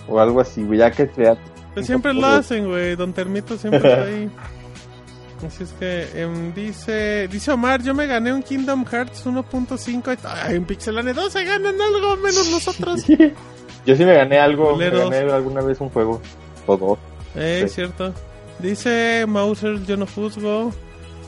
O 0.07 0.19
algo 0.19 0.39
así, 0.41 0.63
güey, 0.63 0.79
ya 0.79 0.89
que 0.91 1.07
sea. 1.07 1.37
Pues 1.73 1.85
siempre 1.85 2.13
lo 2.13 2.25
hacen, 2.25 2.67
güey. 2.67 2.95
Don 2.95 3.13
Termito 3.13 3.57
siempre 3.57 3.89
está 3.91 4.03
ahí. 4.03 4.29
Así 5.47 5.63
es 5.63 5.71
que 5.79 6.05
em, 6.21 6.53
dice 6.53 7.29
dice 7.31 7.51
Omar, 7.53 7.81
yo 7.81 7.93
me 7.93 8.05
gané 8.07 8.33
un 8.33 8.43
Kingdom 8.43 8.83
Hearts 8.85 9.25
1.5. 9.25 10.17
Ay, 10.25 10.55
en 10.57 10.65
Pixelane 10.65 11.13
2 11.13 11.31
se 11.31 11.45
ganan 11.45 11.75
algo 11.81 12.17
menos 12.17 12.49
nosotros. 12.51 13.05
Yo 13.85 13.95
sí 13.95 14.03
me 14.03 14.13
gané 14.15 14.37
algo, 14.37 14.75
me 14.75 14.89
gané 14.89 15.19
alguna 15.31 15.61
vez 15.61 15.79
un 15.79 15.87
juego. 15.89 16.21
O 16.67 16.75
dos. 16.75 16.99
Eh, 17.35 17.63
Sí. 17.69 17.75
cierto. 17.75 18.13
Dice 18.59 19.25
Mauser, 19.27 19.83
yo 19.85 19.97
no 19.97 20.05
juzgo. 20.05 20.71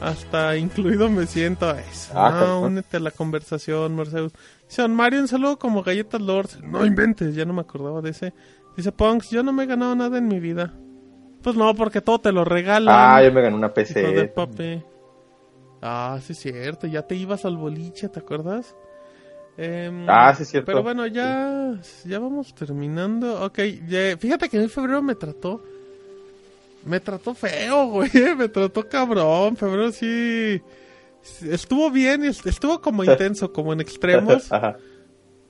Hasta 0.02 0.58
incluido 0.58 1.10
me 1.10 1.28
siento. 1.28 1.70
Eso. 1.72 2.12
Ah, 2.16 2.32
no, 2.32 2.62
únete 2.62 2.98
a 2.98 3.00
la 3.00 3.12
conversación, 3.12 3.96
Marceus. 3.96 4.34
Dice 4.68 4.82
Don 4.82 4.96
Mario, 4.96 5.20
un 5.22 5.28
saludo 5.28 5.60
como 5.60 5.84
galletas 5.84 6.20
Lords. 6.22 6.60
No 6.64 6.86
inventes, 6.86 7.36
ya 7.36 7.46
no 7.46 7.54
me 7.54 7.62
acordaba 7.62 8.02
de 8.02 8.10
ese. 8.10 8.34
Dice 8.76 8.92
Punks, 8.92 9.30
yo 9.30 9.44
no 9.44 9.54
me 9.54 9.64
he 9.64 9.68
ganado 9.68 9.96
nada 9.96 10.18
en 10.18 10.28
mi 10.28 10.40
vida. 10.40 10.74
Pues 11.44 11.56
no, 11.56 11.74
porque 11.76 12.02
todo 12.02 12.20
te 12.20 12.32
lo 12.32 12.44
regalan. 12.46 12.96
Ah, 12.98 13.22
yo 13.24 13.32
me 13.32 13.42
gané 13.42 13.56
una 13.56 13.68
hijo 13.68 13.76
de 13.76 13.84
PC. 13.84 14.28
papi. 14.36 14.84
Ah, 15.84 16.20
sí 16.22 16.34
es 16.34 16.40
cierto, 16.40 16.88
ya 16.88 17.02
te 17.04 17.16
ibas 17.16 17.46
al 17.46 17.58
boliche, 17.58 18.08
¿te 18.10 18.20
acuerdas? 18.20 18.76
Em, 19.58 20.06
Ah, 20.08 20.34
sí, 20.36 20.44
es 20.44 20.50
cierto. 20.50 20.66
Pero 20.68 20.84
bueno, 20.84 21.06
ya, 21.08 21.74
ya 22.06 22.20
vamos 22.20 22.54
terminando. 22.56 23.44
Ok, 23.46 23.60
ya- 23.88 24.18
fíjate 24.18 24.50
que 24.50 24.58
en 24.62 24.70
febrero 24.70 25.02
me 25.02 25.16
trató. 25.16 25.64
Me 26.86 27.00
trató 27.00 27.34
feo, 27.34 27.88
güey. 27.90 28.10
Me 28.38 28.48
trató 28.50 28.88
cabrón. 28.88 29.56
Febrero 29.58 29.92
sí. 29.92 30.62
Estuvo 31.48 31.92
bien, 31.92 32.24
est- 32.24 32.46
estuvo 32.48 32.82
como 32.82 33.04
intenso, 33.06 33.52
como 33.54 33.74
en 33.74 33.82
extremos. 33.82 34.52
Ajá. 34.52 34.78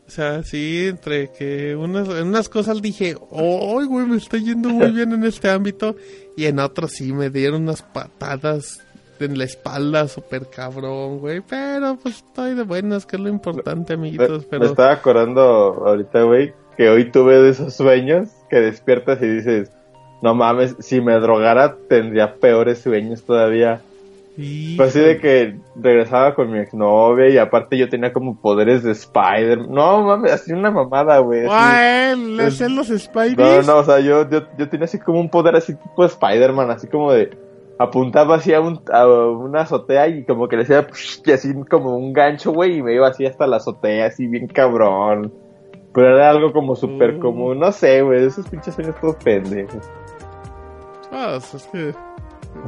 O 0.07 0.13
sea, 0.13 0.43
sí, 0.43 0.87
entre 0.87 1.31
que 1.31 1.73
unas, 1.75 2.09
en 2.09 2.27
unas 2.27 2.49
cosas 2.49 2.81
dije, 2.81 3.15
¡ay, 3.31 3.85
güey, 3.85 4.05
me 4.05 4.17
está 4.17 4.35
yendo 4.37 4.67
muy 4.69 4.91
bien 4.91 5.13
en 5.13 5.23
este 5.23 5.49
ámbito! 5.49 5.95
Y 6.35 6.45
en 6.45 6.59
otros 6.59 6.91
sí 6.91 7.13
me 7.13 7.29
dieron 7.29 7.61
unas 7.63 7.81
patadas 7.81 8.81
en 9.21 9.37
la 9.37 9.45
espalda, 9.45 10.07
súper 10.09 10.49
cabrón, 10.49 11.19
güey. 11.19 11.39
Pero 11.41 11.95
pues 11.95 12.17
estoy 12.17 12.55
de 12.55 12.63
buenas, 12.63 13.05
que 13.05 13.15
es 13.15 13.21
lo 13.21 13.29
importante, 13.29 13.95
Me, 13.95 14.07
amiguitos. 14.09 14.41
me 14.43 14.47
Pero 14.49 14.65
estaba 14.65 14.91
acordando 14.91 15.41
ahorita, 15.41 16.23
güey, 16.23 16.53
que 16.75 16.89
hoy 16.89 17.09
tuve 17.09 17.39
de 17.41 17.51
esos 17.51 17.73
sueños 17.73 18.27
que 18.49 18.57
despiertas 18.59 19.21
y 19.21 19.27
dices, 19.27 19.71
no 20.21 20.35
mames, 20.35 20.75
si 20.79 21.01
me 21.01 21.13
drogara 21.19 21.75
tendría 21.89 22.35
peores 22.35 22.79
sueños 22.79 23.23
todavía. 23.23 23.81
Sí, 24.37 24.75
Fue 24.77 24.85
así 24.85 24.99
de 24.99 25.17
que 25.19 25.55
regresaba 25.75 26.33
con 26.35 26.51
mi 26.51 26.59
exnovia 26.59 27.27
y 27.29 27.37
aparte 27.37 27.77
yo 27.77 27.89
tenía 27.89 28.13
como 28.13 28.37
poderes 28.39 28.81
de 28.81 28.91
Spider. 28.93 29.67
No 29.67 30.03
mames, 30.03 30.31
así 30.31 30.53
una 30.53 30.71
mamada, 30.71 31.19
güey. 31.19 31.41
le 31.41 32.43
hacen 32.43 32.75
los 32.75 32.89
No, 32.89 32.97
Spideys. 32.97 33.67
no, 33.67 33.77
o 33.79 33.83
sea, 33.83 33.99
yo, 33.99 34.29
yo, 34.29 34.43
yo 34.57 34.69
tenía 34.69 34.85
así 34.85 34.99
como 34.99 35.19
un 35.19 35.29
poder 35.29 35.55
así 35.57 35.75
tipo 35.75 36.05
Spider-Man, 36.05 36.71
así 36.71 36.87
como 36.87 37.11
de 37.11 37.29
apuntaba 37.77 38.35
así 38.35 38.53
a, 38.53 38.61
un, 38.61 38.79
a 38.93 39.05
una 39.07 39.61
azotea 39.61 40.07
y 40.07 40.23
como 40.23 40.47
que 40.47 40.55
le 40.55 40.63
hacía 40.63 40.87
y 41.25 41.31
así 41.31 41.53
como 41.69 41.97
un 41.97 42.13
gancho, 42.13 42.51
güey, 42.53 42.77
y 42.77 42.83
me 42.83 42.93
iba 42.93 43.07
así 43.09 43.25
hasta 43.25 43.47
la 43.47 43.57
azotea, 43.57 44.05
así 44.05 44.27
bien 44.27 44.47
cabrón. 44.47 45.33
Pero 45.93 46.15
era 46.15 46.29
algo 46.29 46.53
como 46.53 46.75
súper 46.77 47.15
Mm. 47.15 47.19
como, 47.19 47.53
no 47.53 47.71
sé, 47.73 48.01
güey, 48.01 48.23
esos 48.25 48.47
pinches 48.47 48.75
sueños 48.75 48.95
todos 49.01 49.15
pendejos. 49.17 49.89
Ah, 51.11 51.39
es 51.39 51.67
que 51.71 51.93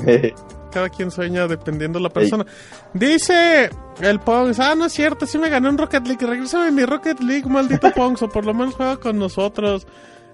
cada 0.72 0.90
quien 0.90 1.11
sueña 1.11 1.48
dependiendo 1.48 1.99
de 1.99 2.03
la 2.03 2.10
persona. 2.10 2.45
Dice 2.94 3.70
el 4.02 4.20
Pongs, 4.20 4.60
ah, 4.60 4.76
no 4.76 4.86
es 4.86 4.94
cierto, 4.94 5.26
sí 5.26 5.38
me 5.38 5.49
gané 5.49 5.70
un 5.70 5.78
Rocket 5.78 6.06
League. 6.06 6.26
Regrésame 6.26 6.72
mi 6.72 6.86
Rocket 6.86 7.20
League, 7.20 7.48
maldito 7.48 7.91
Pongs, 7.95 8.22
o 8.24 8.30
por 8.30 8.45
lo 8.45 8.53
menos 8.53 8.76
juega 8.76 8.98
con 8.98 9.18
nosotros. 9.18 9.88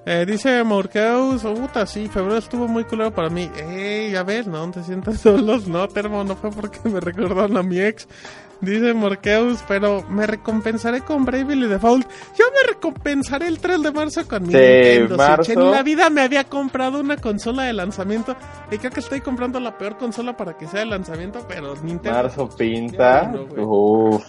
Eh, 0.05 0.25
dice 0.25 0.63
Morkeus, 0.63 1.43
puta, 1.43 1.85
sí, 1.85 2.07
febrero 2.07 2.37
estuvo 2.37 2.67
muy 2.67 2.85
culero 2.85 3.13
para 3.13 3.29
mí. 3.29 3.51
Ey, 3.55 4.15
a 4.15 4.23
ver, 4.23 4.47
no 4.47 4.71
te 4.71 4.81
sientas 4.83 5.19
solos, 5.21 5.67
no, 5.67 5.87
Termo, 5.87 6.23
no 6.23 6.35
fue 6.35 6.49
porque 6.51 6.79
me 6.89 6.99
recordaron 6.99 7.57
a 7.57 7.63
mi 7.63 7.79
ex. 7.79 8.07
Dice 8.61 8.93
Morkeus, 8.93 9.63
pero 9.69 10.03
me 10.09 10.27
recompensaré 10.27 10.99
con 11.01 11.23
Bravely 11.23 11.67
Default. 11.67 12.05
Yo 12.37 12.45
me 12.51 12.73
recompensaré 12.73 13.47
el 13.47 13.57
3 13.59 13.81
de 13.83 13.91
marzo 13.91 14.27
con 14.27 14.43
mi 14.43 14.49
Sí, 14.51 14.57
Nintendo 14.57 15.15
marzo. 15.17 15.43
Switch. 15.45 15.57
En 15.57 15.71
la 15.71 15.81
vida 15.81 16.09
me 16.09 16.21
había 16.21 16.43
comprado 16.43 16.99
una 16.99 17.15
consola 17.15 17.63
de 17.63 17.73
lanzamiento. 17.73 18.35
Y 18.69 18.77
creo 18.77 18.91
que 18.91 18.99
estoy 18.99 19.21
comprando 19.21 19.59
la 19.61 19.77
peor 19.77 19.97
consola 19.97 20.35
para 20.35 20.57
que 20.57 20.67
sea 20.67 20.81
de 20.81 20.87
lanzamiento, 20.87 21.45
pero 21.47 21.73
Nintendo. 21.81 22.17
Marzo 22.21 22.49
pinta. 22.49 23.31
Güey. 23.31 23.63
Uf, 23.65 24.23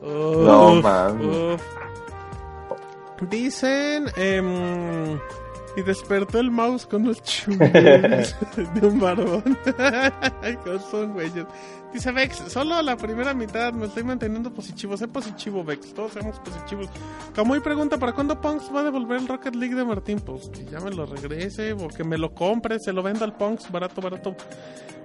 Uf, 0.00 0.36
No, 0.36 0.74
mames. 0.80 1.26
uf. 1.54 1.62
Dicen. 3.30 4.06
em, 4.16 5.18
y 5.76 5.82
despertó 5.82 6.38
el 6.38 6.50
mouse 6.50 6.86
con 6.86 7.04
los 7.06 7.22
chungos 7.22 7.72
de 7.72 8.86
un 8.86 9.00
barbón. 9.00 9.58
Son 10.90 11.12
güeyes. 11.14 11.46
Dice 11.92 12.10
Vex, 12.10 12.38
solo 12.48 12.80
la 12.80 12.96
primera 12.96 13.34
mitad 13.34 13.72
me 13.74 13.86
estoy 13.86 14.02
manteniendo 14.02 14.52
positivo. 14.52 14.96
Sé 14.96 15.08
positivo, 15.08 15.62
Vex. 15.62 15.92
Todos 15.92 16.12
seamos 16.12 16.38
positivos. 16.40 16.88
Camuy 17.34 17.60
pregunta: 17.60 17.98
¿para 17.98 18.12
cuándo 18.12 18.40
Punks 18.40 18.74
va 18.74 18.80
a 18.80 18.84
devolver 18.84 19.20
el 19.20 19.28
Rocket 19.28 19.54
League 19.54 19.74
de 19.74 19.84
Martín? 19.84 20.20
Pues 20.20 20.48
que 20.48 20.64
ya 20.64 20.80
me 20.80 20.90
lo 20.90 21.04
regrese 21.04 21.72
o 21.72 21.88
que 21.88 22.02
me 22.02 22.16
lo 22.16 22.34
compre, 22.34 22.78
se 22.78 22.92
lo 22.92 23.02
venda 23.02 23.24
al 23.24 23.36
Punks 23.36 23.70
barato, 23.70 24.00
barato. 24.00 24.34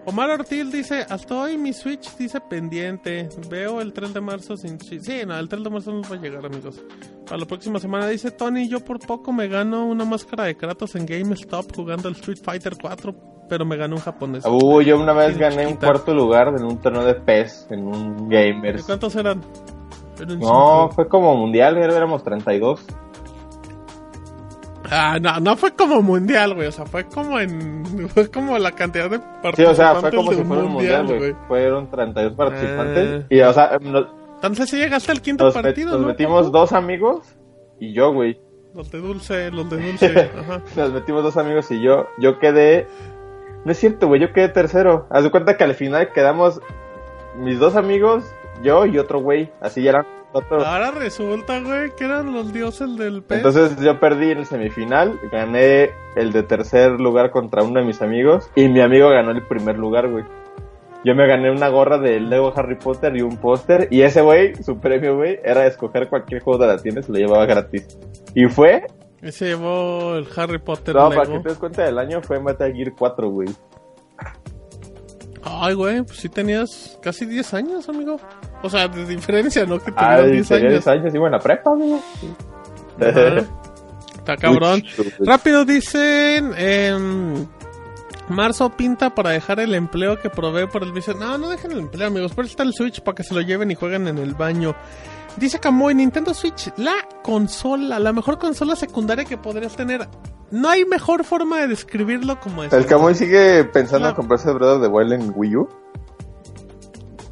Omar 0.06 0.30
Ortiz 0.30 0.72
dice, 0.72 1.06
hasta 1.10 1.36
hoy 1.36 1.58
mi 1.58 1.74
Switch 1.74 2.16
dice 2.16 2.40
pendiente. 2.40 3.28
Veo 3.50 3.82
el 3.82 3.92
3 3.92 4.14
de 4.14 4.22
marzo 4.22 4.56
sin... 4.56 4.80
Sí, 4.80 5.02
no, 5.28 5.38
el 5.38 5.50
3 5.50 5.66
de 5.66 5.70
marzo 5.70 5.92
no 5.92 6.02
va 6.04 6.16
a 6.16 6.22
llegar, 6.22 6.46
amigos. 6.46 6.82
Para 7.26 7.40
la 7.40 7.46
próxima 7.46 7.78
semana 7.78 8.08
dice 8.08 8.32
Tony, 8.32 8.70
yo 8.70 8.80
por 8.80 9.00
poco 9.00 9.34
me 9.34 9.50
gano 9.50 9.86
una 9.86 10.06
máscara 10.06 10.46
de 10.46 10.56
Kratos 10.56 10.96
en 10.96 11.06
GameStop 11.06 11.76
jugando 11.76 12.08
el 12.08 12.16
Street 12.16 12.40
Fighter 12.42 12.78
4, 12.82 13.37
pero 13.50 13.66
me 13.66 13.78
gané 13.78 13.96
un 13.96 14.02
japonés. 14.02 14.46
Uh, 14.46 14.82
yo 14.82 15.00
una 15.00 15.14
vez 15.14 15.38
gané 15.38 15.66
un 15.68 15.76
cuarto 15.76 16.14
lugar 16.14 16.50
en 16.58 16.64
un 16.64 16.78
torneo 16.80 17.04
de 17.06 17.16
PES, 17.16 17.68
en 17.72 17.88
un 17.88 18.30
¿De 18.30 18.52
Gamers. 18.52 18.84
cuántos 18.86 19.16
eran? 19.16 19.42
Eran 20.20 20.40
No, 20.40 20.90
fue 20.94 21.08
como 21.08 21.36
mundial, 21.36 21.78
éramos 21.78 22.24
32. 22.24 22.86
Ah, 24.90 25.18
no, 25.22 25.40
no 25.42 25.58
fue 25.58 25.72
como 25.74 26.02
mundial, 26.02 26.56
güey. 26.56 26.68
O 26.68 26.72
sea, 26.72 26.86
fue 26.86 27.06
como 27.06 27.40
en... 27.40 27.86
Fue 28.10 28.30
como 28.30 28.58
la 28.58 28.72
cantidad 28.72 29.10
de 29.10 29.20
participantes 29.20 29.56
Sí, 29.58 29.64
o 29.66 29.76
sea, 29.76 29.96
fue 29.96 30.12
como 30.12 30.32
si 30.34 30.44
fuera 30.44 30.64
un 30.64 30.72
mundial, 30.72 31.06
güey. 31.08 31.36
Fueron 31.48 31.90
32 31.90 32.34
participantes. 32.34 33.24
Ah. 33.24 33.28
Y, 33.30 33.42
o 33.42 33.54
sea, 33.54 33.78
nos, 33.82 34.08
Entonces 34.36 34.70
si 34.70 34.78
llegaste 34.78 35.12
al 35.12 35.22
quinto 35.22 35.46
nos 35.46 35.54
partido, 35.54 35.92
nos 35.92 36.02
¿no? 36.02 36.08
metimos 36.08 36.52
dos 36.52 36.74
amigos 36.74 37.36
y 37.80 37.94
yo, 37.94 38.14
güey. 38.14 38.40
Los 38.74 38.92
de 38.92 39.00
dulce, 39.00 39.52
los 39.52 39.70
de 39.70 39.78
dulce. 39.92 40.30
Ajá. 40.40 40.62
Nos 40.76 40.94
metimos 40.94 41.24
dos 41.24 41.38
amigos 41.38 41.70
y 41.72 41.82
yo. 41.82 42.08
Yo 42.20 42.40
quedé. 42.40 42.88
No 43.68 43.74
es 43.74 43.80
cierto, 43.80 44.08
güey, 44.08 44.22
yo 44.22 44.32
quedé 44.32 44.48
tercero. 44.48 45.08
Haz 45.10 45.26
de 45.26 45.30
cuenta 45.30 45.58
que 45.58 45.66
al 45.66 45.76
final 45.76 46.14
quedamos 46.14 46.62
mis 47.36 47.60
dos 47.60 47.76
amigos, 47.76 48.24
yo 48.64 48.86
y 48.86 48.98
otro 48.98 49.20
güey. 49.20 49.52
Así 49.60 49.84
ya 49.84 49.90
eran 49.90 50.06
nosotros. 50.34 50.64
Ahora 50.66 50.92
resulta, 50.92 51.60
güey, 51.60 51.94
que 51.94 52.06
eran 52.06 52.32
los 52.32 52.54
dioses 52.54 52.96
del 52.96 53.24
pez. 53.24 53.40
Entonces 53.40 53.78
yo 53.82 54.00
perdí 54.00 54.32
en 54.32 54.38
el 54.38 54.46
semifinal, 54.46 55.20
gané 55.34 55.90
el 56.16 56.32
de 56.32 56.44
tercer 56.44 56.92
lugar 56.92 57.30
contra 57.30 57.62
uno 57.62 57.82
de 57.82 57.86
mis 57.86 58.02
amigos 58.02 58.50
y 58.56 58.70
mi 58.70 58.80
amigo 58.80 59.10
ganó 59.10 59.32
el 59.32 59.46
primer 59.46 59.78
lugar, 59.78 60.10
güey. 60.10 60.24
Yo 61.04 61.14
me 61.14 61.28
gané 61.28 61.52
una 61.52 61.68
gorra 61.68 61.98
de 61.98 62.22
Lego 62.22 62.54
Harry 62.56 62.76
Potter 62.76 63.18
y 63.18 63.22
un 63.22 63.36
póster 63.36 63.90
y 63.92 64.04
ese 64.04 64.22
güey, 64.22 64.56
su 64.64 64.80
premio, 64.80 65.18
güey, 65.18 65.42
era 65.44 65.68
escoger 65.68 66.08
cualquier 66.08 66.42
juego 66.42 66.58
de 66.58 66.68
la 66.68 66.78
tienda 66.78 67.02
y 67.02 67.04
se 67.04 67.12
lo 67.12 67.18
llevaba 67.18 67.46
gratis. 67.46 67.86
Y 68.34 68.46
fue, 68.46 68.86
Y 69.22 69.32
se 69.32 69.48
llevó 69.48 70.16
el 70.16 70.28
Harry 70.36 70.60
Potter 70.60 70.96
no, 70.96 71.10
Lego. 71.10 71.22
para 71.22 71.34
que 71.34 71.44
te 71.44 71.50
des 71.50 71.58
cuenta 71.58 71.84
del 71.84 71.98
año, 71.98 72.22
fue 72.22 72.40
Metal 72.40 72.72
Gear 72.72 72.94
4, 72.98 73.30
güey. 73.30 73.50
Ay, 75.44 75.74
güey, 75.74 76.04
pues 76.04 76.18
sí 76.18 76.30
tenías 76.30 77.00
casi 77.02 77.26
10 77.26 77.54
años, 77.54 77.90
amigo. 77.90 78.18
O 78.62 78.70
sea, 78.70 78.88
de 78.88 79.06
diferencia, 79.06 79.66
¿no? 79.66 79.80
Que 79.80 79.92
tuvieras 79.92 80.26
Ay, 80.26 80.32
10 80.34 80.48
tenía 80.48 80.70
años. 80.70 80.86
10 80.86 80.88
años, 80.88 81.16
en 81.16 81.32
la 81.32 81.40
prepa, 81.40 81.72
amigo. 81.72 82.02
Está 83.00 84.38
cabrón. 84.38 84.84
Rápido 85.20 85.66
dicen... 85.66 86.54
em, 86.58 87.48
Marzo 88.30 88.70
pinta 88.70 89.16
para 89.16 89.30
dejar 89.30 89.62
el 89.62 89.74
empleo 89.74 90.20
que 90.20 90.30
provee 90.30 90.68
por 90.68 90.84
el 90.84 90.92
vicio. 90.92 91.14
No, 91.14 91.38
no 91.38 91.48
dejen 91.50 91.72
el 91.72 91.80
empleo, 91.80 92.08
amigos. 92.08 92.34
Por 92.34 92.44
eso 92.44 92.52
está 92.52 92.64
el 92.64 92.74
Switch 92.74 93.02
para 93.02 93.16
que 93.16 93.24
se 93.24 93.34
lo 93.34 93.40
lleven 93.42 93.72
y 93.72 93.76
jueguen 93.76 94.08
en 94.08 94.18
el 94.18 94.34
baño. 94.34 94.76
Dice 95.38 95.60
Camoy, 95.60 95.94
Nintendo 95.96 96.34
Switch, 96.34 96.72
la 96.78 96.96
consola, 97.24 98.00
la 98.00 98.12
mejor 98.12 98.40
consola 98.40 98.76
secundaria 98.76 99.24
que 99.26 99.38
podrías 99.38 99.76
tener. 99.76 100.08
No 100.50 100.70
hay 100.70 100.86
mejor 100.86 101.24
forma 101.24 101.60
de 101.62 101.68
describirlo 101.68 102.40
como 102.40 102.64
eso. 102.64 102.76
El 102.76 102.86
Camuy 102.86 103.14
sigue 103.16 103.64
pensando 103.66 104.06
No. 104.06 104.10
en 104.10 104.16
comprarse 104.16 104.52
Breath 104.52 104.82
the 104.82 104.88
Wild 104.88 105.14
en 105.14 105.34
Wii 105.36 105.56
U. 105.58 105.70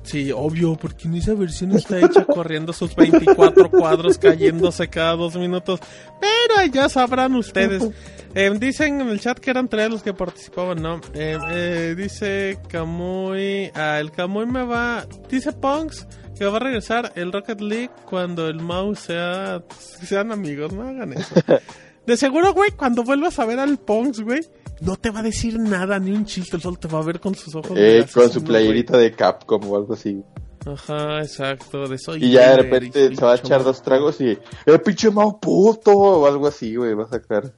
Sí, 0.03 0.31
obvio, 0.31 0.75
porque 0.75 1.07
en 1.07 1.15
esa 1.15 1.33
versión 1.33 1.71
está 1.71 1.97
hecha 1.99 2.25
corriendo 2.25 2.73
sus 2.73 2.95
24 2.95 3.71
cuadros 3.71 4.19
cayéndose 4.19 4.87
cada 4.87 5.15
dos 5.15 5.35
minutos. 5.35 5.79
Pero 6.21 6.71
ya 6.71 6.89
sabrán 6.89 7.35
ustedes. 7.35 7.87
Eh, 8.37 8.51
dicen 8.59 8.99
en 8.99 9.07
el 9.07 9.21
chat 9.21 9.39
que 9.39 9.49
eran 9.49 9.69
tres 9.69 9.89
los 9.89 10.03
que 10.03 10.13
participaban, 10.13 10.81
¿no? 10.81 10.99
Eh, 11.13 11.37
eh, 11.51 11.95
dice 11.97 12.59
Camuy. 12.67 13.71
Ah, 13.73 13.97
el 14.01 14.11
Camuy 14.11 14.45
me 14.45 14.63
va. 14.63 15.05
Dice 15.29 15.53
Punks 15.53 16.05
que 16.37 16.45
va 16.45 16.57
a 16.57 16.59
regresar 16.59 17.11
el 17.15 17.31
Rocket 17.31 17.61
League 17.61 17.91
cuando 18.09 18.47
el 18.47 18.59
mouse 18.59 18.99
sea. 18.99 19.63
Sean 20.03 20.31
amigos, 20.31 20.73
no 20.73 20.87
hagan 20.87 21.13
eso. 21.13 21.35
De 22.05 22.17
seguro, 22.17 22.53
güey, 22.53 22.71
cuando 22.71 23.03
vuelvas 23.03 23.39
a 23.39 23.45
ver 23.45 23.57
al 23.59 23.79
Punks, 23.79 24.21
güey, 24.21 24.41
no 24.81 24.95
te 24.95 25.09
va 25.09 25.21
a 25.21 25.23
decir 25.23 25.57
nada, 25.57 25.97
ni 25.97 26.11
un 26.11 26.25
chiste, 26.25 26.59
solo 26.59 26.77
te 26.77 26.87
va 26.87 26.99
a 26.99 27.03
ver 27.03 27.19
con 27.19 27.33
sus 27.33 27.55
ojos. 27.55 27.73
de 27.73 27.99
Eh, 28.01 28.05
con 28.13 28.29
su 28.29 28.41
güey. 28.41 28.45
playerita 28.45 28.95
de 28.97 29.11
Capcom 29.11 29.67
o 29.67 29.75
algo 29.75 29.95
así. 29.95 30.23
Ajá, 30.67 31.19
exacto, 31.21 31.87
de 31.87 31.97
soy 31.97 32.23
Y 32.23 32.31
ya 32.31 32.51
de 32.51 32.57
repente 32.63 33.15
se 33.15 33.25
va 33.25 33.33
a 33.33 33.35
echar 33.35 33.63
dos 33.63 33.81
tragos 33.81 34.19
y... 34.21 34.29
¡Eh, 34.65 34.79
pinche 34.83 35.09
Mau 35.11 35.39
puto! 35.39 35.91
O 35.93 36.27
algo 36.27 36.47
así, 36.47 36.75
güey, 36.75 36.93
va 36.93 37.05
a 37.05 37.09
sacar. 37.09 37.53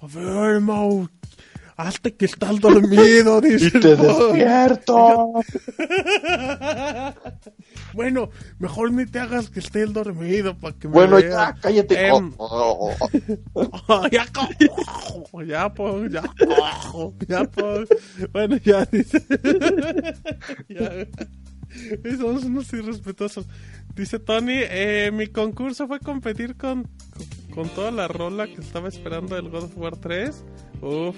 A 0.00 0.06
ver, 0.06 0.60
Mau, 0.60 1.08
hazte 1.78 2.14
que 2.14 2.26
estás 2.26 2.60
dormido, 2.60 3.40
dice 3.40 3.68
¡Y 3.74 3.80
te 3.80 3.96
despierto! 3.96 5.32
Bueno, 7.94 8.30
mejor 8.58 8.92
ni 8.92 9.06
te 9.06 9.18
hagas 9.18 9.48
que 9.48 9.60
esté 9.60 9.82
el 9.82 9.92
dormido 9.92 10.56
para 10.58 10.76
que 10.76 10.88
me 10.88 10.94
bueno, 10.94 11.16
vea. 11.16 11.30
ya, 11.30 11.54
cállate. 11.60 12.06
Em, 12.06 12.32
Oh, 12.36 12.92
oh, 13.54 13.68
Oh, 13.88 14.06
ya, 14.10 14.26
ya, 15.46 15.46
ya, 15.46 15.46
ya, 17.28 17.44
Pong. 17.44 17.86
Bueno, 18.32 18.56
ya, 18.58 18.84
dice. 18.84 19.20
ya. 20.68 21.06
Somos 22.18 22.44
unos 22.44 22.72
irrespetuosos. 22.72 23.46
Dice 23.94 24.18
Tony, 24.18 24.58
eh, 24.58 25.10
mi 25.12 25.28
concurso 25.28 25.86
fue 25.88 25.98
competir 26.00 26.56
con, 26.56 26.88
con 27.54 27.68
toda 27.70 27.90
la 27.90 28.06
rola 28.06 28.46
que 28.46 28.60
estaba 28.60 28.88
esperando 28.88 29.34
del 29.34 29.48
God 29.48 29.64
of 29.64 29.76
War 29.76 29.96
3. 29.96 30.44
Uf. 30.82 31.16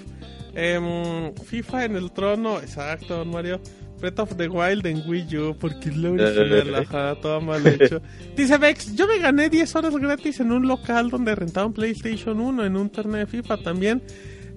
Em, 0.53 1.33
FIFA 1.33 1.85
en 1.85 1.95
el 1.95 2.11
trono, 2.11 2.59
exacto, 2.59 3.17
don 3.17 3.29
Mario. 3.29 3.61
Breath 4.01 4.19
of 4.19 4.35
the 4.35 4.47
Wild 4.49 4.85
en 4.87 5.07
Wii 5.07 5.37
U, 5.37 5.55
porque 5.57 5.89
es 5.89 5.97
la 5.97 6.09
original, 6.09 6.75
ajá, 6.75 7.15
todo 7.21 7.39
mal 7.39 7.65
hecho. 7.67 8.01
Dice 8.35 8.57
Vex, 8.57 8.95
yo 8.95 9.07
me 9.07 9.19
gané 9.19 9.47
10 9.47 9.75
horas 9.75 9.95
gratis 9.95 10.39
en 10.39 10.51
un 10.51 10.67
local 10.67 11.11
donde 11.11 11.35
rentaban 11.35 11.71
PlayStation 11.71 12.39
1 12.39 12.65
en 12.65 12.75
un 12.75 12.89
torneo 12.89 13.19
de 13.19 13.27
FIFA 13.27 13.57
también. 13.57 14.01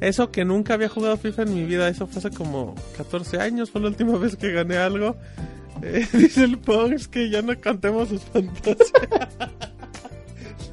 Eso 0.00 0.30
que 0.30 0.44
nunca 0.44 0.74
había 0.74 0.88
jugado 0.88 1.16
FIFA 1.18 1.42
en 1.42 1.54
mi 1.54 1.64
vida, 1.64 1.88
eso 1.88 2.06
fue 2.06 2.18
hace 2.18 2.30
como 2.30 2.74
14 2.96 3.38
años, 3.38 3.70
fue 3.70 3.82
la 3.82 3.88
última 3.88 4.16
vez 4.16 4.34
que 4.36 4.50
gané 4.50 4.78
algo. 4.78 5.16
Eh, 5.82 6.06
dice 6.12 6.44
el 6.44 6.56
Pongs 6.58 7.08
que 7.08 7.28
ya 7.28 7.42
no 7.42 7.60
cantemos 7.60 8.08
sus 8.08 8.22
fantasías. 8.22 8.88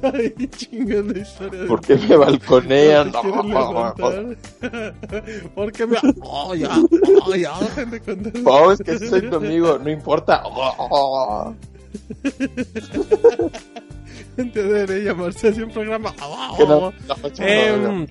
Ay, 0.02 0.34
chingada 0.56 1.18
historia. 1.18 1.60
de- 1.62 1.66
¿Por 1.68 1.80
qué 1.80 1.96
me 1.96 2.16
balconean? 2.16 3.12
Levantar. 3.12 4.36
Porque 5.54 5.86
me. 5.86 5.96
Oh, 6.22 6.54
ya. 6.54 6.70
Oh, 7.24 7.34
ya. 7.34 7.58
Dejen 7.60 7.90
de 7.90 8.00
contar. 8.00 8.32
Oh, 8.44 8.72
es 8.72 8.80
que 8.80 8.98
soy 8.98 9.28
tu 9.30 9.36
amigo, 9.36 9.78
no 9.78 9.90
importa. 9.90 10.42
Debería 14.36 15.12
llamarse 15.12 15.48
así 15.48 15.62
un 15.62 15.70
programa. 15.70 16.12
Que 16.56 16.64
no- 16.64 16.80
no, 16.80 16.92
no, 17.06 17.46
Em, 17.46 18.06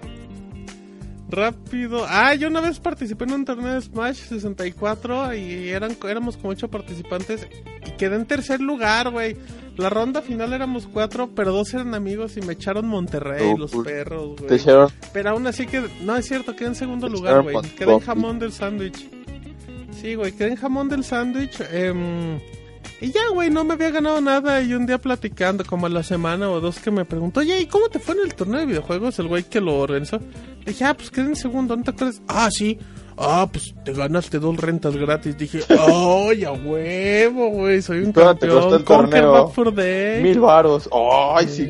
rápido. 1.31 2.05
Ah, 2.07 2.35
yo 2.35 2.47
una 2.49 2.61
vez 2.61 2.79
participé 2.79 3.23
en 3.23 3.33
un 3.33 3.45
torneo 3.45 3.73
de 3.73 3.81
Smash 3.81 4.17
64 4.17 5.33
y 5.35 5.69
eran, 5.69 5.95
éramos 6.07 6.37
como 6.37 6.49
ocho 6.49 6.69
participantes 6.69 7.47
y 7.85 7.91
quedé 7.91 8.15
en 8.17 8.25
tercer 8.25 8.59
lugar, 8.61 9.09
güey. 9.09 9.35
La 9.77 9.89
ronda 9.89 10.21
final 10.21 10.51
éramos 10.53 10.85
cuatro, 10.85 11.29
pero 11.33 11.53
dos 11.53 11.73
eran 11.73 11.95
amigos 11.95 12.35
y 12.37 12.41
me 12.41 12.53
echaron 12.53 12.87
Monterrey, 12.87 13.51
Oh, 13.53 13.57
los 13.57 13.71
pues, 13.71 13.87
perros, 13.87 14.35
Te 14.35 14.43
güey. 14.43 14.59
echaron 14.59 14.89
Pero 15.13 15.29
aún 15.31 15.47
así 15.47 15.65
que 15.65 15.81
no 16.01 16.15
es 16.15 16.27
cierto, 16.27 16.55
quedé 16.55 16.67
en 16.67 16.75
segundo 16.75 17.07
Te 17.07 17.13
lugar, 17.13 17.41
güey. 17.41 17.55
Quedé 17.77 17.93
en 17.93 17.99
jamón 18.01 18.37
del 18.37 18.51
sándwich. 18.51 19.07
Sí, 20.01 20.15
güey, 20.15 20.33
quedé 20.33 20.49
en 20.49 20.55
jamón 20.57 20.89
del 20.89 21.03
sándwich. 21.03 21.61
em, 21.71 22.39
y 23.01 23.11
ya, 23.11 23.21
güey, 23.33 23.49
no 23.49 23.63
me 23.63 23.73
había 23.73 23.89
ganado 23.89 24.21
nada. 24.21 24.61
Y 24.61 24.73
un 24.73 24.85
día 24.85 24.97
platicando, 24.99 25.65
como 25.65 25.87
a 25.87 25.89
la 25.89 26.03
semana 26.03 26.49
o 26.49 26.61
dos, 26.61 26.79
que 26.79 26.91
me 26.91 27.03
preguntó, 27.03 27.39
oye, 27.41 27.59
¿y 27.59 27.65
cómo 27.65 27.89
te 27.89 27.99
fue 27.99 28.15
en 28.15 28.21
el 28.21 28.35
torneo 28.35 28.59
de 28.59 28.67
videojuegos? 28.67 29.17
El 29.19 29.27
güey 29.27 29.43
que 29.43 29.59
lo 29.59 29.79
organizó. 29.79 30.19
Le 30.65 30.71
dije, 30.71 30.85
ah, 30.85 30.93
pues 30.93 31.09
quedé 31.09 31.25
en 31.25 31.35
segundo, 31.35 31.75
¿no 31.75 31.83
te 31.83 31.89
acuerdas? 31.91 32.21
Ah, 32.27 32.49
sí. 32.51 32.77
Ah, 33.17 33.47
pues 33.51 33.75
te 33.83 33.93
ganaste 33.93 34.39
dos 34.39 34.55
rentas 34.57 34.95
gratis. 34.95 35.37
Dije, 35.37 35.59
¡ay, 35.69 36.43
a 36.45 36.51
huevo, 36.53 37.49
güey! 37.49 37.81
Soy 37.81 37.99
un 37.99 38.13
¿Cuánto 38.13 38.35
te 38.35 38.47
costó 38.47 38.69
campeón. 38.69 38.79
el 38.79 38.85
Conquer 38.85 39.21
torneo? 39.21 39.31
Back 39.45 39.53
for 39.53 39.73
Day. 39.75 40.23
mil 40.23 40.39
varos. 40.39 40.89
Ay, 40.93 41.47
sí. 41.47 41.69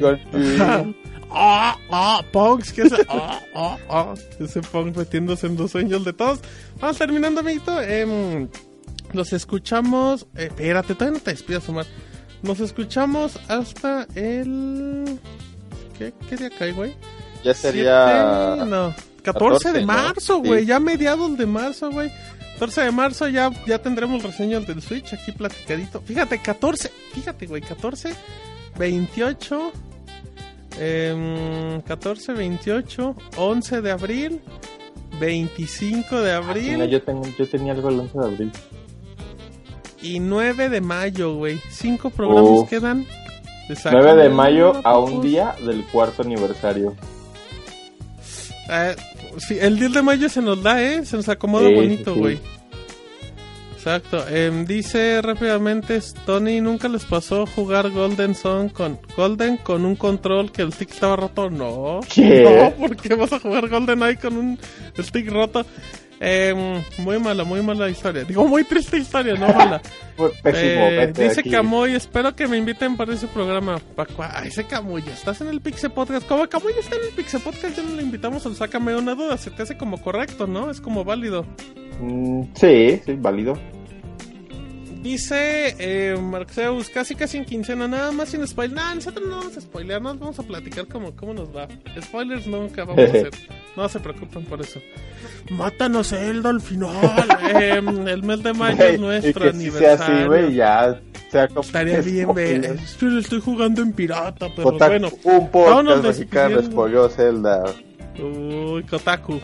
Ah, 1.34 1.78
ah, 1.90 2.22
Punks, 2.34 2.74
¿qué 2.74 2.82
hace? 2.84 3.06
Ah, 3.08 3.40
ah, 3.56 3.78
ah. 3.90 4.14
Ese 4.40 4.62
Punk 4.62 4.98
metiéndose 4.98 5.48
en 5.48 5.56
los 5.56 5.72
sueños 5.72 6.04
de 6.04 6.12
todos. 6.14 6.40
Vamos 6.80 6.98
terminando, 6.98 7.40
amiguito. 7.40 7.82
Em, 7.82 8.50
los 9.14 9.34
escuchamos. 9.34 10.28
eh, 10.36 10.46
espérate, 10.48 10.94
todavía 10.96 11.18
no 11.20 11.24
te 11.24 11.32
despidas, 11.32 11.68
Omar. 11.70 11.86
Nos 12.44 12.60
escuchamos 12.60 13.40
hasta 13.48 14.08
el. 14.16 15.20
¿Qué, 15.98 16.14
qué 16.30 16.38
día 16.38 16.50
cae, 16.58 16.72
güey? 16.72 16.96
Ya 17.44 17.54
sería. 17.54 18.54
Siete, 18.56 18.70
No, 18.70 18.94
14, 19.24 19.24
14, 19.24 19.72
de 19.74 19.82
¿no? 19.82 19.88
marzo, 19.88 20.40
güey. 20.40 20.62
Sí. 20.62 20.66
Ya 20.68 20.80
mediados 20.80 21.38
de 21.38 21.46
marzo, 21.46 21.92
güey. 21.92 22.12
14 22.54 22.82
de 22.82 22.92
marzo 22.92 23.28
ya, 23.28 23.52
ya 23.68 23.80
tendremos 23.80 24.22
reseñas 24.24 24.66
del 24.68 24.82
Switch 24.82 25.14
aquí 25.14 25.32
platicadito. 25.32 26.02
Fíjate, 26.02 26.40
14, 26.42 26.92
fíjate, 27.14 27.48
güey, 27.48 27.62
14, 27.62 28.14
28, 28.78 29.72
em, 30.80 31.82
14, 31.82 32.34
28, 32.34 33.16
11 33.38 33.82
de 33.82 33.92
abril, 33.92 34.42
25 35.20 36.22
de 36.22 36.34
abril 36.34 36.72
Mira, 36.74 36.86
yo, 36.86 37.02
tengo, 37.02 37.24
yo 37.38 37.48
tenía 37.48 37.74
algo 37.74 37.90
el 37.90 38.00
11 38.00 38.18
de 38.20 38.26
abril. 38.26 38.52
Y 40.02 40.20
9 40.20 40.70
de 40.70 40.82
mayo, 40.82 41.36
güey. 41.36 41.60
Cinco 41.70 42.10
programas 42.10 42.62
Uf. 42.62 42.70
quedan. 42.70 43.06
Te 43.68 43.76
9 43.76 43.82
sacan 43.82 44.18
de 44.18 44.30
mayo 44.30 44.82
a 44.84 44.98
un 45.00 45.22
día 45.22 45.56
del 45.66 45.84
cuarto 45.86 46.24
aniversario. 46.24 46.96
Eh, 48.70 48.96
sí, 49.38 49.58
el 49.60 49.78
10 49.78 49.94
de 49.94 50.02
mayo 50.02 50.30
se 50.30 50.42
nos 50.42 50.62
da, 50.62 50.82
¿eh? 50.82 51.06
Se 51.06 51.16
nos 51.18 51.30
acomoda 51.30 51.68
Sí, 51.70 51.76
bonito, 51.76 52.12
sí, 52.12 52.16
sí. 52.16 52.20
güey. 52.20 52.40
Exacto. 53.76 54.24
Em, 54.30 54.64
dice 54.66 55.22
rápidamente, 55.24 56.00
Tony, 56.28 56.62
¿nunca 56.62 56.88
les 56.88 57.04
pasó 57.04 57.48
jugar 57.48 57.90
Golden 57.90 58.36
Sun 58.36 58.70
con 58.70 59.00
Golden 59.18 59.58
con 59.58 59.86
un 59.86 59.96
control 59.96 60.52
que 60.52 60.62
el 60.62 60.72
stick 60.72 60.92
estaba 60.92 61.16
roto? 61.16 61.50
No. 61.50 62.00
¿Qué? 62.14 62.44
No, 62.80 62.88
¿por 62.88 62.96
qué 62.96 63.16
vas 63.16 63.34
a 63.34 63.40
jugar 63.40 63.68
Golden 63.70 64.04
Eye 64.04 64.18
con 64.18 64.38
un 64.38 64.60
stick 65.00 65.32
roto? 65.32 65.66
Em, 66.24 66.84
muy 67.00 67.18
mala, 67.18 67.44
muy 67.44 67.64
mala 67.64 67.90
historia. 67.90 68.24
Digo, 68.24 68.48
muy 68.48 68.64
triste 68.64 68.98
historia, 68.98 69.34
no 69.34 69.48
mala. 69.48 69.82
Pésimo. 70.44 70.84
Eh, 70.86 71.12
dice. 71.18 71.42
Camoy, 71.50 71.96
espero 71.96 72.36
que 72.36 72.48
me 72.48 72.58
inviten 72.58 72.96
para 72.96 73.12
ese 73.14 73.26
programa. 73.28 73.80
Pa' 73.96 74.06
cua- 74.06 74.30
Ay, 74.36 74.50
ese 74.50 74.66
Camoy, 74.66 75.02
estás 75.12 75.42
en 75.42 75.48
el 75.48 75.62
Pixel 75.62 75.90
Podcast. 75.92 76.28
Como 76.28 76.48
Camoy 76.48 76.74
está 76.80 76.96
en 76.96 77.06
el 77.06 77.10
Pixel 77.16 77.42
Podcast, 77.42 77.76
ya 77.76 77.82
no 77.82 77.96
le 77.96 78.04
invitamos 78.04 78.46
al 78.46 78.56
Sácame 78.56 78.96
una 78.96 79.16
duda. 79.16 79.36
Se 79.38 79.50
te 79.50 79.64
hace 79.64 79.76
como 79.78 80.00
correcto, 80.00 80.46
¿no? 80.46 80.70
Es 80.70 80.80
como 80.80 81.04
válido. 81.04 81.44
Mm, 82.00 82.44
sí, 82.54 83.02
sí, 83.04 83.14
válido. 83.18 83.58
Dice 85.02 85.76
eh, 85.80 86.16
Marxeus, 86.22 86.90
casi 86.90 87.16
casi 87.16 87.38
en 87.38 87.46
quincena, 87.46 87.88
nada 87.88 88.12
más 88.12 88.30
sin 88.30 88.46
spoiler. 88.48 88.76
Nah, 88.78 88.94
nosotros 88.94 89.28
no 89.28 89.38
vamos 89.38 89.58
a 89.58 89.62
spoilear, 89.62 90.00
nos 90.02 90.20
vamos 90.20 90.38
a 90.38 90.44
platicar 90.44 90.86
cómo, 90.88 91.16
cómo 91.16 91.34
nos 91.34 91.56
va. 91.56 91.68
Spoilers 92.00 92.46
nunca 92.46 92.86
vamos 92.86 93.06
a 93.06 93.08
hacer. 93.10 93.32
No 93.76 93.90
se 93.90 94.00
preocupen 94.00 94.46
por 94.46 94.62
eso. 94.62 94.80
Mátanos 95.50 96.10
Zelda 96.10 96.52
al 96.52 96.62
final. 96.62 96.92
Eh, 97.56 97.82
el 98.08 98.24
mes 98.24 98.44
de 98.44 98.54
mayo 98.54 98.84
es 98.84 99.00
nuestro 99.00 99.50
y 99.50 99.52
que 99.52 99.72
si 99.72 99.86
así, 99.86 100.04
aniversario. 100.12 100.50
ya 100.50 101.02
sea 101.32 101.46
Estaría 101.46 102.02
bien 102.02 102.34
ver. 102.34 102.58
spoiler. 102.62 102.80
Estoy, 102.84 103.20
estoy 103.20 103.40
jugando 103.42 103.82
en 103.82 103.94
pirata, 103.94 104.48
pero 104.56 104.72
bueno. 104.74 105.10
un 105.24 105.50
podcast 105.50 106.04
mexicano 106.04 106.62
spoileó 106.62 107.10
Zelda. 107.10 107.64
Uy, 108.22 108.84
Kotaku. 108.84 109.40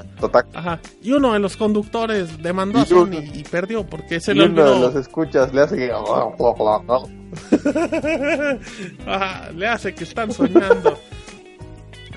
Ajá. 0.53 0.79
Y 1.01 1.11
uno 1.13 1.33
de 1.33 1.39
los 1.39 1.57
conductores 1.57 2.41
demandó 2.41 2.79
a 2.79 2.85
Y 2.87 2.93
uno- 2.93 3.15
Sony 3.17 3.23
y 3.33 3.43
perdió 3.43 3.85
porque 3.85 4.19
se 4.19 4.33
Y 4.33 4.35
le 4.35 4.45
uno 4.45 4.63
de 4.63 4.69
olvidó. 4.71 4.87
los 4.87 4.95
escuchas 4.95 5.53
le 5.53 5.61
hace 5.61 5.75
que... 5.77 5.91
Ajá, 9.05 9.51
le 9.51 9.67
hace 9.67 9.93
que 9.93 10.03
están 10.03 10.31
soñando. 10.31 10.97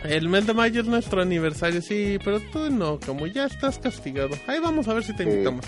El 0.05 0.29
mes 0.29 0.47
de 0.47 0.55
mayo 0.55 0.81
es 0.81 0.87
nuestro 0.87 1.21
aniversario, 1.21 1.83
sí, 1.83 2.19
pero 2.25 2.41
tú 2.53 2.71
no, 2.71 2.99
como 3.05 3.27
ya 3.27 3.45
estás 3.45 3.79
castigado. 3.79 4.31
Ahí 4.47 4.59
vamos 4.59 4.89
a 4.89 4.95
ver 4.95 5.05
si 5.05 5.15
te 5.15 5.25
Sí. 5.25 5.31
invitamos. 5.31 5.67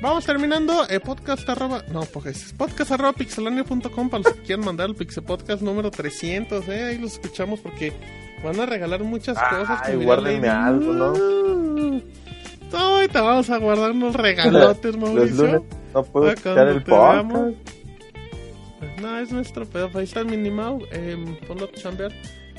Vamos 0.00 0.24
terminando, 0.26 0.88
eh, 0.88 1.00
podcast 1.00 1.48
arroba, 1.48 1.82
no, 1.92 2.02
pues 2.02 2.54
podcast 2.56 2.92
arroba 2.92 3.12
pixelania.com 3.14 4.10
para 4.10 4.22
los 4.22 4.32
que 4.34 4.42
quieran 4.42 4.64
mandar 4.64 4.88
el 4.90 4.94
pixel 4.94 5.24
podcast 5.24 5.60
número 5.62 5.90
300, 5.90 6.68
eh, 6.68 6.84
ahí 6.84 6.98
los 6.98 7.14
escuchamos 7.14 7.58
porque 7.60 7.92
van 8.44 8.60
a 8.60 8.66
regalar 8.66 9.02
muchas 9.04 9.38
cosas. 9.38 9.82
Que 9.82 9.96
guárdenme 9.96 10.48
algo, 10.48 10.92
¿no? 10.92 11.12
Te 13.12 13.20
vamos 13.20 13.48
a 13.50 13.56
guardar 13.58 13.92
unos 13.92 14.14
regalotes, 14.14 14.94
Los 14.96 15.14
Mauricio. 15.14 15.46
lunes 15.46 15.62
no 15.94 16.02
puedo 16.04 16.30
escuchar 16.30 16.68
el 16.68 16.82
podcast. 16.82 17.32
Pues 18.78 19.00
no, 19.00 19.18
es 19.18 19.32
nuestro 19.32 19.64
pedo. 19.66 19.90
Ahí 19.94 20.04
está 20.04 20.20
el 20.20 20.26
Minimau. 20.26 20.80
Eh, 20.92 21.38
ponlo 21.46 21.64
a 21.64 21.72
chambear. 21.72 22.12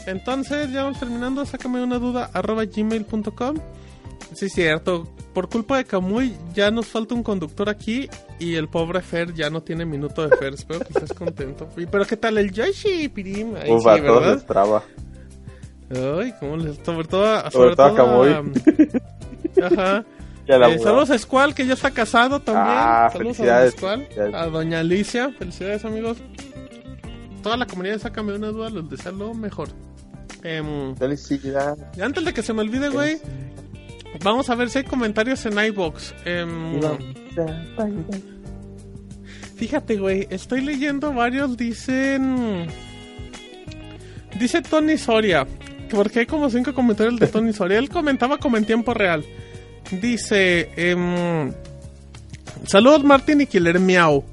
Entonces, 0.08 0.72
ya 0.72 0.84
vamos 0.84 1.00
terminando. 1.00 1.46
Sácame 1.46 1.84
una 1.84 2.00
duda. 2.00 2.30
Arroba 2.34 2.66
gmail.com. 2.66 3.58
Sí, 4.34 4.46
es 4.48 4.54
cierto. 4.54 5.08
Por 5.34 5.48
culpa 5.50 5.78
de 5.78 5.86
Camuy, 5.86 6.36
ya 6.54 6.72
nos 6.72 6.88
falta 6.88 7.14
un 7.14 7.24
conductor 7.24 7.70
aquí. 7.70 8.10
Y 8.40 8.56
el 8.56 8.68
pobre 8.68 9.02
Fer 9.02 9.34
ya 9.34 9.50
no 9.50 9.62
tiene 9.62 9.86
minuto 9.86 10.28
de 10.28 10.36
Fer. 10.36 10.56
Espero 10.56 10.80
que 10.80 10.94
estés 10.94 11.14
contento. 11.14 11.70
Pero, 11.76 12.06
¿qué 12.06 12.18
tal 12.18 12.38
el 12.40 12.52
Yoshi, 12.52 13.08
Pirim? 13.10 13.56
Ahí 13.56 13.70
sí, 13.80 13.86
¿verdad? 13.86 14.44
traba. 14.46 14.84
Ay, 15.92 16.34
¿cómo 16.40 16.58
les. 16.58 16.78
Sobre 16.86 17.08
todo 17.08 17.26
a. 17.26 17.50
Sobre 17.52 17.76
todo 17.76 17.96
Camuy. 17.96 18.30
a- 18.30 18.44
Ajá. 19.66 20.06
Ya 20.48 20.58
la 20.58 20.68
Eh, 20.70 20.80
saludos 20.80 21.12
a 21.12 21.18
Squall, 21.20 21.54
que 21.54 21.64
ya 21.68 21.74
está 21.76 21.92
casado 21.92 22.40
también. 22.40 22.66
Ah, 22.68 23.10
saludos 23.12 23.38
felicidades, 23.38 23.74
a 23.76 23.78
Squall, 23.78 24.00
felicidades. 24.02 24.34
a 24.34 24.46
Doña 24.48 24.80
Alicia. 24.80 25.30
Felicidades, 25.38 25.86
amigos. 25.86 26.18
Toda 27.44 27.56
la 27.56 27.68
comunidad 27.68 27.94
de 27.96 28.00
Sácame 28.00 28.34
una 28.34 28.48
duda, 28.48 28.72
les 28.72 28.90
deseo 28.90 29.12
lo 29.12 29.34
mejor. 29.36 29.70
Em, 30.42 30.96
Felicidad. 30.96 31.78
y 31.96 32.02
antes 32.02 32.26
de 32.26 32.34
que 32.34 32.42
se 32.42 32.54
me 32.54 32.62
olvide, 32.62 32.90
güey, 32.90 33.18
vamos 34.24 34.50
a 34.50 34.56
ver 34.56 34.72
si 34.72 34.80
hay 34.80 34.86
comentarios 34.86 35.46
en 35.46 35.60
iBox. 35.66 36.16
Em, 36.26 36.80
fíjate, 39.56 39.98
güey, 39.98 40.26
estoy 40.32 40.62
leyendo 40.62 41.14
varios, 41.14 41.58
dicen. 41.58 42.68
Dice 44.40 44.62
Tony 44.62 44.98
Soria, 44.98 45.46
porque 45.96 46.20
hay 46.20 46.26
como 46.26 46.50
cinco 46.50 46.74
comentarios 46.74 47.20
de 47.20 47.28
Tony 47.28 47.54
Soria. 47.54 47.78
Él 47.78 47.90
comentaba 47.90 48.38
como 48.38 48.58
en 48.58 48.66
tiempo 48.66 48.94
real. 48.94 49.26
Dice: 49.92 50.70
em, 50.76 51.52
Saludos, 52.66 53.04
Martín 53.04 53.42
y 53.42 53.48
Killer 53.48 53.80
Miau. 53.80 54.24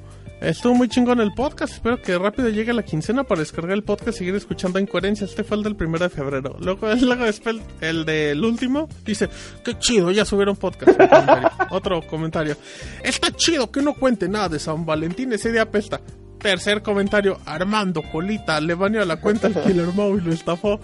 Estuvo 0.40 0.74
muy 0.74 0.88
chingón 0.88 1.20
el 1.20 1.32
podcast. 1.32 1.74
Espero 1.74 2.00
que 2.02 2.18
rápido 2.18 2.50
llegue 2.50 2.72
la 2.74 2.82
quincena 2.82 3.24
para 3.24 3.40
descargar 3.40 3.72
el 3.72 3.82
podcast 3.82 4.16
y 4.16 4.18
seguir 4.18 4.34
escuchando 4.34 4.78
Incoherencias. 4.78 5.30
Este 5.30 5.44
fue 5.44 5.56
el 5.56 5.62
del 5.62 5.76
primero 5.76 6.04
de 6.04 6.10
febrero. 6.10 6.56
Luego, 6.60 6.94
luego 7.00 7.24
después 7.24 7.56
el 7.80 8.04
del 8.04 8.44
último 8.44 8.88
dice: 9.04 9.28
Qué 9.64 9.78
chido, 9.78 10.10
ya 10.10 10.24
subieron 10.24 10.56
podcast. 10.56 10.96
Comentario. 10.96 11.50
Otro 11.70 12.02
comentario: 12.02 12.56
Está 13.02 13.30
chido 13.32 13.70
que 13.70 13.80
no 13.80 13.94
cuente 13.94 14.28
nada 14.28 14.50
de 14.50 14.58
San 14.58 14.84
Valentín. 14.84 15.32
Ese 15.32 15.50
día 15.52 15.62
apesta. 15.62 16.00
Tercer 16.38 16.82
comentario: 16.82 17.38
Armando 17.46 18.02
Colita 18.02 18.60
le 18.60 18.74
baneó 18.74 19.04
la 19.06 19.16
cuenta 19.16 19.46
al 19.46 19.54
Killer 19.54 19.92
Mau 19.94 20.18
y 20.18 20.20
lo 20.20 20.32
estafó. 20.32 20.78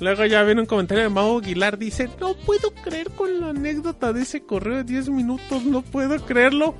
Luego 0.00 0.24
ya 0.26 0.42
viene 0.42 0.60
un 0.60 0.66
comentario 0.66 1.04
de 1.04 1.08
Mau 1.10 1.38
Aguilar. 1.38 1.78
Dice: 1.78 2.08
No 2.20 2.34
puedo 2.34 2.70
creer 2.82 3.10
con 3.10 3.40
la 3.40 3.50
anécdota 3.50 4.12
de 4.12 4.22
ese 4.22 4.42
correo 4.44 4.76
de 4.78 4.84
10 4.84 5.08
minutos. 5.10 5.64
No 5.64 5.82
puedo 5.82 6.16
creerlo 6.24 6.74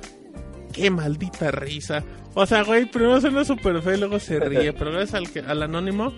qué 0.73 0.89
maldita 0.89 1.51
risa. 1.51 2.03
O 2.33 2.45
sea, 2.45 2.63
güey, 2.63 2.85
primero 2.85 3.21
suena 3.21 3.45
súper 3.45 3.81
feo 3.81 3.95
y 3.95 3.99
luego 3.99 4.19
se 4.19 4.39
ríe, 4.39 4.73
pero 4.77 4.91
gracias 4.91 5.13
al, 5.15 5.29
que- 5.31 5.39
al 5.39 5.63
anónimo. 5.63 6.13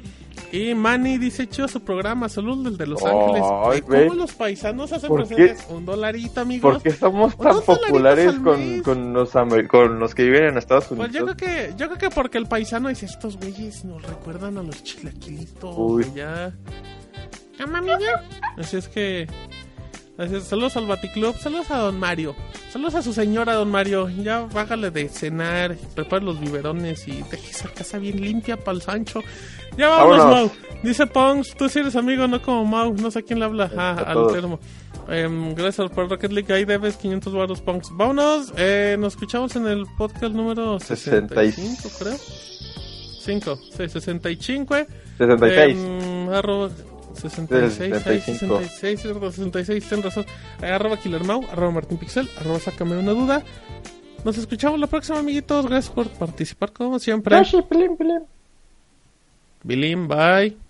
Y 0.51 0.73
Manny 0.73 1.17
dice, 1.17 1.47
chido 1.47 1.67
su 1.67 1.81
programa, 1.81 2.29
salud 2.29 2.63
del 2.63 2.77
de 2.77 2.87
Los 2.87 3.03
Ángeles. 3.03 3.43
Güey. 3.85 4.07
¿Cómo 4.07 4.13
los 4.15 4.33
paisanos 4.33 4.93
hacen 4.93 5.13
presentes? 5.13 5.65
Un 5.69 5.85
dolarito, 5.85 6.39
amigos. 6.41 6.73
¿Por 6.75 6.81
qué 6.81 6.91
somos 6.91 7.37
tan 7.37 7.61
populares 7.61 8.33
con, 8.35 8.81
con, 8.81 9.13
los, 9.13 9.31
con 9.69 9.99
los 9.99 10.15
que 10.15 10.23
viven 10.23 10.45
en 10.45 10.57
Estados 10.57 10.85
Pues 10.85 10.99
Unidos? 10.99 11.13
yo 11.13 11.25
creo 11.25 11.35
que, 11.35 11.73
yo 11.75 11.87
creo 11.87 11.97
que 11.97 12.09
porque 12.09 12.37
el 12.37 12.47
paisano 12.47 12.87
dice, 12.89 13.05
estos 13.07 13.37
güeyes 13.37 13.83
nos 13.83 14.01
recuerdan 14.03 14.57
a 14.57 14.63
los 14.63 14.81
chilaquilitos. 14.83 15.75
Uy. 15.77 16.03
güey, 16.03 16.15
Ya. 16.15 16.53
¿Ya, 17.59 17.65
mami, 17.65 17.89
ya? 17.89 18.23
Así 18.57 18.77
es 18.77 18.87
que... 18.87 19.27
saludos 20.41 20.77
al 20.77 20.87
Baticlub, 20.87 21.37
saludos 21.37 21.69
a 21.69 21.77
Don 21.77 21.99
Mario. 21.99 22.35
Saludos 22.71 22.95
a 22.95 23.01
su 23.01 23.13
señora, 23.13 23.53
Don 23.53 23.69
Mario. 23.69 24.09
Ya 24.09 24.41
bájale 24.41 24.89
de 24.89 25.09
cenar, 25.09 25.77
prepare 25.95 26.25
los 26.25 26.39
biberones 26.39 27.07
y 27.07 27.21
deje 27.29 27.51
esa 27.51 27.69
casa 27.69 27.99
bien 27.99 28.19
limpia 28.19 28.57
para 28.57 28.75
el 28.75 28.81
Sancho. 28.81 29.21
Ya 29.77 29.89
vámonos. 29.89 30.25
Mau. 30.25 30.51
Dice 30.83 31.05
Pongs, 31.07 31.55
tú 31.55 31.69
sí 31.69 31.79
eres 31.79 31.95
amigo, 31.95 32.27
no 32.27 32.41
como 32.41 32.65
Mau. 32.65 32.93
No 32.95 33.11
sé 33.11 33.19
a 33.19 33.21
quién 33.21 33.39
le 33.39 33.45
habla. 33.45 33.71
Ah, 33.77 34.03
A 34.07 34.11
al 34.11 34.31
termo. 34.31 34.59
Em, 35.07 35.53
gracias 35.53 35.89
por 35.91 36.09
Rocket 36.09 36.31
League. 36.31 36.51
Ahí 36.53 36.65
debes 36.65 36.97
500 36.97 37.33
baros, 37.33 37.61
Pongs. 37.61 37.89
Vámonos. 37.95 38.53
Eh, 38.57 38.97
nos 38.99 39.13
escuchamos 39.13 39.55
en 39.55 39.67
el 39.67 39.85
podcast 39.97 40.33
número 40.33 40.79
65, 40.79 41.89
creo. 41.99 42.17
5, 43.21 43.55
sí, 43.55 43.89
65. 43.89 44.75
66. 45.17 45.77
Em, 45.77 46.29
arroba 46.29 46.69
66, 47.17 48.03
65. 48.03 48.61
66, 48.61 49.35
66, 49.35 49.89
ten 49.89 50.03
razón. 50.03 50.25
Arroba 50.61 50.97
killermau, 50.97 51.43
arroba 51.51 51.71
martin 51.71 51.97
pixel, 51.97 52.29
arroba 52.37 52.59
sácame 52.59 52.97
una 52.97 53.11
duda. 53.11 53.43
Nos 54.23 54.37
escuchamos 54.37 54.79
la 54.79 54.87
próxima, 54.87 55.19
amiguitos. 55.19 55.67
Gracias 55.67 55.93
por 55.93 56.09
participar 56.09 56.71
como 56.71 56.99
siempre. 56.99 57.37
Yoshi, 57.37 57.61
pelín, 57.63 57.97
pelín. 57.97 58.23
Bilim, 59.63 60.07
bye. 60.07 60.66